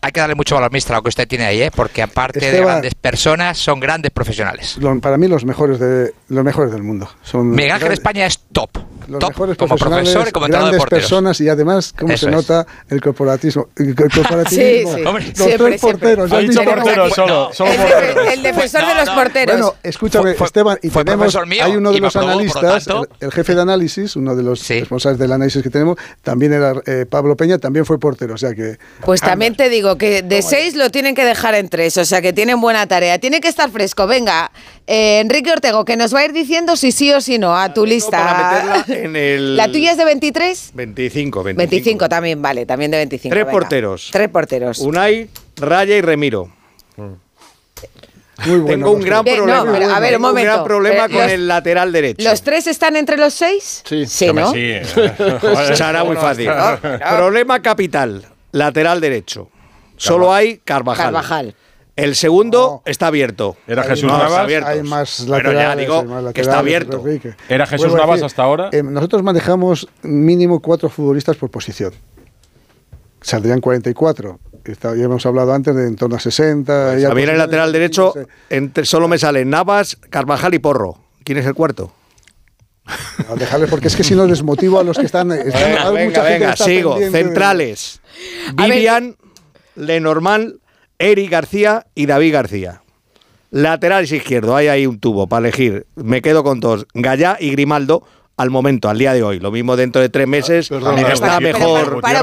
hay 0.00 0.12
que 0.12 0.20
darle 0.20 0.34
mucho 0.34 0.54
valor, 0.54 0.72
Mister, 0.72 0.94
a 0.94 0.98
lo 0.98 1.02
que 1.02 1.08
usted 1.08 1.26
tiene 1.28 1.44
ahí, 1.46 1.62
¿eh? 1.62 1.70
porque 1.74 2.02
aparte 2.02 2.38
de 2.40 2.46
Esteban. 2.46 2.68
grandes 2.68 2.94
personas, 2.94 3.58
son 3.58 3.80
grandes 3.80 4.10
profesionales. 4.12 4.76
Lo- 4.78 4.98
para 5.00 5.16
mí 5.16 5.26
los 5.28 5.44
mejores 5.44 5.78
de 5.78 6.14
los 6.28 6.44
mejores 6.44 6.72
del 6.72 6.82
mundo. 6.82 7.08
Son 7.22 7.50
Miguel 7.50 7.72
Ángel 7.72 7.92
España 7.92 8.26
es 8.26 8.38
top. 8.52 8.70
los 9.08 9.18
top 9.20 9.30
mejores 9.30 9.56
como 9.56 9.68
profesionales, 9.70 10.10
profesor 10.10 10.28
y 10.28 10.32
como 10.32 10.46
entrenador 10.46 10.72
de 10.72 10.76
grandes 10.76 10.80
porteros. 10.80 11.04
personas 11.04 11.40
y 11.40 11.48
además 11.48 11.94
cómo 11.98 12.12
Eso 12.12 12.26
se 12.26 12.30
es. 12.30 12.36
nota 12.36 12.66
el 12.90 13.00
corporatismo. 13.00 13.68
El 13.76 13.94
co- 13.94 14.04
corporativismo. 14.14 14.92
Sí, 14.92 14.98
sí. 15.00 15.04
Hombre, 15.06 15.24
los 15.26 15.36
siempre, 15.36 15.56
tres 15.66 15.80
siempre. 15.80 16.14
porteros. 16.16 16.32
Ha 16.32 16.38
dicho 16.38 16.62
porteros 16.64 17.12
solo, 17.14 17.50
solo 17.52 17.70
El, 17.72 17.76
porteros. 17.78 18.26
el 18.34 18.42
defensor 18.42 18.80
de 18.82 18.86
No, 18.88 18.94
los 18.94 19.06
no. 19.06 19.14
porteros. 19.14 19.56
Bueno, 19.56 19.74
escúchame, 19.82 20.34
Fue- 20.34 20.46
Esteban, 20.46 20.78
y 20.82 20.90
fue 20.90 21.04
tenemos, 21.04 21.46
mío 21.46 21.64
hay 21.64 21.76
uno 21.76 21.90
de 21.92 22.00
los 22.00 22.14
aprobó, 22.14 22.32
analistas, 22.34 22.84
tanto- 22.84 23.08
el, 23.20 23.26
el 23.26 23.32
jefe 23.32 23.54
de 23.54 23.62
análisis, 23.62 24.14
uno 24.16 24.36
de 24.36 24.42
los 24.42 24.60
Sí. 24.60 24.80
responsables 24.80 25.18
del 25.18 25.32
análisis 25.32 25.62
que 25.62 25.70
tenemos, 25.70 25.96
también 26.22 26.52
era 26.52 26.74
eh, 26.86 27.06
Pablo 27.08 27.34
Peña, 27.36 27.58
también 27.58 27.84
fue 27.86 27.98
portero, 27.98 28.34
o 28.34 28.38
sea 28.38 28.54
que... 28.54 28.76
Pues 29.04 29.20
también 29.22 29.56
te 29.56 29.68
digo 29.70 29.87
que 29.96 30.22
de 30.22 30.42
seis 30.42 30.74
lo 30.74 30.90
tienen 30.90 31.14
que 31.14 31.24
dejar 31.24 31.54
en 31.54 31.68
tres, 31.68 31.96
o 31.96 32.04
sea 32.04 32.20
que 32.20 32.32
tienen 32.32 32.60
buena 32.60 32.86
tarea. 32.86 33.18
Tiene 33.18 33.40
que 33.40 33.48
estar 33.48 33.70
fresco. 33.70 34.06
Venga, 34.06 34.50
eh, 34.86 35.20
Enrique 35.20 35.50
Ortego, 35.52 35.84
que 35.84 35.96
nos 35.96 36.14
va 36.14 36.18
a 36.20 36.24
ir 36.24 36.32
diciendo 36.32 36.76
si 36.76 36.92
sí 36.92 37.12
o 37.12 37.20
si 37.20 37.38
no 37.38 37.56
a 37.56 37.72
tu 37.72 37.86
lista. 37.86 38.18
para 38.18 38.50
meterla 38.82 39.02
en 39.04 39.16
el- 39.16 39.56
¿La 39.56 39.68
tuya 39.70 39.92
es 39.92 39.96
de 39.96 40.04
23? 40.04 40.70
25, 40.74 41.42
25. 41.44 41.70
25 41.70 42.08
también, 42.08 42.42
vale, 42.42 42.66
también 42.66 42.90
de 42.90 42.98
25. 42.98 43.32
Tres 43.32 43.44
venga. 43.46 43.52
porteros. 43.52 44.08
Tres 44.12 44.28
porteros. 44.28 44.78
Unai, 44.80 45.28
Raya 45.56 45.96
y 45.96 46.00
Remiro. 46.02 46.52
Muy 48.46 48.58
bueno. 48.60 48.66
Tengo 48.68 48.90
un 48.92 49.00
gran 49.02 49.24
Bien, 49.24 49.38
no, 49.38 49.44
problema. 49.64 49.72
pero, 49.72 49.92
a 49.94 49.98
ver, 49.98 50.10
un 50.12 50.14
Tengo 50.18 50.28
momento. 50.28 50.52
gran 50.52 50.64
problema 50.64 51.04
Eh, 51.06 51.08
con 51.08 51.22
los- 51.22 51.32
el 51.32 51.48
lateral 51.48 51.90
derecho. 51.90 52.28
¿Los 52.30 52.42
tres 52.42 52.68
están 52.68 52.94
entre 52.94 53.16
los 53.16 53.34
seis? 53.34 53.82
Sí. 53.84 54.06
Sí, 54.06 54.32
¿no? 54.32 54.52
Sí, 54.52 54.58
eh. 54.60 54.82
Será 55.74 56.04
muy 56.04 56.14
fácil. 56.14 56.46
no. 56.46 56.78
Problema 57.16 57.60
capital, 57.60 58.24
lateral 58.52 59.00
derecho. 59.00 59.50
Solo 59.98 60.32
hay 60.32 60.58
Carvajal. 60.64 61.06
Carvajal. 61.06 61.54
El 61.96 62.14
segundo 62.14 62.82
No. 62.86 62.90
está 62.90 63.08
abierto. 63.08 63.56
Era 63.66 63.82
Hay 63.82 63.88
Jesús 63.88 64.04
No, 64.04 64.12
más- 64.12 64.18
Navas. 64.22 64.30
está 64.32 64.42
abierto. 64.42 64.68
Hay 64.68 64.82
más 64.84 65.26
Pero 65.28 65.52
ya 65.52 65.74
digo 65.76 66.04
más 66.04 66.32
que 66.32 66.40
está 66.40 66.58
abierto. 66.60 67.04
¿Era 67.48 67.66
Jesús 67.66 67.86
Vuelvo 67.88 67.96
Navas 67.98 68.16
decir, 68.16 68.26
hasta 68.26 68.42
ahora? 68.44 68.68
eh, 68.72 68.82
nosotros 68.84 69.22
manejamos 69.24 69.88
mínimo 70.02 70.60
cuatro 70.62 70.88
futbolistas 70.88 71.36
por 71.36 71.50
posición. 71.50 71.92
Saldrían 73.20 73.60
44. 73.60 74.38
Está- 74.64 74.94
ya 74.94 75.04
hemos 75.04 75.24
hablado 75.26 75.52
antes 75.54 75.74
de 75.74 75.86
en 75.88 75.96
torno 75.96 76.16
a 76.16 76.20
60. 76.20 76.96
ya 76.98 77.10
A 77.10 77.14
mí 77.14 77.22
en 77.22 77.30
el 77.30 77.38
lateral 77.38 77.72
derecho 77.72 78.12
no 78.14 78.22
sé. 78.22 78.28
entre, 78.50 78.84
solo 78.84 79.08
me 79.08 79.18
salen 79.18 79.50
Navas, 79.50 79.96
Carvajal 80.10 80.54
y 80.54 80.58
Porro. 80.58 80.98
¿Quién 81.24 81.38
es 81.38 81.46
el 81.46 81.54
cuarto? 81.54 81.90
A 83.28 83.34
dejarles, 83.34 83.68
porque 83.68 83.88
es 83.88 83.96
que 83.96 84.04
si 84.04 84.14
no 84.14 84.26
desmotivo 84.26 84.78
a 84.78 84.84
los 84.84 84.96
que 84.98 85.04
están. 85.06 85.30
están- 85.32 85.94
Venga, 85.94 86.22
hay 86.22 86.32
venga, 86.38 86.56
sigo. 86.56 86.98
de- 86.98 87.10
Centrales. 87.10 88.00
A 88.56 88.62
ver. 88.62 88.72
Vivian, 88.72 89.16
Lenormand, 89.78 90.54
Eric 90.98 91.30
García 91.30 91.86
y 91.94 92.06
David 92.06 92.32
García. 92.34 92.82
Laterales 93.50 94.12
izquierdo, 94.12 94.54
hay 94.56 94.68
ahí 94.68 94.86
un 94.86 94.98
tubo 95.00 95.26
para 95.26 95.40
elegir. 95.48 95.86
Me 95.96 96.20
quedo 96.20 96.44
con 96.44 96.60
dos. 96.60 96.86
Gallá 96.92 97.36
y 97.40 97.50
Grimaldo 97.50 98.02
al 98.36 98.50
momento, 98.50 98.88
al 98.90 98.98
día 98.98 99.14
de 99.14 99.22
hoy. 99.22 99.40
Lo 99.40 99.50
mismo 99.50 99.74
dentro 99.74 100.02
de 100.02 100.10
tres 100.10 100.28
meses. 100.28 100.68
Perdona, 100.68 101.00
está 101.12 101.40
mejor. 101.40 102.00
para. 102.02 102.22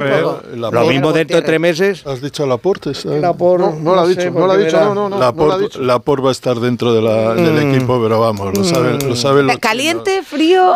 La 0.55 0.69
Lo 0.71 0.85
mismo 0.85 1.11
dentro 1.13 1.35
de 1.37 1.41
tres 1.41 1.59
meses. 1.59 2.05
¿Has 2.05 2.21
dicho 2.21 2.45
Laporte? 2.45 2.91
Laporte, 3.19 3.65
No, 3.65 3.79
no 3.81 3.95
lo 3.95 4.01
ha 4.01 4.07
dicho, 4.07 4.21
sé 4.21 4.31
no 4.31 4.45
lo 4.45 4.53
ha 4.53 4.57
dicho, 4.57 4.79
no, 4.79 4.93
no, 4.95 5.09
no. 5.09 5.19
no 5.19 5.45
lo 5.45 5.51
ha 5.53 5.57
dicho. 5.57 5.81
Laporte 5.81 6.23
va 6.23 6.29
a 6.29 6.31
estar 6.31 6.59
dentro 6.59 6.93
de 6.93 7.01
la- 7.01 7.33
del 7.33 7.65
Mm. 7.65 7.73
equipo, 7.75 8.01
pero 8.01 8.19
vamos, 8.19 8.55
lo 8.57 8.63
saben, 8.63 8.99
lo 9.09 9.15
saben 9.15 9.47
los 9.47 9.57
¿Caliente, 9.57 10.21
frío, 10.23 10.73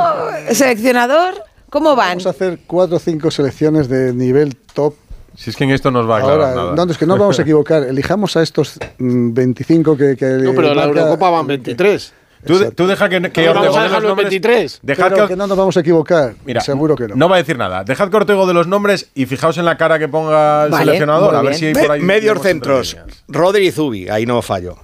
seleccionador? 0.52 1.36
¿Cómo 1.70 1.96
van? 1.96 2.10
Vamos 2.10 2.26
a 2.26 2.32
hacer 2.32 2.60
cuatro 2.66 2.98
o 2.98 3.00
cinco 3.00 3.30
selecciones 3.32 3.88
de 3.88 4.14
nivel 4.14 4.56
top. 4.74 4.96
Si 5.42 5.50
es 5.52 5.56
que 5.56 5.64
en 5.64 5.70
esto 5.72 5.90
nos 5.90 6.08
va 6.10 6.18
a 6.18 6.20
aclarar 6.20 6.42
Ahora, 6.42 6.56
nada. 6.74 6.86
no, 6.86 6.92
es 6.92 6.98
que 6.98 7.06
no 7.06 7.18
vamos 7.18 7.40
a 7.40 7.44
equivocar. 7.44 7.84
Elijamos 7.84 8.36
a 8.36 8.42
estos 8.44 8.78
mm, 8.98 9.34
25 9.34 9.96
que. 9.96 10.18
que 10.18 10.26
No, 10.26 10.54
pero 10.54 10.70
en 10.72 10.76
la 10.76 10.84
Eurocopa 10.84 11.30
van 11.30 11.48
23. 11.48 12.14
Tú, 12.46 12.58
de- 12.60 12.72
tú 12.72 12.88
deja 12.88 13.08
que, 13.08 13.22
que 13.32 13.46
No, 13.46 13.52
Ortego 13.52 13.54
vamos 13.54 13.78
a 13.78 13.84
dejar 13.84 14.02
los 14.02 14.04
los 14.04 14.10
nombres. 14.10 14.30
23. 14.30 14.80
Dejad 14.82 15.10
Pero 15.12 15.16
que, 15.24 15.28
que 15.30 15.36
no 15.38 15.48
nos 15.48 15.58
vamos 15.58 15.78
a 15.78 15.80
equivocar. 15.80 16.34
Mira, 16.46 16.60
Seguro 16.62 16.96
que 16.98 17.08
no. 17.08 17.16
No 17.16 17.30
va 17.30 17.36
a 17.38 17.40
decir 17.40 17.58
nada. 17.58 17.86
Dejad 17.86 18.10
que 18.10 18.18
Ortego 18.18 18.46
de 18.48 18.54
los 18.54 18.68
nombres 18.68 19.10
y 19.16 19.26
fijaos 19.28 19.58
en 19.58 19.64
la 19.66 19.78
cara 19.78 19.98
que 19.98 20.10
ponga 20.10 20.66
el 20.66 20.72
Vale, 20.72 20.84
seleccionador. 20.86 21.34
A 21.36 21.42
ver 21.42 21.56
si 21.56 21.68
hay 21.68 21.74
por 21.74 21.92
ahí. 21.92 22.02
medios 22.02 22.42
centros. 22.42 22.98
Rodri 23.30 23.68
y 23.68 23.72
Zubi, 23.72 24.10
ahí 24.10 24.26
no 24.26 24.42
fallo. 24.42 24.78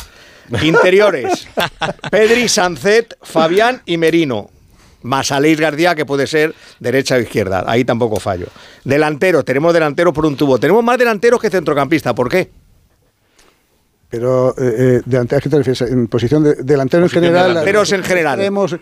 Interiores, 0.63 1.47
Pedri, 2.11 2.47
Sancet, 2.47 3.17
Fabián 3.21 3.81
y 3.85 3.97
Merino. 3.97 4.49
Más 5.05 5.31
Aleix 5.31 5.59
García, 5.59 5.95
que 5.95 6.05
puede 6.05 6.27
ser 6.27 6.53
derecha 6.79 7.15
o 7.15 7.19
izquierda. 7.19 7.63
Ahí 7.67 7.85
tampoco 7.85 8.19
fallo. 8.19 8.47
Delantero, 8.83 9.43
tenemos 9.43 9.73
delantero 9.73 10.11
por 10.11 10.25
un 10.25 10.35
tubo. 10.35 10.57
Tenemos 10.59 10.83
más 10.83 10.97
delanteros 10.97 11.39
que 11.39 11.49
centrocampistas. 11.49 12.13
¿Por 12.13 12.27
qué? 12.29 12.49
Pero, 14.09 14.51
eh, 14.57 14.75
eh, 14.77 15.01
delante- 15.05 15.35
¿a 15.35 15.41
qué 15.41 15.49
te 15.49 15.57
refieres? 15.57 15.81
En 15.81 16.07
posición 16.07 16.43
de 16.43 16.55
delantero 16.55 17.03
en 17.03 17.09
general. 17.09 17.47
delanteros 17.49 17.91
en 17.91 18.03
general. 18.03 18.39
extremos, 18.39 18.75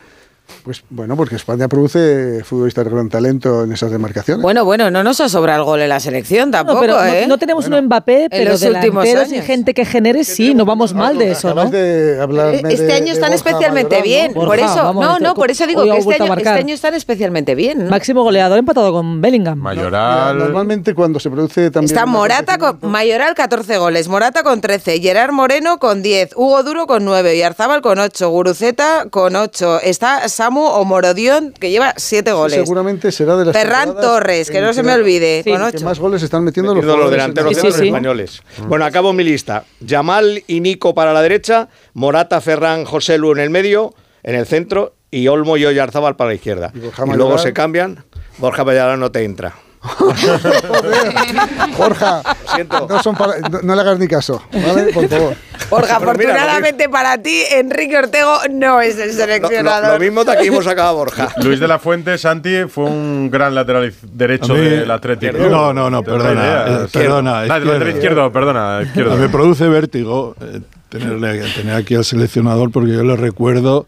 Pues 0.64 0.84
bueno, 0.90 1.16
porque 1.18 1.36
España 1.36 1.68
produce 1.68 2.44
futbolistas 2.44 2.86
de 2.86 2.92
gran 2.92 3.10
talento 3.10 3.64
en 3.64 3.72
esas 3.74 3.92
demarcaciones. 3.92 4.42
Bueno, 4.42 4.64
bueno, 4.66 4.90
no 4.92 5.04
nos 5.04 5.20
ha 5.22 5.28
sobrado 5.30 5.60
el 5.60 5.66
gol 5.66 5.82
en 5.82 5.90
la 5.90 6.00
selección 6.00 6.52
tampoco, 6.52 6.76
No, 6.76 6.82
pero 6.82 6.94
no- 6.98 7.04
¿eh? 7.06 7.26
no, 7.28 7.38
tenemos 7.38 7.68
un 7.68 7.80
Mbappé, 7.86 8.28
pero 8.30 8.58
delanteros 8.58 9.32
y 9.32 9.42
gente 9.42 9.74
que 9.74 9.86
genere, 9.86 10.24
sí, 10.24 10.54
no 10.54 10.66
vamos 10.66 10.94
mal 10.94 11.18
de 11.18 11.32
eso, 11.32 11.54
¿no? 11.54 11.70
De 11.70 12.20
hablarme 12.22 12.72
Este 12.74 12.86
de- 12.86 12.94
año 12.94 13.08
están 13.14 13.32
Borja 13.32 13.36
especialmente 13.36 13.96
Mayoral, 14.00 14.04
bien. 14.08 14.28
¿no? 14.30 14.34
por 14.36 14.46
Borja, 14.48 14.66
eso, 14.66 14.84
vamos, 14.84 15.06
no, 15.06 15.12
este- 15.14 15.24
no, 15.24 15.34
por 15.36 15.52
eso 15.52 15.68
digo 15.68 15.84
que 15.84 15.98
este 15.98 16.14
año, 16.24 16.34
este 16.36 16.50
año 16.50 16.74
están 16.76 16.94
especialmente 16.94 17.56
bien. 17.56 17.86
¿no? 17.86 17.90
Máximo 17.90 18.24
goleador 18.24 18.58
empatado 18.60 18.92
con 18.94 19.22
Bellingham. 19.22 19.58
Mayoral. 19.60 20.38
normalmente 20.38 20.94
cuando 20.94 21.20
se 21.20 21.30
produce 21.30 21.72
también. 21.72 21.92
Está 21.94 22.06
Morata 22.06 22.58
con 22.58 22.80
Mayoral 22.90 23.34
14 23.36 23.78
goles, 23.78 24.08
Morata 24.08 24.44
con 24.44 24.62
13, 24.62 25.00
Gerard 25.02 25.32
Moreno 25.34 25.78
con 25.80 26.02
10, 26.02 26.32
Hugo 26.36 26.64
Duro 26.64 26.88
con 26.88 27.04
9 27.06 27.36
y 27.36 27.42
Arzábal 27.42 27.82
con 27.82 28.00
8, 28.00 28.30
Guruceta 28.30 29.06
con 29.10 29.36
8. 29.36 29.80
Está 29.82 30.28
Samu 30.44 30.66
o 30.66 30.84
Morodión 30.84 31.54
que 31.54 31.72
lleva 31.72 31.94
7 31.96 32.34
goles. 32.34 32.56
Seguramente 32.56 33.14
será 33.14 33.38
de 33.38 33.46
las. 33.46 33.56
Ferran 33.56 33.96
Torres, 33.96 34.52
que 34.52 34.60
no 34.60 34.74
se 34.74 34.84
me 34.84 34.94
olvide, 34.94 35.42
con 35.46 35.58
que 35.58 35.78
8. 35.78 35.86
más 35.86 36.00
goles 36.00 36.22
están 36.22 36.44
metiendo 36.44 36.76
los, 36.76 36.84
Metiendo 36.84 36.98
los 37.08 37.12
jugadores 37.12 37.56
delanteros 37.56 37.82
españoles. 37.82 38.42
Bueno, 38.68 38.84
acabo 38.84 39.14
mi 39.14 39.24
lista. 39.24 39.64
Yamal 39.80 40.44
y 40.48 40.60
Nico 40.60 40.94
para 40.94 41.14
la 41.14 41.22
derecha, 41.22 41.70
Morata, 41.94 42.42
Ferran, 42.42 42.84
José 42.84 43.18
Lu 43.18 43.32
en 43.32 43.40
el 43.40 43.50
medio, 43.50 43.94
en 44.24 44.36
el 44.36 44.46
centro, 44.46 44.96
y 45.12 45.30
Olmo 45.30 45.56
y 45.56 45.66
Oyarzábal 45.66 46.18
para 46.18 46.32
la 46.32 46.36
izquierda. 46.36 46.74
Y, 46.76 47.16
luego 47.16 47.38
se 47.38 47.54
cambian. 47.54 48.04
Borja 48.40 48.66
Mayoral 48.66 49.00
no 49.00 49.12
te 49.12 49.24
entra. 49.24 49.54
Siento. 52.56 52.88
no, 52.90 53.04
son 53.04 53.16
para- 53.16 53.40
no- 53.50 53.62
no 53.62 53.76
le 53.76 53.82
hagas 53.82 54.00
ni 54.00 54.08
caso, 54.08 54.42
¿vale? 54.52 54.94
Por 54.94 55.08
favor. 55.10 55.36
Lo 55.72 55.78
afortunadamente 55.78 56.88
para 56.90 57.18
ti, 57.18 57.42
Enrique 57.52 57.98
Ortego 57.98 58.38
no 58.52 58.80
es 58.82 58.98
el 59.00 59.10
Lo, 59.10 59.14
seleccionador. 59.14 59.88
lo- 59.88 59.94
lo 59.94 60.00
mismo 60.00 60.24
de 60.24 60.32
aquí 60.34 60.48
hemos 60.48 60.66
sacado 60.66 60.90
a 60.90 60.92
Borja. 60.94 61.30
Luis 61.44 61.60
de 61.60 61.68
la 61.68 61.80
Fuente, 61.80 62.18
Santi, 62.18 62.66
fue 62.70 62.86
un 62.86 63.30
gran 63.32 63.56
lateral 63.56 63.92
derecho 64.14 64.54
del 64.54 64.90
Atlético. 64.92 65.38
No, 65.50 65.74
no, 65.74 65.90
no, 65.90 66.04
perdona, 66.04 66.84
eh, 66.84 66.88
perdona, 66.92 67.40
Ah, 67.42 67.46
lateral 67.48 67.90
izquierdo. 67.90 68.32
perdona, 68.32 68.82
izquierdo. 68.84 69.16
Me 69.18 69.30
produce 69.30 69.68
vértigo 69.68 70.36
eh, 70.42 70.62
tenerle, 70.90 71.42
tener 71.56 71.76
aquí 71.76 71.96
al 71.96 72.06
seleccionador 72.06 72.72
porque 72.72 72.92
yo 72.94 73.04
le 73.04 73.16
recuerdo 73.16 73.86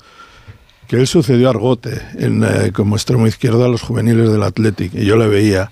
que 0.88 0.98
él 0.98 1.08
sucedió 1.08 1.48
a 1.48 1.52
Argote 1.52 2.02
en, 2.18 2.44
eh, 2.44 2.72
como 2.74 2.96
extremo 2.96 3.28
izquierdo 3.28 3.66
a 3.66 3.68
los 3.68 3.82
juveniles 3.82 4.32
del 4.32 4.44
Athletic 4.44 4.94
y 4.94 5.06
yo 5.06 5.18
le 5.18 5.28
veía 5.28 5.72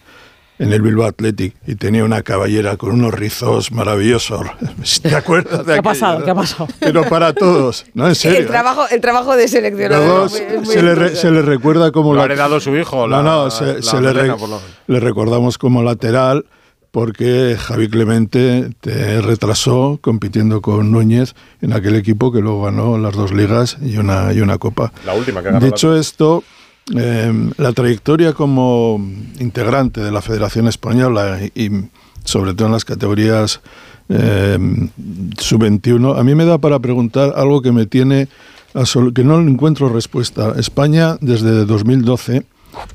en 0.59 0.71
el 0.71 0.81
Bilbao 0.81 1.07
Athletic 1.07 1.55
y 1.65 1.75
tenía 1.75 2.03
una 2.05 2.21
caballera 2.21 2.77
con 2.77 2.91
unos 2.91 3.13
rizos 3.13 3.71
maravillosos. 3.71 4.41
¿Te 5.01 5.15
acuerdas 5.15 5.59
de 5.59 5.65
¿Qué 5.65 5.71
ha 5.71 5.73
aquello, 5.75 5.83
pasado? 5.83 6.19
no? 6.19 6.25
¿Qué 6.25 6.31
ha 6.31 6.35
pasado? 6.35 6.67
Pero 6.79 7.03
para 7.09 7.33
todos, 7.33 7.85
¿no? 7.93 8.07
En 8.07 8.15
serio. 8.15 8.39
el, 8.39 8.47
trabajo, 8.47 8.83
el 8.89 9.01
trabajo 9.01 9.35
de 9.35 9.47
seleccionador. 9.47 10.05
Luego 10.07 10.25
es 10.27 10.31
muy- 10.31 10.41
es 10.41 10.65
muy 10.65 10.73
se, 10.73 10.81
le 10.83 10.95
re- 10.95 11.01
interesante. 11.07 11.21
se 11.21 11.31
le 11.31 11.41
recuerda 11.41 11.91
como 11.91 12.13
Lo 12.13 12.21
ha 12.21 12.27
la- 12.27 12.33
heredado 12.33 12.59
su 12.59 12.75
hijo, 12.77 13.07
No, 13.07 13.17
la- 13.17 13.23
no, 13.23 13.49
se, 13.51 13.75
la 13.75 13.81
se 13.81 14.01
le, 14.01 14.13
re- 14.13 14.33
por 14.35 14.49
lo- 14.49 14.61
le 14.87 14.99
recordamos 14.99 15.57
como 15.57 15.81
lateral 15.83 16.45
porque 16.91 17.57
Javi 17.59 17.89
Clemente 17.89 18.69
te 18.79 19.19
retrasó 19.21 19.97
compitiendo 20.01 20.61
con 20.61 20.91
Núñez 20.91 21.33
en 21.61 21.73
aquel 21.73 21.95
equipo 21.95 22.31
que 22.31 22.39
luego 22.39 22.61
ganó 22.65 22.99
las 22.99 23.13
dos 23.15 23.31
ligas 23.33 23.77
y 23.81 23.97
una, 23.97 24.31
y 24.31 24.41
una 24.41 24.59
copa. 24.59 24.93
La 25.03 25.15
última 25.15 25.41
que 25.41 25.49
ganó. 25.51 25.65
Dicho 25.65 25.95
esto, 25.97 26.43
eh, 26.95 27.49
la 27.57 27.71
trayectoria 27.73 28.33
como 28.33 28.99
integrante 29.39 30.01
de 30.01 30.11
la 30.11 30.21
Federación 30.21 30.67
Española 30.67 31.39
y, 31.55 31.69
sobre 32.23 32.53
todo 32.53 32.67
en 32.67 32.73
las 32.73 32.85
categorías 32.85 33.61
eh, 34.09 34.57
sub-21, 35.37 36.19
a 36.19 36.23
mí 36.23 36.35
me 36.35 36.45
da 36.45 36.57
para 36.57 36.79
preguntar 36.79 37.33
algo 37.35 37.61
que 37.61 37.71
me 37.71 37.85
tiene 37.85 38.27
que 39.13 39.23
no 39.23 39.39
encuentro 39.39 39.87
respuesta. 39.89 40.53
España 40.57 41.17
desde 41.21 41.65
2012 41.65 42.43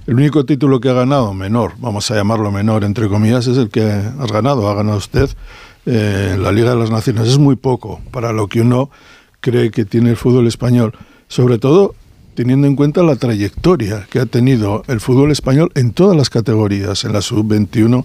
el 0.07 0.15
único 0.15 0.45
título 0.45 0.81
que 0.81 0.89
ha 0.89 0.93
ganado, 0.93 1.35
menor, 1.35 1.75
vamos 1.79 2.11
a 2.11 2.17
llamarlo 2.17 2.51
menor, 2.51 2.85
entre 2.85 3.09
comillas, 3.09 3.47
es 3.47 3.59
el 3.59 3.69
que 3.69 3.83
has 3.83 4.33
ganado, 4.33 4.69
ha 4.69 4.75
ganado 4.75 4.99
usted 4.99 5.31
eh, 5.87 6.37
la 6.39 6.53
Liga 6.53 6.71
de 6.71 6.77
las 6.77 6.91
Naciones. 6.91 7.29
Es 7.29 7.39
muy 7.39 7.57
poco 7.57 8.01
para 8.11 8.33
lo 8.33 8.49
que 8.49 8.61
uno 8.61 8.91
cree 9.41 9.71
que 9.71 9.85
tiene 9.85 10.11
el 10.11 10.17
fútbol 10.17 10.47
español. 10.47 10.95
Sobre 11.29 11.59
todo 11.59 11.95
teniendo 12.39 12.69
en 12.69 12.77
cuenta 12.77 13.03
la 13.03 13.17
trayectoria 13.17 14.07
que 14.09 14.21
ha 14.21 14.27
tenido 14.27 14.85
el 14.87 15.01
fútbol 15.01 15.33
español 15.33 15.73
en 15.75 15.91
todas 15.91 16.17
las 16.17 16.31
categorías. 16.31 17.03
En 17.05 17.13
la 17.13 17.21
sub-21 17.21 18.05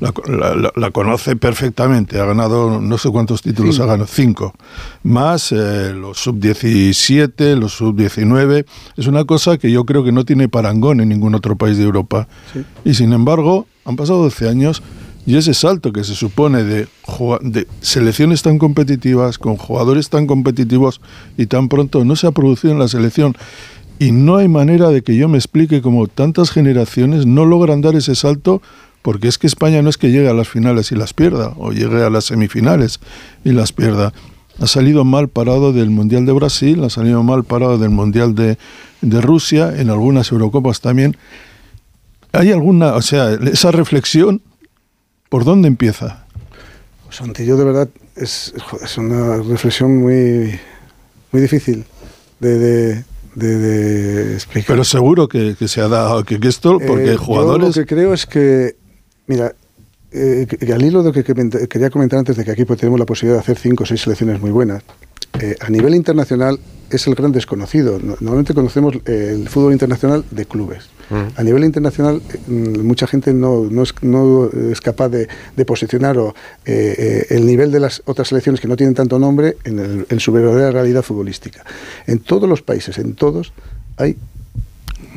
la, 0.00 0.14
la- 0.56 0.72
la 0.74 0.90
conoce 0.90 1.36
perfectamente, 1.36 2.18
ha 2.18 2.24
ganado 2.24 2.80
no 2.80 2.96
sé 2.96 3.10
cuántos 3.10 3.42
títulos 3.42 3.80
ha 3.80 3.84
ganado, 3.84 4.06
cinco, 4.06 4.54
más 5.02 5.52
eh, 5.52 5.92
los 5.92 6.18
sub-17, 6.18 7.56
los 7.58 7.74
sub-19. 7.76 8.64
Es 8.96 9.06
una 9.06 9.26
cosa 9.26 9.58
que 9.58 9.70
yo 9.70 9.84
creo 9.84 10.02
que 10.02 10.12
no 10.12 10.24
tiene 10.24 10.48
parangón 10.48 11.02
en 11.02 11.10
ningún 11.10 11.34
otro 11.34 11.54
país 11.56 11.76
de 11.76 11.84
Europa. 11.84 12.26
Y 12.86 12.94
sin 12.94 13.12
embargo, 13.12 13.66
han 13.84 13.96
pasado 13.96 14.22
12 14.22 14.48
años 14.48 14.82
y 15.26 15.36
ese 15.36 15.54
salto 15.54 15.92
que 15.92 16.04
se 16.04 16.14
supone 16.14 16.64
de, 16.64 16.86
selecciones 17.80 18.42
tan 18.42 18.58
competitivas, 18.58 19.38
con 19.38 19.56
jugadores 19.56 20.10
tan 20.10 20.26
competitivos 20.26 21.00
y 21.38 21.46
tan 21.46 21.68
pronto, 21.68 22.04
no 22.04 22.14
se 22.14 22.26
ha 22.26 22.32
producido 22.32 22.72
en 22.72 22.78
la 22.78 22.88
selección. 22.88 23.34
Y 23.98 24.12
no 24.12 24.36
hay 24.36 24.48
manera 24.48 24.90
de 24.90 25.02
que 25.02 25.16
yo 25.16 25.28
me 25.28 25.38
explique 25.38 25.80
cómo 25.80 26.08
tantas 26.08 26.50
generaciones 26.50 27.26
no 27.26 27.46
logran 27.46 27.80
dar 27.80 27.94
ese 27.94 28.14
salto, 28.14 28.60
porque 29.00 29.28
es 29.28 29.38
que 29.38 29.46
España 29.46 29.80
no 29.80 29.88
es 29.88 29.96
que 29.96 30.10
llegue 30.10 30.28
a 30.28 30.34
las 30.34 30.48
finales 30.48 30.92
y 30.92 30.96
las 30.96 31.14
pierda, 31.14 31.54
o 31.56 31.72
llegue 31.72 32.02
a 32.02 32.10
las 32.10 32.24
semifinales 32.24 33.00
y 33.44 33.52
las 33.52 33.72
pierda. 33.72 34.12
Ha 34.60 34.66
salido 34.66 35.04
mal 35.04 35.28
parado 35.28 35.72
del 35.72 35.90
Mundial 35.90 36.26
de 36.26 36.32
Brasil, 36.32 36.84
ha 36.84 36.90
salido 36.90 37.22
mal 37.22 37.44
parado 37.44 37.78
del 37.78 37.90
Mundial 37.90 38.34
de, 38.34 38.58
de 39.00 39.20
Rusia, 39.20 39.72
en 39.76 39.90
algunas 39.90 40.30
Eurocopas 40.32 40.80
también. 40.80 41.16
¿Hay 42.32 42.50
alguna, 42.52 42.94
o 42.94 43.02
sea, 43.02 43.32
esa 43.32 43.70
reflexión, 43.70 44.42
por 45.28 45.44
dónde 45.44 45.68
empieza? 45.68 46.24
Pues 47.06 47.20
ante 47.20 47.44
yo 47.46 47.56
de 47.56 47.64
verdad 47.64 47.88
es, 48.16 48.54
es 48.82 48.98
una 48.98 49.36
reflexión 49.38 49.96
muy, 49.98 50.58
muy 51.32 51.42
difícil 51.42 51.84
de, 52.40 52.58
de, 52.58 53.04
de- 53.34 53.58
de 53.58 54.34
explicar. 54.34 54.68
Pero 54.68 54.84
seguro 54.84 55.28
que, 55.28 55.56
que 55.58 55.68
se 55.68 55.80
ha 55.80 55.88
dado, 55.88 56.24
que, 56.24 56.38
que 56.40 56.48
esto, 56.48 56.78
porque 56.86 57.04
Eh, 57.10 57.12
yo 57.14 57.18
jugadores... 57.18 57.68
lo 57.68 57.72
que 57.82 57.86
creo 57.86 58.12
es 58.14 58.26
que, 58.26 58.76
mira, 59.26 59.54
eh, 60.12 60.46
al 60.72 60.82
hilo 60.84 61.02
de 61.02 61.08
lo 61.08 61.12
que 61.12 61.24
que- 61.24 61.68
quería 61.68 61.90
comentar 61.90 62.18
antes 62.20 62.36
de 62.36 62.44
que 62.44 62.50
aquí 62.52 62.64
pues, 62.64 62.78
tenemos 62.80 62.98
la 63.00 63.06
posibilidad 63.06 63.36
de 63.38 63.42
hacer 63.42 63.58
cinco 63.58 63.82
o 63.84 63.86
seis 63.86 64.00
selecciones 64.02 64.40
muy 64.40 64.50
buenas, 64.50 64.82
eh, 65.40 65.56
a 65.60 65.68
nivel 65.70 65.94
internacional 65.96 66.58
es 66.90 67.06
el 67.08 67.14
gran 67.16 67.32
desconocido. 67.32 67.98
No- 67.98 68.16
Normalmente 68.20 68.54
conocemos 68.54 68.94
eh, 69.06 69.32
el 69.34 69.48
fútbol 69.48 69.72
internacional 69.72 70.24
de 70.30 70.44
clubes. 70.46 70.84
A 71.10 71.42
nivel 71.42 71.64
internacional, 71.64 72.22
eh, 72.32 72.38
mm, 72.46 72.80
mucha 72.80 73.06
gente 73.06 73.34
no, 73.34 73.68
es, 73.82 74.80
capaz 74.80 75.08
de, 75.08 75.28
posicionar 75.64 76.18
o, 76.18 76.34
eh, 76.64 76.94
eh, 76.98 77.26
el 77.30 77.46
nivel 77.46 77.70
de 77.70 77.80
las 77.80 78.02
otras 78.06 78.28
selecciones 78.28 78.60
que 78.60 78.68
no 78.68 78.76
tienen 78.76 78.94
tanto 78.94 79.18
nombre 79.18 79.56
en, 79.64 80.20
su 80.20 80.32
verdadera 80.32 80.70
realidad 80.70 81.02
futbolística. 81.02 81.64
En 82.06 82.20
todos 82.20 82.48
los 82.48 82.62
países, 82.62 82.98
en 82.98 83.14
todos, 83.14 83.52
hay 83.96 84.16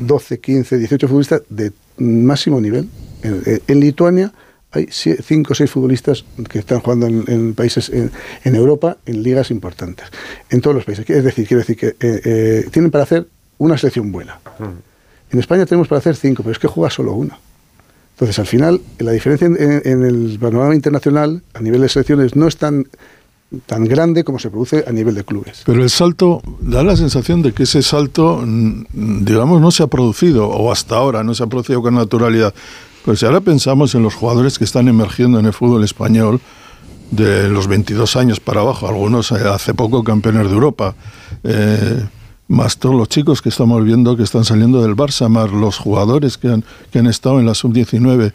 12, 0.00 0.40
15, 0.40 0.78
18 0.78 1.08
futbolistas 1.08 1.42
de 1.48 1.72
máximo 1.98 2.60
nivel. 2.60 2.88
En, 3.22 3.80
Lituania 3.80 4.32
hay 4.70 4.88
5 4.90 5.52
o 5.52 5.54
6 5.54 5.70
futbolistas 5.70 6.24
que 6.48 6.60
están 6.60 6.80
jugando 6.80 7.06
en, 7.06 7.54
países 7.54 7.90
en, 7.90 8.10
Europa, 8.54 8.98
en 9.06 9.22
ligas 9.22 9.50
importantes, 9.50 10.06
en 10.50 10.60
todos 10.60 10.76
los 10.76 10.84
países. 10.84 11.08
Es 11.08 11.24
decir, 11.24 11.46
quiero 11.46 11.60
decir 11.60 11.76
que 11.76 12.64
tienen 12.70 12.90
para 12.90 13.04
hacer 13.04 13.26
una 13.58 13.76
selección 13.76 14.12
buena. 14.12 14.38
En 15.30 15.38
España 15.38 15.66
tenemos 15.66 15.88
para 15.88 15.98
hacer 15.98 16.16
5, 16.16 16.42
pero 16.42 16.52
es 16.52 16.58
que 16.58 16.68
juega 16.68 16.90
solo 16.90 17.12
una. 17.12 17.38
Entonces, 18.14 18.38
al 18.38 18.46
final, 18.46 18.80
la 18.98 19.12
diferencia 19.12 19.46
en, 19.46 20.04
el 20.04 20.38
panorama 20.40 20.74
internacional, 20.74 21.42
a 21.54 21.60
nivel 21.60 21.82
de 21.82 21.88
selecciones, 21.88 22.34
no 22.34 22.48
es 22.48 22.56
tan, 22.56 22.88
tan 23.66 23.84
grande 23.84 24.24
como 24.24 24.40
se 24.40 24.50
produce 24.50 24.84
a 24.88 24.90
nivel 24.90 25.14
de 25.14 25.22
clubes. 25.22 25.62
Pero 25.64 25.82
el 25.82 25.90
salto, 25.90 26.42
da 26.60 26.82
la 26.82 26.96
sensación 26.96 27.42
de 27.42 27.52
que 27.52 27.62
ese 27.62 27.80
salto, 27.82 28.42
mm, 28.44 29.24
digamos, 29.24 29.60
no 29.60 29.70
se 29.70 29.84
ha 29.84 29.86
producido, 29.86 30.48
o 30.48 30.72
hasta 30.72 30.96
ahora 30.96 31.22
no 31.22 31.34
se 31.34 31.44
ha 31.44 31.46
producido 31.46 31.80
con 31.80 31.94
naturalidad. 31.94 32.52
Pues 33.04 33.20
si 33.20 33.26
ahora 33.26 33.40
pensamos 33.40 33.94
en 33.94 34.02
los 34.02 34.14
jugadores 34.14 34.58
que 34.58 34.64
están 34.64 34.88
emergiendo 34.88 35.38
en 35.38 35.46
el 35.46 35.52
fútbol 35.52 35.84
español, 35.84 36.40
de 37.10 37.48
los 37.48 37.68
22 37.68 38.16
años 38.16 38.40
para 38.40 38.60
abajo, 38.60 38.88
algunos 38.88 39.32
eh, 39.32 39.36
hace 39.48 39.74
poco 39.74 40.04
campeones 40.04 40.48
de 40.48 40.52
Europa, 40.54 40.94
eh, 41.42 42.04
más 42.48 42.78
todos 42.78 42.94
los 42.94 43.08
chicos 43.08 43.42
que 43.42 43.50
estamos 43.50 43.84
viendo 43.84 44.16
que 44.16 44.22
están 44.22 44.44
saliendo 44.44 44.82
del 44.82 44.96
Barça, 44.96 45.28
más 45.28 45.52
los 45.52 45.78
jugadores 45.78 46.38
que 46.38 46.48
han, 46.48 46.64
que 46.90 46.98
han 46.98 47.06
estado 47.06 47.38
en 47.38 47.46
la 47.46 47.54
sub-19. 47.54 48.32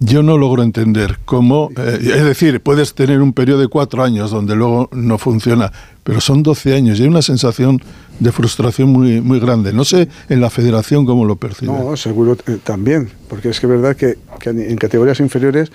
Yo 0.00 0.22
no 0.22 0.36
logro 0.38 0.62
entender 0.62 1.18
cómo, 1.24 1.70
eh, 1.76 1.98
es 2.00 2.24
decir, 2.24 2.60
puedes 2.60 2.94
tener 2.94 3.22
un 3.22 3.32
periodo 3.32 3.60
de 3.60 3.68
cuatro 3.68 4.02
años 4.02 4.30
donde 4.30 4.56
luego 4.56 4.88
no 4.92 5.18
funciona, 5.18 5.70
pero 6.02 6.20
son 6.20 6.42
12 6.42 6.74
años 6.74 6.98
y 6.98 7.02
hay 7.02 7.08
una 7.08 7.22
sensación 7.22 7.80
de 8.18 8.32
frustración 8.32 8.90
muy, 8.90 9.20
muy 9.20 9.38
grande. 9.38 9.72
No 9.72 9.84
sé 9.84 10.08
en 10.28 10.40
la 10.40 10.50
federación 10.50 11.06
cómo 11.06 11.24
lo 11.24 11.36
percibe. 11.36 11.72
No, 11.72 11.96
seguro 11.96 12.36
eh, 12.46 12.58
también, 12.64 13.10
porque 13.28 13.50
es 13.50 13.60
que 13.60 13.66
es 13.66 13.70
verdad 13.70 13.96
que, 13.96 14.18
en 14.46 14.76
categorías 14.76 15.20
inferiores 15.20 15.70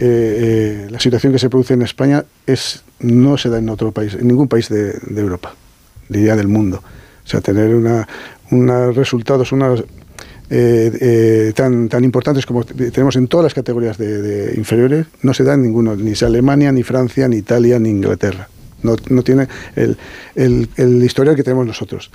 eh, 0.00 0.86
eh, 0.86 0.90
la 0.90 0.98
situación 0.98 1.32
que 1.32 1.38
se 1.38 1.48
produce 1.48 1.74
en 1.74 1.82
España 1.82 2.24
es 2.46 2.82
no 2.98 3.36
se 3.36 3.50
da 3.50 3.58
en 3.58 3.68
otro 3.68 3.92
país, 3.92 4.14
en 4.14 4.26
ningún 4.26 4.48
país 4.48 4.68
de 4.68 5.20
Europa, 5.20 5.54
diría 6.12 6.36
del 6.36 6.48
mundo. 6.48 6.82
O 7.24 7.28
sea, 7.28 7.40
tener 7.40 7.74
una, 7.74 8.06
unos 8.50 8.94
resultados, 8.94 9.50
unas 9.52 9.80
eh, 10.50 10.92
eh, 11.00 11.52
tan, 11.54 11.88
tan 11.88 12.04
importantes 12.04 12.44
como 12.44 12.64
tenemos 12.64 13.16
en 13.16 13.26
todas 13.26 13.44
las 13.44 13.54
categorías 13.54 13.96
de, 13.96 14.20
de 14.20 14.54
inferiores, 14.56 15.06
no 15.22 15.32
se 15.32 15.44
da 15.44 15.54
en 15.54 15.62
ninguno, 15.62 15.96
ni 15.96 16.12
Alemania, 16.20 16.70
ni 16.72 16.82
Francia, 16.82 17.26
ni 17.28 17.36
Italia, 17.36 17.78
ni 17.78 17.88
Inglaterra. 17.90 18.48
No, 18.82 18.96
no 19.08 19.22
tiene 19.22 19.46
el, 19.76 19.96
el, 20.34 20.68
el 20.76 21.02
historial 21.04 21.36
que 21.36 21.42
tenemos 21.44 21.66
nosotros. 21.66 22.10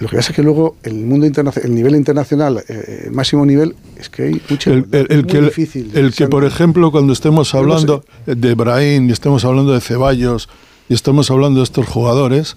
Lo 0.00 0.08
que 0.08 0.16
pasa 0.16 0.30
es 0.30 0.36
que 0.36 0.42
luego 0.42 0.76
el 0.82 0.94
mundo 0.94 1.26
internacional, 1.26 1.70
el 1.70 1.74
nivel 1.74 1.96
internacional, 1.96 2.64
eh, 2.68 3.04
el 3.06 3.12
máximo 3.12 3.44
nivel, 3.46 3.74
es 3.98 4.08
que 4.08 4.24
hay 4.24 4.42
mucho. 4.50 4.72
El, 4.72 4.86
el- 4.92 5.06
el 5.10 5.22
muy 5.24 5.32
que, 5.32 5.40
difícil. 5.40 5.90
el 5.94 6.12
que, 6.14 6.28
por 6.28 6.44
ejemplo, 6.44 6.90
cuando 6.92 7.12
estemos 7.12 7.50
Pero 7.50 7.64
no 7.66 7.72
hablando 7.72 8.04
de 8.26 8.54
Brahim 8.54 9.08
y 9.08 9.12
estemos 9.12 9.44
hablando 9.44 9.72
de 9.72 9.80
Ceballos 9.80 10.48
y 10.88 10.94
estemos 10.94 11.30
hablando 11.30 11.60
de 11.60 11.64
estos 11.64 11.86
jugadores, 11.86 12.56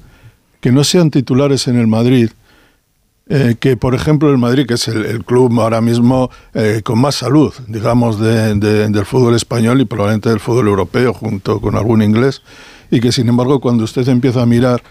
que 0.62 0.72
no 0.72 0.84
sean 0.84 1.12
titulares 1.12 1.68
en 1.68 1.78
el 1.78 1.88
Madrid, 1.88 2.30
eh, 3.30 3.56
que 3.60 3.78
por 3.78 3.96
ejemplo 3.96 4.30
el 4.30 4.38
Madrid, 4.38 4.66
que 4.68 4.74
es 4.76 4.88
el, 4.88 5.24
club 5.26 5.60
ahora 5.62 5.80
mismo 5.82 6.30
eh, 6.54 6.82
con 6.84 7.00
más 7.00 7.16
salud, 7.16 7.54
digamos, 7.68 8.20
de- 8.20 8.56
de- 8.56 8.90
del 8.90 9.06
fútbol 9.06 9.36
español 9.36 9.80
y 9.82 9.86
probablemente 9.86 10.30
del 10.30 10.40
fútbol 10.40 10.68
europeo, 10.68 11.14
junto 11.14 11.60
con 11.62 11.76
algún 11.76 12.02
inglés, 12.02 12.42
y 12.90 13.00
que 13.00 13.12
sin 13.12 13.30
embargo 13.30 13.60
cuando 13.62 13.84
usted 13.86 14.08
empieza 14.10 14.42
a 14.42 14.46
mirar 14.46 14.82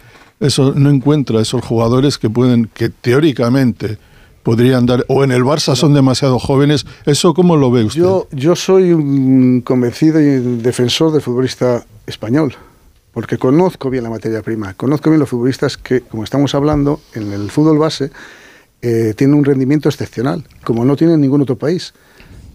eso, 0.40 0.72
no 0.74 0.88
encuentra 0.90 1.40
esos 1.40 1.62
jugadores 1.62 2.16
que 2.18 2.30
pueden, 2.30 2.70
que 2.72 2.88
teóricamente 2.88 3.98
podrían 4.42 4.86
dar, 4.86 5.04
o 5.08 5.22
en 5.22 5.32
el 5.32 5.42
Barça 5.42 5.76
son 5.76 5.92
demasiado 5.92 6.38
jóvenes, 6.38 6.86
¿eso 7.04 7.34
cómo 7.34 7.56
lo 7.56 7.70
ve 7.70 7.84
usted? 7.84 8.00
Yo, 8.00 8.26
yo 8.32 8.56
soy 8.56 8.92
un 8.94 9.60
convencido 9.60 10.18
y 10.18 10.40
defensor 10.62 11.12
del 11.12 11.20
futbolista 11.20 11.84
español, 12.06 12.54
porque 13.12 13.38
conozco 13.38 13.90
bien 13.90 14.04
la 14.04 14.10
materia 14.10 14.42
prima, 14.42 14.74
conozco 14.74 15.10
bien 15.10 15.20
los 15.20 15.28
futbolistas 15.28 15.76
que, 15.76 16.00
como 16.02 16.24
estamos 16.24 16.54
hablando, 16.54 17.00
en 17.14 17.32
el 17.32 17.50
fútbol 17.50 17.78
base, 17.78 18.10
eh, 18.82 19.14
tienen 19.16 19.36
un 19.36 19.44
rendimiento 19.44 19.88
excepcional, 19.88 20.44
como 20.64 20.84
no 20.84 20.96
tiene 20.96 21.14
en 21.14 21.20
ningún 21.20 21.42
otro 21.42 21.56
país. 21.56 21.92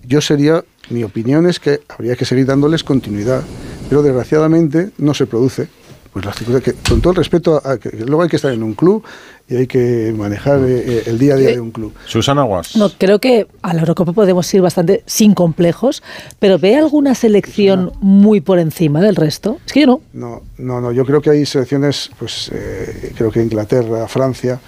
Yo 0.04 0.22
sería, 0.22 0.64
mi 0.90 1.04
opinión 1.04 1.48
es 1.48 1.60
que 1.60 1.82
habría 1.90 2.16
que 2.16 2.26
seguir 2.26 2.46
dándoles 2.46 2.84
continuidad, 2.84 3.44
pero 3.90 4.02
desgraciadamente 4.02 4.92
no 4.98 5.14
se 5.14 5.26
produce. 5.26 5.68
Pues 6.14 6.24
las 6.24 6.36
que, 6.38 6.74
con 6.88 7.02
todo 7.02 7.12
el 7.12 7.18
respeto, 7.18 7.62
a, 7.62 7.78
que 7.78 7.90
luego 7.90 8.24
hay 8.24 8.30
que 8.30 8.38
estar 8.38 8.54
en 8.54 8.64
un 8.64 8.74
club 8.74 9.04
y 9.48 9.56
hay 9.56 9.68
que 9.68 10.14
manejar 10.18 10.60
eh, 10.64 11.04
el 11.06 11.20
día 11.20 11.36
a 11.36 11.38
día 11.38 11.50
de 11.52 11.60
un 11.60 11.72
club. 11.72 11.94
Susana 12.06 12.44
Guas. 12.44 12.76
No, 12.76 12.90
creo 12.90 13.20
que 13.20 13.48
a 13.62 13.74
la 13.74 13.82
Eurocopa 13.82 14.12
podemos 14.12 14.52
ir 14.54 14.62
bastante 14.62 15.04
sin 15.06 15.36
complejos, 15.36 16.02
pero 16.40 16.58
¿ve 16.58 16.76
alguna 16.76 17.14
selección 17.14 17.92
muy 18.02 18.42
por 18.42 18.58
encima 18.58 19.02
del 19.02 19.16
resto? 19.16 19.60
Es 19.66 19.74
que 19.74 19.82
yo 19.82 19.88
no. 19.88 20.02
No, 20.14 20.42
no, 20.58 20.82
no. 20.82 20.92
Yo 20.92 21.06
creo 21.06 21.22
que 21.22 21.30
hay 21.30 21.46
selecciones, 21.46 22.10
pues 22.18 22.50
eh, 22.54 23.14
creo 23.16 23.32
que 23.32 23.42
Inglaterra, 23.42 24.08
Francia, 24.08 24.60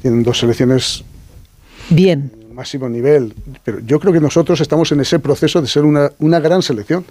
tienen 0.00 0.22
dos 0.22 0.38
selecciones 0.38 1.04
Bien. 1.90 2.32
máximo 2.54 2.88
nivel. 2.88 3.34
Pero 3.64 3.80
yo 3.80 4.00
creo 4.00 4.14
que 4.14 4.20
nosotros 4.20 4.60
estamos 4.62 4.90
en 4.92 5.00
ese 5.00 5.18
proceso 5.18 5.60
de 5.60 5.68
ser 5.68 5.84
una, 5.84 6.10
una 6.20 6.40
gran 6.40 6.62
selección. 6.62 7.04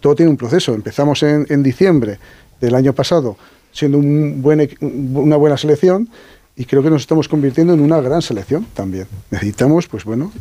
Todo 0.00 0.14
tiene 0.14 0.30
un 0.30 0.36
proceso. 0.36 0.74
Empezamos 0.74 1.22
en, 1.22 1.46
en 1.48 1.62
diciembre 1.62 2.18
del 2.60 2.74
año 2.74 2.92
pasado 2.92 3.38
siendo 3.76 3.98
un 3.98 4.40
buen, 4.40 4.68
una 4.80 5.36
buena 5.36 5.56
selección 5.58 6.08
y 6.56 6.64
creo 6.64 6.82
que 6.82 6.90
nos 6.90 7.02
estamos 7.02 7.28
convirtiendo 7.28 7.74
en 7.74 7.80
una 7.80 8.00
gran 8.00 8.22
selección 8.22 8.66
también. 8.74 9.06
Necesitamos, 9.30 9.86
pues 9.88 10.04
bueno, 10.04 10.32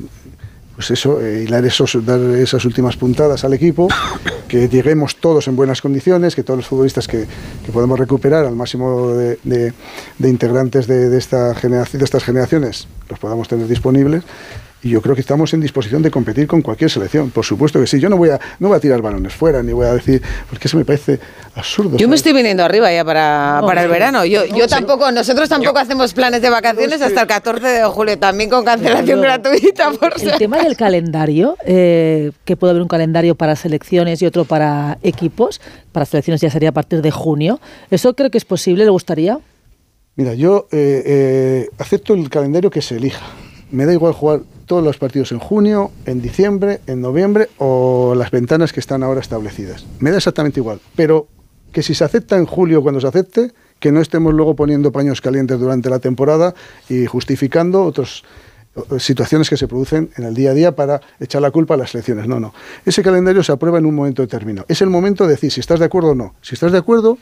pues 0.75 0.91
eso, 0.91 1.21
eh, 1.21 1.43
hilar 1.43 1.63
esos, 1.65 2.05
dar 2.05 2.19
esas 2.19 2.63
últimas 2.65 2.95
puntadas 2.97 3.43
al 3.43 3.53
equipo, 3.53 3.87
que 4.47 4.67
lleguemos 4.69 5.17
todos 5.17 5.47
en 5.47 5.55
buenas 5.55 5.81
condiciones, 5.81 6.35
que 6.35 6.43
todos 6.43 6.57
los 6.59 6.67
futbolistas 6.67 7.07
que, 7.07 7.25
que 7.65 7.71
podemos 7.71 7.97
recuperar 7.99 8.45
al 8.45 8.55
máximo 8.55 9.09
de, 9.11 9.39
de- 9.43 10.29
integrantes 10.29 10.87
de, 10.87 11.09
de 11.09 11.17
esta 11.17 11.53
generación, 11.55 11.99
de 11.99 12.05
estas 12.05 12.23
generaciones 12.23 12.87
los 13.09 13.19
podamos 13.19 13.47
tener 13.47 13.67
disponibles 13.67 14.23
Y 14.85 14.89
yo 14.91 15.01
creo 15.01 15.15
que 15.15 15.21
estamos 15.21 15.51
en 15.55 15.61
disposición 15.61 16.03
de 16.03 16.11
competir 16.11 16.45
con 16.45 16.61
cualquier 16.61 16.91
selección. 16.91 17.31
Por 17.31 17.43
supuesto 17.43 17.79
que 17.79 17.87
sí. 17.87 17.99
Yo 17.99 18.07
no 18.07 18.17
voy 18.17 18.29
a, 18.29 18.39
no 18.59 18.67
voy 18.67 18.77
a 18.77 18.79
tirar 18.79 19.01
balones 19.01 19.33
fuera, 19.33 19.63
ni 19.63 19.73
voy 19.73 19.87
a 19.87 19.93
decir, 19.95 20.21
porque 20.47 20.67
eso 20.67 20.77
me 20.77 20.85
parece 20.85 21.19
absurdo. 21.55 21.97
Yo 21.97 22.07
me 22.07 22.15
estoy 22.15 22.33
viniendo 22.33 22.63
arriba 22.63 22.93
ya 22.93 23.03
para, 23.03 23.63
para 23.65 23.81
el 23.81 23.89
verano. 23.89 24.25
Yo, 24.25 24.45
yo 24.45 24.67
tampoco, 24.67 25.11
nosotros 25.11 25.49
tampoco 25.49 25.79
hacemos 25.79 26.13
planes 26.13 26.43
de 26.43 26.51
vacaciones 26.51 27.01
hasta 27.01 27.21
el 27.21 27.27
14 27.27 27.65
de 27.65 27.83
julio, 27.85 28.19
también 28.19 28.47
con 28.51 28.63
cancelación 28.63 29.21
Pero 29.21 29.21
gratuita. 29.21 29.89
Por 29.99 30.13
El 30.13 30.19
si- 30.33 30.37
tema 30.37 30.59
del 30.61 30.77
calendario, 30.77 31.57
eh, 31.65 32.31
que 32.45 32.55
puede 32.55 32.69
haber 32.69 32.83
un 32.83 32.87
calendario 32.87 33.33
para 33.33 33.55
selecciones 33.55 34.21
y 34.21 34.27
otro 34.27 34.45
para 34.45 34.99
equipos, 35.01 35.61
para 35.93 36.05
selecciones 36.05 36.41
ya 36.41 36.51
sería 36.51 36.69
a 36.69 36.73
partir 36.73 37.01
de 37.01 37.09
junio. 37.09 37.59
¿Eso 37.89 38.13
creo 38.13 38.29
que 38.29 38.37
es 38.37 38.45
posible? 38.45 38.83
¿Le 38.85 38.91
gustaría? 38.91 39.39
Mira, 40.15 40.35
yo 40.35 40.67
eh, 40.71 41.01
eh, 41.07 41.69
acepto 41.79 42.13
el 42.13 42.29
calendario 42.29 42.69
que 42.69 42.83
se 42.83 42.97
elija. 42.97 43.25
Me 43.71 43.87
da 43.87 43.91
igual 43.93 44.13
jugar 44.13 44.41
todos 44.65 44.83
los 44.83 44.97
partidos 44.97 45.31
en 45.31 45.39
junio, 45.39 45.91
en 46.05 46.21
diciembre, 46.21 46.81
en 46.87 47.01
noviembre 47.01 47.49
o 47.57 48.13
las 48.15 48.31
ventanas 48.31 48.73
que 48.73 48.79
están 48.79 49.03
ahora 49.03 49.19
establecidas. 49.21 49.85
Me 49.99 50.11
da 50.11 50.17
exactamente 50.17 50.59
igual. 50.59 50.79
Pero 50.95 51.27
que 51.71 51.83
si 51.83 51.93
se 51.93 52.03
acepta 52.03 52.37
en 52.37 52.45
julio 52.45 52.81
cuando 52.81 53.01
se 53.01 53.07
acepte, 53.07 53.51
que 53.79 53.91
no 53.91 53.99
estemos 54.01 54.33
luego 54.33 54.55
poniendo 54.55 54.91
paños 54.91 55.21
calientes 55.21 55.59
durante 55.59 55.89
la 55.89 55.99
temporada 55.99 56.53
y 56.89 57.05
justificando 57.05 57.83
otras 57.83 58.23
situaciones 58.99 59.49
que 59.49 59.57
se 59.57 59.67
producen 59.67 60.09
en 60.17 60.25
el 60.25 60.33
día 60.33 60.51
a 60.51 60.53
día 60.53 60.75
para 60.75 60.99
echar 61.19 61.41
la 61.41 61.51
culpa 61.51 61.75
a 61.75 61.77
las 61.77 61.91
selecciones. 61.91 62.27
No, 62.27 62.39
no. 62.39 62.53
Ese 62.85 63.01
calendario 63.03 63.43
se 63.43 63.51
aprueba 63.51 63.77
en 63.77 63.85
un 63.85 63.95
momento 63.95 64.21
determinado. 64.21 64.65
Es 64.69 64.81
el 64.81 64.89
momento 64.89 65.25
de 65.25 65.31
decir 65.31 65.51
si 65.51 65.59
estás 65.61 65.79
de 65.79 65.85
acuerdo 65.85 66.09
o 66.11 66.15
no. 66.15 66.35
Si 66.41 66.55
estás 66.55 66.71
de 66.71 66.77
acuerdo, 66.77 67.17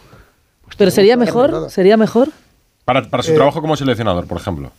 Pero 0.78 0.90
sería 0.92 1.18
mejor, 1.18 1.70
sería 1.70 1.98
mejor. 1.98 2.30
Para, 2.86 3.08
para 3.10 3.22
su 3.24 3.32
Eh, 3.32 3.36
trabajo 3.36 3.62
como 3.62 3.76
seleccionador, 3.76 4.26
por 4.26 4.38
ejemplo. 4.40 4.72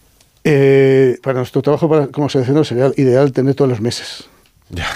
Eh, 0.47 1.19
para 1.23 1.39
nuestro 1.39 1.63
trabajo 1.63 1.89
para- 1.89 2.09
como 2.09 2.29
seleccionador 2.29 2.67
sería 2.67 2.93
ideal 2.97 3.33
tener 3.33 3.55
todos 3.55 3.71
los 3.71 3.81
meses 3.81 4.25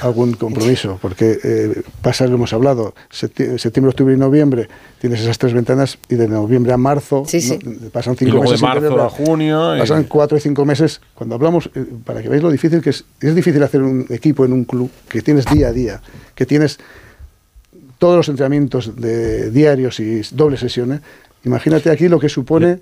algún 0.03 0.33
compromiso, 0.33 0.99
porque 1.01 1.39
eh, 1.45 1.83
pasa 2.03 2.27
lo 2.27 2.35
hemos 2.35 2.53
hablado, 2.53 2.95
septi- 3.11 3.59
septiembre, 3.59 3.91
octubre 3.91 4.13
y 4.13 4.17
noviembre 4.17 4.69
tienes 5.01 5.21
esas 5.21 5.39
tres 5.39 5.53
ventanas 5.55 5.99
y 6.09 6.17
de 6.17 6.27
noviembre 6.27 6.73
a 6.73 6.77
marzo 6.77 7.25
¿no? 7.65 7.91
pasan 7.91 8.15
Y 8.15 8.17
cinco 8.17 8.33
luego 8.33 8.45
de 8.45 8.51
meses. 8.51 8.59
sin 8.61 8.69
marzo 8.69 9.03
a 9.03 9.09
junio. 9.09 9.77
y- 9.77 9.79
Pasan 9.79 10.05
cuatro 10.05 10.37
y 10.37 10.41
cinco 10.41 10.65
meses. 10.65 11.01
Cuando 11.15 11.35
hablamos, 11.37 11.71
eh, 11.75 11.85
para 12.05 12.23
que 12.23 12.29
veáis 12.29 12.43
lo 12.43 12.51
difícil 12.51 12.81
que 12.83 12.91
es, 12.91 13.05
es 13.21 13.35
difícil 13.35 13.63
hacer 13.63 13.83
un 13.83 14.05
equipo 14.11 14.45
en 14.45 14.53
un 14.53 14.65
club 14.65 14.91
que 15.09 15.23
tienes 15.23 15.45
día 15.47 15.69
a 15.69 15.73
día, 15.73 16.01
que 16.35 16.45
tienes 16.45 16.79
todos 17.99 18.17
los 18.17 18.29
entrenamientos 18.29 18.97
de 19.01 19.51
diarios 19.51 20.01
y 20.01 20.23
dobles 20.33 20.61
sesiones. 20.61 21.01
Imagínate 21.45 21.91
aquí 21.91 22.09
lo 22.09 22.19
que 22.19 22.29
supone 22.29 22.81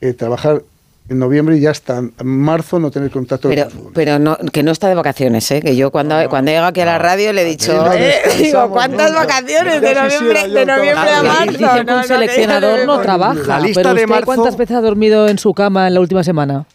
eh, 0.00 0.12
trabajar 0.12 0.62
en 1.08 1.18
noviembre 1.20 1.56
y 1.56 1.60
ya 1.60 1.70
hasta 1.70 1.98
en 1.98 2.12
marzo 2.24 2.78
no 2.80 2.90
tener 2.90 3.10
contacto 3.10 3.48
Pero, 3.48 3.68
pero 3.94 4.18
no, 4.18 4.36
que 4.52 4.62
no 4.64 4.72
está 4.72 4.88
de 4.88 4.94
vacaciones, 4.96 5.48
¿eh? 5.52 5.60
que 5.60 5.76
yo 5.76 5.90
cuando, 5.92 6.16
cuando 6.28 6.50
llego 6.50 6.64
aquí 6.64 6.80
a 6.80 6.84
la 6.86 6.98
radio 6.98 7.32
le 7.32 7.42
he 7.42 7.44
dicho, 7.44 7.72
no 7.74 7.92
eh, 7.92 8.14
digo, 8.38 8.68
¿cuántas 8.70 9.10
nunca. 9.12 9.20
vacaciones 9.26 9.80
de 9.80 9.94
noviembre, 9.94 10.48
de 10.48 10.66
noviembre 10.66 11.10
a 11.10 11.22
marzo? 11.22 11.80
Un 11.80 11.86
no, 11.86 12.02
seleccionador 12.02 12.80
que- 12.80 12.86
no 12.86 13.00
trabaja. 13.00 13.40
La 13.46 13.60
lista 13.60 13.80
pero 13.82 13.94
de 13.94 14.02
usted, 14.04 14.08
marzo- 14.14 14.24
¿Cuántas 14.26 14.56
veces 14.56 14.76
ha 14.76 14.80
dormido 14.80 15.28
en 15.28 15.38
su 15.38 15.54
cama 15.54 15.86
en 15.86 15.94
la 15.94 16.00
última 16.00 16.24
semana? 16.24 16.66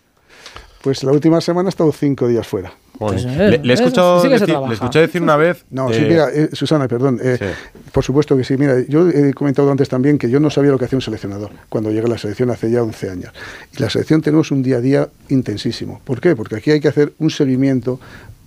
Pues 0.81 1.03
la 1.03 1.11
última 1.11 1.41
semana 1.41 1.67
he 1.67 1.71
estado 1.71 1.91
cinco 1.91 2.27
días 2.27 2.47
fuera. 2.47 2.71
Joder. 3.01 3.23
Pues, 3.23 3.35
le, 3.35 3.57
le 3.57 3.77
se 3.77 3.83
decir, 4.29 4.55
le 4.67 4.73
escuché 4.73 4.99
decir 4.99 5.23
una 5.23 5.35
vez. 5.35 5.65
No, 5.71 5.89
eh, 5.89 5.95
sí, 5.95 6.01
mira, 6.07 6.29
eh, 6.31 6.49
Susana, 6.53 6.87
perdón. 6.87 7.19
eh, 7.21 7.37
Sí. 7.39 7.45
Por 7.91 8.03
supuesto 8.03 8.37
que 8.37 8.43
sí. 8.43 8.55
Mira, 8.57 8.75
yo 8.87 9.09
he 9.09 9.33
comentado 9.33 9.71
antes 9.71 9.89
también 9.89 10.19
que 10.19 10.29
yo 10.29 10.39
no 10.39 10.51
sabía 10.51 10.69
lo 10.69 10.77
que 10.77 10.85
hacía 10.85 10.97
un 10.97 11.01
seleccionador 11.01 11.49
cuando 11.67 11.89
llegué 11.89 12.05
a 12.05 12.09
la 12.09 12.17
selección 12.19 12.51
hace 12.51 12.69
ya 12.69 12.83
11 12.83 13.09
años. 13.09 13.33
Y 13.75 13.81
la 13.81 13.89
selección 13.89 14.21
tenemos 14.21 14.51
un 14.51 14.61
día 14.61 14.77
a 14.77 14.81
día 14.81 15.09
intensísimo. 15.29 15.99
¿Por 16.03 16.21
qué? 16.21 16.35
Porque 16.35 16.57
aquí 16.57 16.69
hay 16.69 16.79
que 16.79 16.89
hacer 16.89 17.13
un 17.17 17.31
seguimiento 17.31 17.99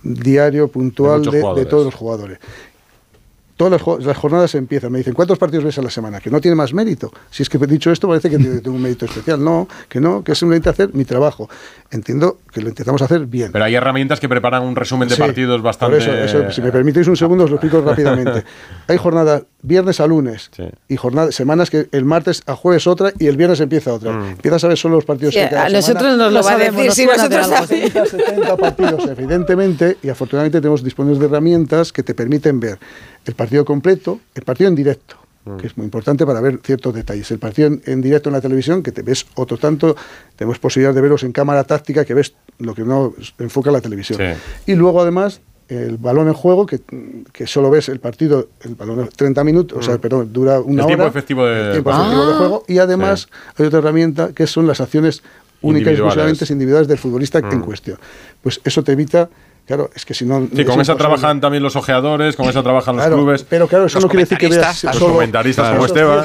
diario, 0.03 0.69
puntual 0.69 1.23
de, 1.23 1.65
todos 1.65 1.83
los 1.85 1.93
jugadores. 1.93 2.39
Todas 3.57 3.71
las, 3.71 4.05
las 4.05 4.17
jornadas 4.17 4.53
empiezan. 4.55 4.91
Me 4.91 4.97
dicen, 4.97 5.13
¿cuántos 5.13 5.37
partidos 5.37 5.63
ves 5.63 5.77
a 5.77 5.81
la 5.81 5.89
semana? 5.89 6.19
Que 6.19 6.29
no 6.29 6.41
tiene 6.41 6.55
más 6.55 6.73
mérito. 6.73 7.11
Si 7.31 7.41
es 7.43 7.49
que 7.49 7.57
he 7.57 7.67
dicho 7.67 7.89
esto, 7.91 8.07
parece 8.07 8.29
que 8.29 8.37
tengo 8.37 8.75
un 8.75 8.81
mérito 8.81 9.05
especial. 9.05 9.41
No, 9.43 9.67
que 9.87 10.01
no, 10.01 10.23
que 10.23 10.33
es 10.33 10.37
simplemente 10.37 10.69
hacer 10.69 10.93
mi 10.93 11.05
trabajo. 11.05 11.49
Entiendo 11.89 12.39
que 12.51 12.61
lo 12.61 12.67
intentamos 12.69 13.01
hacer 13.01 13.25
bien. 13.27 13.51
Pero 13.53 13.63
hay 13.65 13.75
herramientas 13.75 14.19
que 14.19 14.27
preparan 14.27 14.63
un 14.63 14.75
resumen 14.75 15.07
de 15.07 15.15
Sí, 15.15 15.21
partidos 15.21 15.57
por 15.57 15.63
bastante. 15.63 15.97
eso, 15.97 16.11
eso, 16.11 16.51
si 16.51 16.61
me 16.61 16.71
permitís 16.71 17.07
un 17.07 17.15
segundo, 17.15 17.45
os 17.45 17.49
lo 17.49 17.55
explico 17.55 17.81
rápidamente. 17.85 18.43
Hay 18.87 18.97
jornadas 18.97 19.43
viernes 19.65 19.99
a 19.99 20.07
lunes 20.07 20.51
y 20.87 20.95
jornadas, 20.97 21.35
semanas 21.35 21.69
que 21.69 21.87
el 21.91 22.05
martes 22.05 22.43
a 22.45 22.55
jueves 22.55 22.87
otra 22.87 23.11
y 23.19 23.27
el 23.27 23.37
viernes 23.37 23.59
empieza 23.59 23.93
otra. 23.93 24.11
Mm. 24.13 24.25
Empiezas 24.31 24.63
a 24.63 24.67
ver 24.69 24.77
solo 24.77 24.95
los 24.95 25.05
partidos 25.05 25.33
Sí, 25.33 25.39
que 25.41 25.49
cada 25.49 25.65
a 25.65 25.69
nosotros 25.69 26.03
semana. 26.03 26.17
nos 26.23 26.33
lo, 26.33 26.39
Lo 26.39 26.45
va 26.45 26.49
a 26.51 26.53
sabemos, 26.53 26.83
decir, 26.83 26.85
nos 26.87 26.95
si 26.95 27.05
nosotros 27.05 27.43
algo. 27.51 27.67
sabemos. 27.67 28.09
70 28.09 28.57
partidos, 28.57 29.05
evidentemente, 29.07 29.97
y 30.03 30.09
afortunadamente 30.09 30.61
tenemos 30.61 30.83
disponibles 30.83 31.19
de 31.19 31.25
herramientas 31.25 31.91
que 31.91 32.03
te 32.03 32.13
permiten 32.13 32.59
ver 32.59 32.77
el 33.25 33.33
partido 33.35 33.65
completo, 33.65 34.19
el 34.35 34.43
partido 34.43 34.67
en 34.69 34.75
directo, 34.75 35.17
que 35.59 35.67
es 35.67 35.77
muy 35.77 35.85
importante 35.85 36.25
para 36.25 36.41
ver 36.41 36.59
ciertos 36.63 36.93
detalles. 36.93 37.29
El 37.31 37.39
partido 37.39 37.67
en, 37.67 37.81
en 37.85 38.01
directo 38.01 38.29
en 38.29 38.33
la 38.33 38.41
televisión, 38.41 38.81
que 38.81 38.91
te 38.91 39.01
ves 39.03 39.25
otro 39.35 39.57
tanto, 39.57 39.95
tenemos 40.35 40.57
posibilidad 40.59 40.93
de 40.93 41.01
verlos 41.01 41.23
en 41.23 41.31
cámara 41.31 41.63
táctica, 41.63 42.03
que 42.05 42.13
ves 42.15 42.33
lo 42.59 42.73
que 42.73 42.83
no 42.83 43.13
enfoca 43.39 43.69
la 43.71 43.81
televisión. 43.81 44.19
Sí. 44.19 44.71
Y 44.71 44.75
luego, 44.75 45.01
además, 45.01 45.41
el 45.67 45.97
balón 45.97 46.27
en 46.27 46.33
juego, 46.33 46.65
que, 46.65 46.79
que 47.33 47.47
solo 47.47 47.69
ves 47.71 47.89
el 47.89 47.99
partido, 47.99 48.49
el 48.61 48.75
balón 48.75 48.99
en 48.99 49.07
30 49.09 49.43
minutos, 49.43 49.79
o 49.79 49.81
sea, 49.81 49.95
Mm. 49.95 49.99
perdón, 49.99 50.29
dura 50.33 50.59
una 50.59 50.73
El 50.73 50.79
hora. 50.81 50.87
tiempo 50.87 51.05
efectivo 51.07 51.45
de- 51.45 51.61
el 51.67 51.71
tiempo 51.71 51.91
Ah. 51.91 51.97
efectivo 52.01 52.25
de 52.27 52.33
juego. 52.35 52.63
Y 52.67 52.77
además, 52.77 53.27
hay 53.57 53.65
otra 53.65 53.79
herramienta 53.79 54.29
que 54.33 54.45
son 54.47 54.67
las 54.67 54.79
acciones 54.81 55.23
únicas 55.61 55.91
y 55.91 55.95
exclusivamente 55.95 56.45
individuales 56.53 56.87
del 56.87 56.97
futbolista 56.99 57.39
en 57.39 57.59
Mm. 57.59 57.61
cuestión. 57.63 57.97
Pues 58.43 58.61
eso 58.63 58.83
te 58.83 58.91
evita, 58.91 59.27
claro, 59.65 59.89
es 59.95 60.05
que 60.05 60.13
si 60.13 60.23
no. 60.25 60.41
Sí, 60.41 60.43
es 60.43 60.49
con 60.49 60.59
esa 60.59 60.71
imposible. 60.73 60.95
trabajan 60.97 61.41
también 61.41 61.63
los 61.63 61.75
ojeadores, 61.75 62.35
con 62.35 62.47
esa 62.47 62.61
trabajan 62.61 62.95
los 62.97 63.05
Claro, 63.05 63.17
clubes. 63.17 63.43
Pero 63.49 63.67
claro, 63.67 63.85
eso 63.85 63.99
no 63.99 64.07
quiere 64.07 64.25
decir 64.25 64.37
que 64.37 64.49
veas 64.49 64.83
Los 64.83 64.95
solo 64.97 65.13
comentaristas 65.13 65.71
como 65.73 65.85
Esteban. 65.87 66.23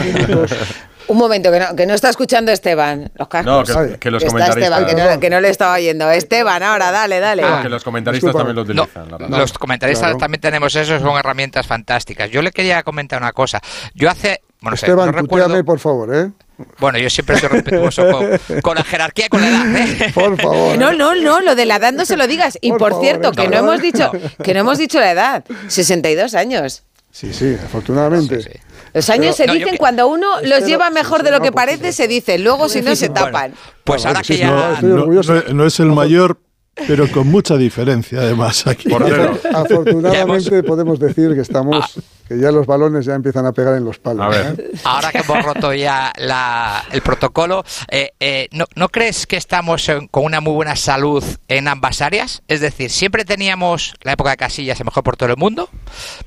10 1.10 1.14
minutos. 1.14 1.14
Un 1.14 1.18
momento, 1.18 1.50
que 1.52 1.58
no, 1.60 1.76
que 1.76 1.86
no 1.86 1.94
está 1.94 2.08
escuchando 2.10 2.52
Esteban. 2.52 3.10
Los 3.16 3.28
cascos. 3.28 3.68
No, 3.68 3.86
que- 3.88 3.98
que 3.98 4.10
los 4.10 4.22
está 4.22 4.34
comentaristas- 4.36 4.56
Esteban, 4.80 4.86
que 4.86 4.94
no, 5.14 5.20
que 5.20 5.30
no 5.30 5.40
le 5.40 5.48
estaba 5.48 5.74
oyendo. 5.74 6.10
Esteban, 6.10 6.62
ahora, 6.62 6.90
dale, 6.90 7.20
dale. 7.20 7.42
Ah, 7.44 7.60
que 7.62 7.68
los 7.68 7.84
comentaristas 7.84 8.28
Disculpa. 8.28 8.38
también 8.38 8.56
lo 8.56 8.62
utilizan. 8.62 9.10
la 9.10 9.18
verdad. 9.18 9.38
Los 9.38 9.52
comentaristas 9.52 10.06
Claro. 10.08 10.18
también 10.18 10.40
tenemos 10.40 10.74
eso, 10.76 10.98
son 10.98 11.18
herramientas 11.18 11.66
fantásticas. 11.66 12.30
Yo 12.30 12.42
le 12.42 12.52
quería 12.52 12.82
comentar 12.82 13.20
una 13.20 13.32
cosa. 13.32 13.60
Yo 13.94 14.10
hace, 14.10 14.40
bueno, 14.60 14.76
sé, 14.76 14.86
Esteban, 14.86 15.06
no 15.06 15.12
recuerdo, 15.12 15.46
tuteame, 15.46 15.64
por 15.64 15.78
favor, 15.78 16.14
¿eh? 16.14 16.30
bueno, 16.78 16.98
yo 16.98 17.08
siempre 17.08 17.38
soy 17.38 17.48
respetuoso 17.48 18.04
con, 18.10 18.60
con 18.60 18.74
la 18.76 18.84
jerarquía 18.84 19.26
y 19.26 19.28
con 19.30 19.40
la 19.40 19.48
edad. 19.48 19.76
¿eh? 19.76 20.10
Por 20.14 20.38
favor. 20.40 20.76
No, 20.76 20.92
no, 20.92 21.14
no, 21.14 21.40
lo 21.40 21.54
de 21.54 21.64
la 21.64 21.76
edad 21.76 21.92
no 21.92 22.04
se 22.04 22.18
lo 22.18 22.26
digas. 22.26 22.58
Y 22.60 22.68
Por 22.70 22.78
por, 22.78 22.90
favor, 22.90 23.04
cierto, 23.04 23.32
que 23.32 23.48
no 23.48 23.56
hemos 23.56 23.80
dicho, 23.80 24.12
que 24.44 24.52
no 24.54 24.60
hemos 24.60 24.76
dicho 24.76 25.00
la 25.00 25.10
edad. 25.12 25.44
62 25.68 26.34
años. 26.34 26.82
Sí, 27.10 27.32
sí, 27.32 27.56
afortunadamente. 27.64 28.42
Sí, 28.42 28.50
sí. 28.52 28.58
Los 28.94 29.08
años 29.10 29.34
Pero- 29.36 29.52
se 29.52 29.58
dicen 29.58 29.72
que- 29.74 29.78
cuando 29.78 30.06
uno 30.08 30.40
los 30.42 30.64
lleva 30.66 30.90
mejor 30.90 31.22
de 31.22 31.30
lo 31.30 31.40
que 31.40 31.52
por 31.52 31.56
parece, 31.62 31.92
se 31.92 32.08
dice. 32.08 32.38
Luego, 32.38 32.68
si 32.68 32.82
no, 32.82 32.94
se 32.96 33.08
tapan. 33.08 33.54
Pues 33.84 34.04
ahora 34.06 34.22
que 34.22 34.36
ya... 34.36 34.74
estoy 34.74 34.88
No, 34.90 34.94
orgulloso. 35.02 35.34
no- 35.34 35.42
no 35.54 35.66
es 35.66 35.78
el 35.80 35.86
mayor, 35.88 36.38
pero 36.86 37.10
con 37.10 37.26
mucha 37.28 37.56
diferencia 37.56 38.20
además 38.20 38.66
aquí. 38.66 38.88
Afortunadamente 39.54 40.62
podemos 40.62 40.98
decir 40.98 41.34
que 41.34 41.40
estamos, 41.40 42.00
que 42.28 42.38
ya 42.38 42.50
los 42.52 42.66
balones 42.66 43.04
ya 43.04 43.14
empiezan 43.14 43.46
a 43.46 43.52
pegar 43.52 43.74
en 43.76 43.84
los 43.84 43.98
palos. 43.98 44.24
A 44.24 44.28
ver. 44.28 44.54
¿eh? 44.58 44.70
Ahora 44.84 45.10
que 45.12 45.18
hemos 45.18 45.42
roto 45.44 45.72
ya 45.74 46.12
la- 46.16 46.84
el 46.92 47.02
protocolo, 47.02 47.64
eh, 47.90 48.12
eh, 48.20 48.48
¿no, 48.52 48.66
no 48.76 48.88
crees 48.88 49.26
que 49.26 49.36
estamos 49.36 49.88
en- 49.88 50.08
con 50.08 50.24
una 50.24 50.40
muy 50.40 50.52
buena 50.54 50.76
salud 50.76 51.24
en 51.48 51.68
ambas 51.68 52.00
áreas? 52.00 52.42
Es 52.48 52.60
decir, 52.60 52.90
siempre 52.90 53.24
teníamos 53.24 53.94
la 54.02 54.12
época 54.12 54.30
de 54.30 54.36
Casillas 54.36 54.78
el 54.80 54.84
mejor 54.86 55.02
portero 55.02 55.28
del 55.34 55.40
mundo, 55.40 55.68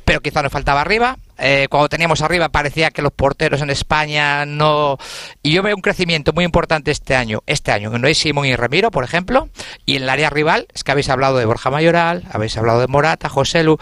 pero 0.05 0.21
quizá 0.21 0.41
nos 0.41 0.51
faltaba 0.51 0.81
arriba. 0.81 1.17
Eh, 1.37 1.67
cuando 1.69 1.89
teníamos 1.89 2.21
arriba 2.21 2.49
parecía 2.49 2.91
que 2.91 3.01
los 3.01 3.11
porteros 3.11 3.61
en 3.61 3.69
España 3.69 4.45
no... 4.45 4.97
Y 5.41 5.51
yo 5.53 5.63
veo 5.63 5.75
un 5.75 5.81
crecimiento 5.81 6.31
muy 6.33 6.45
importante 6.45 6.91
este 6.91 7.15
año, 7.15 7.41
este 7.47 7.71
año, 7.71 7.93
en 7.93 8.01
Noé 8.01 8.13
Simón 8.13 8.45
y 8.45 8.55
Ramiro, 8.55 8.91
por 8.91 9.03
ejemplo, 9.03 9.49
y 9.85 9.95
en 9.95 10.03
el 10.03 10.09
área 10.09 10.29
rival, 10.29 10.67
es 10.73 10.83
que 10.83 10.91
habéis 10.91 11.09
hablado 11.09 11.37
de 11.37 11.45
Borja 11.45 11.69
Mayoral, 11.69 12.23
habéis 12.31 12.55
hablado 12.57 12.79
de 12.79 12.87
Morata, 12.87 13.29
José 13.29 13.63
Lu. 13.63 13.77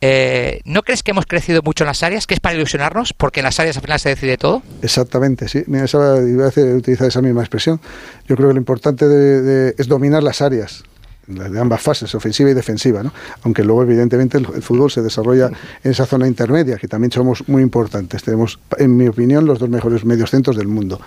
Eh, 0.00 0.60
¿No 0.64 0.82
crees 0.82 1.02
que 1.02 1.10
hemos 1.12 1.26
crecido 1.26 1.62
mucho 1.62 1.84
en 1.84 1.88
las 1.88 2.02
áreas? 2.02 2.26
¿Que 2.26 2.34
es 2.34 2.40
para 2.40 2.54
ilusionarnos? 2.54 3.12
Porque 3.12 3.40
en 3.40 3.44
las 3.44 3.58
áreas 3.60 3.76
al 3.76 3.82
final 3.82 4.00
se 4.00 4.08
decide 4.10 4.36
todo. 4.36 4.62
Exactamente, 4.82 5.48
sí. 5.48 5.62
Mira, 5.66 5.84
esa, 5.84 6.18
iba 6.22 6.46
a 6.46 6.76
utilizar 6.76 7.06
esa 7.08 7.22
misma 7.22 7.40
expresión. 7.42 7.80
Yo 8.26 8.36
creo 8.36 8.48
que 8.48 8.54
lo 8.54 8.60
importante 8.60 9.06
de- 9.08 9.74
es 9.78 9.88
dominar 9.88 10.22
las 10.22 10.40
áreas 10.42 10.84
de 11.26 11.58
ambas 11.60 11.80
fases, 11.80 12.14
ofensiva 12.14 12.50
y 12.50 12.54
defensiva, 12.54 13.02
¿no? 13.02 13.12
aunque 13.42 13.64
luego 13.64 13.82
evidentemente 13.82 14.38
el, 14.38 14.46
el 14.54 14.62
fútbol 14.62 14.90
se 14.90 15.02
desarrolla 15.02 15.50
en 15.82 15.90
esa 15.90 16.06
zona 16.06 16.26
intermedia, 16.26 16.76
que 16.76 16.88
también 16.88 17.10
somos 17.12 17.48
muy 17.48 17.62
importantes. 17.62 18.22
Tenemos, 18.22 18.58
en 18.78 18.96
mi 18.96 19.08
opinión, 19.08 19.46
los 19.46 19.58
dos 19.58 19.68
mejores 19.68 20.04
mediocentros 20.04 20.56
del 20.56 20.68
mundo. 20.68 21.00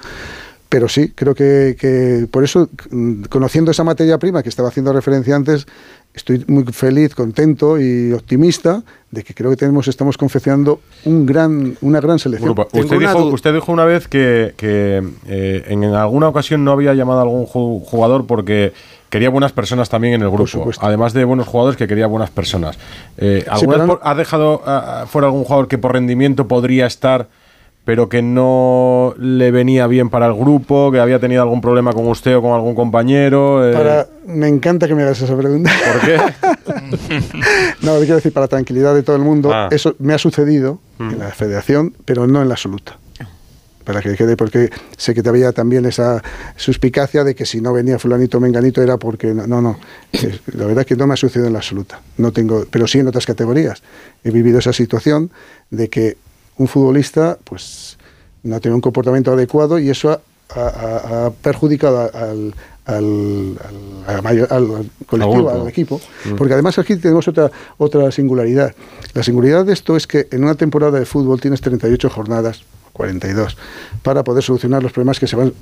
Pero 0.70 0.90
sí, 0.90 1.14
creo 1.16 1.34
que, 1.34 1.78
que 1.80 2.28
por 2.30 2.44
eso, 2.44 2.70
mm, 2.90 3.24
conociendo 3.30 3.72
esa 3.72 3.86
materia 3.86 4.18
prima 4.18 4.44
que 4.44 4.50
estaba 4.50 4.68
haciendo 4.68 4.92
referencia 4.92 5.34
antes, 5.34 5.66
estoy 6.14 6.44
muy 6.48 6.66
feliz, 6.66 7.16
contento 7.16 7.80
y 7.80 8.12
optimista 8.12 8.84
de 9.10 9.24
que 9.24 9.34
creo 9.34 9.50
que 9.52 9.56
tenemos, 9.56 9.88
estamos 9.88 10.18
confeccionando 10.18 10.82
un 11.06 11.26
gran, 11.26 11.78
una 11.80 12.02
gran 12.02 12.20
selección. 12.20 12.54
Grupo. 12.54 12.68
Usted 12.78 12.98
una 12.98 13.14
dijo, 13.14 13.26
usted 13.28 13.54
dijo 13.54 13.72
una 13.72 13.86
vez 13.86 14.10
que, 14.10 14.56
que, 14.58 15.02
eh, 15.28 15.64
en 15.70 15.86
alguna 15.86 16.28
ocasión 16.28 16.66
no 16.66 16.74
había 16.74 16.94
llamado 16.94 17.20
a 17.20 17.24
algún 17.24 17.46
ju- 17.46 17.82
jugador 17.86 18.26
porque 18.28 18.74
quería 19.10 19.30
buenas 19.30 19.52
personas 19.54 19.90
también 19.90 20.14
en 20.16 20.22
el 20.22 20.30
grupo. 20.30 20.70
Además 20.82 21.14
de 21.14 21.24
buenos 21.26 21.48
jugadores, 21.48 21.78
que 21.78 21.88
quería 21.88 22.08
buenas 22.08 22.30
personas. 22.30 22.78
Eh, 23.18 23.46
¿alguna 23.50 23.68
pero 23.74 23.80
vez 23.84 23.88
no- 23.88 24.00
por- 24.00 24.08
¿Ha 24.08 24.16
dejado 24.16 24.62
ah, 24.66 25.06
fuera 25.08 25.28
algún 25.28 25.44
jugador 25.44 25.68
que 25.68 25.78
por 25.78 25.94
rendimiento 25.94 26.48
podría 26.48 26.86
estar, 26.88 27.28
pero 27.86 28.10
que 28.10 28.22
no 28.22 29.14
le 29.18 29.50
venía 29.52 29.88
bien 29.88 30.10
para 30.10 30.26
el 30.28 30.34
grupo, 30.34 30.92
que 30.92 31.00
había 31.00 31.20
tenido 31.20 31.42
algún 31.42 31.62
problema 31.62 31.94
con 31.94 32.06
usted 32.10 32.36
o 32.36 32.42
con 32.42 32.52
algún 32.52 32.76
compañero? 32.76 33.66
eh, 33.70 33.74
Para, 33.74 34.08
me 34.26 34.50
encanta 34.50 34.88
que 34.90 34.96
me 34.96 35.04
hagas 35.04 35.22
esa 35.22 35.38
pregunta. 35.38 35.72
¿Por 35.94 36.02
qué? 36.02 36.18
no, 37.82 37.98
quiero 38.00 38.16
decir, 38.16 38.34
para 38.34 38.48
tranquilidad 38.48 38.94
de 38.94 39.04
todo 39.04 39.16
el 39.16 39.22
mundo, 39.22 39.52
Ah. 39.54 39.70
eso 39.72 39.96
me 40.00 40.14
ha 40.14 40.18
sucedido 40.18 40.80
en 41.00 41.20
la 41.20 41.30
federación, 41.30 41.94
pero 42.06 42.28
no 42.28 42.42
en 42.42 42.50
la 42.50 42.56
absoluta. 42.56 42.98
Para 43.88 44.02
que 44.02 44.16
quede, 44.16 44.36
porque 44.36 44.70
sé 44.98 45.14
que 45.14 45.24
te 45.24 45.30
había 45.30 45.54
también 45.54 45.86
esa 45.86 46.22
suspicacia 46.58 47.24
de 47.24 47.34
que 47.36 47.46
si 47.46 47.62
no 47.62 47.72
venía 47.72 47.98
fulanito 47.98 48.38
menganito 48.42 48.82
era 48.84 48.98
porque 48.98 49.34
no, 49.34 49.48
no, 49.48 49.62
no. 49.62 49.80
La 50.54 50.66
verdad 50.66 50.82
es 50.82 50.86
que 50.88 50.98
no 50.98 51.08
me 51.08 51.14
ha 51.14 51.18
sucedido 51.18 51.48
en 51.48 51.54
la 51.54 51.60
absoluta. 51.60 52.02
No 52.18 52.34
tengo, 52.34 52.66
pero 52.70 52.86
sí 52.86 53.00
en 53.00 53.08
otras 53.08 53.26
categorías. 53.26 53.82
He 54.26 54.32
vivido 54.32 54.60
esa 54.60 54.74
situación 54.74 55.32
de 55.70 55.88
que 55.90 56.18
un 56.58 56.68
futbolista, 56.68 57.38
pues, 57.46 57.98
no 58.44 58.60
tiene 58.60 58.76
un 58.76 58.82
comportamiento 58.82 59.32
adecuado 59.32 59.80
y 59.80 59.90
eso 59.90 60.12
ha, 60.12 60.20
ha- 60.54 60.68
ha- 60.68 61.26
ha 61.28 61.30
perjudicado 61.32 62.12
al, 62.14 62.54
al, 62.86 63.58
al- 64.06 64.22
mayor- 64.22 64.52
al 64.52 64.90
colectivo, 65.06 65.50
al 65.50 65.68
equipo. 65.70 66.02
Mm. 66.26 66.36
Porque 66.36 66.54
además 66.56 66.78
aquí 66.78 66.98
tenemos 66.98 67.26
otra, 67.30 67.50
otra 67.78 68.12
singularidad. 68.12 68.76
La 69.14 69.24
singularidad 69.24 69.66
de 69.66 69.72
esto 69.72 69.96
es 69.96 70.08
que 70.08 70.28
en 70.32 70.44
una 70.44 70.56
temporada 70.56 71.00
de 71.00 71.06
fútbol 71.06 71.40
tienes 71.40 71.62
38 71.62 72.10
jornadas, 72.10 72.64
42, 72.94 73.58
para 74.04 74.24
poder 74.24 74.44
solucionar 74.44 74.84
los 74.84 74.92
problemas 74.92 75.20
que 75.20 75.28
se 75.28 75.36
van 75.36 75.54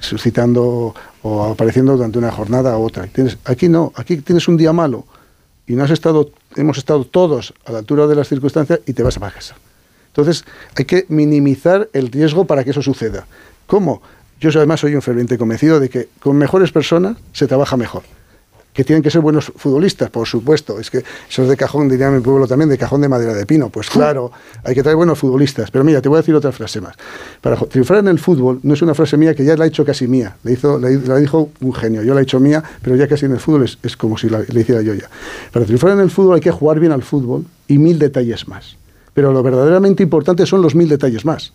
suscitando 0.00 0.94
o 1.22 1.44
apareciendo 1.44 1.96
durante 1.96 2.18
una 2.18 2.30
jornada 2.30 2.76
u 2.78 2.82
otra. 2.82 3.06
Tienes, 3.06 3.38
aquí 3.44 3.68
no, 3.68 3.92
aquí 3.96 4.18
tienes 4.18 4.46
un 4.48 4.56
día 4.56 4.72
malo 4.72 5.06
y 5.66 5.74
no 5.74 5.84
has 5.84 5.90
estado, 5.90 6.30
hemos 6.56 6.78
estado 6.78 7.04
todos 7.04 7.54
a 7.64 7.72
la 7.72 7.78
altura 7.78 8.06
de 8.06 8.14
las 8.14 8.28
circunstancias 8.28 8.80
y 8.86 8.92
te 8.92 9.02
vas 9.02 9.16
a 9.16 9.30
casa. 9.30 9.54
Entonces 10.08 10.44
hay 10.76 10.84
que 10.84 11.06
minimizar 11.08 11.88
el 11.92 12.10
riesgo 12.10 12.44
para 12.44 12.62
que 12.62 12.70
eso 12.70 12.82
suceda. 12.82 13.26
¿Cómo? 13.66 14.02
Yo 14.40 14.50
además 14.54 14.80
soy 14.80 14.94
un 14.94 15.02
ferviente 15.02 15.38
convencido 15.38 15.80
de 15.80 15.88
que 15.88 16.08
con 16.20 16.36
mejores 16.36 16.70
personas 16.70 17.16
se 17.32 17.46
trabaja 17.46 17.76
mejor. 17.76 18.02
Que 18.74 18.84
tienen 18.84 19.02
que 19.02 19.10
ser 19.10 19.22
buenos 19.22 19.52
futbolistas, 19.56 20.10
por 20.10 20.26
supuesto. 20.26 20.78
Es 20.80 20.90
que 20.90 20.98
eso 20.98 21.44
es 21.44 21.48
de 21.48 21.56
cajón, 21.56 21.88
diría 21.88 22.10
mi 22.10 22.20
pueblo 22.20 22.46
también, 22.46 22.68
de 22.68 22.76
cajón 22.76 23.00
de 23.00 23.08
madera 23.08 23.32
de 23.32 23.46
pino. 23.46 23.70
Pues 23.70 23.88
claro, 23.88 24.32
hay 24.64 24.74
que 24.74 24.82
traer 24.82 24.96
buenos 24.96 25.18
futbolistas. 25.18 25.70
Pero 25.70 25.84
mira, 25.84 26.02
te 26.02 26.08
voy 26.08 26.16
a 26.16 26.20
decir 26.22 26.34
otra 26.34 26.50
frase 26.50 26.80
más. 26.80 26.96
Para 27.40 27.56
triunfar 27.56 27.98
en 27.98 28.08
el 28.08 28.18
fútbol 28.18 28.58
no 28.64 28.74
es 28.74 28.82
una 28.82 28.92
frase 28.92 29.16
mía 29.16 29.32
que 29.32 29.44
ya 29.44 29.56
la 29.56 29.64
he 29.64 29.68
hecho 29.68 29.84
casi 29.84 30.08
mía. 30.08 30.36
La, 30.42 30.50
hizo, 30.50 30.78
la, 30.78 30.90
la 30.90 31.16
dijo 31.18 31.50
un 31.60 31.72
genio. 31.72 32.02
Yo 32.02 32.14
la 32.14 32.20
he 32.20 32.24
hecho 32.24 32.40
mía, 32.40 32.64
pero 32.82 32.96
ya 32.96 33.06
casi 33.06 33.26
en 33.26 33.32
el 33.32 33.40
fútbol 33.40 33.62
es, 33.62 33.78
es 33.82 33.96
como 33.96 34.18
si 34.18 34.28
la, 34.28 34.42
la 34.46 34.60
hiciera 34.60 34.82
yo 34.82 34.92
ya. 34.92 35.08
Para 35.52 35.64
triunfar 35.64 35.92
en 35.92 36.00
el 36.00 36.10
fútbol 36.10 36.34
hay 36.34 36.40
que 36.40 36.50
jugar 36.50 36.80
bien 36.80 36.90
al 36.90 37.04
fútbol 37.04 37.44
y 37.68 37.78
mil 37.78 37.98
detalles 38.00 38.48
más. 38.48 38.76
Pero 39.14 39.32
lo 39.32 39.42
verdaderamente 39.44 40.02
importante 40.02 40.44
son 40.46 40.60
los 40.60 40.74
mil 40.74 40.88
detalles 40.88 41.24
más. 41.24 41.52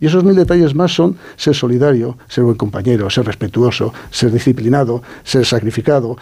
Y 0.00 0.06
esos 0.06 0.24
mil 0.24 0.34
detalles 0.36 0.74
más 0.74 0.92
son 0.92 1.16
ser 1.36 1.54
solidario, 1.54 2.18
ser 2.28 2.44
buen 2.44 2.56
compañero, 2.56 3.08
ser 3.10 3.24
respetuoso, 3.26 3.94
ser 4.10 4.32
disciplinado, 4.32 5.02
ser 5.22 5.46
sacrificado, 5.46 6.16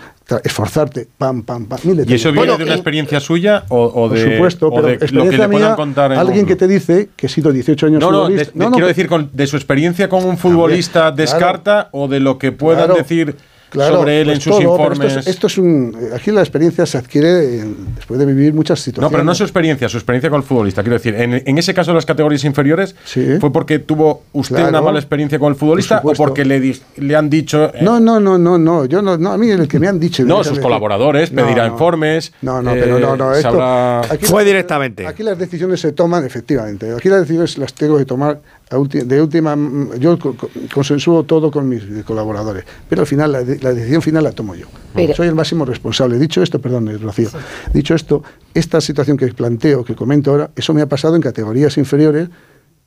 esforzarte, 0.45 1.09
pam, 1.19 1.43
pam, 1.43 1.67
pam. 1.67 1.79
Mil 1.85 1.95
¿Y 1.95 1.99
detalles. 1.99 2.21
eso 2.21 2.33
viene 2.33 2.57
de 2.57 2.65
una 2.65 2.75
experiencia 2.75 3.19
suya 3.19 3.65
o, 3.71 3.83
o 3.85 4.09
Por 4.09 4.19
de, 4.19 4.33
supuesto, 4.35 4.69
o 4.69 4.75
pero 4.75 4.87
de 4.89 5.09
lo 5.13 5.29
que 5.29 5.39
le 5.39 5.49
puedan 5.49 5.75
contar 5.77 6.13
en 6.13 6.19
alguien 6.19 6.41
un- 6.41 6.47
que 6.47 6.57
te 6.57 6.69
dice 6.69 7.11
que 7.17 7.27
he 7.27 7.29
sido 7.29 7.51
18 7.51 7.87
años 7.87 8.01
No, 8.01 8.11
no, 8.13 8.19
de- 8.29 8.45
futbolista. 8.45 8.53
de- 8.67 8.71
quiero 8.73 8.87
decir, 8.87 9.09
con, 9.09 9.31
de 9.33 9.47
su 9.47 9.57
experiencia 9.57 10.09
con 10.09 10.25
un 10.25 10.37
futbolista 10.39 11.11
descarta 11.11 11.89
o 11.93 12.09
de 12.09 12.21
lo 12.21 12.39
que 12.39 12.53
puedan 12.53 12.85
Claro, 12.87 12.95
decir 12.97 13.37
Claro, 13.73 13.97
sobre 13.97 14.21
él 14.21 14.27
pues 14.27 14.37
en 14.37 14.41
sus 14.43 14.51
todo, 14.59 14.63
informes. 14.73 15.09
Esto 15.09 15.21
es, 15.21 15.27
esto 15.27 15.47
es 15.49 15.59
un, 15.59 15.97
aquí 16.15 16.31
la 16.31 16.41
experiencia 16.43 16.85
se 16.87 16.99
adquiere 16.99 17.61
en- 17.61 17.95
después 17.97 18.21
de 18.21 18.27
vivir 18.27 18.53
muchas 18.55 18.79
No, 18.79 18.85
situaciones. 18.85 19.11
pero 19.13 19.25
no 19.25 19.35
su 19.35 19.43
experiencia, 19.45 19.89
su 19.89 19.97
experiencia 19.97 20.29
con 20.31 20.41
el 20.43 20.47
futbolista. 20.47 20.83
Quiero 20.83 20.97
decir, 20.97 21.15
en, 21.15 21.43
en 21.47 21.59
ese 21.59 21.73
caso 21.75 21.91
de 21.91 21.95
las 21.97 22.07
categorías 22.07 22.45
inferiores, 22.45 22.95
¿fue 23.41 23.53
porque 23.53 23.79
tuvo 23.79 24.23
usted 24.33 24.57
Claro. 24.57 24.69
una 24.71 24.81
mala 24.83 24.99
experiencia 24.99 25.39
con 25.39 25.49
el 25.53 25.59
futbolista 25.59 26.01
o 26.05 26.13
porque 26.13 26.45
le, 26.45 27.17
han 27.17 27.31
dicho. 27.31 27.73
eh, 27.75 27.79
No, 27.83 27.99
no, 27.99 28.21
no, 28.21 28.37
no, 28.39 28.59
no, 28.59 28.85
yo 28.85 29.01
no, 29.03 29.17
no, 29.17 29.33
a 29.33 29.39
mí 29.39 29.51
el 29.51 29.67
que 29.67 29.79
me 29.79 29.89
han 29.89 29.99
dicho. 29.99 30.23
no, 30.25 30.45
sus 30.45 30.59
colaboradores, 30.59 31.33
No, 31.33 31.43
pedirá 31.45 31.67
no. 31.67 31.73
informes. 31.73 32.33
No, 32.43 32.61
no, 32.61 32.73
eh, 32.75 32.79
pero 32.81 32.99
no, 32.99 33.17
no. 33.17 33.33
Esto, 33.33 33.51
sabrá- 33.53 34.01
aquí 34.13 34.27
Fue 34.27 34.45
directamente. 34.45 35.07
Aquí 35.07 35.23
las 35.23 35.39
decisiones 35.39 35.81
se 35.81 35.93
toman, 35.93 36.25
efectivamente. 36.25 36.93
Aquí 36.95 37.09
las 37.09 37.21
decisiones 37.21 37.57
las 37.59 37.73
tengo 37.75 37.97
que 37.97 38.05
tomar 38.05 38.41
de 38.79 39.21
última. 39.23 39.55
mm, 39.57 39.95
Yo 39.99 40.19
co- 40.19 40.37
co- 40.37 40.49
consensúo 40.73 41.23
todo 41.25 41.51
con 41.51 41.69
mis 41.69 41.83
colaboradores, 42.05 42.65
pero 42.89 43.03
al 43.03 43.07
final 43.07 43.33
la, 43.33 43.45
de- 43.45 43.59
la 43.61 43.73
decisión 43.75 44.03
final 44.03 44.25
la 44.25 44.33
tomo 44.33 44.55
yo. 44.55 44.67
Pero- 44.95 45.15
Soy 45.15 45.29
el 45.29 45.35
máximo 45.35 45.65
responsable. 45.65 46.19
Dicho 46.19 46.43
esto, 46.43 46.61
perdón, 46.61 46.89
eh, 46.89 46.99
Rocío. 46.99 47.29
Dicho 47.73 47.95
esto, 47.95 48.23
esta 48.55 48.81
situación 48.81 49.17
que 49.17 49.27
planteo, 49.29 49.85
que 49.85 49.95
comento 49.95 50.31
ahora, 50.31 50.51
eso 50.57 50.75
me 50.75 50.83
ha 50.83 50.87
pasado 50.89 51.17
en 51.17 51.23
categorías 51.23 51.77
inferiores 51.79 52.29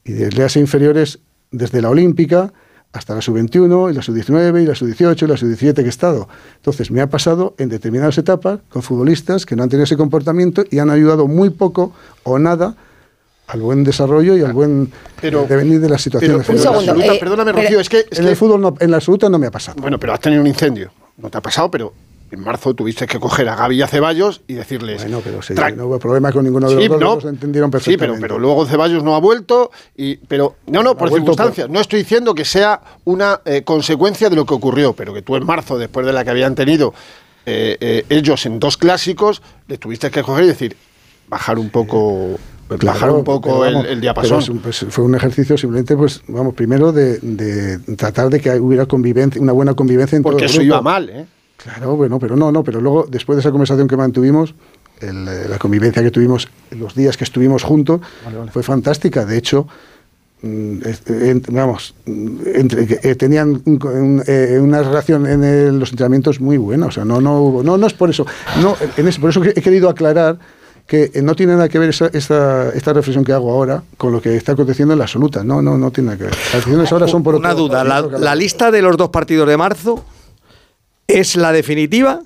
y 0.03 0.13
de 0.13 0.31
las 0.31 0.55
inferiores 0.55 1.19
desde 1.51 1.81
la 1.81 1.89
olímpica 1.89 2.53
hasta 2.93 3.13
la 3.13 3.21
sub-21 3.21 3.91
y 3.91 3.93
la 3.93 4.01
sub-19 4.01 4.63
y 4.63 4.65
la 4.65 4.73
sub-18 4.75 5.23
y 5.23 5.27
la 5.27 5.35
sub-17 5.35 5.73
que 5.73 5.81
he 5.81 5.87
estado. 5.89 6.29
Entonces, 6.57 6.91
me 6.91 7.01
ha 7.01 7.09
pasado 7.09 7.53
en 7.57 7.67
determinadas 7.67 8.17
etapas 8.17 8.59
con 8.69 8.83
futbolistas 8.83 9.45
que 9.45 9.55
no 9.57 9.63
han 9.63 9.69
tenido 9.69 9.83
ese 9.83 9.97
comportamiento 9.97 10.63
y 10.71 10.79
han 10.79 10.89
ayudado 10.89 11.27
muy 11.27 11.49
poco 11.49 11.91
o 12.23 12.39
nada 12.39 12.75
al 13.47 13.61
buen 13.61 13.83
desarrollo 13.83 14.35
y 14.35 14.41
al 14.43 14.53
buen 14.53 14.91
Pero- 15.21 15.43
eh, 15.43 15.47
devenir 15.47 15.79
de 15.79 15.87
pero 15.87 15.87
en 15.87 16.97
la 17.07 17.19
perdóname, 17.19 17.51
Rocío, 17.51 17.79
es 17.79 17.89
que, 17.89 17.99
es 18.09 18.17
en 18.19 18.25
que- 18.25 18.31
el 18.31 18.35
fútbol 18.35 18.61
no, 18.61 18.75
en 18.79 18.91
la 18.91 18.97
absoluta 18.97 19.29
no 19.29 19.37
me 19.37 19.47
ha 19.47 19.51
pasado. 19.51 19.79
Bueno, 19.81 19.99
pero 19.99 20.13
has 20.13 20.19
tenido 20.19 20.41
un 20.41 20.47
incendio. 20.47 20.91
No 21.17 21.29
te 21.29 21.37
ha 21.37 21.41
pasado, 21.41 21.69
pero 21.71 21.93
en 22.31 22.39
marzo 22.41 22.73
tuviste 22.73 23.05
que 23.05 23.19
coger 23.19 23.47
a 23.47 23.55
Gaby 23.55 23.77
y 23.77 23.81
a 23.83 23.87
Ceballos 23.87 24.41
y 24.47 24.55
decirles. 24.55 25.01
Bueno, 25.03 25.21
pero 25.23 25.41
sí, 25.41 25.53
"Tra- 25.53 25.73
no 25.75 25.85
hubo 25.85 25.99
problema 25.99 26.31
con 26.31 26.43
ninguno 26.43 26.67
de 26.67 26.75
los 26.75 26.83
Sí, 26.83 26.89
dos, 26.89 26.99
no. 26.99 27.15
los 27.15 27.25
entendieron 27.25 27.69
Sí, 27.69 27.71
perfectamente. 27.71 28.19
pero, 28.19 28.35
pero 28.35 28.39
luego 28.39 28.65
Ceballos 28.65 29.03
no 29.03 29.15
ha 29.15 29.19
vuelto. 29.19 29.71
Y, 29.95 30.17
pero 30.17 30.55
no, 30.67 30.81
no, 30.83 30.97
por 30.97 31.07
Ha 31.07 31.11
vuelto 31.11 31.31
circunstancias. 31.31 31.69
No 31.69 31.79
estoy 31.79 31.99
diciendo 31.99 32.33
que 32.33 32.43
sea 32.45 32.81
una 33.05 33.41
eh, 33.45 33.61
consecuencia 33.63 34.29
de 34.29 34.35
lo 34.35 34.45
que 34.45 34.55
ocurrió, 34.55 34.93
pero 34.93 35.13
que 35.13 35.21
tú 35.21 35.35
en 35.35 35.45
marzo, 35.45 35.77
después 35.77 36.05
de 36.05 36.13
la 36.13 36.23
que 36.23 36.31
habían 36.31 36.55
tenido 36.55 36.93
eh, 37.45 37.77
eh, 37.79 38.05
ellos 38.09 38.45
en 38.47 38.59
dos 38.59 38.75
clásicos, 38.75 39.43
les 39.67 39.79
tuviste 39.79 40.09
que 40.09 40.23
coger 40.23 40.45
y 40.45 40.47
decir, 40.47 40.75
bajar 41.29 41.59
un 41.59 41.69
poco. 41.69 42.37
Claro, 42.79 43.17
un 43.17 43.23
poco 43.23 43.49
pero 43.59 43.65
el, 43.65 43.73
vamos, 43.75 43.89
el 43.89 44.01
diapasón. 44.01 44.59
pues, 44.59 44.85
fue 44.89 45.03
un 45.05 45.13
ejercicio 45.15 45.55
simplemente, 45.57 45.95
pues, 45.95 46.21
vamos, 46.27 46.53
primero 46.55 46.91
de, 46.91 47.19
de 47.19 47.77
tratar 47.95 48.29
de 48.29 48.39
que 48.39 48.59
hubiera 48.59 48.85
convivencia, 48.87 49.39
una 49.41 49.51
buena 49.51 49.73
convivencia 49.75 50.15
en 50.15 50.23
todo 50.23 50.31
Porque 50.31 50.45
el 50.45 50.49
eso 50.49 50.59
grupo. 50.59 50.67
iba 50.67 50.81
mal, 50.81 51.09
¿eh? 51.09 51.25
Claro, 51.57 51.95
bueno, 51.95 52.17
pero 52.19 52.35
no, 52.35 52.51
no, 52.51 52.63
pero 52.63 52.81
luego, 52.81 53.05
después 53.09 53.35
de 53.35 53.41
esa 53.41 53.51
conversación 53.51 53.87
que 53.87 53.95
mantuvimos, 53.97 54.55
el, 54.99 55.27
eh, 55.27 55.47
la 55.49 55.57
convivencia 55.59 56.01
que 56.01 56.09
tuvimos, 56.11 56.47
los 56.71 56.95
días 56.95 57.17
que 57.17 57.23
estuvimos 57.23 57.63
juntos, 57.63 58.01
fue 58.51 58.63
fantástica. 58.63 59.25
De 59.25 59.37
hecho, 59.37 59.67
en- 60.41 61.41
vamos, 61.51 61.95
entre, 62.05 62.87
eh, 63.03 63.15
tenían 63.15 63.61
un 63.65 63.77
co- 63.77 63.89
un, 63.89 64.23
eh, 64.27 64.59
una 64.61 64.81
relación 64.83 65.25
en 65.27 65.43
el- 65.43 65.79
los 65.79 65.89
entrenamientos 65.91 66.39
muy 66.39 66.57
buena. 66.57 66.87
O 66.87 66.91
sea, 66.91 67.03
no, 67.05 67.19
no, 67.21 67.61
no, 67.63 67.77
no 67.77 67.87
es 67.87 67.93
por 67.93 68.09
eso. 68.09 68.25
No, 68.61 68.75
en 68.97 69.07
ese- 69.07 69.19
por 69.19 69.29
eso 69.31 69.43
he 69.43 69.53
querido 69.61 69.89
aclarar 69.89 70.37
que 70.87 71.11
eh, 71.13 71.21
no 71.23 71.35
tiene 71.35 71.53
nada 71.53 71.67
que 71.69 71.79
ver 71.79 71.89
esa, 71.89 72.07
esta, 72.13 72.69
esta 72.69 72.93
reflexión 72.93 73.23
que 73.25 73.33
hago 73.33 73.51
ahora 73.51 73.83
con 73.97 74.11
lo 74.11 74.21
que 74.21 74.35
está 74.35 74.51
aconteciendo 74.51 74.93
en 74.93 74.99
la 74.99 75.05
absoluta. 75.05 75.43
No, 75.43 75.61
no, 75.61 75.77
no 75.77 75.91
tiene 75.91 76.07
nada 76.11 76.17
que 76.17 76.23
ver. 76.25 76.33
Las 76.35 76.53
decisiones 76.53 76.91
ahora 76.91 77.07
son 77.07 77.23
por 77.23 77.35
Una 77.35 77.51
otro- 77.53 77.63
duda, 77.67 77.83
la, 77.83 78.01
la 78.01 78.35
lista 78.35 78.69
de 78.71 78.81
los 78.81 78.95
dos 78.97 79.09
partidos 79.09 79.47
de 79.47 79.57
marzo 79.57 80.05
es 81.07 81.35
la 81.35 81.51
definitiva 81.51 82.21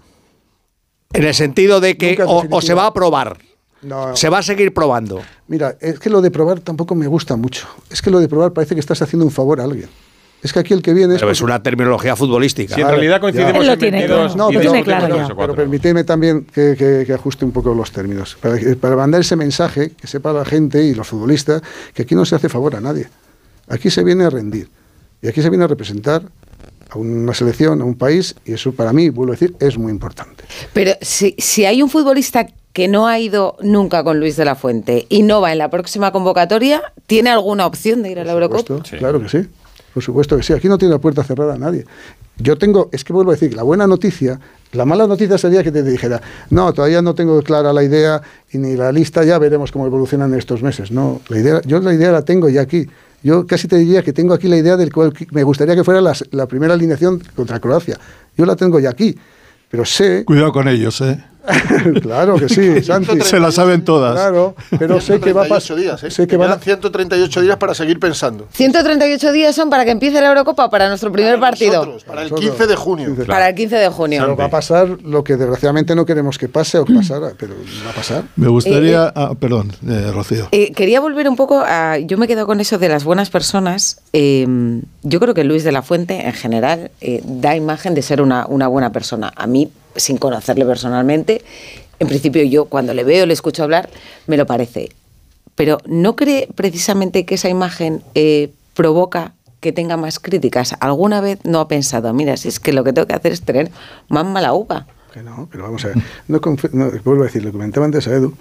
en 1.14 1.23
el 1.23 1.34
sentido 1.34 1.80
de 1.80 1.98
que 1.98 2.22
o, 2.26 2.44
o 2.49 2.61
se 2.61 2.73
va 2.73 2.86
a 2.86 2.94
probar, 2.94 3.38
No. 3.81 4.15
se 4.15 4.30
va 4.30 4.40
a 4.40 4.44
seguir 4.44 4.73
probando. 4.73 5.22
Mira, 5.48 5.76
es 5.80 5.98
que 5.99 6.10
lo 6.10 6.22
de 6.22 6.30
probar 6.30 6.60
tampoco 6.60 6.95
me 6.95 7.07
gusta 7.07 7.36
mucho. 7.36 7.68
Es 7.90 8.02
que 8.02 8.11
lo 8.11 8.19
de 8.19 8.27
probar 8.27 8.52
parece 8.53 8.76
que 8.76 8.80
estás 8.81 9.02
haciendo 9.02 9.26
un 9.26 9.31
favor 9.31 9.60
a 9.60 9.64
alguien. 9.64 9.90
Es 10.41 10.53
que 10.53 10.60
aquí 10.60 10.74
el 10.74 10.82
que 10.82 10.94
viene 10.94 11.16
es... 11.16 11.20
Pero 11.20 11.32
es 11.32 11.41
una 11.41 11.61
terminología 11.61 12.16
futbolística. 12.16 12.74
Si 12.76 12.82
en 12.82 12.88
realidad 12.88 13.20
coincidimos 13.20 13.68
en 13.68 13.80
tiene 13.80 13.98
22 13.99 14.34
claro. 14.34 14.38
No, 14.38 14.48
pero, 14.49 14.61
tiene 14.72 14.84
claro 14.86 15.16
ya. 15.18 15.36
pero 15.36 15.56
permíteme 15.56 16.03
también 16.06 16.45
que, 16.45 16.76
que- 16.78 17.03
que 17.06 17.14
ajuste 17.14 17.44
un 17.44 17.52
poco 17.52 17.74
los 17.74 17.91
términos. 17.91 18.38
Para, 18.41 18.57
que- 18.57 18.76
para 18.78 18.95
mandar 18.95 19.20
ese 19.22 19.36
mensaje, 19.36 19.91
que 19.99 20.07
sepa 20.07 20.32
la 20.32 20.45
gente 20.45 20.82
y 20.84 20.94
los 20.95 21.07
futbolistas, 21.07 21.61
que 21.94 22.03
aquí 22.03 22.16
no 22.16 22.24
se 22.26 22.36
hace 22.36 22.48
favor 22.48 22.76
a 22.76 22.80
nadie. 22.82 23.07
Aquí 23.68 23.90
se 23.90 24.03
viene 24.03 24.24
a 24.24 24.30
rendir. 24.30 24.70
Y 25.22 25.28
aquí 25.28 25.41
se 25.41 25.49
viene 25.49 25.66
a 25.66 25.68
representar 25.68 26.22
a 26.90 26.98
una 26.98 27.34
selección, 27.34 27.82
a 27.82 27.84
un 27.84 27.95
país, 27.95 28.34
y 28.45 28.53
eso 28.53 28.72
para 28.72 28.94
mí, 28.94 29.10
vuelvo 29.10 29.34
a 29.34 29.36
decir, 29.36 29.56
es 29.60 29.78
muy 29.78 29.91
importante. 29.91 30.45
Pero 30.74 30.94
si, 31.02 31.36
si 31.38 31.66
hay 31.66 31.84
un 31.84 31.90
futbolista 31.90 32.48
que 32.72 32.88
no 32.88 33.07
ha 33.07 33.20
ido 33.20 33.57
nunca 33.61 34.03
con 34.03 34.20
Luis 34.20 34.38
de 34.38 34.45
la 34.45 34.56
Fuente 34.56 35.06
y 35.10 35.22
no 35.24 35.41
va 35.41 35.52
en 35.52 35.57
la 35.57 35.70
próxima 35.70 36.11
convocatoria, 36.11 36.82
¿tiene 37.07 37.30
alguna 37.30 37.66
opción 37.66 38.02
de 38.03 38.11
ir 38.11 38.20
a 38.20 38.24
la 38.24 38.32
Eurocopa? 38.32 38.60
supuesto, 38.61 38.98
Claro 38.98 39.22
que 39.22 39.30
sí. 39.30 39.48
Por 39.94 40.03
supuesto 40.03 40.38
que 40.38 40.44
sí. 40.44 40.53
Aquí 40.53 40.68
no 40.68 40.78
tiene 40.78 40.94
la 40.94 40.99
puerta 40.99 41.24
cerrada 41.24 41.56
a 41.56 41.57
nadie. 41.57 41.86
Yo 42.38 42.57
tengo, 42.57 42.90
es 42.91 43.03
que 43.03 43.11
vuelvo 43.11 43.32
a 43.32 43.34
decir, 43.34 43.53
la 43.53 43.64
buena 43.64 43.86
noticia, 43.86 44.40
la 44.72 44.86
mala 44.86 45.07
noticia 45.07 45.38
sería 45.38 45.64
que 45.64 45.72
te 45.72 45.84
dijera, 45.84 46.22
no, 46.49 46.72
todavía 46.74 47.02
no 47.02 47.14
tengo 47.16 47.41
clara 47.41 47.74
la 47.74 47.84
idea 47.84 48.22
y 48.52 48.57
ni 48.60 48.76
la 48.76 48.91
lista, 48.91 49.24
ya 49.24 49.38
veremos 49.40 49.72
cómo 49.72 49.86
evolucionan 49.86 50.34
estos 50.36 50.64
meses. 50.64 50.91
No, 50.91 51.22
la 51.28 51.40
idea, 51.40 51.61
yo 51.66 51.80
la 51.82 51.94
idea 51.94 52.11
la 52.11 52.22
tengo 52.22 52.48
ya 52.49 52.61
aquí. 52.61 52.88
Yo 53.22 53.45
casi 53.45 53.68
te 53.68 53.76
diría 53.76 54.02
que 54.03 54.14
tengo 54.14 54.34
aquí 54.34 54.48
la 54.48 54.56
idea 54.56 54.78
del 54.78 54.94
cual 54.94 55.11
me 55.32 55.44
gustaría 55.44 55.76
que 55.76 55.84
fuera 55.84 55.99
la, 55.99 56.14
la 56.32 56.45
primera 56.45 56.76
alineación 56.76 57.22
contra 57.36 57.60
Croacia. 57.60 57.98
Yo 58.38 58.45
la 58.45 58.56
tengo 58.56 58.80
ya 58.80 58.91
aquí, 58.91 59.18
pero 59.70 59.84
sé... 59.84 60.24
Cuidado 60.24 60.53
con 60.53 60.70
ellos, 60.70 61.02
¿eh? 61.02 61.22
claro 62.01 62.35
que 62.35 62.49
sí, 62.49 62.81
Santi. 62.84 63.21
Se 63.21 63.39
la 63.39 63.51
saben 63.51 63.84
todas. 63.84 64.13
Claro, 64.13 64.55
pero 64.77 64.99
sé 65.01 65.19
que 65.19 65.34
va 65.34 65.45
a 65.45 65.47
pasar... 65.47 65.77
días, 65.77 66.03
¿eh? 66.03 66.11
Sé 66.11 66.27
que 66.27 66.38
van 66.38 66.51
a- 66.51 66.59
quedan 66.59 66.80
138 66.81 67.41
días 67.41 67.57
para 67.57 67.73
seguir 67.73 67.99
pensando. 67.99 68.47
138 68.51 69.31
días 69.31 69.55
son 69.55 69.69
para 69.69 69.85
que 69.85 69.91
empiece 69.91 70.21
la 70.21 70.27
Eurocopa 70.30 70.65
o 70.65 70.69
para 70.69 70.88
nuestro 70.89 71.11
primer 71.11 71.39
partido. 71.39 71.85
Nosotros, 71.85 72.03
para 72.03 72.23
el 72.23 72.31
15 72.34 72.67
de 72.67 72.76
junio. 72.76 73.15
Para 73.27 73.49
el 73.49 73.55
15 73.55 73.76
de 73.76 73.89
junio. 73.89 74.21
Pero 74.21 74.35
va 74.35 74.45
a 74.45 74.49
pasar 74.49 74.88
lo 75.03 75.23
que 75.23 75.38
desgraciadamente 75.38 75.95
no 75.95 76.05
queremos 76.05 76.38
que 76.38 76.47
pase 76.49 76.77
o 76.77 76.85
que 76.85 76.93
pasara, 76.93 77.31
pero 77.38 77.53
va 77.85 77.91
a 77.91 77.93
pasar. 77.93 78.23
Me 78.35 78.47
gustaría... 78.47 79.11
ah, 79.15 79.34
perdón, 79.39 79.71
eh, 79.88 80.11
Rocío. 80.13 80.47
Eh, 80.51 80.71
quería 80.73 80.99
volver 80.99 81.30
un 81.30 81.35
poco 81.35 81.63
a. 81.65 81.97
Yo 81.99 82.17
me 82.17 82.27
quedo 82.27 82.45
con 82.45 82.59
eso 82.59 82.77
de 82.77 82.89
las 82.89 83.03
buenas 83.03 83.30
personas. 83.30 84.01
Eh, 84.13 84.47
yo 85.03 85.19
creo 85.19 85.34
que 85.34 85.43
Luis 85.43 85.63
de 85.63 85.71
la 85.71 85.81
Fuente, 85.81 86.26
en 86.27 86.34
general, 86.34 86.91
eh, 87.01 87.21
da 87.26 87.55
imagen 87.55 87.93
de 87.93 88.01
ser 88.01 88.21
una, 88.21 88.45
una 88.47 88.67
buena 88.67 88.91
persona. 88.91 89.31
A 89.35 89.47
mí, 89.47 89.69
sin 89.99 90.17
conocerle 90.17 90.65
personalmente, 90.65 91.41
en 91.99 92.07
principio 92.07 92.43
yo 92.43 92.65
cuando 92.65 92.93
le 92.93 93.03
veo, 93.03 93.26
le 93.26 93.34
escucho 93.34 93.63
hablar, 93.63 93.89
me 94.27 94.38
lo 94.38 94.45
parece. 94.45 94.89
Pero 95.55 95.80
¿no 95.85 96.15
cree 96.15 96.47
precisamente 96.55 97.26
que 97.26 97.35
esa 97.35 97.49
imagen 97.49 98.01
eh, 98.15 98.49
provoca 98.73 99.34
que 99.59 99.73
tenga 99.73 99.97
más 99.97 100.19
críticas? 100.19 100.76
¿Alguna 100.80 101.19
vez 101.19 101.39
no 101.43 101.59
ha 101.59 101.67
pensado, 101.67 102.13
mira, 102.13 102.38
si 102.38 102.47
es 102.47 102.59
que 102.61 102.71
lo 102.71 102.84
que 102.85 102.93
tengo 102.93 103.07
que 103.07 103.15
hacer 103.15 103.34
es 103.34 103.41
tener 103.41 103.69
más 104.07 104.26
mala 104.26 104.53
uva? 104.53 104.88
Que 105.13 105.21
no, 105.23 105.49
pero 105.51 105.63
vamos 105.63 105.84
a 105.85 105.89
ver. 105.89 105.97
No, 106.27 106.39
no, 106.71 106.91
vuelvo 107.03 107.23
a 107.23 107.26
decir, 107.26 107.43
lo 107.43 107.51
comentaba 107.51 107.85
antes 107.85 108.07
a 108.07 108.11
Edu, 108.13 108.35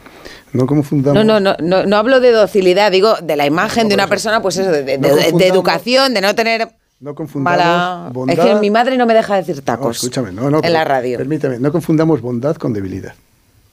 no 0.53 0.67
confundamos... 0.67 1.25
No, 1.25 1.41
no, 1.41 1.41
no, 1.41 1.57
no, 1.61 1.87
no 1.87 1.97
hablo 1.97 2.21
de 2.21 2.31
docilidad, 2.31 2.93
digo 2.93 3.15
de 3.23 3.37
la 3.37 3.47
imagen 3.47 3.89
de 3.89 3.95
una 3.95 4.07
persona, 4.07 4.43
pues 4.43 4.59
eso, 4.59 4.71
de, 4.71 4.83
de- 4.85 4.99
No 4.99 5.09
de- 5.09 5.15
de 5.15 5.21
confundamos- 5.33 5.43
educación, 5.51 6.15
de 6.15 6.21
no 6.21 6.35
tener 6.35 6.69
No 7.01 7.15
confundamos 7.15 7.59
mala... 7.59 8.11
bondad- 8.13 8.39
Es 8.39 8.45
que 8.45 8.61
mi 8.61 8.71
madre 8.71 8.97
no 8.97 9.07
me 9.07 9.15
deja 9.15 9.37
decir 9.37 9.57
No, 9.57 9.63
tacos 9.63 9.97
escúchame, 9.99 10.33
no, 10.33 10.51
no. 10.51 10.61
en 10.63 10.73
la 10.73 10.85
radio. 10.85 11.19
Permíteme, 11.19 11.59
no 11.59 11.71
confundamos 11.71 12.21
bondad 12.21 12.57
con 12.57 12.73
debilidad. 12.73 13.15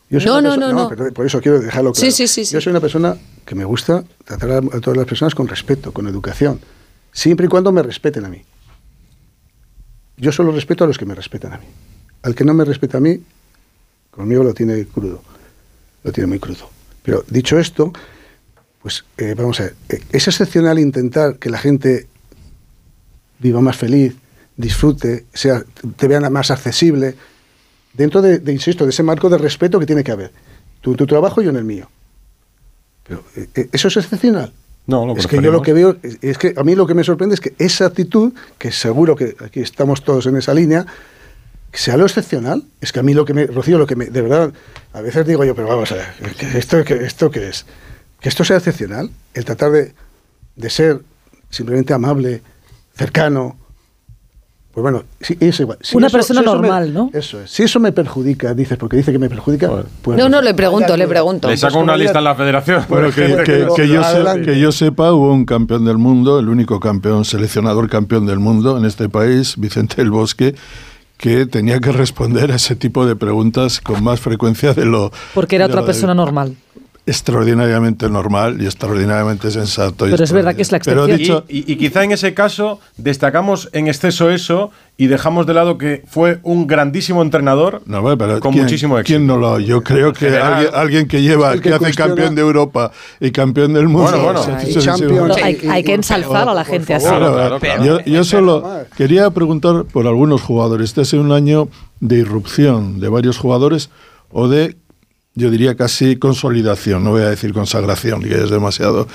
Yo 0.09 0.19
soy 0.19 0.27
No, 0.29 0.41
no, 0.41 0.55
no, 0.57 0.71
no. 0.71 0.89
pero 0.89 1.11
por 1.11 1.25
eso 1.25 1.41
quiero 1.41 1.59
dejarlo 1.59 1.91
claro. 1.91 2.11
sí, 2.11 2.27
sí, 2.27 2.45
sí. 2.45 2.53
Yo 2.53 2.61
soy 2.61 2.69
una 2.71 2.79
persona 2.79 3.17
que 3.43 3.55
me 3.55 3.65
gusta 3.65 4.03
tratar 4.23 4.51
a, 4.51 4.57
a 4.57 4.79
todas 4.79 4.97
las 4.97 5.07
personas 5.07 5.33
con 5.33 5.47
respeto, 5.47 5.91
con 5.91 6.07
educación, 6.07 6.59
siempre 7.11 7.47
y 7.47 7.49
cuando 7.49 7.71
me 7.71 7.81
respeten 7.81 8.25
a 8.25 8.29
mí. 8.29 8.43
Yo 10.17 10.31
solo 10.31 10.51
respeto 10.51 10.83
a 10.83 10.87
los 10.87 10.97
que 10.97 11.05
me 11.05 11.15
respetan 11.15 11.53
a 11.53 11.57
mí. 11.57 11.65
Al 12.21 12.35
que 12.35 12.45
no 12.45 12.53
me 12.53 12.63
respeta 12.63 12.99
a 12.99 13.01
mí, 13.01 13.19
conmigo 14.11 14.43
lo 14.43 14.53
tiene 14.53 14.85
crudo, 14.85 15.21
lo 16.03 16.11
tiene 16.11 16.27
muy 16.27 16.39
crudo. 16.39 16.69
Pero 17.03 17.23
dicho 17.27 17.57
esto, 17.59 17.91
pues 18.81 19.03
eh, 19.17 19.33
vamos 19.35 19.59
a 19.59 19.63
ver, 19.63 19.75
eh, 19.89 19.99
es 20.11 20.27
excepcional 20.27 20.77
intentar 20.79 21.37
que 21.37 21.49
la 21.49 21.57
gente 21.57 22.07
viva 23.39 23.61
más 23.61 23.77
feliz, 23.77 24.15
disfrute, 24.57 25.25
sea, 25.33 25.63
te 25.95 26.07
vean 26.07 26.31
más 26.31 26.51
accesible, 26.51 27.15
dentro 27.93 28.21
de, 28.21 28.39
de, 28.39 28.51
insisto, 28.53 28.85
de 28.85 28.91
ese 28.91 29.03
marco 29.03 29.29
de 29.29 29.37
respeto 29.37 29.79
que 29.79 29.85
tiene 29.85 30.03
que 30.03 30.11
haber. 30.11 30.31
Tú 30.81 30.91
en 30.91 30.97
tu 30.97 31.07
trabajo 31.07 31.41
y 31.41 31.45
yo 31.45 31.51
en 31.51 31.57
el 31.57 31.65
mío. 31.65 31.89
Pero 33.07 33.23
eh, 33.35 33.47
eh, 33.55 33.69
eso 33.71 33.87
es 33.87 33.97
excepcional. 33.97 34.51
No, 34.87 35.05
lo 35.05 35.15
es 35.17 35.25
que 35.25 35.41
yo 35.41 35.51
lo 35.51 35.61
que 35.61 35.73
veo, 35.73 35.97
es, 36.03 36.17
es 36.21 36.37
que 36.37 36.53
a 36.55 36.63
mí 36.63 36.75
lo 36.75 36.85
que 36.85 36.93
me 36.93 37.03
sorprende 37.03 37.33
es 37.33 37.41
que 37.41 37.53
esa 37.57 37.87
actitud, 37.87 38.33
que 38.57 38.71
seguro 38.71 39.15
que 39.15 39.35
aquí 39.43 39.61
estamos 39.61 40.03
todos 40.03 40.27
en 40.27 40.37
esa 40.37 40.53
línea, 40.53 40.85
sea 41.75 41.97
lo 41.97 42.05
excepcional. 42.05 42.63
Es 42.81 42.91
que 42.91 42.99
a 42.99 43.03
mí 43.03 43.13
lo 43.13 43.25
que 43.25 43.33
me, 43.33 43.47
Rocío, 43.47 43.77
lo 43.77 43.87
que 43.87 43.95
me, 43.95 44.05
de 44.05 44.21
verdad, 44.21 44.53
a 44.93 45.01
veces 45.01 45.25
digo 45.25 45.43
yo, 45.43 45.55
pero 45.55 45.67
vamos 45.67 45.91
a 45.91 45.95
ver, 45.95 46.07
¿que 46.37 46.57
¿esto, 46.57 46.83
que, 46.83 46.93
esto 47.05 47.31
qué 47.31 47.49
es? 47.49 47.65
Que 48.19 48.29
esto 48.29 48.43
sea 48.43 48.57
excepcional, 48.57 49.09
el 49.33 49.45
tratar 49.45 49.71
de, 49.71 49.93
de 50.55 50.69
ser 50.69 51.01
simplemente 51.49 51.93
amable, 51.93 52.41
cercano. 52.95 53.57
Pues 54.73 54.81
bueno, 54.81 55.03
sí, 55.21 55.37
es 55.39 55.57
igual. 55.61 55.77
Si 55.81 55.95
Una 55.95 56.07
eso- 56.07 56.17
persona 56.17 56.41
si 56.41 56.45
eso 56.45 56.55
me- 56.57 56.67
normal, 56.67 56.93
¿no? 56.93 57.09
Eso 57.13 57.39
es. 57.41 57.49
Si 57.49 57.63
eso 57.63 57.79
me 57.79 57.93
perjudica, 57.93 58.53
dices, 58.53 58.77
porque 58.77 58.97
dice 58.97 59.13
que 59.13 59.19
me 59.19 59.29
perjudica, 59.29 59.71
pues 60.01 60.17
No, 60.17 60.27
no, 60.27 60.41
le 60.41 60.53
pregunto, 60.53 60.97
le 60.97 61.07
pregunto. 61.07 61.47
Le 61.47 61.55
saco 61.55 61.79
una 61.79 61.95
lista 61.95 62.17
en 62.17 62.25
la 62.25 62.35
federación. 62.35 62.83
Bueno, 62.89 63.09
que, 63.09 63.41
que- 63.45 63.87
yo 63.87 64.01
se- 64.03 64.09
Adelante. 64.09 64.51
que 64.51 64.59
yo 64.59 64.73
sepa, 64.73 65.13
hubo 65.13 65.31
un 65.31 65.45
campeón 65.45 65.85
del 65.85 65.97
mundo, 65.97 66.39
el 66.39 66.49
único 66.49 66.81
campeón, 66.81 67.23
seleccionador 67.23 67.89
campeón 67.89 68.25
del 68.25 68.39
mundo 68.39 68.77
en 68.77 68.83
este 68.83 69.07
país, 69.07 69.55
Vicente 69.57 69.95
del 69.95 70.11
Bosque, 70.11 70.55
que 71.17 71.45
tenía 71.45 71.79
que 71.79 71.93
responder 71.93 72.51
a 72.51 72.55
ese 72.55 72.75
tipo 72.75 73.05
de 73.05 73.15
preguntas 73.15 73.79
con 73.79 74.03
más 74.03 74.19
frecuencia 74.19 74.73
de 74.73 74.85
lo... 74.85 75.09
Porque 75.33 75.55
era 75.55 75.67
de 75.67 75.71
otra 75.71 75.81
lo 75.83 75.85
persona 75.85 76.13
normal. 76.13 76.53
Extraordinariamente 77.07 78.09
normal 78.09 78.61
y 78.61 78.65
extraordinariamente 78.65 79.51
sensato. 79.51 80.07
y 80.07 80.11
Pero 80.11 80.23
es 80.23 80.31
verdad 80.31 80.55
que 80.55 80.61
es 80.63 80.71
la 80.71 80.79
Pero 80.79 81.05
excepción. 81.05 81.43
dicho, 81.47 81.67
Y, 81.67 81.71
y 81.71 81.75
quizá 81.77 82.03
en 82.03 82.11
ese 82.11 82.33
caso 82.33 82.79
destacamos 82.97 83.69
en 83.73 83.87
exceso 83.87 84.31
eso 84.31 84.71
y 84.97 85.07
dejamos 85.07 85.45
de 85.45 85.53
lado 85.53 85.77
que 85.77 86.03
fue 86.07 86.39
un 86.43 86.67
grandísimo 86.67 87.21
entrenador 87.21 87.81
No, 87.85 88.01
bueno, 88.01 88.17
pero 88.17 88.39
con 88.39 88.53
¿quién- 88.53 88.63
muchísimo 88.63 88.97
éxito. 88.97 89.17
¿Quién 89.17 89.27
no 89.27 89.37
lo? 89.37 89.59
Yo 89.59 89.83
creo 89.83 90.13
que 90.13 90.25
general. 90.25 90.53
alguien, 90.53 90.71
alguien 90.75 91.07
que 91.07 91.21
lleva, 91.21 91.53
que, 91.53 91.61
que 91.61 91.69
hace 91.69 91.79
cuestiona- 91.79 92.07
campeón 92.15 92.35
de 92.35 92.41
Europa 92.41 92.91
y 93.19 93.31
campeón 93.31 93.73
del 93.73 93.87
mundo. 93.87 94.11
Bueno, 94.11 94.23
bueno. 94.23 94.43
sí, 94.43 94.51
Y 94.69 94.73
sí, 94.73 94.79
sí, 94.79 94.85
champion, 94.85 95.33
sí. 95.33 95.39
No, 95.39 95.45
hay, 95.45 95.59
hay 95.69 95.83
que 95.83 95.93
ensalzar 95.93 96.49
a 96.49 96.53
la 96.53 96.65
gente 96.65 96.93
así. 96.95 97.05
Claro, 97.07 97.33
Claro, 97.33 97.59
claro, 97.59 97.83
Yo, 97.83 97.95
claro. 97.97 98.11
yo 98.11 98.23
solo 98.23 98.63
quería 98.97 99.29
preguntar 99.29 99.83
por 99.85 100.07
algunos 100.07 100.41
jugadores. 100.41 100.89
Este 100.89 101.01
ha 101.01 101.05
sido 101.05 101.21
un 101.23 101.31
año 101.33 101.67
de 101.99 102.17
irrupción 102.17 102.99
de 102.99 103.09
varios 103.09 103.37
jugadores 103.37 103.89
o 104.31 104.47
de, 104.47 104.75
yo 105.35 105.49
diría 105.51 105.75
casi 105.75 106.15
consolidación, 106.15 107.03
no 107.03 107.11
voy 107.11 107.21
a 107.23 107.29
decir 107.29 107.53
consagración, 107.53 108.21
que 108.21 108.35
es 108.43 108.49
demasiado. 108.49 109.07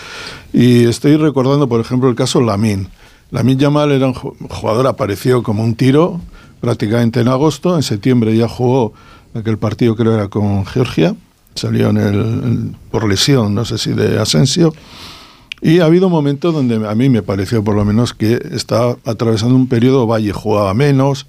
Y 0.52 0.84
estoy 0.84 1.16
recordando, 1.16 1.68
por 1.68 1.80
ejemplo, 1.80 2.08
el 2.10 2.14
caso 2.14 2.40
Lamin. 2.40 2.88
Lamin 3.30 3.58
Yamal 3.58 3.92
era 3.92 4.06
un 4.06 4.14
ju- 4.14 4.34
jugador, 4.50 4.86
apareció 4.86 5.42
como 5.42 5.62
un 5.64 5.74
tiro 5.74 6.20
prácticamente 6.60 7.20
en 7.20 7.28
agosto. 7.28 7.76
En 7.76 7.82
septiembre 7.82 8.36
ya 8.36 8.48
jugó 8.48 8.92
aquel 9.34 9.56
partido, 9.56 9.96
creo 9.96 10.12
era 10.14 10.28
con 10.28 10.66
Georgia. 10.66 11.14
Salió 11.54 11.90
en 11.90 11.96
el, 11.96 12.76
por 12.90 13.08
lesión, 13.08 13.54
no 13.54 13.64
sé 13.64 13.78
si 13.78 13.92
de 13.92 14.18
Asensio. 14.20 14.72
Y 15.62 15.80
ha 15.80 15.84
habido 15.84 16.08
momentos 16.08 16.54
donde 16.54 16.86
a 16.88 16.94
mí 16.94 17.08
me 17.08 17.22
pareció 17.22 17.62
por 17.62 17.74
lo 17.74 17.84
menos 17.84 18.14
que 18.14 18.40
estaba 18.52 18.96
atravesando 19.04 19.54
un 19.54 19.68
periodo 19.68 20.06
valle, 20.06 20.32
jugaba 20.32 20.72
menos. 20.72 21.26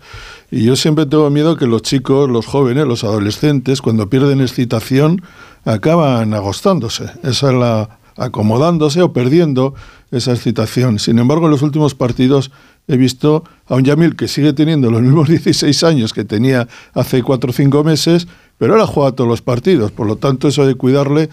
Y 0.49 0.63
yo 0.63 0.75
siempre 0.75 1.05
tengo 1.05 1.29
miedo 1.29 1.57
que 1.57 1.67
los 1.67 1.81
chicos, 1.81 2.29
los 2.29 2.45
jóvenes, 2.45 2.87
los 2.87 3.03
adolescentes, 3.03 3.81
cuando 3.81 4.09
pierden 4.09 4.39
excitación, 4.41 5.21
acaban 5.65 6.33
agostándose. 6.33 7.05
Esa 7.23 7.49
es 7.49 7.53
la 7.55 8.01
acomodándose 8.17 9.01
o 9.01 9.13
perdiendo 9.13 9.73
esa 10.11 10.33
excitación. 10.33 10.99
Sin 10.99 11.19
embargo, 11.19 11.45
en 11.45 11.51
los 11.51 11.61
últimos 11.61 11.95
partidos 11.95 12.51
he 12.87 12.97
visto 12.97 13.43
a 13.67 13.75
un 13.75 13.83
Yamil 13.83 14.15
que 14.15 14.27
sigue 14.27 14.53
teniendo 14.53 14.91
los 14.91 15.01
mismos 15.01 15.29
16 15.29 15.83
años 15.83 16.13
que 16.13 16.23
tenía 16.23 16.67
hace 16.93 17.23
4 17.23 17.49
o 17.49 17.53
5 17.53 17.83
meses, 17.83 18.27
pero 18.57 18.73
ahora 18.73 18.87
juega 18.87 19.13
todos 19.13 19.29
los 19.29 19.41
partidos. 19.41 19.91
Por 19.91 20.07
lo 20.07 20.17
tanto, 20.17 20.47
eso 20.47 20.65
de 20.65 20.75
cuidarle 20.75 21.29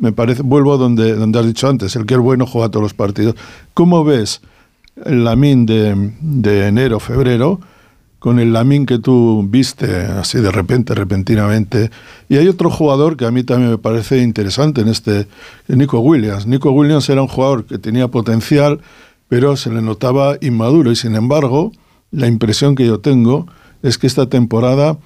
me 0.00 0.12
parece, 0.12 0.42
vuelvo 0.42 0.74
a 0.74 0.76
donde, 0.78 1.14
donde 1.14 1.38
has 1.38 1.46
dicho 1.46 1.68
antes, 1.68 1.94
el 1.94 2.06
que 2.06 2.14
es 2.14 2.20
bueno 2.20 2.46
juega 2.46 2.70
todos 2.70 2.82
los 2.82 2.94
partidos. 2.94 3.36
¿Cómo 3.74 4.02
ves 4.02 4.40
el 5.04 5.24
Lamín 5.24 5.66
de, 5.66 6.12
de 6.20 6.66
enero, 6.66 6.98
febrero, 7.00 7.60
con 8.18 8.38
el 8.38 8.52
Lamín 8.52 8.86
que 8.86 8.98
tú 8.98 9.46
viste 9.48 9.94
así 9.96 10.40
de 10.40 10.50
repente, 10.50 10.94
repentinamente? 10.94 11.90
Y 12.30 12.38
hay 12.38 12.48
otro 12.48 12.70
jugador 12.70 13.16
que 13.16 13.26
a 13.26 13.30
mí 13.30 13.44
también 13.44 13.70
me 13.70 13.78
parece 13.78 14.22
interesante 14.22 14.80
en 14.80 14.88
este, 14.88 15.28
Nico 15.68 16.00
Williams. 16.00 16.46
Nico 16.46 16.70
Williams 16.70 17.08
era 17.10 17.20
un 17.20 17.28
jugador 17.28 17.66
que 17.66 17.78
tenía 17.78 18.08
potencial, 18.08 18.80
pero 19.28 19.56
se 19.56 19.70
le 19.70 19.82
notaba 19.82 20.36
inmaduro 20.40 20.90
y 20.90 20.96
sin 20.96 21.14
embargo, 21.14 21.72
la 22.10 22.26
impresión 22.26 22.74
que 22.74 22.86
yo 22.86 23.00
tengo 23.00 23.46
es 23.82 23.98
que 23.98 24.06
esta 24.06 24.26
temporada 24.28 24.98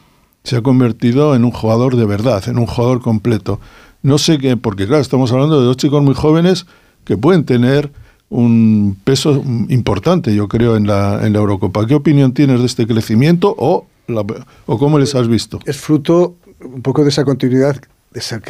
se 0.44 0.56
ha 0.56 0.62
convertido 0.62 1.34
en 1.34 1.44
un 1.44 1.50
jugador 1.50 1.96
de 1.96 2.04
verdad, 2.04 2.48
en 2.48 2.58
un 2.58 2.66
jugador 2.66 3.00
completo. 3.00 3.60
No 4.05 4.18
sé 4.18 4.39
qué, 4.39 4.56
porque 4.56 4.86
claro, 4.86 5.02
estamos 5.02 5.32
hablando 5.32 5.59
de 5.59 5.66
dos 5.66 5.76
chicos 5.78 6.02
muy 6.02 6.14
jóvenes 6.14 6.66
que 7.05 7.16
pueden 7.16 7.44
tener 7.44 7.90
un 8.28 8.97
peso 9.02 9.43
importante, 9.68 10.35
yo 10.35 10.47
creo, 10.47 10.76
en 10.76 10.86
la, 10.86 11.26
en 11.26 11.32
la 11.32 11.39
Eurocopa. 11.39 11.86
¿Qué 11.86 11.94
opinión 11.94 12.32
tienes 12.35 12.60
de 12.60 12.66
este 12.66 12.86
crecimiento 12.86 13.55
o, 13.59 13.86
la- 14.06 14.24
o 14.66 14.78
cómo 14.78 14.98
les 14.98 15.14
has 15.14 15.26
visto? 15.26 15.59
es 15.64 15.78
fruto 15.78 16.36
un 16.62 16.82
poco 16.82 17.02
de 17.02 17.09
esa 17.09 17.24
continuidad, 17.24 17.76
de 18.12 18.20
esa 18.20 18.40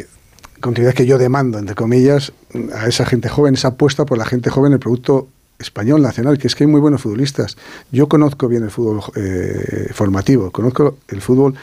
continuidad 0.59 0.93
que 0.93 1.05
yo 1.05 1.17
demando, 1.17 1.57
entre 1.57 1.73
comillas, 1.75 2.33
a 2.75 2.87
esa 2.87 3.05
gente 3.05 3.29
joven, 3.29 3.53
esa 3.53 3.69
apuesta 3.69 4.05
por 4.05 4.17
la 4.17 4.25
gente 4.25 4.49
joven, 4.49 4.73
el 4.73 4.79
producto 4.79 5.27
español, 5.57 6.01
nacional, 6.01 6.37
que 6.37 6.47
es 6.47 6.55
que 6.55 6.65
hay 6.65 6.69
muy 6.69 6.81
buenos 6.81 7.01
futbolistas. 7.01 7.55
Yo 7.93 8.07
conozco 8.09 8.49
bien 8.49 8.63
el 8.63 8.71
fútbol 8.71 8.99
eh, 9.15 9.89
formativo, 9.93 10.51
conozco 10.51 10.97
el 11.07 11.21
fútbol 11.21 11.53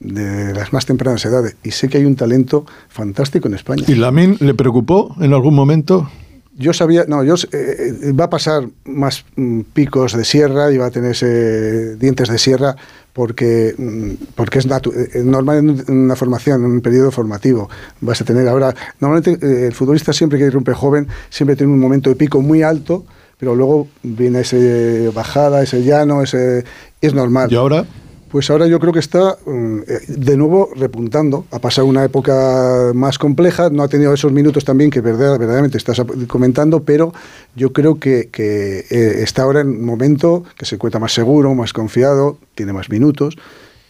de 0.00 0.54
las 0.54 0.72
más 0.72 0.86
tempranas 0.86 1.24
edades 1.24 1.56
y 1.62 1.70
sé 1.72 1.88
que 1.88 1.98
hay 1.98 2.04
un 2.06 2.16
talento 2.16 2.64
fantástico 2.88 3.48
en 3.48 3.54
España. 3.54 3.84
¿Y 3.86 3.94
Lamin 3.94 4.36
le 4.40 4.54
preocupó 4.54 5.14
en 5.20 5.32
algún 5.34 5.54
momento? 5.54 6.10
Yo 6.56 6.72
sabía, 6.74 7.04
no, 7.06 7.22
yo 7.24 7.34
eh, 7.52 7.94
eh, 8.02 8.12
va 8.12 8.24
a 8.24 8.30
pasar 8.30 8.64
más 8.84 9.24
mm, 9.36 9.60
picos 9.72 10.14
de 10.14 10.24
sierra 10.24 10.70
y 10.72 10.76
va 10.78 10.86
a 10.86 10.90
tener 10.90 11.12
ese 11.12 11.96
dientes 11.96 12.28
de 12.28 12.38
sierra 12.38 12.76
porque, 13.14 13.74
mm, 13.78 14.10
porque 14.34 14.58
es 14.58 14.68
natu- 14.68 14.92
eh, 14.94 15.22
normal 15.24 15.58
en 15.86 15.90
una 15.96 16.16
formación, 16.16 16.64
en 16.64 16.70
un 16.70 16.80
periodo 16.80 17.10
formativo. 17.10 17.70
Vas 18.00 18.20
a 18.20 18.24
tener 18.24 18.46
ahora, 18.48 18.74
normalmente 19.00 19.38
eh, 19.46 19.66
el 19.68 19.72
futbolista 19.74 20.12
siempre 20.12 20.38
que 20.38 20.46
irrumpe 20.46 20.74
joven, 20.74 21.06
siempre 21.30 21.56
tiene 21.56 21.72
un 21.72 21.78
momento 21.80 22.10
de 22.10 22.16
pico 22.16 22.42
muy 22.42 22.62
alto, 22.62 23.06
pero 23.38 23.54
luego 23.54 23.88
viene 24.02 24.40
ese 24.40 25.10
bajada, 25.14 25.62
ese 25.62 25.82
llano, 25.82 26.22
ese 26.22 26.64
es 27.00 27.14
normal. 27.14 27.50
¿Y 27.50 27.54
ahora? 27.56 27.86
Pues 28.30 28.48
ahora 28.48 28.68
yo 28.68 28.78
creo 28.78 28.92
que 28.92 29.00
está 29.00 29.36
mm, 29.44 29.78
eh, 29.88 30.00
de 30.06 30.36
nuevo 30.36 30.70
repuntando. 30.76 31.46
Ha 31.50 31.58
pasado 31.58 31.88
una 31.88 32.04
época 32.04 32.92
más 32.94 33.18
compleja, 33.18 33.70
no 33.70 33.82
ha 33.82 33.88
tenido 33.88 34.14
esos 34.14 34.30
minutos 34.30 34.64
también 34.64 34.90
que 34.90 35.00
verdad- 35.00 35.36
verdaderamente 35.36 35.78
estás 35.78 36.00
comentando, 36.28 36.84
pero 36.84 37.12
yo 37.56 37.72
creo 37.72 37.98
que, 37.98 38.28
que, 38.30 38.84
eh, 38.88 39.22
está 39.22 39.42
ahora 39.42 39.62
en 39.62 39.68
un 39.70 39.84
momento 39.84 40.44
que 40.56 40.64
se 40.64 40.76
encuentra 40.76 41.00
más 41.00 41.12
seguro, 41.12 41.54
más 41.56 41.72
confiado, 41.72 42.38
tiene 42.54 42.72
más 42.72 42.88
minutos. 42.88 43.36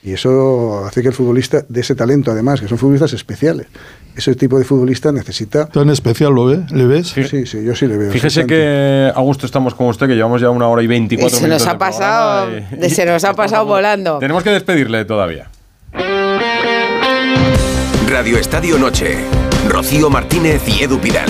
Y 0.02 0.12
eso 0.14 0.84
hace 0.86 1.02
que 1.02 1.08
el 1.08 1.14
futbolista 1.14 1.62
de 1.68 1.80
ese 1.82 1.94
talento, 1.94 2.30
además, 2.30 2.60
que 2.60 2.68
son 2.68 2.78
futbolistas 2.78 3.12
especiales, 3.12 3.66
ese 4.16 4.34
tipo 4.34 4.58
de 4.58 4.64
futbolista 4.64 5.12
necesita... 5.12 5.66
¿Tan 5.66 5.90
especial 5.90 6.32
lo 6.34 6.46
ve? 6.46 6.62
¿Le 6.70 6.86
ves? 6.86 7.08
Sí, 7.08 7.24
sí, 7.46 7.62
yo 7.64 7.74
sí 7.76 7.86
le 7.86 7.98
veo. 7.98 8.10
Fíjese 8.10 8.40
bastante. 8.40 8.54
que 8.54 9.12
a 9.14 9.20
gusto 9.20 9.44
estamos 9.44 9.74
con 9.74 9.88
usted, 9.88 10.06
que 10.06 10.14
llevamos 10.14 10.40
ya 10.40 10.48
una 10.50 10.66
hora 10.68 10.82
y 10.82 10.86
24 10.86 11.28
se 11.30 11.42
nos 11.42 11.48
minutos. 11.48 11.66
ha 11.68 11.72
de 11.72 11.78
pasado, 11.78 12.46
de- 12.78 12.90
se 12.90 13.04
nos 13.04 13.24
ha 13.24 13.34
pasado 13.34 13.66
volando. 13.66 14.18
Tenemos 14.18 14.42
que 14.42 14.50
despedirle 14.50 15.04
todavía. 15.04 15.50
Radio 18.08 18.38
Estadio 18.38 18.78
Noche. 18.78 19.18
Rocío 19.68 20.08
Martínez 20.10 20.62
y 20.66 20.82
Edu 20.82 20.98
Pidal. 20.98 21.28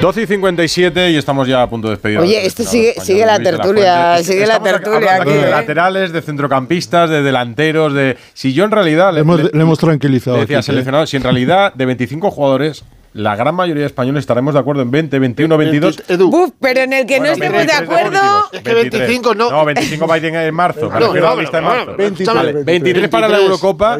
12 0.00 0.22
y 0.22 0.26
57 0.26 1.10
y 1.10 1.16
estamos 1.16 1.46
ya 1.46 1.62
a 1.62 1.68
punto 1.68 1.88
de 1.88 1.94
despedir. 1.94 2.18
Oye, 2.18 2.46
esto 2.46 2.62
seleccionado 2.62 2.70
sigue- 2.70 2.94
sigue 3.00 3.26
la 3.26 3.38
tertulia, 3.38 4.22
sigue 4.22 4.46
la 4.46 4.60
tertulia 4.62 5.16
aquí 5.16 5.30
de 5.30 5.42
¿eh? 5.46 5.50
laterales, 5.50 6.12
de 6.12 6.22
centrocampistas, 6.22 7.10
de 7.10 7.22
delanteros, 7.22 7.92
de... 7.92 8.16
Si 8.32 8.52
yo 8.54 8.64
en 8.64 8.70
realidad... 8.70 9.12
Le 9.12 9.20
hemos, 9.20 9.52
le 9.52 9.60
hemos 9.62 9.78
tranquilizado. 9.78 10.36
Le 10.36 10.42
decía 10.42 10.58
aquí, 10.58 10.64
¿eh? 10.64 10.66
seleccionado, 10.72 11.06
si 11.06 11.16
en 11.18 11.22
realidad 11.22 11.74
de 11.74 11.84
25 11.86 12.30
jugadores, 12.30 12.82
la 13.12 13.34
gran 13.34 13.54
mayoría 13.56 13.80
de 13.80 13.86
españoles 13.88 14.20
estaremos 14.20 14.54
de 14.54 14.60
acuerdo 14.60 14.82
en 14.82 14.90
20, 14.92 15.18
21, 15.18 15.56
22. 15.58 16.02
Edu, 16.08 16.30
Buf, 16.30 16.50
pero 16.60 16.80
en 16.82 16.92
el 16.92 17.06
que 17.06 17.18
Bueno, 17.18 17.26
no 17.26 17.32
estemos 17.44 17.52
de 17.60 17.66
23 17.66 17.82
acuerdo. 17.82 18.10
definitivos. 18.20 18.52
Es 18.52 18.62
que 18.62 18.74
25 18.74 19.34
no. 19.34 19.50
No, 19.50 19.64
25 19.64 20.06
va 20.06 20.14
a 20.14 20.18
ir 20.18 20.24
en 20.26 20.54
marzo. 20.54 20.88
No, 20.88 21.00
no, 21.00 21.12
de 21.12 21.20
no, 21.20 21.36
marzo. 21.36 21.86
no, 21.90 21.96
23, 21.96 22.34
Vale, 22.36 22.52
23 22.64 23.08
para 23.08 23.28
la 23.28 23.38
23. 23.38 23.62
Eurocopa. 23.62 23.98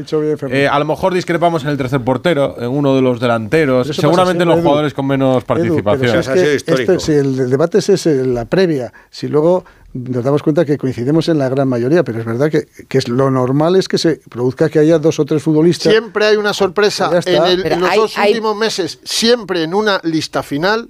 Eh, 0.50 0.68
a 0.68 0.78
lo 0.78 0.84
mejor 0.84 1.12
discrepamos 1.12 1.64
en 1.64 1.70
el 1.70 1.76
tercer 1.76 2.00
portero, 2.02 2.54
en 2.60 2.68
uno 2.68 2.94
de 2.94 3.02
los 3.02 3.18
delanteros, 3.18 3.88
seguramente 3.88 4.42
en 4.44 4.48
los 4.48 4.58
Edu. 4.58 4.64
jugadores 4.66 4.94
con 4.94 5.06
menos 5.06 5.38
Edu, 5.38 5.44
pero 5.46 5.84
participación. 5.84 6.10
si 6.12 6.18
es 6.18 6.26
Eso 6.26 6.30
ha 6.30 6.34
sido 6.36 6.46
que 6.46 6.54
histórico. 6.54 6.92
este- 6.92 7.04
si 7.04 7.12
el, 7.18 7.40
el 7.40 7.50
debate 7.50 7.78
es 7.78 7.88
ese, 7.88 8.24
la 8.26 8.44
previa, 8.44 8.92
si 9.10 9.26
luego 9.26 9.64
nos 9.92 10.22
damos 10.24 10.42
cuenta 10.42 10.64
que 10.64 10.78
coincidimos 10.78 11.28
en 11.28 11.38
la 11.38 11.48
gran 11.48 11.68
mayoría, 11.68 12.04
pero 12.04 12.20
es 12.20 12.24
verdad 12.24 12.50
que, 12.50 12.68
que 12.88 12.98
es, 12.98 13.08
lo 13.08 13.30
normal 13.30 13.76
es 13.76 13.88
que 13.88 13.98
se 13.98 14.20
produzca 14.28 14.68
que 14.68 14.78
haya 14.78 14.98
dos 14.98 15.18
o 15.18 15.24
tres 15.24 15.42
futbolistas. 15.42 15.92
Siempre 15.92 16.26
hay 16.26 16.36
una 16.36 16.52
sorpresa. 16.52 17.10
En, 17.26 17.44
el- 17.44 17.62
Pero 17.62 17.74
en 17.74 17.80
los 17.80 17.90
hay- 17.90 17.98
dos 17.98 18.18
hay- 18.18 18.30
últimos 18.30 18.56
meses, 18.56 18.98
siempre 19.04 19.62
en 19.64 19.74
una 19.74 20.00
lista 20.04 20.42
final, 20.42 20.88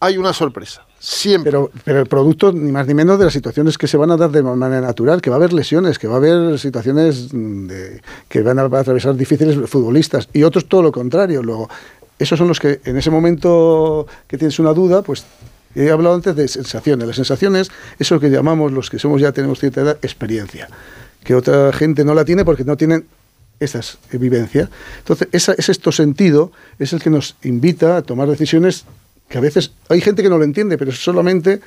hay 0.00 0.16
una 0.18 0.32
sorpresa. 0.32 0.84
Siempre. 0.98 1.50
Pero, 1.50 1.70
pero 1.84 2.00
el 2.00 2.06
producto, 2.06 2.52
ni 2.52 2.72
más 2.72 2.86
ni 2.86 2.92
menos, 2.92 3.18
de 3.18 3.24
las 3.24 3.32
situaciones 3.32 3.78
que 3.78 3.86
se 3.86 3.96
van 3.96 4.10
a 4.10 4.16
dar 4.18 4.30
de 4.30 4.42
manera 4.42 4.82
natural, 4.82 5.22
que 5.22 5.30
va 5.30 5.36
a 5.36 5.38
haber 5.38 5.52
lesiones, 5.54 5.98
que 5.98 6.06
va 6.08 6.14
a 6.14 6.18
haber 6.18 6.58
situaciones 6.58 7.28
de- 7.32 8.02
que 8.28 8.42
van 8.42 8.58
a 8.58 8.62
atravesar 8.64 9.14
difíciles 9.16 9.56
futbolistas, 9.70 10.28
y 10.34 10.42
otros 10.42 10.68
todo 10.68 10.82
lo 10.82 10.92
contrario. 10.92 11.42
Luego, 11.42 11.70
esos 12.18 12.38
son 12.38 12.48
los 12.48 12.60
que 12.60 12.80
en 12.84 12.98
ese 12.98 13.10
momento 13.10 14.06
que 14.26 14.36
tienes 14.36 14.58
una 14.58 14.74
duda, 14.74 15.00
pues 15.00 15.24
he 15.74 15.90
hablado 15.90 16.14
antes 16.14 16.34
de 16.36 16.48
sensaciones. 16.48 17.06
Las 17.06 17.16
sensaciones, 17.16 17.70
eso 17.98 18.20
que 18.20 18.30
llamamos 18.30 18.72
los 18.72 18.90
que 18.90 18.98
somos 18.98 19.20
ya 19.20 19.32
tenemos 19.32 19.60
cierta 19.60 19.80
edad, 19.82 19.98
experiencia, 20.02 20.68
que 21.24 21.34
otra 21.34 21.72
gente 21.72 22.04
no 22.04 22.14
la 22.14 22.24
tiene 22.24 22.44
porque 22.44 22.64
no 22.64 22.76
tienen 22.76 23.06
esa 23.60 23.80
vivencia. 24.12 24.70
Entonces, 24.98 25.28
ese 25.32 25.54
esto 25.72 25.92
sentido 25.92 26.50
es 26.78 26.92
el 26.92 27.02
que 27.02 27.10
nos 27.10 27.36
invita 27.42 27.98
a 27.98 28.02
tomar 28.02 28.28
decisiones 28.28 28.84
que 29.30 29.38
a 29.38 29.40
veces 29.40 29.70
hay 29.88 30.00
gente 30.02 30.22
que 30.22 30.28
no 30.28 30.36
lo 30.36 30.44
entiende, 30.44 30.76
pero 30.76 30.90
es 30.90 30.98
solamente 31.02 31.60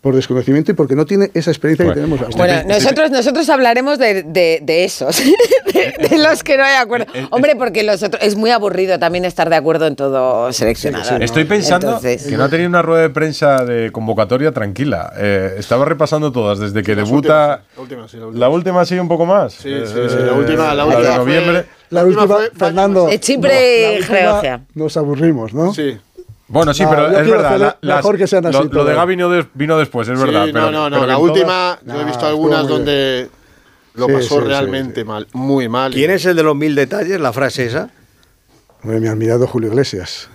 por 0.00 0.14
desconocimiento 0.14 0.70
y 0.70 0.74
porque 0.74 0.94
no 0.94 1.04
tiene 1.06 1.28
esa 1.34 1.50
experiencia 1.50 1.84
Bueno, 1.84 1.94
que 1.94 2.00
tenemos 2.00 2.20
ahora. 2.20 2.36
Bueno, 2.36 2.54
Estoy- 2.54 2.68
nosotros, 2.84 3.10
nosotros 3.10 3.48
hablaremos 3.48 3.98
de, 3.98 4.22
de- 4.22 4.60
de 4.62 4.84
esos, 4.84 5.16
de, 5.74 6.08
de 6.08 6.18
los 6.18 6.44
que 6.44 6.56
no 6.56 6.62
hay 6.62 6.76
acuerdo. 6.76 7.06
Eh, 7.14 7.26
Hombre, 7.32 7.56
porque 7.56 7.82
los 7.82 8.00
otros, 8.04 8.22
es 8.22 8.36
muy 8.36 8.50
aburrido 8.52 9.00
también 9.00 9.24
estar 9.24 9.50
de 9.50 9.56
acuerdo 9.56 9.88
en 9.88 9.96
todo 9.96 10.52
seleccionado. 10.52 11.16
Estoy 11.16 11.44
pensando 11.44 11.88
Entonces- 11.88 12.26
que 12.28 12.36
no 12.36 12.44
ha 12.44 12.48
tenido 12.48 12.68
una 12.68 12.82
rueda 12.82 13.02
de 13.02 13.10
prensa 13.10 13.64
de 13.64 13.90
convocatoria 13.90 14.52
tranquila. 14.52 15.12
Eh, 15.18 15.56
estaba 15.58 15.84
repasando 15.84 16.30
todas, 16.30 16.60
desde 16.60 16.84
que 16.84 16.94
debuta. 16.94 17.62
últimas, 17.76 17.76
la 17.76 17.82
última, 17.82 18.08
sí, 18.08 18.16
la 18.18 18.26
última. 18.26 18.40
La 18.40 18.48
última 18.50 18.84
sí, 18.84 18.98
un 19.00 19.08
poco 19.08 19.26
más. 19.26 19.54
Sí, 19.54 19.68
Eh, 19.72 19.82
sí, 19.84 19.94
sí, 20.08 20.16
la 20.24 20.32
última- 20.34 20.74
la 20.74 20.84
de 20.86 20.96
última 20.96 21.24
fue-. 21.24 21.52
La 21.90 22.02
La 22.02 22.04
última 22.04 22.38
Fernando. 22.56 23.06
De 23.06 23.18
Chipre 23.18 23.98
y 23.98 24.02
Georgia. 24.02 24.60
Nos 24.74 24.96
aburrimos, 24.96 25.52
¿no? 25.54 25.74
Sí. 25.74 25.98
Bueno, 26.48 26.72
sí, 26.72 26.82
No, 26.82 26.90
pero 26.90 27.08
es 27.10 27.30
verdad. 27.30 27.76
mejor 27.82 28.16
que 28.16 28.26
sean 28.26 28.46
así 28.46 28.56
Lo, 28.58 28.64
lo 28.64 28.84
de. 28.84 28.94
Gaby 28.94 29.16
vino, 29.16 29.28
des- 29.28 29.46
vino 29.54 29.76
después, 29.78 30.08
es 30.08 30.18
verdad. 30.18 30.46
Sí, 30.46 30.50
pero- 30.52 30.70
no, 30.70 30.70
no, 30.72 30.90
no. 30.90 30.96
pero 30.96 31.06
La 31.06 31.14
todas- 31.16 31.30
última, 31.30 31.78
yo 31.84 31.94
he 31.94 31.98
No, 31.98 32.06
visto 32.06 32.26
algunas 32.26 32.66
donde 32.66 33.28
lo 33.94 34.06
Sí, 34.06 34.12
pasó 34.12 34.40
sí, 34.40 34.46
realmente 34.46 35.00
sí. 35.02 35.06
mal, 35.06 35.26
muy 35.34 35.68
mal. 35.68 35.92
¿Quién 35.92 36.10
es 36.10 36.24
el 36.24 36.36
de 36.36 36.42
los 36.42 36.56
mil 36.56 36.74
detalles? 36.74 37.20
La 37.20 37.32
frase 37.34 37.66
esa. 37.66 37.90
Hombre, 38.82 39.00
mi 39.00 39.08
admirado 39.08 39.46
Julio 39.46 39.68
Iglesias. 39.68 40.30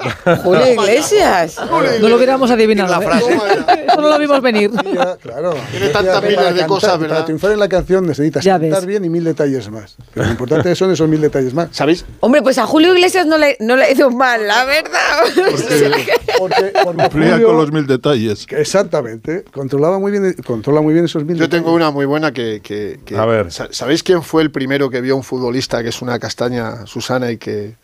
Julio 0.44 0.72
Iglesias. 0.72 1.56
No 2.00 2.08
lo 2.08 2.16
hubiéramos 2.16 2.50
adivinado. 2.50 2.98
La 2.98 3.02
¿eh? 3.02 3.06
frase. 3.06 3.84
Eso 3.88 4.00
no 4.00 4.08
lo 4.08 4.18
vimos 4.18 4.40
venir. 4.40 4.70
Ya, 4.94 5.16
claro. 5.16 5.54
Tiene 5.70 5.88
tantas 5.88 6.14
Para 6.16 6.28
miles 6.28 6.54
de 6.54 6.66
cosas, 6.66 6.90
Para 6.92 7.02
¿verdad? 7.02 7.24
triunfar 7.24 7.52
en 7.52 7.58
la 7.58 7.68
canción 7.68 8.06
necesitas 8.06 8.44
cantar 8.44 8.86
bien 8.86 9.04
y 9.04 9.08
mil 9.10 9.24
detalles 9.24 9.70
más. 9.70 9.96
Pero 10.14 10.26
lo 10.26 10.32
importante 10.32 10.74
son 10.74 10.90
esos 10.92 11.08
mil 11.08 11.20
detalles 11.20 11.52
más. 11.54 11.68
¿Sabéis? 11.72 12.04
Hombre, 12.20 12.42
pues 12.42 12.58
a 12.58 12.66
Julio 12.66 12.94
Iglesias 12.94 13.26
no 13.26 13.38
le, 13.38 13.56
no 13.60 13.76
le 13.76 13.84
ha 13.84 13.90
ido 13.92 14.10
mal, 14.10 14.46
la 14.46 14.64
verdad. 14.64 14.90
Porque, 15.34 16.12
porque 16.38 16.72
Cumplía 16.84 17.32
Julio- 17.32 17.46
con 17.48 17.56
los 17.56 17.72
mil 17.72 17.86
detalles. 17.86 18.46
Exactamente. 18.50 19.44
Controlaba 19.52 19.98
muy 19.98 20.12
bien, 20.12 20.34
controla 20.46 20.80
muy 20.80 20.92
bien 20.94 21.04
esos 21.06 21.24
mil 21.24 21.36
Yo 21.36 21.42
detalles. 21.44 21.64
tengo 21.64 21.74
una 21.74 21.90
muy 21.90 22.06
buena 22.06 22.32
que, 22.32 22.60
que- 22.62 23.00
que- 23.04 23.16
A 23.16 23.26
ver. 23.26 23.50
Sa- 23.52 23.68
¿Sabéis 23.70 24.02
quién 24.02 24.22
fue 24.22 24.42
el 24.42 24.50
primero 24.50 24.90
que 24.90 25.00
vio 25.00 25.14
a 25.14 25.16
un 25.16 25.22
futbolista 25.24 25.82
que 25.82 25.88
es 25.90 26.00
una 26.02 26.18
castaña, 26.18 26.86
Susana, 26.86 27.30
y 27.30 27.36
que... 27.38 27.74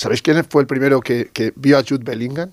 ¿Sabéis 0.00 0.22
quién 0.22 0.42
fue 0.48 0.62
el 0.62 0.66
primero 0.66 1.02
que, 1.02 1.28
que 1.30 1.52
vio 1.56 1.76
a 1.76 1.82
Jude 1.86 2.02
Bellingham? 2.02 2.50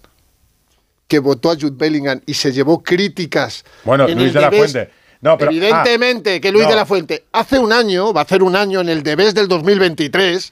Que 1.07 1.19
votó 1.19 1.49
a 1.49 1.55
Jude 1.55 1.75
Bellingham 1.77 2.19
y 2.25 2.33
se 2.33 2.51
llevó 2.51 2.83
críticas. 2.83 3.63
Bueno, 3.85 4.05
en 4.05 4.17
Luis 4.17 4.33
de 4.33 4.41
la. 4.41 4.51
Fuente. 4.51 4.89
No, 5.21 5.37
pero- 5.37 5.51
Evidentemente 5.51 6.41
que 6.41 6.51
Luis 6.51 6.65
no. 6.65 6.71
de 6.71 6.75
la 6.75 6.85
Fuente, 6.85 7.23
hace 7.31 7.57
un 7.57 7.71
año, 7.71 8.11
va 8.11 8.19
a 8.19 8.23
hacer 8.25 8.43
un 8.43 8.53
año 8.57 8.81
en 8.81 8.89
el 8.89 9.01
Debes 9.01 9.33
del 9.33 9.47
2023, 9.47 10.51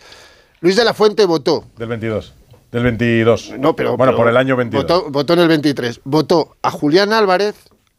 Luis 0.61 0.77
de 0.77 0.85
la 0.85 0.93
Fuente 0.93 1.25
votó 1.25 1.65
Del 1.77 1.89
22. 1.89 2.33
Del 2.71 2.83
22. 2.83 3.55
no, 3.59 3.75
pero. 3.75 3.97
Bueno, 3.97 4.11
pero 4.13 4.17
por 4.17 4.29
el 4.29 4.37
año 4.37 4.55
22. 4.55 4.83
Votó, 4.85 5.11
votó 5.11 5.33
en 5.33 5.39
el 5.39 5.47
23. 5.49 5.99
Votó 6.05 6.55
a 6.61 6.71
Julián 6.71 7.11
Álvarez, 7.11 7.55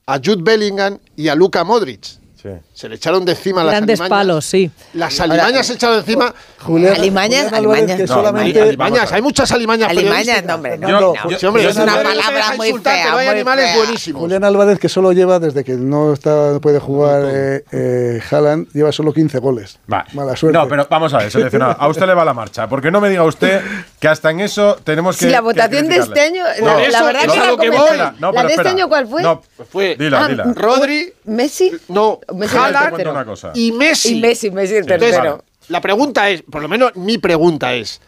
a 0.06 0.16
Jude 0.24 0.40
Bellingham 0.43 0.98
y 1.16 1.28
a 1.28 1.35
Luka 1.35 1.64
Modric. 1.64 2.02
Sí. 2.02 2.48
Se 2.77 2.90
le 2.90 2.97
echaron 2.97 3.24
de 3.24 3.32
encima 3.32 3.65
las 3.65 3.73
Grandes 3.73 3.98
alimañas. 3.98 4.19
palos, 4.27 4.44
sí. 4.44 4.70
Las 4.93 5.19
alimañas 5.19 5.66
se 5.66 5.73
echaron 5.73 5.97
encima. 6.01 6.35
Julián, 6.61 6.94
Alimañas, 6.94 7.44
Julián 7.44 7.55
alimañas. 7.55 7.97
que 7.97 8.07
No, 8.07 8.15
solamente... 8.15 8.61
Hay 8.61 8.69
alimañas, 8.69 9.12
hay 9.12 9.23
muchas 9.23 9.51
alimañas. 9.53 9.89
Alimañas, 9.89 10.44
no, 10.44 10.55
hombre, 10.57 10.77
no. 10.77 10.86
Fernando, 10.86 11.15
no. 11.31 11.39
Sí, 11.39 11.47
hombre, 11.47 11.69
es 11.70 11.77
una 11.77 12.03
palabra 12.03 12.53
muy 12.57 12.73
fea. 12.74 13.12
no 13.12 13.16
hay 13.16 13.27
muy 13.28 13.35
animales 13.36 13.65
fea. 13.65 13.77
buenísimos. 13.78 14.20
Julián 14.20 14.44
Álvarez, 14.44 14.78
que 14.78 14.90
solo 14.90 15.12
lleva, 15.12 15.39
desde 15.39 15.65
que 15.65 15.73
no 15.73 16.12
está 16.12 16.59
puede 16.61 16.78
jugar 16.78 17.23
eh, 17.27 17.65
eh, 17.73 18.20
Haaland, 18.31 18.69
lleva 18.74 18.93
solo 18.93 19.15
15 19.15 19.39
goles. 19.39 19.78
Va. 19.90 20.05
Mala 20.12 20.36
suerte. 20.36 20.59
No, 20.59 20.69
pero 20.69 20.86
vamos 20.90 21.15
a 21.15 21.19
ver, 21.19 21.31
seleccionado. 21.31 21.77
A 21.78 21.89
usted 21.89 22.07
le 22.07 22.12
va 22.12 22.27
la 22.27 22.35
marcha. 22.35 22.69
Porque 22.69 22.90
no 22.90 23.01
me 23.01 23.09
diga 23.09 23.23
usted 23.24 23.62
que 23.98 24.09
hasta 24.09 24.31
en 24.31 24.40
eso 24.40 24.77
tenemos 24.85 25.16
que. 25.16 25.24
Si 25.27 25.31
la 25.31 25.39
que 25.39 25.44
votación 25.44 25.89
de 25.89 25.97
este 25.97 26.20
año, 26.20 26.44
No, 26.61 26.66
la, 26.78 26.89
la 26.90 27.03
verdad 27.05 27.24
es 27.24 27.32
que 27.32 27.39
la 27.39 27.57
que 27.57 27.70
voy. 27.70 28.32
¿La 28.35 28.43
de 28.44 28.53
este 28.55 28.69
año 28.69 28.89
cuál 28.89 29.07
fue? 29.07 29.23
No, 29.23 29.40
Fue 29.73 29.97
dila, 29.98 30.24
Ah, 30.24 30.28
dila. 30.28 30.44
Rodri, 30.55 31.11
Messi. 31.24 31.73
no, 31.89 32.20
Messi 32.35 32.57
Te 32.97 33.09
una 33.09 33.24
cosa. 33.24 33.52
y 33.55 33.72
Messi. 33.72 34.16
Y 34.16 34.20
Messi, 34.20 34.51
Messi 34.51 34.74
el 34.76 34.86
tercero. 34.86 35.44
la 35.68 35.80
pregunta 35.80 36.30
es, 36.30 36.43
por 36.43 36.62
lo 36.62 36.68
menos 36.68 36.94
mi 36.97 37.18
pregunta 37.18 37.74
es, 37.74 38.01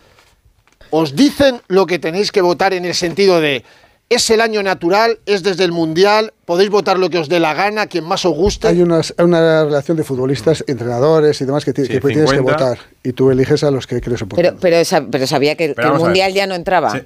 ¿os 0.90 1.14
dicen 1.14 1.60
lo 1.68 1.86
que 1.86 1.98
tenéis 1.98 2.32
que 2.32 2.40
votar 2.40 2.72
en 2.74 2.85
el 2.85 2.94
sentido 2.94 3.40
de 3.40 3.64
es 4.10 4.30
el 4.30 4.40
año 4.40 4.62
natural, 4.62 5.18
es 5.26 5.43
desde 5.43 5.64
el 5.64 5.72
Mundial, 5.72 6.32
podéis 6.47 6.70
votar 6.70 6.98
lo 6.98 7.10
que 7.10 7.18
os 7.18 7.28
dé 7.28 7.40
la 7.40 7.52
gana, 7.52 7.89
quien 7.89 8.05
más 8.05 8.24
os 8.24 8.35
guste? 8.35 8.66
Hay 8.68 8.80
unas- 8.80 9.12
una 9.18 9.64
relación 9.64 9.98
de 9.98 10.05
futbolistas, 10.05 10.64
entrenadores 10.66 11.39
y 11.43 11.44
demás 11.44 11.62
que, 11.66 11.72
Sí, 11.72 11.89
que 11.89 12.01
tienes 12.01 12.30
que 12.30 12.36
50. 12.39 12.40
votar. 12.64 12.78
Y 13.05 13.12
tú 13.12 13.30
eliges 13.30 13.62
a 13.64 13.70
los 13.70 13.86
que 13.86 14.01
crees 14.01 14.22
oportunos. 14.22 14.55
Pero, 14.60 14.82
pero, 14.89 15.09
pero 15.10 15.26
sabía 15.26 15.56
que, 15.56 15.74
que 15.74 15.82
el. 15.82 15.93
Mundial 15.93 16.32
ya 16.32 16.47
no 16.47 16.55
entraba. 16.55 16.93
Sí. 16.93 17.01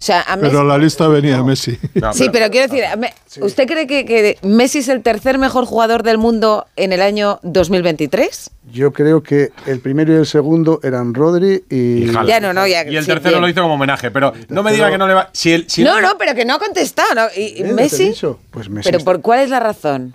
O 0.00 0.02
sea, 0.02 0.22
a 0.22 0.36
Messi... 0.36 0.48
Pero 0.50 0.64
la 0.64 0.78
lista 0.78 1.08
venía 1.08 1.42
Messi. 1.42 1.78
sí, 2.14 2.30
pero 2.32 2.48
quiero 2.50 2.72
decir, 2.72 2.84
me- 2.96 3.12
¿usted 3.44 3.66
cree 3.66 3.86
que, 3.86 4.06
que 4.06 4.38
Messi 4.40 4.78
es 4.78 4.88
el 4.88 5.02
tercer 5.02 5.36
mejor 5.36 5.66
jugador 5.66 6.02
del 6.02 6.16
mundo 6.16 6.66
en 6.76 6.94
el 6.94 7.02
año 7.02 7.38
2023? 7.42 8.50
Yo 8.72 8.92
creo 8.94 9.22
que 9.22 9.50
el 9.66 9.80
primero 9.80 10.12
y 10.12 10.16
el 10.16 10.24
segundo 10.26 10.80
eran 10.82 11.12
Rodri 11.12 11.64
y... 11.68 12.08
Haaland. 12.08 12.28
Ya 12.28 12.40
no, 12.40 12.52
no, 12.54 12.66
ya. 12.66 12.84
Y 12.88 12.96
el 12.96 13.04
sí, 13.04 13.08
tercero 13.10 13.32
bien. 13.32 13.42
lo 13.42 13.48
hizo 13.50 13.60
como 13.60 13.74
homenaje, 13.74 14.10
pero 14.10 14.32
no 14.48 14.62
me 14.62 14.72
diga 14.72 14.90
que 14.90 14.96
no 14.96 15.06
le 15.06 15.12
va. 15.14 15.28
Si 15.34 15.52
el, 15.52 15.68
si 15.68 15.84
no, 15.84 15.98
el- 15.98 16.02
no, 16.02 16.16
pero 16.16 16.34
que 16.34 16.46
no 16.46 16.54
ha 16.54 16.58
contestado. 16.58 17.14
¿no? 17.14 17.22
¿Y, 17.36 17.40
y 17.40 17.62
¿Eh? 17.62 17.64
¿No 17.68 17.74
Messi? 17.74 18.14
Pues 18.50 18.70
Messi 18.70 18.86
¿Pero 18.86 18.98
está- 18.98 19.04
por 19.12 19.20
cuál 19.20 19.40
es 19.40 19.50
la 19.50 19.60
razón? 19.60 20.14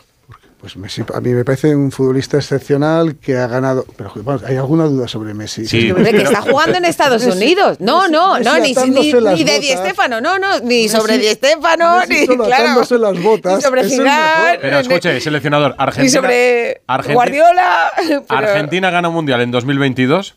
Pues 0.66 0.78
Messi, 0.78 1.04
a 1.14 1.22
mí 1.22 1.30
me 1.30 1.46
parece 1.46 1.76
un 1.76 1.92
futbolista 1.92 2.38
excepcional 2.38 3.18
que 3.18 3.38
ha 3.38 3.46
ganado. 3.46 3.86
Pero 3.96 4.12
vamos, 4.16 4.42
hay 4.46 4.56
alguna 4.56 4.86
duda 4.86 5.08
sobre 5.08 5.36
Messi. 5.36 5.68
Sí. 5.68 5.78
Es 5.78 5.84
que 5.86 5.92
Hombre, 5.94 6.10
que 6.12 6.18
Messi- 6.18 6.24
está 6.24 6.42
jugando 6.42 6.78
en 6.80 6.86
Estados 6.86 7.24
Unidos. 7.24 7.78
No, 7.80 8.08
no, 8.08 8.40
no, 8.40 8.58
ni, 8.58 8.74
ni, 8.74 9.14
ni 9.14 9.44
de 9.44 9.60
Di. 9.60 9.68
Stéfano, 9.68 10.22
no, 10.22 10.40
no, 10.40 10.60
ni 10.62 10.86
Messi- 10.86 10.90
sobre 10.90 11.20
Di 11.20 11.28
Stéfano, 11.28 12.00
Messi 12.00 12.14
ni, 12.22 12.26
solo 12.26 12.46
claro, 12.46 12.98
las 12.98 13.22
botas 13.22 13.56
ni 13.58 13.62
sobre 13.62 13.82
es 13.82 13.90
Zidane. 13.92 14.58
Pero 14.60 14.80
escuche, 14.80 15.22
seleccionador, 15.22 15.76
ni 15.78 15.84
Argentina. 15.84 16.20
sobre 16.20 16.82
Argenti- 16.88 17.14
Guardiola. 17.14 17.92
pero- 18.08 18.24
Argentina 18.30 18.90
gana 18.90 19.10
un 19.10 19.14
mundial 19.14 19.42
en 19.42 19.52
2022. 19.52 20.36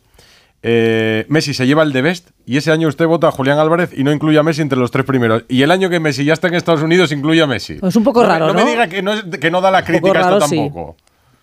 Eh, 0.62 1.24
Messi 1.28 1.54
se 1.54 1.66
lleva 1.66 1.82
el 1.82 1.92
de 1.92 2.02
Best 2.02 2.30
y 2.44 2.56
ese 2.56 2.72
año 2.72 2.88
usted 2.88 3.06
vota 3.06 3.28
a 3.28 3.30
Julián 3.30 3.58
Álvarez 3.58 3.90
y 3.96 4.04
no 4.04 4.12
incluye 4.12 4.38
a 4.38 4.42
Messi 4.42 4.62
entre 4.62 4.78
los 4.78 4.90
tres 4.90 5.04
primeros. 5.04 5.44
Y 5.48 5.62
el 5.62 5.70
año 5.70 5.88
que 5.88 6.00
Messi 6.00 6.24
ya 6.24 6.32
está 6.32 6.48
en 6.48 6.54
Estados 6.54 6.82
Unidos 6.82 7.12
incluye 7.12 7.42
a 7.42 7.46
Messi. 7.46 7.78
Es 7.82 7.96
un 7.96 8.04
poco 8.04 8.24
raro, 8.24 8.48
no 8.48 8.54
me 8.54 8.64
diga 8.64 8.88
que 8.88 9.02
no, 9.02 9.12
que 9.30 9.50
no 9.50 9.60
da 9.60 9.70
la 9.70 9.80
poco 9.80 9.92
crítica 9.92 10.22
raro, 10.22 10.38
esto 10.38 10.48
sí. 10.48 10.70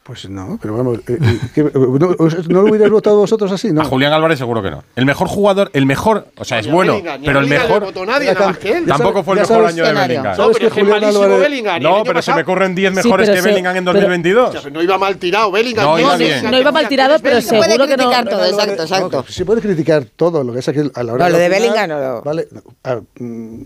Pues 0.06 0.30
no, 0.30 0.60
pero 0.62 0.78
vamos. 0.78 1.00
eh, 1.08 1.18
eh, 1.20 1.40
¿qué- 1.56 1.64
no, 1.64 2.10
os- 2.20 2.48
¿no 2.48 2.62
lo 2.62 2.68
hubierais 2.70 2.92
votado 2.92 3.18
vosotros 3.18 3.52
así? 3.52 3.72
No. 3.72 3.82
A 3.82 3.86
Julián 3.86 4.14
Álvarez 4.14 4.38
seguro 4.38 4.62
que 4.62 4.70
no. 4.70 4.84
El 4.96 5.04
mejor 5.04 5.28
jugador, 5.28 5.72
el 5.74 5.88
mejor, 5.88 6.28
o 6.38 6.46
sea, 6.46 6.60
es 6.60 6.70
bueno, 6.70 6.92
Bellingham, 6.94 7.22
pero 7.26 7.40
el 7.40 7.48
mejor 7.48 7.86
votó 7.86 8.06
nadie, 8.06 8.28
Ya 8.28 8.34
nada 8.36 8.46
más 8.50 8.58
cam- 8.58 8.60
que 8.60 8.72
él. 8.78 8.86
ya 8.86 8.98
tampoco 8.98 9.24
fue 9.24 9.34
el 9.34 9.40
mejor 9.42 9.56
sabes- 9.58 9.74
año 9.74 9.84
de. 9.84 9.94
Bellingham. 9.94 10.26
No, 10.26 10.36
¿Sabes 10.36 10.58
pero 10.58 10.68
es 10.68 10.74
que 10.76 10.84
malísimo 10.84 11.24
Álvarez- 11.24 11.40
Bellingham. 11.40 11.82
No, 11.82 12.22
se 12.22 12.34
me 12.36 12.46
corren 12.46 12.76
10 12.76 12.90
Sí, 12.92 12.96
mejores 12.98 13.30
que 13.32 13.36
se- 13.42 13.42
Bellingham 13.50 13.76
en 13.78 13.84
pero- 13.86 13.94
2022. 13.94 14.54
Ya, 14.54 14.60
pero 14.62 14.74
no 14.76 14.84
iba 14.84 14.98
mal 15.00 15.18
tirado 15.18 15.52
Bellingham. 15.52 15.86
No, 15.86 16.00
iba 16.00 16.18
bien. 16.18 16.52
No 16.52 16.60
iba 16.60 16.72
mal 16.72 16.82
¿quién 16.84 16.90
tirado, 16.90 17.16
pero 17.24 17.36
Bellingham? 17.38 17.58
puede 17.58 17.72
seguro 17.72 17.88
que 17.88 17.98
no. 17.98 18.04
criticar 18.04 18.30
todo, 18.30 18.46
exacto, 18.46 18.84
exacto. 18.84 19.18
no, 19.18 19.28
se 19.28 19.44
puede 19.46 19.62
criticar 19.62 20.06
todo, 20.16 20.44
lo 20.44 20.54
que 20.54 20.60
es 20.60 20.66
que 20.68 20.92
a 20.94 21.02
la 21.04 21.14
hora 21.14 21.26
No, 21.26 21.32
lo 21.32 21.38
la 21.38 21.38
de 21.40 21.46
final, 21.46 21.62
Bellingham 21.62 21.90
no 21.90 22.00
lo- 22.00 22.22
Vale, 22.22 22.48
no, 22.52 22.62
ah, 22.84 23.00
mm, 23.20 23.62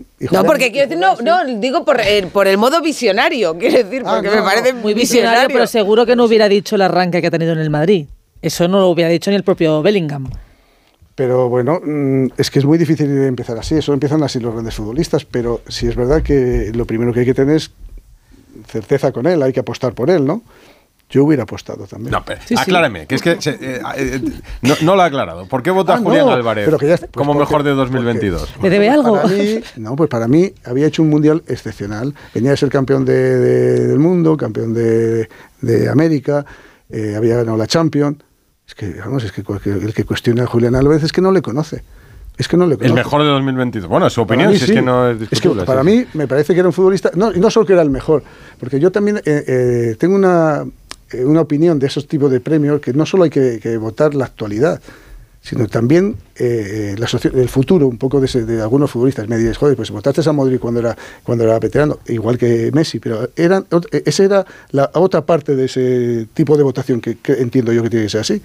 porque 0.46 0.72
quiero 0.72 0.88
decir, 0.88 0.98
no, 0.98 1.16
no, 1.22 1.44
digo 1.60 1.84
por 1.84 2.00
el, 2.00 2.56
modo 2.56 2.80
visionario, 2.80 3.58
quiero 3.58 3.76
decir, 3.76 4.02
Ah, 4.06 4.14
porque 4.14 4.30
me 4.34 4.40
parece 4.40 4.72
Muy 4.72 4.94
visionario, 4.94 5.48
pero 5.52 5.66
seguro 5.66 6.06
que 6.06 6.16
no 6.16 6.29
hubiera 6.30 6.48
dicho 6.48 6.76
el 6.76 6.82
arranque 6.82 7.20
que 7.20 7.26
ha 7.26 7.30
tenido 7.30 7.52
en 7.52 7.58
el 7.58 7.70
Madrid. 7.70 8.06
Eso 8.42 8.66
no 8.68 8.78
lo 8.80 8.88
hubiera 8.88 9.10
dicho 9.10 9.30
ni 9.30 9.36
el 9.36 9.42
propio 9.44 9.82
Bellingham. 9.82 10.28
Pero 11.14 11.48
bueno, 11.50 11.80
mm, 11.84 12.28
es 12.38 12.50
que 12.50 12.60
es 12.60 12.64
muy 12.64 12.78
difícil 12.78 13.10
empezar 13.24 13.58
así. 13.58 13.74
Eso 13.74 13.92
empiezan 13.92 14.22
así 14.22 14.40
los 14.40 14.54
grandes 14.54 14.74
futbolistas. 14.74 15.24
Pero 15.26 15.60
sí 15.68 15.86
es 15.86 15.94
verdad 15.96 16.22
que 16.22 16.72
lo 16.74 16.86
primero 16.86 17.12
que 17.12 17.20
hay 17.20 17.26
que 17.26 17.34
tener 17.34 17.56
es 17.56 17.70
certeza 18.66 19.12
con 19.12 19.26
él. 19.26 19.42
Hay 19.42 19.52
que 19.52 19.60
apostar 19.60 19.92
por 19.94 20.08
él, 20.10 20.24
¿no? 20.24 20.42
Yo 21.10 21.24
hubiera 21.24 21.42
apostado 21.42 21.86
también. 21.88 22.12
No, 22.12 22.24
pero 22.24 22.40
Sí, 22.42 22.54
sí. 22.54 22.54
acláreme, 22.56 23.06
que 23.08 23.16
es 23.16 23.20
que 23.22 23.42
se- 23.42 23.50
eh, 23.60 23.80
eh, 23.96 24.20
no, 24.62 24.74
no 24.82 24.94
lo 24.94 25.02
ha 25.02 25.06
aclarado. 25.06 25.44
¿Por 25.46 25.60
qué 25.60 25.72
vota 25.72 25.94
Ah, 25.94 25.96
no, 25.96 26.04
Julián 26.04 26.28
Álvarez 26.28 26.64
pero 26.66 26.78
que 26.78 26.86
ya- 26.86 26.98
pues 26.98 27.10
como 27.10 27.32
porque- 27.32 27.40
mejor 27.50 27.62
de 27.64 27.70
2022? 27.72 28.54
¿Le 28.62 28.70
debe 28.70 28.88
algo? 28.88 29.14
Para 29.16 29.26
mí, 29.26 29.60
no, 29.76 29.96
pues 29.96 30.08
para 30.08 30.28
mí 30.28 30.52
había 30.64 30.86
hecho 30.86 31.02
un 31.02 31.10
mundial 31.10 31.42
excepcional. 31.48 32.14
Venía 32.32 32.52
de 32.52 32.56
ser 32.56 32.68
campeón 32.68 33.04
de- 33.04 33.12
de- 33.38 33.86
del 33.88 33.98
mundo, 33.98 34.36
campeón 34.36 34.72
de, 34.72 35.28
de 35.60 35.88
América, 35.88 36.44
eh, 36.88 37.14
había 37.16 37.36
ganado 37.36 37.56
la 37.56 37.66
Champions. 37.66 38.18
Es 38.66 38.74
que, 38.74 38.94
vamos, 38.94 39.24
es 39.24 39.32
que 39.32 39.42
el 39.42 39.94
que 39.94 40.04
cuestiona 40.04 40.44
a 40.44 40.46
Julián 40.46 40.74
Álvarez 40.74 41.02
es 41.02 41.12
que 41.12 41.20
no 41.20 41.32
le 41.32 41.42
conoce. 41.42 41.82
Es 42.38 42.48
que 42.48 42.56
no 42.56 42.66
le 42.66 42.76
conoce. 42.76 42.88
El 42.88 42.94
mejor 42.94 43.22
de 43.22 43.28
2022. 43.28 43.88
Bueno, 43.88 44.06
es 44.06 44.12
su 44.12 44.22
opinión, 44.22 44.50
mí 44.52 44.58
si 44.58 44.66
sí. 44.66 44.72
es 44.72 44.78
que 44.78 44.82
no 44.82 45.10
es 45.10 45.18
que 45.18 45.26
discutible. 45.26 45.64
para 45.64 45.82
sí, 45.82 45.88
mí 45.90 46.06
me 46.14 46.26
parece 46.26 46.54
que 46.54 46.60
era 46.60 46.68
un 46.68 46.72
futbolista, 46.72 47.10
no, 47.14 47.32
no 47.32 47.50
solo 47.50 47.66
que 47.66 47.74
era 47.74 47.82
el 47.82 47.90
mejor, 47.90 48.22
porque 48.58 48.80
yo 48.80 48.90
también 48.90 49.18
eh, 49.18 49.22
eh, 49.26 49.96
tengo 49.98 50.14
una, 50.14 50.64
eh, 51.12 51.24
una 51.24 51.42
opinión 51.42 51.78
de 51.78 51.86
esos 51.86 52.06
tipos 52.06 52.30
de 52.30 52.40
premios 52.40 52.80
que 52.80 52.94
no 52.94 53.04
solo 53.04 53.24
hay 53.24 53.30
que, 53.30 53.60
que 53.60 53.76
votar 53.76 54.14
la 54.14 54.24
actualidad, 54.24 54.80
sino 55.42 55.66
también 55.68 56.16
eh, 56.36 56.94
la 56.98 57.06
socio- 57.08 57.32
el 57.34 57.48
futuro 57.48 57.86
un 57.86 57.96
poco 57.98 58.20
de, 58.20 58.26
ese- 58.26 58.44
de 58.44 58.60
algunos 58.60 58.90
futbolistas. 58.90 59.26
Me 59.28 59.38
dices, 59.38 59.56
joder, 59.56 59.74
pues 59.76 59.90
votaste 59.90 60.28
a 60.28 60.32
Modric 60.32 60.60
cuando 60.60 60.80
era, 60.80 60.96
cuando 61.22 61.44
era 61.44 61.58
veterano, 61.58 61.98
igual 62.08 62.36
que 62.38 62.70
Messi, 62.72 62.98
pero 63.00 63.28
eran, 63.36 63.66
eh, 63.92 64.02
esa 64.04 64.24
era 64.24 64.46
la 64.72 64.90
otra 64.94 65.22
parte 65.24 65.56
de 65.56 65.64
ese 65.64 66.26
tipo 66.34 66.56
de 66.56 66.62
votación 66.62 67.00
que, 67.00 67.16
que 67.16 67.32
entiendo 67.34 67.72
yo 67.72 67.82
que 67.82 67.90
tiene 67.90 68.04
que 68.06 68.10
ser 68.10 68.20
así, 68.20 68.42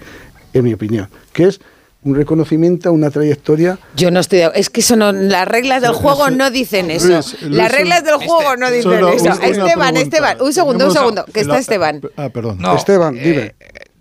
en 0.54 0.64
mi 0.64 0.72
opinión, 0.72 1.08
que 1.32 1.44
es 1.44 1.60
un 2.02 2.14
reconocimiento 2.14 2.88
a 2.88 2.92
una 2.92 3.10
trayectoria 3.10 3.78
Yo 3.96 4.12
no 4.12 4.20
estoy 4.20 4.38
de 4.38 4.50
Es 4.54 4.70
que 4.70 4.80
eso 4.80 4.94
no, 4.94 5.10
las 5.12 5.46
reglas 5.48 5.82
del 5.82 5.90
juego 5.92 6.30
no 6.30 6.50
dicen 6.50 6.90
eso. 6.90 7.08
Luis, 7.08 7.36
Luis, 7.42 7.56
las 7.56 7.72
reglas 7.72 8.04
del 8.04 8.14
este- 8.14 8.26
juego 8.26 8.56
no 8.56 8.70
dicen 8.70 8.92
eso. 8.92 9.08
Esteban, 9.42 9.64
pregunta. 9.64 10.00
Esteban, 10.00 10.36
un 10.40 10.52
segundo, 10.52 10.86
un 10.86 10.92
segundo, 10.92 11.24
que 11.32 11.40
está 11.40 11.54
la- 11.54 11.58
Esteban. 11.58 12.00
Ah, 12.16 12.28
perdón. 12.28 12.58
No, 12.60 12.76
Esteban, 12.76 13.16
eh, 13.18 13.22
dime. 13.24 13.54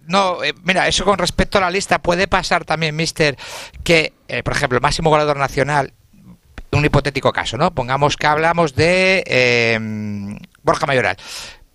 No, 0.08 0.44
eh, 0.44 0.54
mira, 0.64 0.88
eso 0.88 1.04
con 1.04 1.18
respecto 1.18 1.58
a 1.58 1.62
la 1.62 1.72
lista 1.72 2.00
puede 2.00 2.28
pasar 2.28 2.64
también, 2.66 2.96
mister, 2.96 3.38
que, 3.84 4.14
eh, 4.28 4.44
por 4.44 4.54
ejemplo, 4.54 4.78
el 4.78 4.82
máximo 4.82 5.10
goleador 5.10 5.38
nacional, 5.38 5.94
un 6.72 6.86
hipotético 6.86 7.32
caso, 7.32 7.58
¿no? 7.58 7.74
Pongamos 7.74 8.18
que 8.18 8.28
hablamos 8.28 8.76
de 8.76 9.24
eh, 9.26 9.80
Borja 10.62 10.86
Mayoral. 10.86 11.18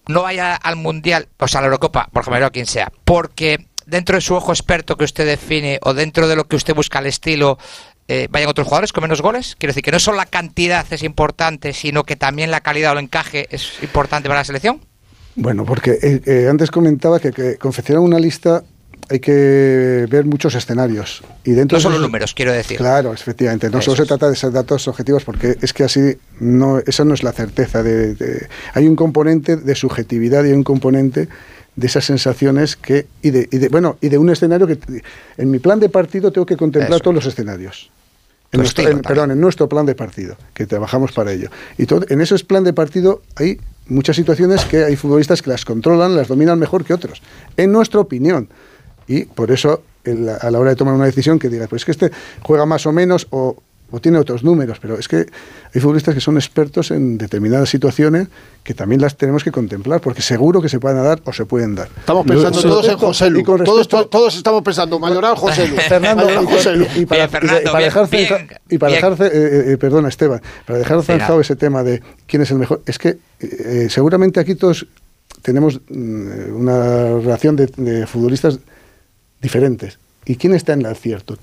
No 0.08 0.22
vaya 0.22 0.54
al 0.54 0.76
Mundial, 0.76 1.28
o 1.38 1.48
sea, 1.48 1.58
a 1.58 1.62
la 1.62 1.66
Eurocopa, 1.66 2.08
Borja 2.12 2.30
Mayoral, 2.30 2.52
quien 2.52 2.66
sea, 2.66 2.92
porque 3.04 3.66
dentro 3.86 4.16
de 4.16 4.20
su 4.20 4.34
ojo 4.34 4.52
experto 4.52 4.96
que 4.96 5.04
usted 5.04 5.26
define 5.26 5.78
o 5.82 5.94
dentro 5.94 6.28
de 6.28 6.36
lo 6.36 6.46
que 6.46 6.56
usted 6.56 6.74
busca 6.74 6.98
al 6.98 7.06
estilo, 7.06 7.58
vayan 8.30 8.48
otros 8.48 8.66
jugadores 8.66 8.92
con 8.92 9.02
menos 9.02 9.22
goles. 9.22 9.54
Quiero 9.56 9.70
decir 9.70 9.84
que 9.84 9.92
no 9.92 10.00
solo 10.00 10.16
la 10.16 10.26
cantidad 10.26 10.84
es 10.92 11.04
importante, 11.04 11.72
sino 11.72 12.02
que 12.02 12.16
también 12.16 12.50
la 12.50 12.60
calidad 12.60 12.90
o 12.90 12.98
el 12.98 13.04
encaje 13.04 13.46
es 13.50 13.80
importante 13.82 14.28
para 14.28 14.40
la 14.40 14.44
selección. 14.44 14.80
Bueno, 15.40 15.64
porque 15.64 15.98
eh, 16.02 16.20
eh, 16.26 16.48
antes 16.48 16.70
comentaba 16.70 17.18
que, 17.18 17.32
que 17.32 17.56
confeccionar 17.56 18.02
una 18.02 18.18
lista 18.18 18.62
hay 19.08 19.18
que 19.18 20.06
ver 20.08 20.24
muchos 20.24 20.54
escenarios. 20.54 21.22
Y 21.44 21.52
dentro 21.52 21.78
No 21.78 21.82
solo 21.82 21.98
números, 21.98 22.32
quiero 22.32 22.52
decir. 22.52 22.76
Claro, 22.76 23.12
efectivamente. 23.12 23.68
No 23.68 23.78
Eso 23.80 23.90
solo 23.92 24.04
se 24.04 24.06
trata 24.08 24.28
de 24.30 24.36
ser 24.36 24.52
datos 24.52 24.86
objetivos, 24.86 25.24
porque 25.24 25.56
es 25.60 25.72
que 25.72 25.82
así 25.82 26.16
no, 26.38 26.78
esa 26.78 27.04
no 27.04 27.14
es 27.14 27.22
la 27.24 27.32
certeza. 27.32 27.82
De, 27.82 28.14
de- 28.14 28.46
hay 28.74 28.86
un 28.86 28.94
componente 28.94 29.56
de 29.56 29.74
subjetividad 29.74 30.44
y 30.44 30.48
hay 30.48 30.52
un 30.52 30.62
componente 30.62 31.28
de 31.74 31.86
esas 31.86 32.04
sensaciones 32.04 32.76
que 32.76 33.06
y 33.22 33.30
de, 33.30 33.48
y 33.50 33.58
de- 33.58 33.68
bueno 33.68 33.96
y 34.00 34.10
de 34.10 34.18
un 34.18 34.28
escenario 34.30 34.66
que 34.66 34.78
en 35.38 35.50
mi 35.50 35.58
plan 35.58 35.80
de 35.80 35.88
partido 35.88 36.30
tengo 36.30 36.44
que 36.46 36.56
contemplar 36.56 36.92
Eso. 36.96 37.00
todos 37.00 37.14
los 37.16 37.26
escenarios. 37.26 37.90
En 38.52 38.60
nuestro, 38.60 38.88
en- 38.88 39.00
perdón, 39.02 39.30
en 39.30 39.40
nuestro 39.40 39.68
plan 39.68 39.86
de 39.86 39.94
partido, 39.94 40.36
que 40.54 40.66
trabajamos 40.66 41.12
para 41.12 41.32
ello. 41.32 41.48
Y 41.78 41.86
todo, 41.86 42.04
en 42.08 42.20
ese 42.20 42.36
plan 42.44 42.64
de 42.64 42.72
partido 42.72 43.22
hay 43.36 43.58
muchas 43.86 44.16
situaciones 44.16 44.64
que 44.64 44.84
hay 44.84 44.96
futbolistas 44.96 45.40
que 45.42 45.50
las 45.50 45.64
controlan, 45.64 46.16
las 46.16 46.28
dominan 46.28 46.58
mejor 46.58 46.84
que 46.84 46.92
otros, 46.94 47.22
en 47.56 47.70
nuestra 47.72 48.00
opinión. 48.00 48.48
Y 49.06 49.24
por 49.24 49.50
eso, 49.50 49.82
en 50.04 50.26
la- 50.26 50.36
a 50.36 50.50
la 50.50 50.58
hora 50.58 50.70
de 50.70 50.76
tomar 50.76 50.94
una 50.94 51.04
decisión, 51.06 51.38
que 51.38 51.48
digas, 51.48 51.68
pues 51.68 51.82
es 51.82 51.86
que 51.86 51.90
este 51.92 52.10
juega 52.42 52.66
más 52.66 52.86
o 52.86 52.92
menos 52.92 53.26
o, 53.30 53.62
o 53.90 54.00
tiene 54.00 54.18
otros 54.18 54.42
números, 54.42 54.78
pero 54.80 54.98
es 54.98 55.08
que 55.08 55.26
hay 55.74 55.80
futbolistas 55.80 56.14
que 56.14 56.20
son 56.20 56.36
expertos 56.36 56.90
en 56.90 57.18
determinadas 57.18 57.68
situaciones 57.68 58.28
que 58.62 58.74
también 58.74 59.00
las 59.00 59.16
tenemos 59.16 59.42
que 59.42 59.50
contemplar, 59.50 60.00
porque 60.00 60.22
seguro 60.22 60.60
que 60.60 60.68
se 60.68 60.78
pueden 60.78 61.02
dar 61.02 61.20
o 61.24 61.32
se 61.32 61.46
pueden 61.46 61.74
dar. 61.74 61.88
Estamos 61.98 62.26
pensando 62.26 62.60
todos 62.62 62.88
en 62.88 62.98
José 62.98 63.30
Lu. 63.30 63.40
y 63.40 63.42
con 63.42 63.64
Todos, 63.64 64.36
estamos 64.36 64.62
pensando, 64.62 64.98
Mayoral, 64.98 65.36
José 65.36 65.66
Lu. 65.66 65.76
Fernando, 65.88 66.26
y, 66.94 67.06
para, 67.06 67.28
dejar 68.92 69.16
eh, 69.22 69.72
eh, 69.72 69.76
perdona 69.78 70.08
Esteban, 70.08 70.40
para 70.66 70.78
dejar 70.78 71.02
zanjado 71.02 71.40
ese 71.40 71.56
tema 71.56 71.82
de 71.82 72.02
quién 72.26 72.42
es 72.42 72.50
el 72.50 72.58
mejor, 72.58 72.82
es 72.86 72.98
que 72.98 73.18
eh, 73.40 73.88
seguramente 73.90 74.40
aquí 74.40 74.54
todos 74.54 74.86
tenemos 75.42 75.80
mm, 75.88 76.54
una 76.54 77.18
relación 77.18 77.56
de, 77.56 77.66
de 77.76 78.06
futbolistas 78.06 78.58
diferentes. 79.40 79.98
¿Y 80.26 80.36
quién 80.36 80.54
está 80.54 80.74
en 80.74 80.80
el 80.80 80.86
acierto? 80.86 81.38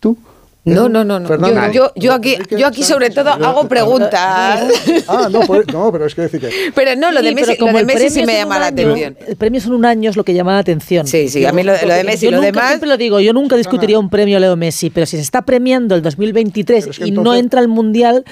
¿Tú? 0.00 0.18
No, 0.64 0.88
no, 0.88 1.02
no, 1.04 1.18
no. 1.18 1.26
Fernando, 1.26 1.72
Yo, 1.72 1.72
yo, 1.72 1.92
yo 1.96 2.12
aquí, 2.12 2.36
yo 2.50 2.66
aquí 2.68 2.84
sobre 2.84 3.10
todo 3.10 3.30
hago 3.30 3.66
preguntas. 3.68 4.60
Ah, 5.08 5.28
no, 5.30 5.40
pues- 5.40 5.66
no, 5.72 5.90
pero 5.90 6.06
es 6.06 6.14
que 6.14 6.22
decir 6.22 6.40
que 6.40 6.50
Pero 6.72 6.94
no, 6.94 7.10
lo 7.10 7.18
Sí, 7.20 7.26
de 7.26 7.34
Messi, 7.34 7.50
lo 7.52 7.56
como 7.58 7.72
de 7.72 7.78
el 7.80 7.86
Messi 7.86 8.10
sí 8.10 8.24
me 8.24 8.34
llama 8.34 8.58
la 8.60 8.66
año, 8.66 8.74
atención. 8.92 9.16
El 9.26 9.36
premio 9.36 9.60
son 9.60 9.72
un 9.72 9.84
año 9.84 10.10
es 10.10 10.16
lo 10.16 10.22
que 10.24 10.34
llama 10.34 10.52
la 10.52 10.58
atención. 10.60 11.06
Sí, 11.08 11.28
sí, 11.28 11.44
a 11.44 11.52
mí 11.52 11.64
lo- 11.64 11.72
lo 11.72 11.94
de 11.94 12.04
Messi, 12.04 12.26
yo 12.26 12.30
lo 12.30 12.36
nunca- 12.36 12.46
demás- 12.52 12.68
Siempre 12.68 12.88
lo 12.88 12.96
digo, 12.96 13.18
yo 13.18 13.32
nunca 13.32 13.56
discutiría 13.56 13.98
un 13.98 14.08
premio 14.08 14.36
a 14.36 14.40
Leo 14.40 14.54
Messi, 14.56 14.90
pero 14.90 15.04
si 15.06 15.16
se 15.16 15.22
está 15.22 15.42
premiando 15.42 15.96
el 15.96 16.02
2023 16.02 16.84
Pero 16.84 16.90
es 16.92 16.98
que 17.00 17.06
y 17.08 17.10
no 17.10 17.34
entra 17.34 17.58
al 17.60 17.66
Mundial, 17.68 18.24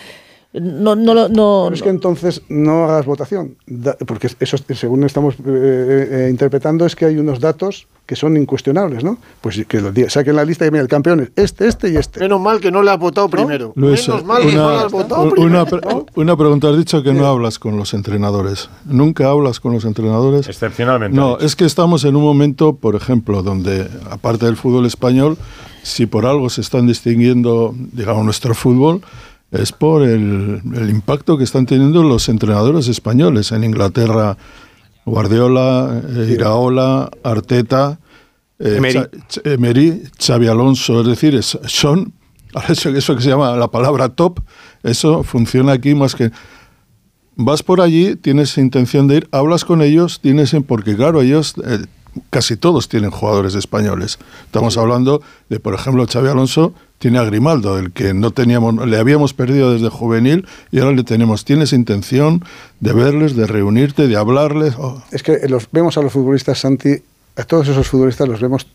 no, 0.52 0.96
no, 0.96 1.14
lo- 1.14 1.28
no, 1.28 1.62
Pero 1.66 1.74
es 1.76 1.82
que 1.82 1.88
entonces 1.90 2.42
no 2.48 2.84
hagas 2.84 3.06
votación, 3.06 3.56
porque 4.06 4.28
eso, 4.40 4.56
según 4.74 5.04
estamos 5.04 5.34
eh, 5.34 5.38
eh, 5.46 6.28
interpretando, 6.30 6.84
es 6.86 6.96
que 6.96 7.04
hay 7.06 7.16
unos 7.18 7.38
datos 7.40 7.86
que 8.04 8.16
son 8.16 8.36
incuestionables, 8.36 9.04
¿no? 9.04 9.18
Pues 9.40 9.64
que 9.68 9.80
los 9.80 9.94
saquen 10.12 10.34
la 10.34 10.44
lista 10.44 10.66
y 10.66 10.70
mira, 10.72 10.82
el 10.82 10.88
campeón 10.88 11.20
es 11.20 11.30
este, 11.36 11.68
este 11.68 11.90
y 11.90 11.96
este. 11.96 12.18
Menos 12.18 12.40
mal 12.40 12.58
que 12.58 12.72
no 12.72 12.82
le 12.82 12.90
has 12.90 12.98
votado 12.98 13.28
primero. 13.28 13.72
Luis, 13.76 14.08
Menos 14.08 14.24
mal 14.24 14.42
que 14.42 14.46
no 14.46 14.50
le 14.52 14.58
una, 14.76 14.84
has 14.86 14.90
votado 14.92 15.22
una, 15.22 15.64
primero. 15.64 15.66
pre- 16.06 16.12
una 16.16 16.36
pregunta. 16.36 16.68
Has 16.70 16.76
dicho 16.76 17.04
que 17.04 17.12
no 17.12 17.26
hablas 17.26 17.60
con 17.60 17.76
los 17.76 17.94
entrenadores. 17.94 18.68
¿Nunca 18.84 19.30
hablas 19.30 19.60
con 19.60 19.72
los 19.72 19.84
entrenadores? 19.84 20.48
Excepcionalmente. 20.48 21.16
No, 21.16 21.38
es 21.38 21.54
que 21.54 21.64
estamos 21.64 22.02
en 22.04 22.16
un 22.16 22.24
momento, 22.24 22.74
por 22.74 22.96
ejemplo, 22.96 23.44
donde, 23.44 23.86
aparte 24.10 24.46
del 24.46 24.56
fútbol 24.56 24.86
español, 24.86 25.38
si 25.84 26.06
por 26.06 26.26
algo 26.26 26.50
se 26.50 26.62
están 26.62 26.88
distinguiendo, 26.88 27.72
digamos, 27.92 28.24
nuestro 28.24 28.56
fútbol, 28.56 29.02
es 29.50 29.72
por 29.72 30.02
el, 30.02 30.60
el 30.74 30.90
impacto 30.90 31.36
que 31.36 31.44
están 31.44 31.66
teniendo 31.66 32.02
los 32.02 32.28
entrenadores 32.28 32.86
españoles. 32.88 33.50
En 33.52 33.64
Inglaterra, 33.64 34.36
Guardiola, 35.04 36.02
eh, 36.08 36.30
Iraola, 36.32 37.10
Arteta, 37.22 37.98
eh, 38.58 38.80
Emery, 39.44 40.02
Xavi 40.18 40.46
Alonso, 40.46 41.00
es 41.00 41.06
decir, 41.06 41.34
es- 41.34 41.58
son, 41.66 42.12
eso, 42.68 42.90
eso 42.90 43.16
que 43.16 43.22
se 43.22 43.30
llama 43.30 43.56
la 43.56 43.68
palabra 43.68 44.08
top, 44.10 44.40
eso 44.82 45.22
funciona 45.24 45.72
aquí 45.72 45.94
más 45.94 46.14
que... 46.14 46.30
Vas 47.42 47.62
por 47.62 47.80
allí, 47.80 48.16
tienes 48.16 48.58
intención 48.58 49.08
de 49.08 49.16
ir, 49.18 49.28
hablas 49.32 49.64
con 49.64 49.80
ellos, 49.80 50.20
tienes, 50.20 50.54
porque 50.66 50.94
claro, 50.94 51.22
ellos, 51.22 51.54
eh, 51.64 51.86
casi 52.28 52.56
todos 52.56 52.88
tienen 52.88 53.10
jugadores 53.10 53.54
españoles. 53.54 54.18
Estamos 54.44 54.76
hablando 54.76 55.22
de, 55.48 55.58
por 55.58 55.72
ejemplo, 55.74 56.06
Xavi 56.06 56.28
Alonso 56.28 56.74
tiene 57.00 57.18
a 57.18 57.24
Grimaldo, 57.24 57.78
el 57.78 57.92
que 57.92 58.12
no 58.12 58.30
teníamos, 58.30 58.86
le 58.86 58.98
habíamos 58.98 59.32
perdido 59.32 59.72
desde 59.72 59.88
juvenil 59.88 60.46
y 60.70 60.80
ahora 60.80 60.92
le 60.92 61.02
tenemos. 61.02 61.46
¿Tienes 61.46 61.72
intención 61.72 62.44
de 62.80 62.92
verles, 62.92 63.34
de 63.34 63.46
reunirte, 63.46 64.06
de 64.06 64.16
hablarles? 64.16 64.74
Oh, 64.76 65.02
Es 65.10 65.22
que 65.22 65.38
los, 65.48 65.66
vemos 65.72 65.96
a 65.96 66.02
los 66.02 66.12
futbolistas, 66.12 66.58
Santi, 66.58 67.02
a 67.36 67.44
todos 67.44 67.68
esos 67.68 67.88
futbolistas 67.88 68.28
los 68.28 68.42
vemos 68.42 68.66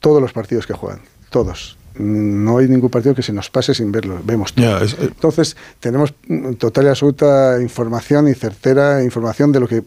todos 0.00 0.20
los 0.20 0.34
partidos 0.34 0.66
que 0.66 0.74
juegan, 0.74 1.00
todos. 1.30 1.78
No 1.98 2.58
hay 2.58 2.68
ningún 2.68 2.88
partido 2.90 3.14
que 3.14 3.22
se 3.22 3.32
nos 3.32 3.50
pase 3.50 3.74
sin 3.74 3.92
verlos, 3.92 4.24
vemos 4.24 4.52
es- 4.56 4.94
eh, 4.94 4.96
Entonces, 5.02 5.56
tenemos 5.80 6.14
mm, 6.28 6.54
total 6.54 6.86
y 6.86 6.88
absoluta 6.88 7.60
información 7.60 8.28
y 8.28 8.34
certera 8.34 9.02
información 9.04 9.52
de 9.52 9.60
lo 9.60 9.68
que... 9.68 9.82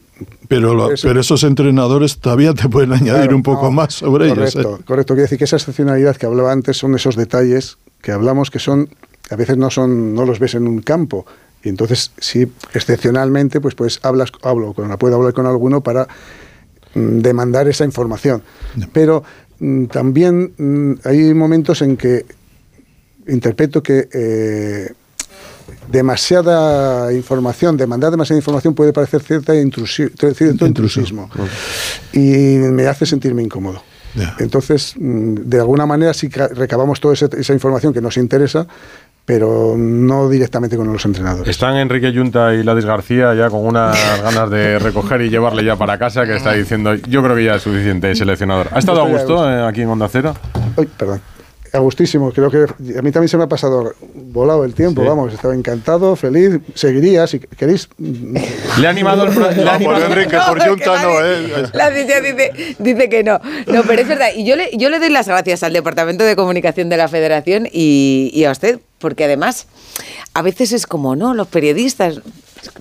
pero, 0.47 0.73
lo- 0.73 0.89
pero 1.01 1.19
esos 1.19 1.43
entrenadores 1.43 2.19
todavía 2.19 2.53
te 2.53 2.69
pueden 2.69 2.93
añadir 2.93 3.21
Claro, 3.23 3.35
un 3.35 3.43
poco 3.43 3.63
no, 3.65 3.71
más 3.71 3.93
sobre 3.95 4.29
correcto, 4.29 4.59
ellos. 4.59 4.79
¿eh? 4.79 4.83
Correcto, 4.85 5.13
quiere 5.13 5.23
decir 5.23 5.37
que 5.37 5.45
esa 5.45 5.55
excepcionalidad 5.55 6.15
que 6.15 6.25
hablaba 6.25 6.51
antes 6.51 6.77
son 6.77 6.93
esos 6.95 7.15
detalles 7.15 7.77
que 8.01 8.11
hablamos 8.11 8.51
que 8.51 8.59
son, 8.59 8.87
a 9.31 9.35
veces 9.35 9.57
no 9.57 9.71
son, 9.71 10.13
no 10.13 10.25
los 10.25 10.37
ves 10.39 10.53
en 10.53 10.67
un 10.67 10.81
campo. 10.81 11.25
Y 11.63 11.69
entonces, 11.69 12.11
sí, 12.19 12.45
excepcionalmente, 12.75 13.59
pues, 13.59 13.73
pues 13.73 13.99
hablas, 14.03 14.31
hablo 14.43 14.73
con, 14.73 14.95
puedo 14.99 15.15
hablar 15.15 15.33
con 15.33 15.47
alguno 15.47 15.81
para 15.81 16.07
mm, 16.93 17.19
demandar 17.21 17.67
esa 17.67 17.83
información. 17.83 18.43
Pero 18.93 19.23
también 19.89 20.53
mm, 20.57 20.93
hay 21.03 21.33
momentos 21.33 21.81
en 21.81 21.97
que 21.97 22.25
interpreto 23.27 23.81
que 23.81 24.07
eh, 24.13 24.93
demasiada 25.91 27.11
información, 27.13 27.77
demandar 27.77 28.11
demasiada 28.11 28.39
información 28.39 28.73
puede 28.73 28.93
parecer 28.93 29.21
cierta 29.21 29.53
cierto 30.33 30.65
intrusismo 30.67 31.29
y 32.13 32.19
me 32.19 32.87
hace 32.87 33.05
sentirme 33.05 33.43
incómodo. 33.43 33.81
Entonces, 34.39 34.93
mm, 34.97 35.35
de 35.45 35.59
alguna 35.59 35.85
manera 35.85 36.13
que 36.13 36.47
recabamos 36.47 36.99
toda 36.99 37.13
esa 37.13 37.53
información 37.53 37.93
que 37.93 38.01
nos 38.01 38.17
interesa, 38.17 38.67
pero 39.25 39.75
no 39.77 40.29
directamente 40.29 40.77
con 40.77 40.91
los 40.91 41.03
entrenadores. 41.05 41.49
Están 41.49 41.77
Enrique 41.77 42.11
Yunta 42.11 42.53
y 42.53 42.63
Ladis 42.63 42.85
García 42.85 43.33
ya 43.33 43.49
con 43.49 43.65
unas 43.65 43.97
ganas 44.23 44.49
de 44.51 44.77
recoger 44.79 45.21
y 45.21 45.29
llevarle 45.29 45.63
ya 45.65 45.75
para 45.75 45.97
casa, 45.97 46.25
que 46.25 46.35
está 46.35 46.53
diciendo, 46.53 46.93
yo 46.95 47.23
creo 47.23 47.35
que 47.35 47.43
ya 47.43 47.55
es 47.55 47.61
suficiente 47.63 48.13
seleccionador. 48.15 48.67
¿Ha 48.71 48.79
estado 48.79 49.01
a 49.01 49.07
gusto 49.07 49.49
eh, 49.49 49.65
aquí 49.67 49.81
en 49.81 49.89
Onda 49.89 50.07
Cero? 50.11 50.35
Ay, 50.77 50.87
perdón. 50.97 51.21
A 51.73 51.79
gustísimo, 51.79 52.31
creo 52.31 52.49
que 52.49 52.59
a 52.97 53.01
mí 53.01 53.11
también 53.11 53.27
se 53.27 53.35
me 53.35 53.43
ha 53.43 53.47
pasado 53.47 53.91
volado 54.13 54.63
el 54.63 54.73
tiempo, 54.73 55.01
Sí. 55.01 55.07
vamos, 55.09 55.33
estaba 55.33 55.53
encantado, 55.53 56.15
feliz, 56.15 56.59
seguiría, 56.73 57.27
si 57.27 57.39
queréis. 57.39 57.89
Le 57.99 58.87
ha 58.87 58.91
animado 58.91 59.25
el 59.25 59.33
le 59.57 59.69
ha 59.69 59.73
animado- 59.75 60.05
¿eh? 61.25 61.63
La 61.73 61.89
dice, 61.89 62.21
dice, 62.21 62.75
dice 62.79 63.09
que 63.09 63.25
no. 63.25 63.41
No, 63.67 63.81
pero 63.85 64.01
es 64.03 64.07
verdad. 64.07 64.27
Y 64.33 64.45
yo 64.45 64.55
le, 64.55 64.69
yo 64.77 64.89
le 64.89 64.99
doy 64.99 65.09
las 65.09 65.27
gracias 65.27 65.63
al 65.63 65.73
Departamento 65.73 66.23
de 66.23 66.37
Comunicación 66.37 66.87
de 66.87 66.95
la 66.95 67.09
Federación 67.09 67.67
y, 67.69 68.31
y 68.33 68.45
a 68.45 68.51
usted, 68.51 68.79
porque 69.05 69.25
además 69.25 69.67
a 70.33 70.41
veces 70.41 70.71
es 70.71 70.87
como, 70.87 71.15
¿no? 71.15 71.35
Los 71.35 71.47
periodistas. 71.47 72.21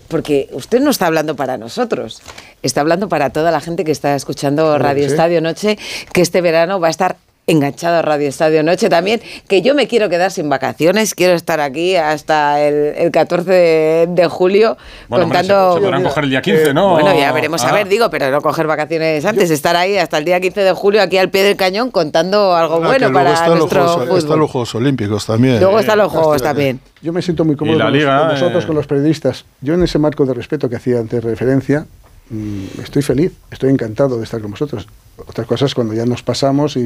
Porque 0.09 0.49
usted 0.53 0.81
no 0.81 0.91
está 0.91 1.07
hablando 1.07 1.37
para 1.37 1.59
nosotros, 1.59 2.23
está 2.63 2.81
hablando 2.81 3.11
para 3.11 3.29
toda 3.29 3.51
la 3.51 3.61
gente 3.61 3.85
que 3.85 3.93
está 3.93 4.15
escuchando 4.17 4.79
Radio 4.79 5.05
sí. 5.05 5.11
Estadio 5.11 5.43
Noche, 5.43 5.77
que 6.15 6.23
este 6.23 6.41
verano 6.41 6.81
va 6.81 6.87
a 6.87 6.91
estar 6.91 7.19
enganchado 7.47 7.97
a 7.97 8.03
Radio 8.03 8.29
Estadio 8.29 8.63
Noche 8.63 8.89
también, 8.89 9.21
que 9.49 9.61
yo 9.63 9.75
me 9.75 9.87
quiero 9.87 10.09
quedar 10.09 10.31
sin 10.31 10.49
vacaciones, 10.49 11.15
quiero 11.15 11.35
estar 11.35 11.61
aquí 11.61 11.95
hasta 11.97 12.61
el, 12.63 12.95
el 12.97 13.11
14 13.11 13.51
de, 13.51 14.07
de 14.09 14.27
julio 14.29 14.77
Bueno, 15.09 15.25
hombre, 15.25 15.41
contando... 15.41 15.75
se, 15.75 15.79
se 15.81 15.85
podrán 15.85 16.03
coger 16.05 16.25
el 16.25 16.31
día 16.31 16.41
15, 16.43 16.73
¿no? 16.75 16.91
Bueno, 16.93 17.15
ya 17.15 17.33
veremos 17.33 17.63
a 17.65 17.69
Ah. 17.69 17.73
ver, 17.73 17.89
digo, 17.89 18.09
pero 18.11 18.31
no 18.31 18.41
coger 18.41 18.67
vacaciones 18.67 19.25
antes, 19.25 19.51
estar 19.51 19.77
ahí 19.77 19.97
hasta 19.99 20.19
el 20.19 20.25
día 20.25 20.41
15 20.41 20.61
de 20.61 20.73
julio 20.73 21.03
aquí 21.03 21.19
al 21.19 21.29
pie 21.31 21.43
del 21.43 21.57
cañón 21.57 21.91
contando 21.91 22.55
algo 22.55 22.77
Ah, 22.77 22.87
bueno 22.87 23.13
para 23.13 23.33
están 23.35 23.51
los 23.51 23.59
nuestro 23.59 23.83
Juegos- 23.85 24.05
fútbol. 24.07 24.19
están 24.19 24.39
los 24.39 24.51
Juegos 24.51 24.75
Olímpicos 24.75 25.27
también. 25.27 25.61
Luego 25.61 25.81
están 25.81 25.99
los 25.99 26.11
juegos 26.13 26.43
también. 26.43 26.81
Yo 27.03 27.13
me 27.13 27.21
siento 27.21 27.45
muy 27.45 27.57
cómodo 27.57 27.77
con, 27.77 27.85
los- 27.87 27.93
Liga, 27.93 28.19
con 28.21 28.29
vosotros, 28.31 28.65
eh. 28.65 28.67
con 28.67 28.77
los 28.77 28.87
periodistas. 28.87 29.45
Yo 29.61 29.75
en 29.75 29.83
ese 29.83 29.99
marco 29.99 30.25
de 30.25 30.33
respeto 30.35 30.71
que 30.71 30.77
hacía 30.77 30.99
antes 30.99 31.23
referencia, 31.23 31.87
mm, 32.31 32.81
estoy 32.83 33.03
feliz, 33.03 33.33
estoy 33.51 33.69
encantado 33.71 34.17
de 34.17 34.25
estar 34.25 34.41
con 34.41 34.53
vosotros. 34.53 34.87
Otras 35.17 35.47
cosas 35.47 35.75
cuando 35.75 35.95
ya 35.95 36.05
nos 36.07 36.23
pasamos 36.23 36.77
y, 36.77 36.81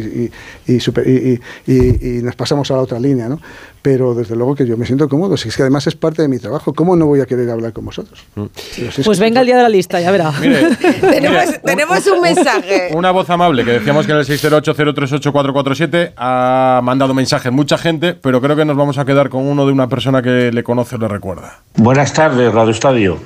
y, 0.66 0.72
y 0.74 0.80
super- 0.80 1.06
y- 1.08 1.40
y- 1.66 1.72
y- 1.72 2.18
y 2.18 2.22
nos 2.22 2.36
pasamos 2.36 2.70
a 2.70 2.74
la 2.74 2.80
otra 2.82 2.98
línea, 3.00 3.28
¿no? 3.28 3.40
Pero 3.80 4.12
desde 4.14 4.36
luego 4.36 4.54
que 4.54 4.66
yo 4.66 4.76
me 4.76 4.84
siento 4.84 5.08
cómodo, 5.08 5.36
si 5.36 5.48
es 5.48 5.56
que 5.56 5.62
además 5.62 5.86
es 5.86 5.94
parte 5.94 6.20
de 6.20 6.28
mi 6.28 6.38
trabajo, 6.38 6.74
¿cómo 6.74 6.94
no 6.96 7.06
voy 7.06 7.20
a 7.20 7.26
querer 7.26 7.48
hablar 7.48 7.72
con 7.72 7.86
vosotros? 7.86 8.24
Pero 8.34 8.50
si 8.92 9.00
es 9.00 9.06
Pues 9.06 9.18
que- 9.18 9.24
venga 9.24 9.40
el 9.40 9.46
día 9.46 9.56
de 9.56 9.62
la 9.62 9.68
lista, 9.68 10.00
ya 10.00 10.10
verá. 10.10 10.30
tenemos, 11.00 11.62
tenemos 11.64 12.06
un 12.06 12.20
mensaje. 12.20 12.90
Una 12.94 13.10
voz 13.12 13.30
amable 13.30 13.64
que 13.64 13.72
decíamos 13.72 14.04
que 14.04 14.12
en 14.12 14.18
el 14.18 14.26
608-038-447 14.26 16.12
ha 16.16 16.80
mandado 16.82 17.14
mensajes 17.14 17.52
mucha 17.52 17.78
gente, 17.78 18.14
pero 18.14 18.40
creo 18.40 18.56
que 18.56 18.64
nos 18.64 18.76
vamos 18.76 18.98
a 18.98 19.04
quedar 19.04 19.28
con 19.30 19.46
uno 19.46 19.64
de 19.66 19.72
una 19.72 19.88
persona 19.88 20.22
que 20.22 20.50
le 20.52 20.62
conoce 20.62 20.96
o 20.96 20.98
le 20.98 21.08
recuerda. 21.08 21.60
Buenas 21.76 22.12
tardes, 22.12 22.52
Radio 22.52 22.70
Estadio. 22.70 23.18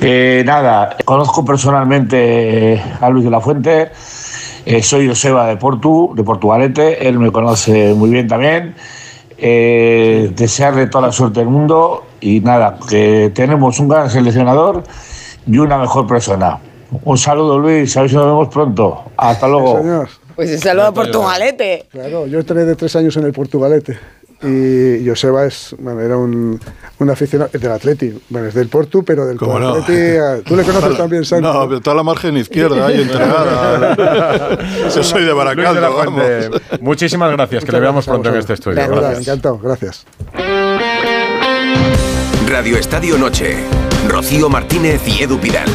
Eh, 0.00 0.42
nada, 0.46 0.96
conozco 1.04 1.44
personalmente 1.44 2.82
a 3.00 3.08
Luis 3.10 3.24
de 3.24 3.30
la 3.30 3.40
Fuente. 3.40 3.90
Eh, 4.66 4.82
soy 4.82 5.08
Joseba 5.08 5.46
de 5.46 5.56
Portu, 5.56 6.14
de 6.16 6.24
Portugalete. 6.24 7.06
Él 7.06 7.18
me 7.18 7.30
conoce 7.30 7.94
muy 7.94 8.10
bien 8.10 8.28
también. 8.28 8.74
Eh, 9.36 10.32
desearle 10.34 10.86
toda 10.86 11.08
la 11.08 11.12
suerte 11.12 11.40
del 11.40 11.48
mundo 11.48 12.04
y 12.20 12.40
nada, 12.40 12.78
que 12.88 13.30
tenemos 13.34 13.78
un 13.80 13.88
gran 13.88 14.08
seleccionador 14.08 14.84
y 15.46 15.58
una 15.58 15.76
mejor 15.76 16.06
persona. 16.06 16.58
Un 17.04 17.18
saludo, 17.18 17.58
Luis. 17.58 17.96
A 17.96 18.02
ver 18.02 18.10
si 18.10 18.16
nos 18.16 18.26
vemos 18.26 18.48
pronto. 18.48 19.04
Hasta 19.16 19.48
luego. 19.48 20.06
Pues 20.34 20.50
un 20.50 20.58
saludo 20.58 20.86
a 20.86 20.92
Portugalete. 20.92 21.86
Claro, 21.90 22.26
yo 22.26 22.40
entré 22.40 22.64
de 22.64 22.74
tres 22.74 22.96
años 22.96 23.16
en 23.16 23.24
el 23.24 23.32
Portugalete. 23.32 23.98
Y 24.44 25.08
Joseba 25.08 25.44
es, 25.46 25.74
bueno, 25.78 26.00
era 26.00 26.16
un, 26.16 26.60
un 26.98 27.10
aficionado 27.10 27.50
es 27.52 27.60
del 27.60 27.72
Atleti, 27.72 28.12
bueno, 28.28 28.48
es 28.48 28.54
del 28.54 28.68
Portu, 28.68 29.04
pero 29.04 29.24
del 29.26 29.36
¿Cómo 29.38 29.58
no? 29.58 29.74
Atleti. 29.74 30.16
ah, 30.18 30.36
Tú 30.44 30.54
le 30.56 30.62
conoces 30.64 30.96
también, 30.96 31.24
Santi. 31.24 31.42
No, 31.44 31.68
pero 31.68 31.80
toda 31.80 31.96
la 31.96 32.02
margen 32.02 32.36
izquierda 32.36 32.86
ahí 32.86 33.00
entregada. 33.02 34.58
Yo 34.94 35.02
soy 35.02 35.22
de 35.22 35.28
de 35.28 35.32
Baracaldo, 35.32 35.92
Fuente, 35.92 36.48
vamos. 36.48 36.80
Muchísimas 36.80 37.32
gracias, 37.32 37.64
que 37.64 37.72
le 37.72 37.80
veamos 37.80 38.04
gracias 38.06 38.12
pronto 38.14 38.28
en 38.28 38.36
este 38.36 38.52
estudio. 38.54 38.76
De 38.82 38.88
verdad, 38.88 39.00
Gracias. 39.10 39.28
encantado, 39.28 39.58
gracias. 39.58 40.06
Radio 42.48 42.76
Estadio 42.76 43.18
Noche. 43.18 43.56
Rocío 44.08 44.48
Martínez 44.50 45.00
y 45.08 45.22
Edu 45.22 45.38
Pidal. 45.38 45.68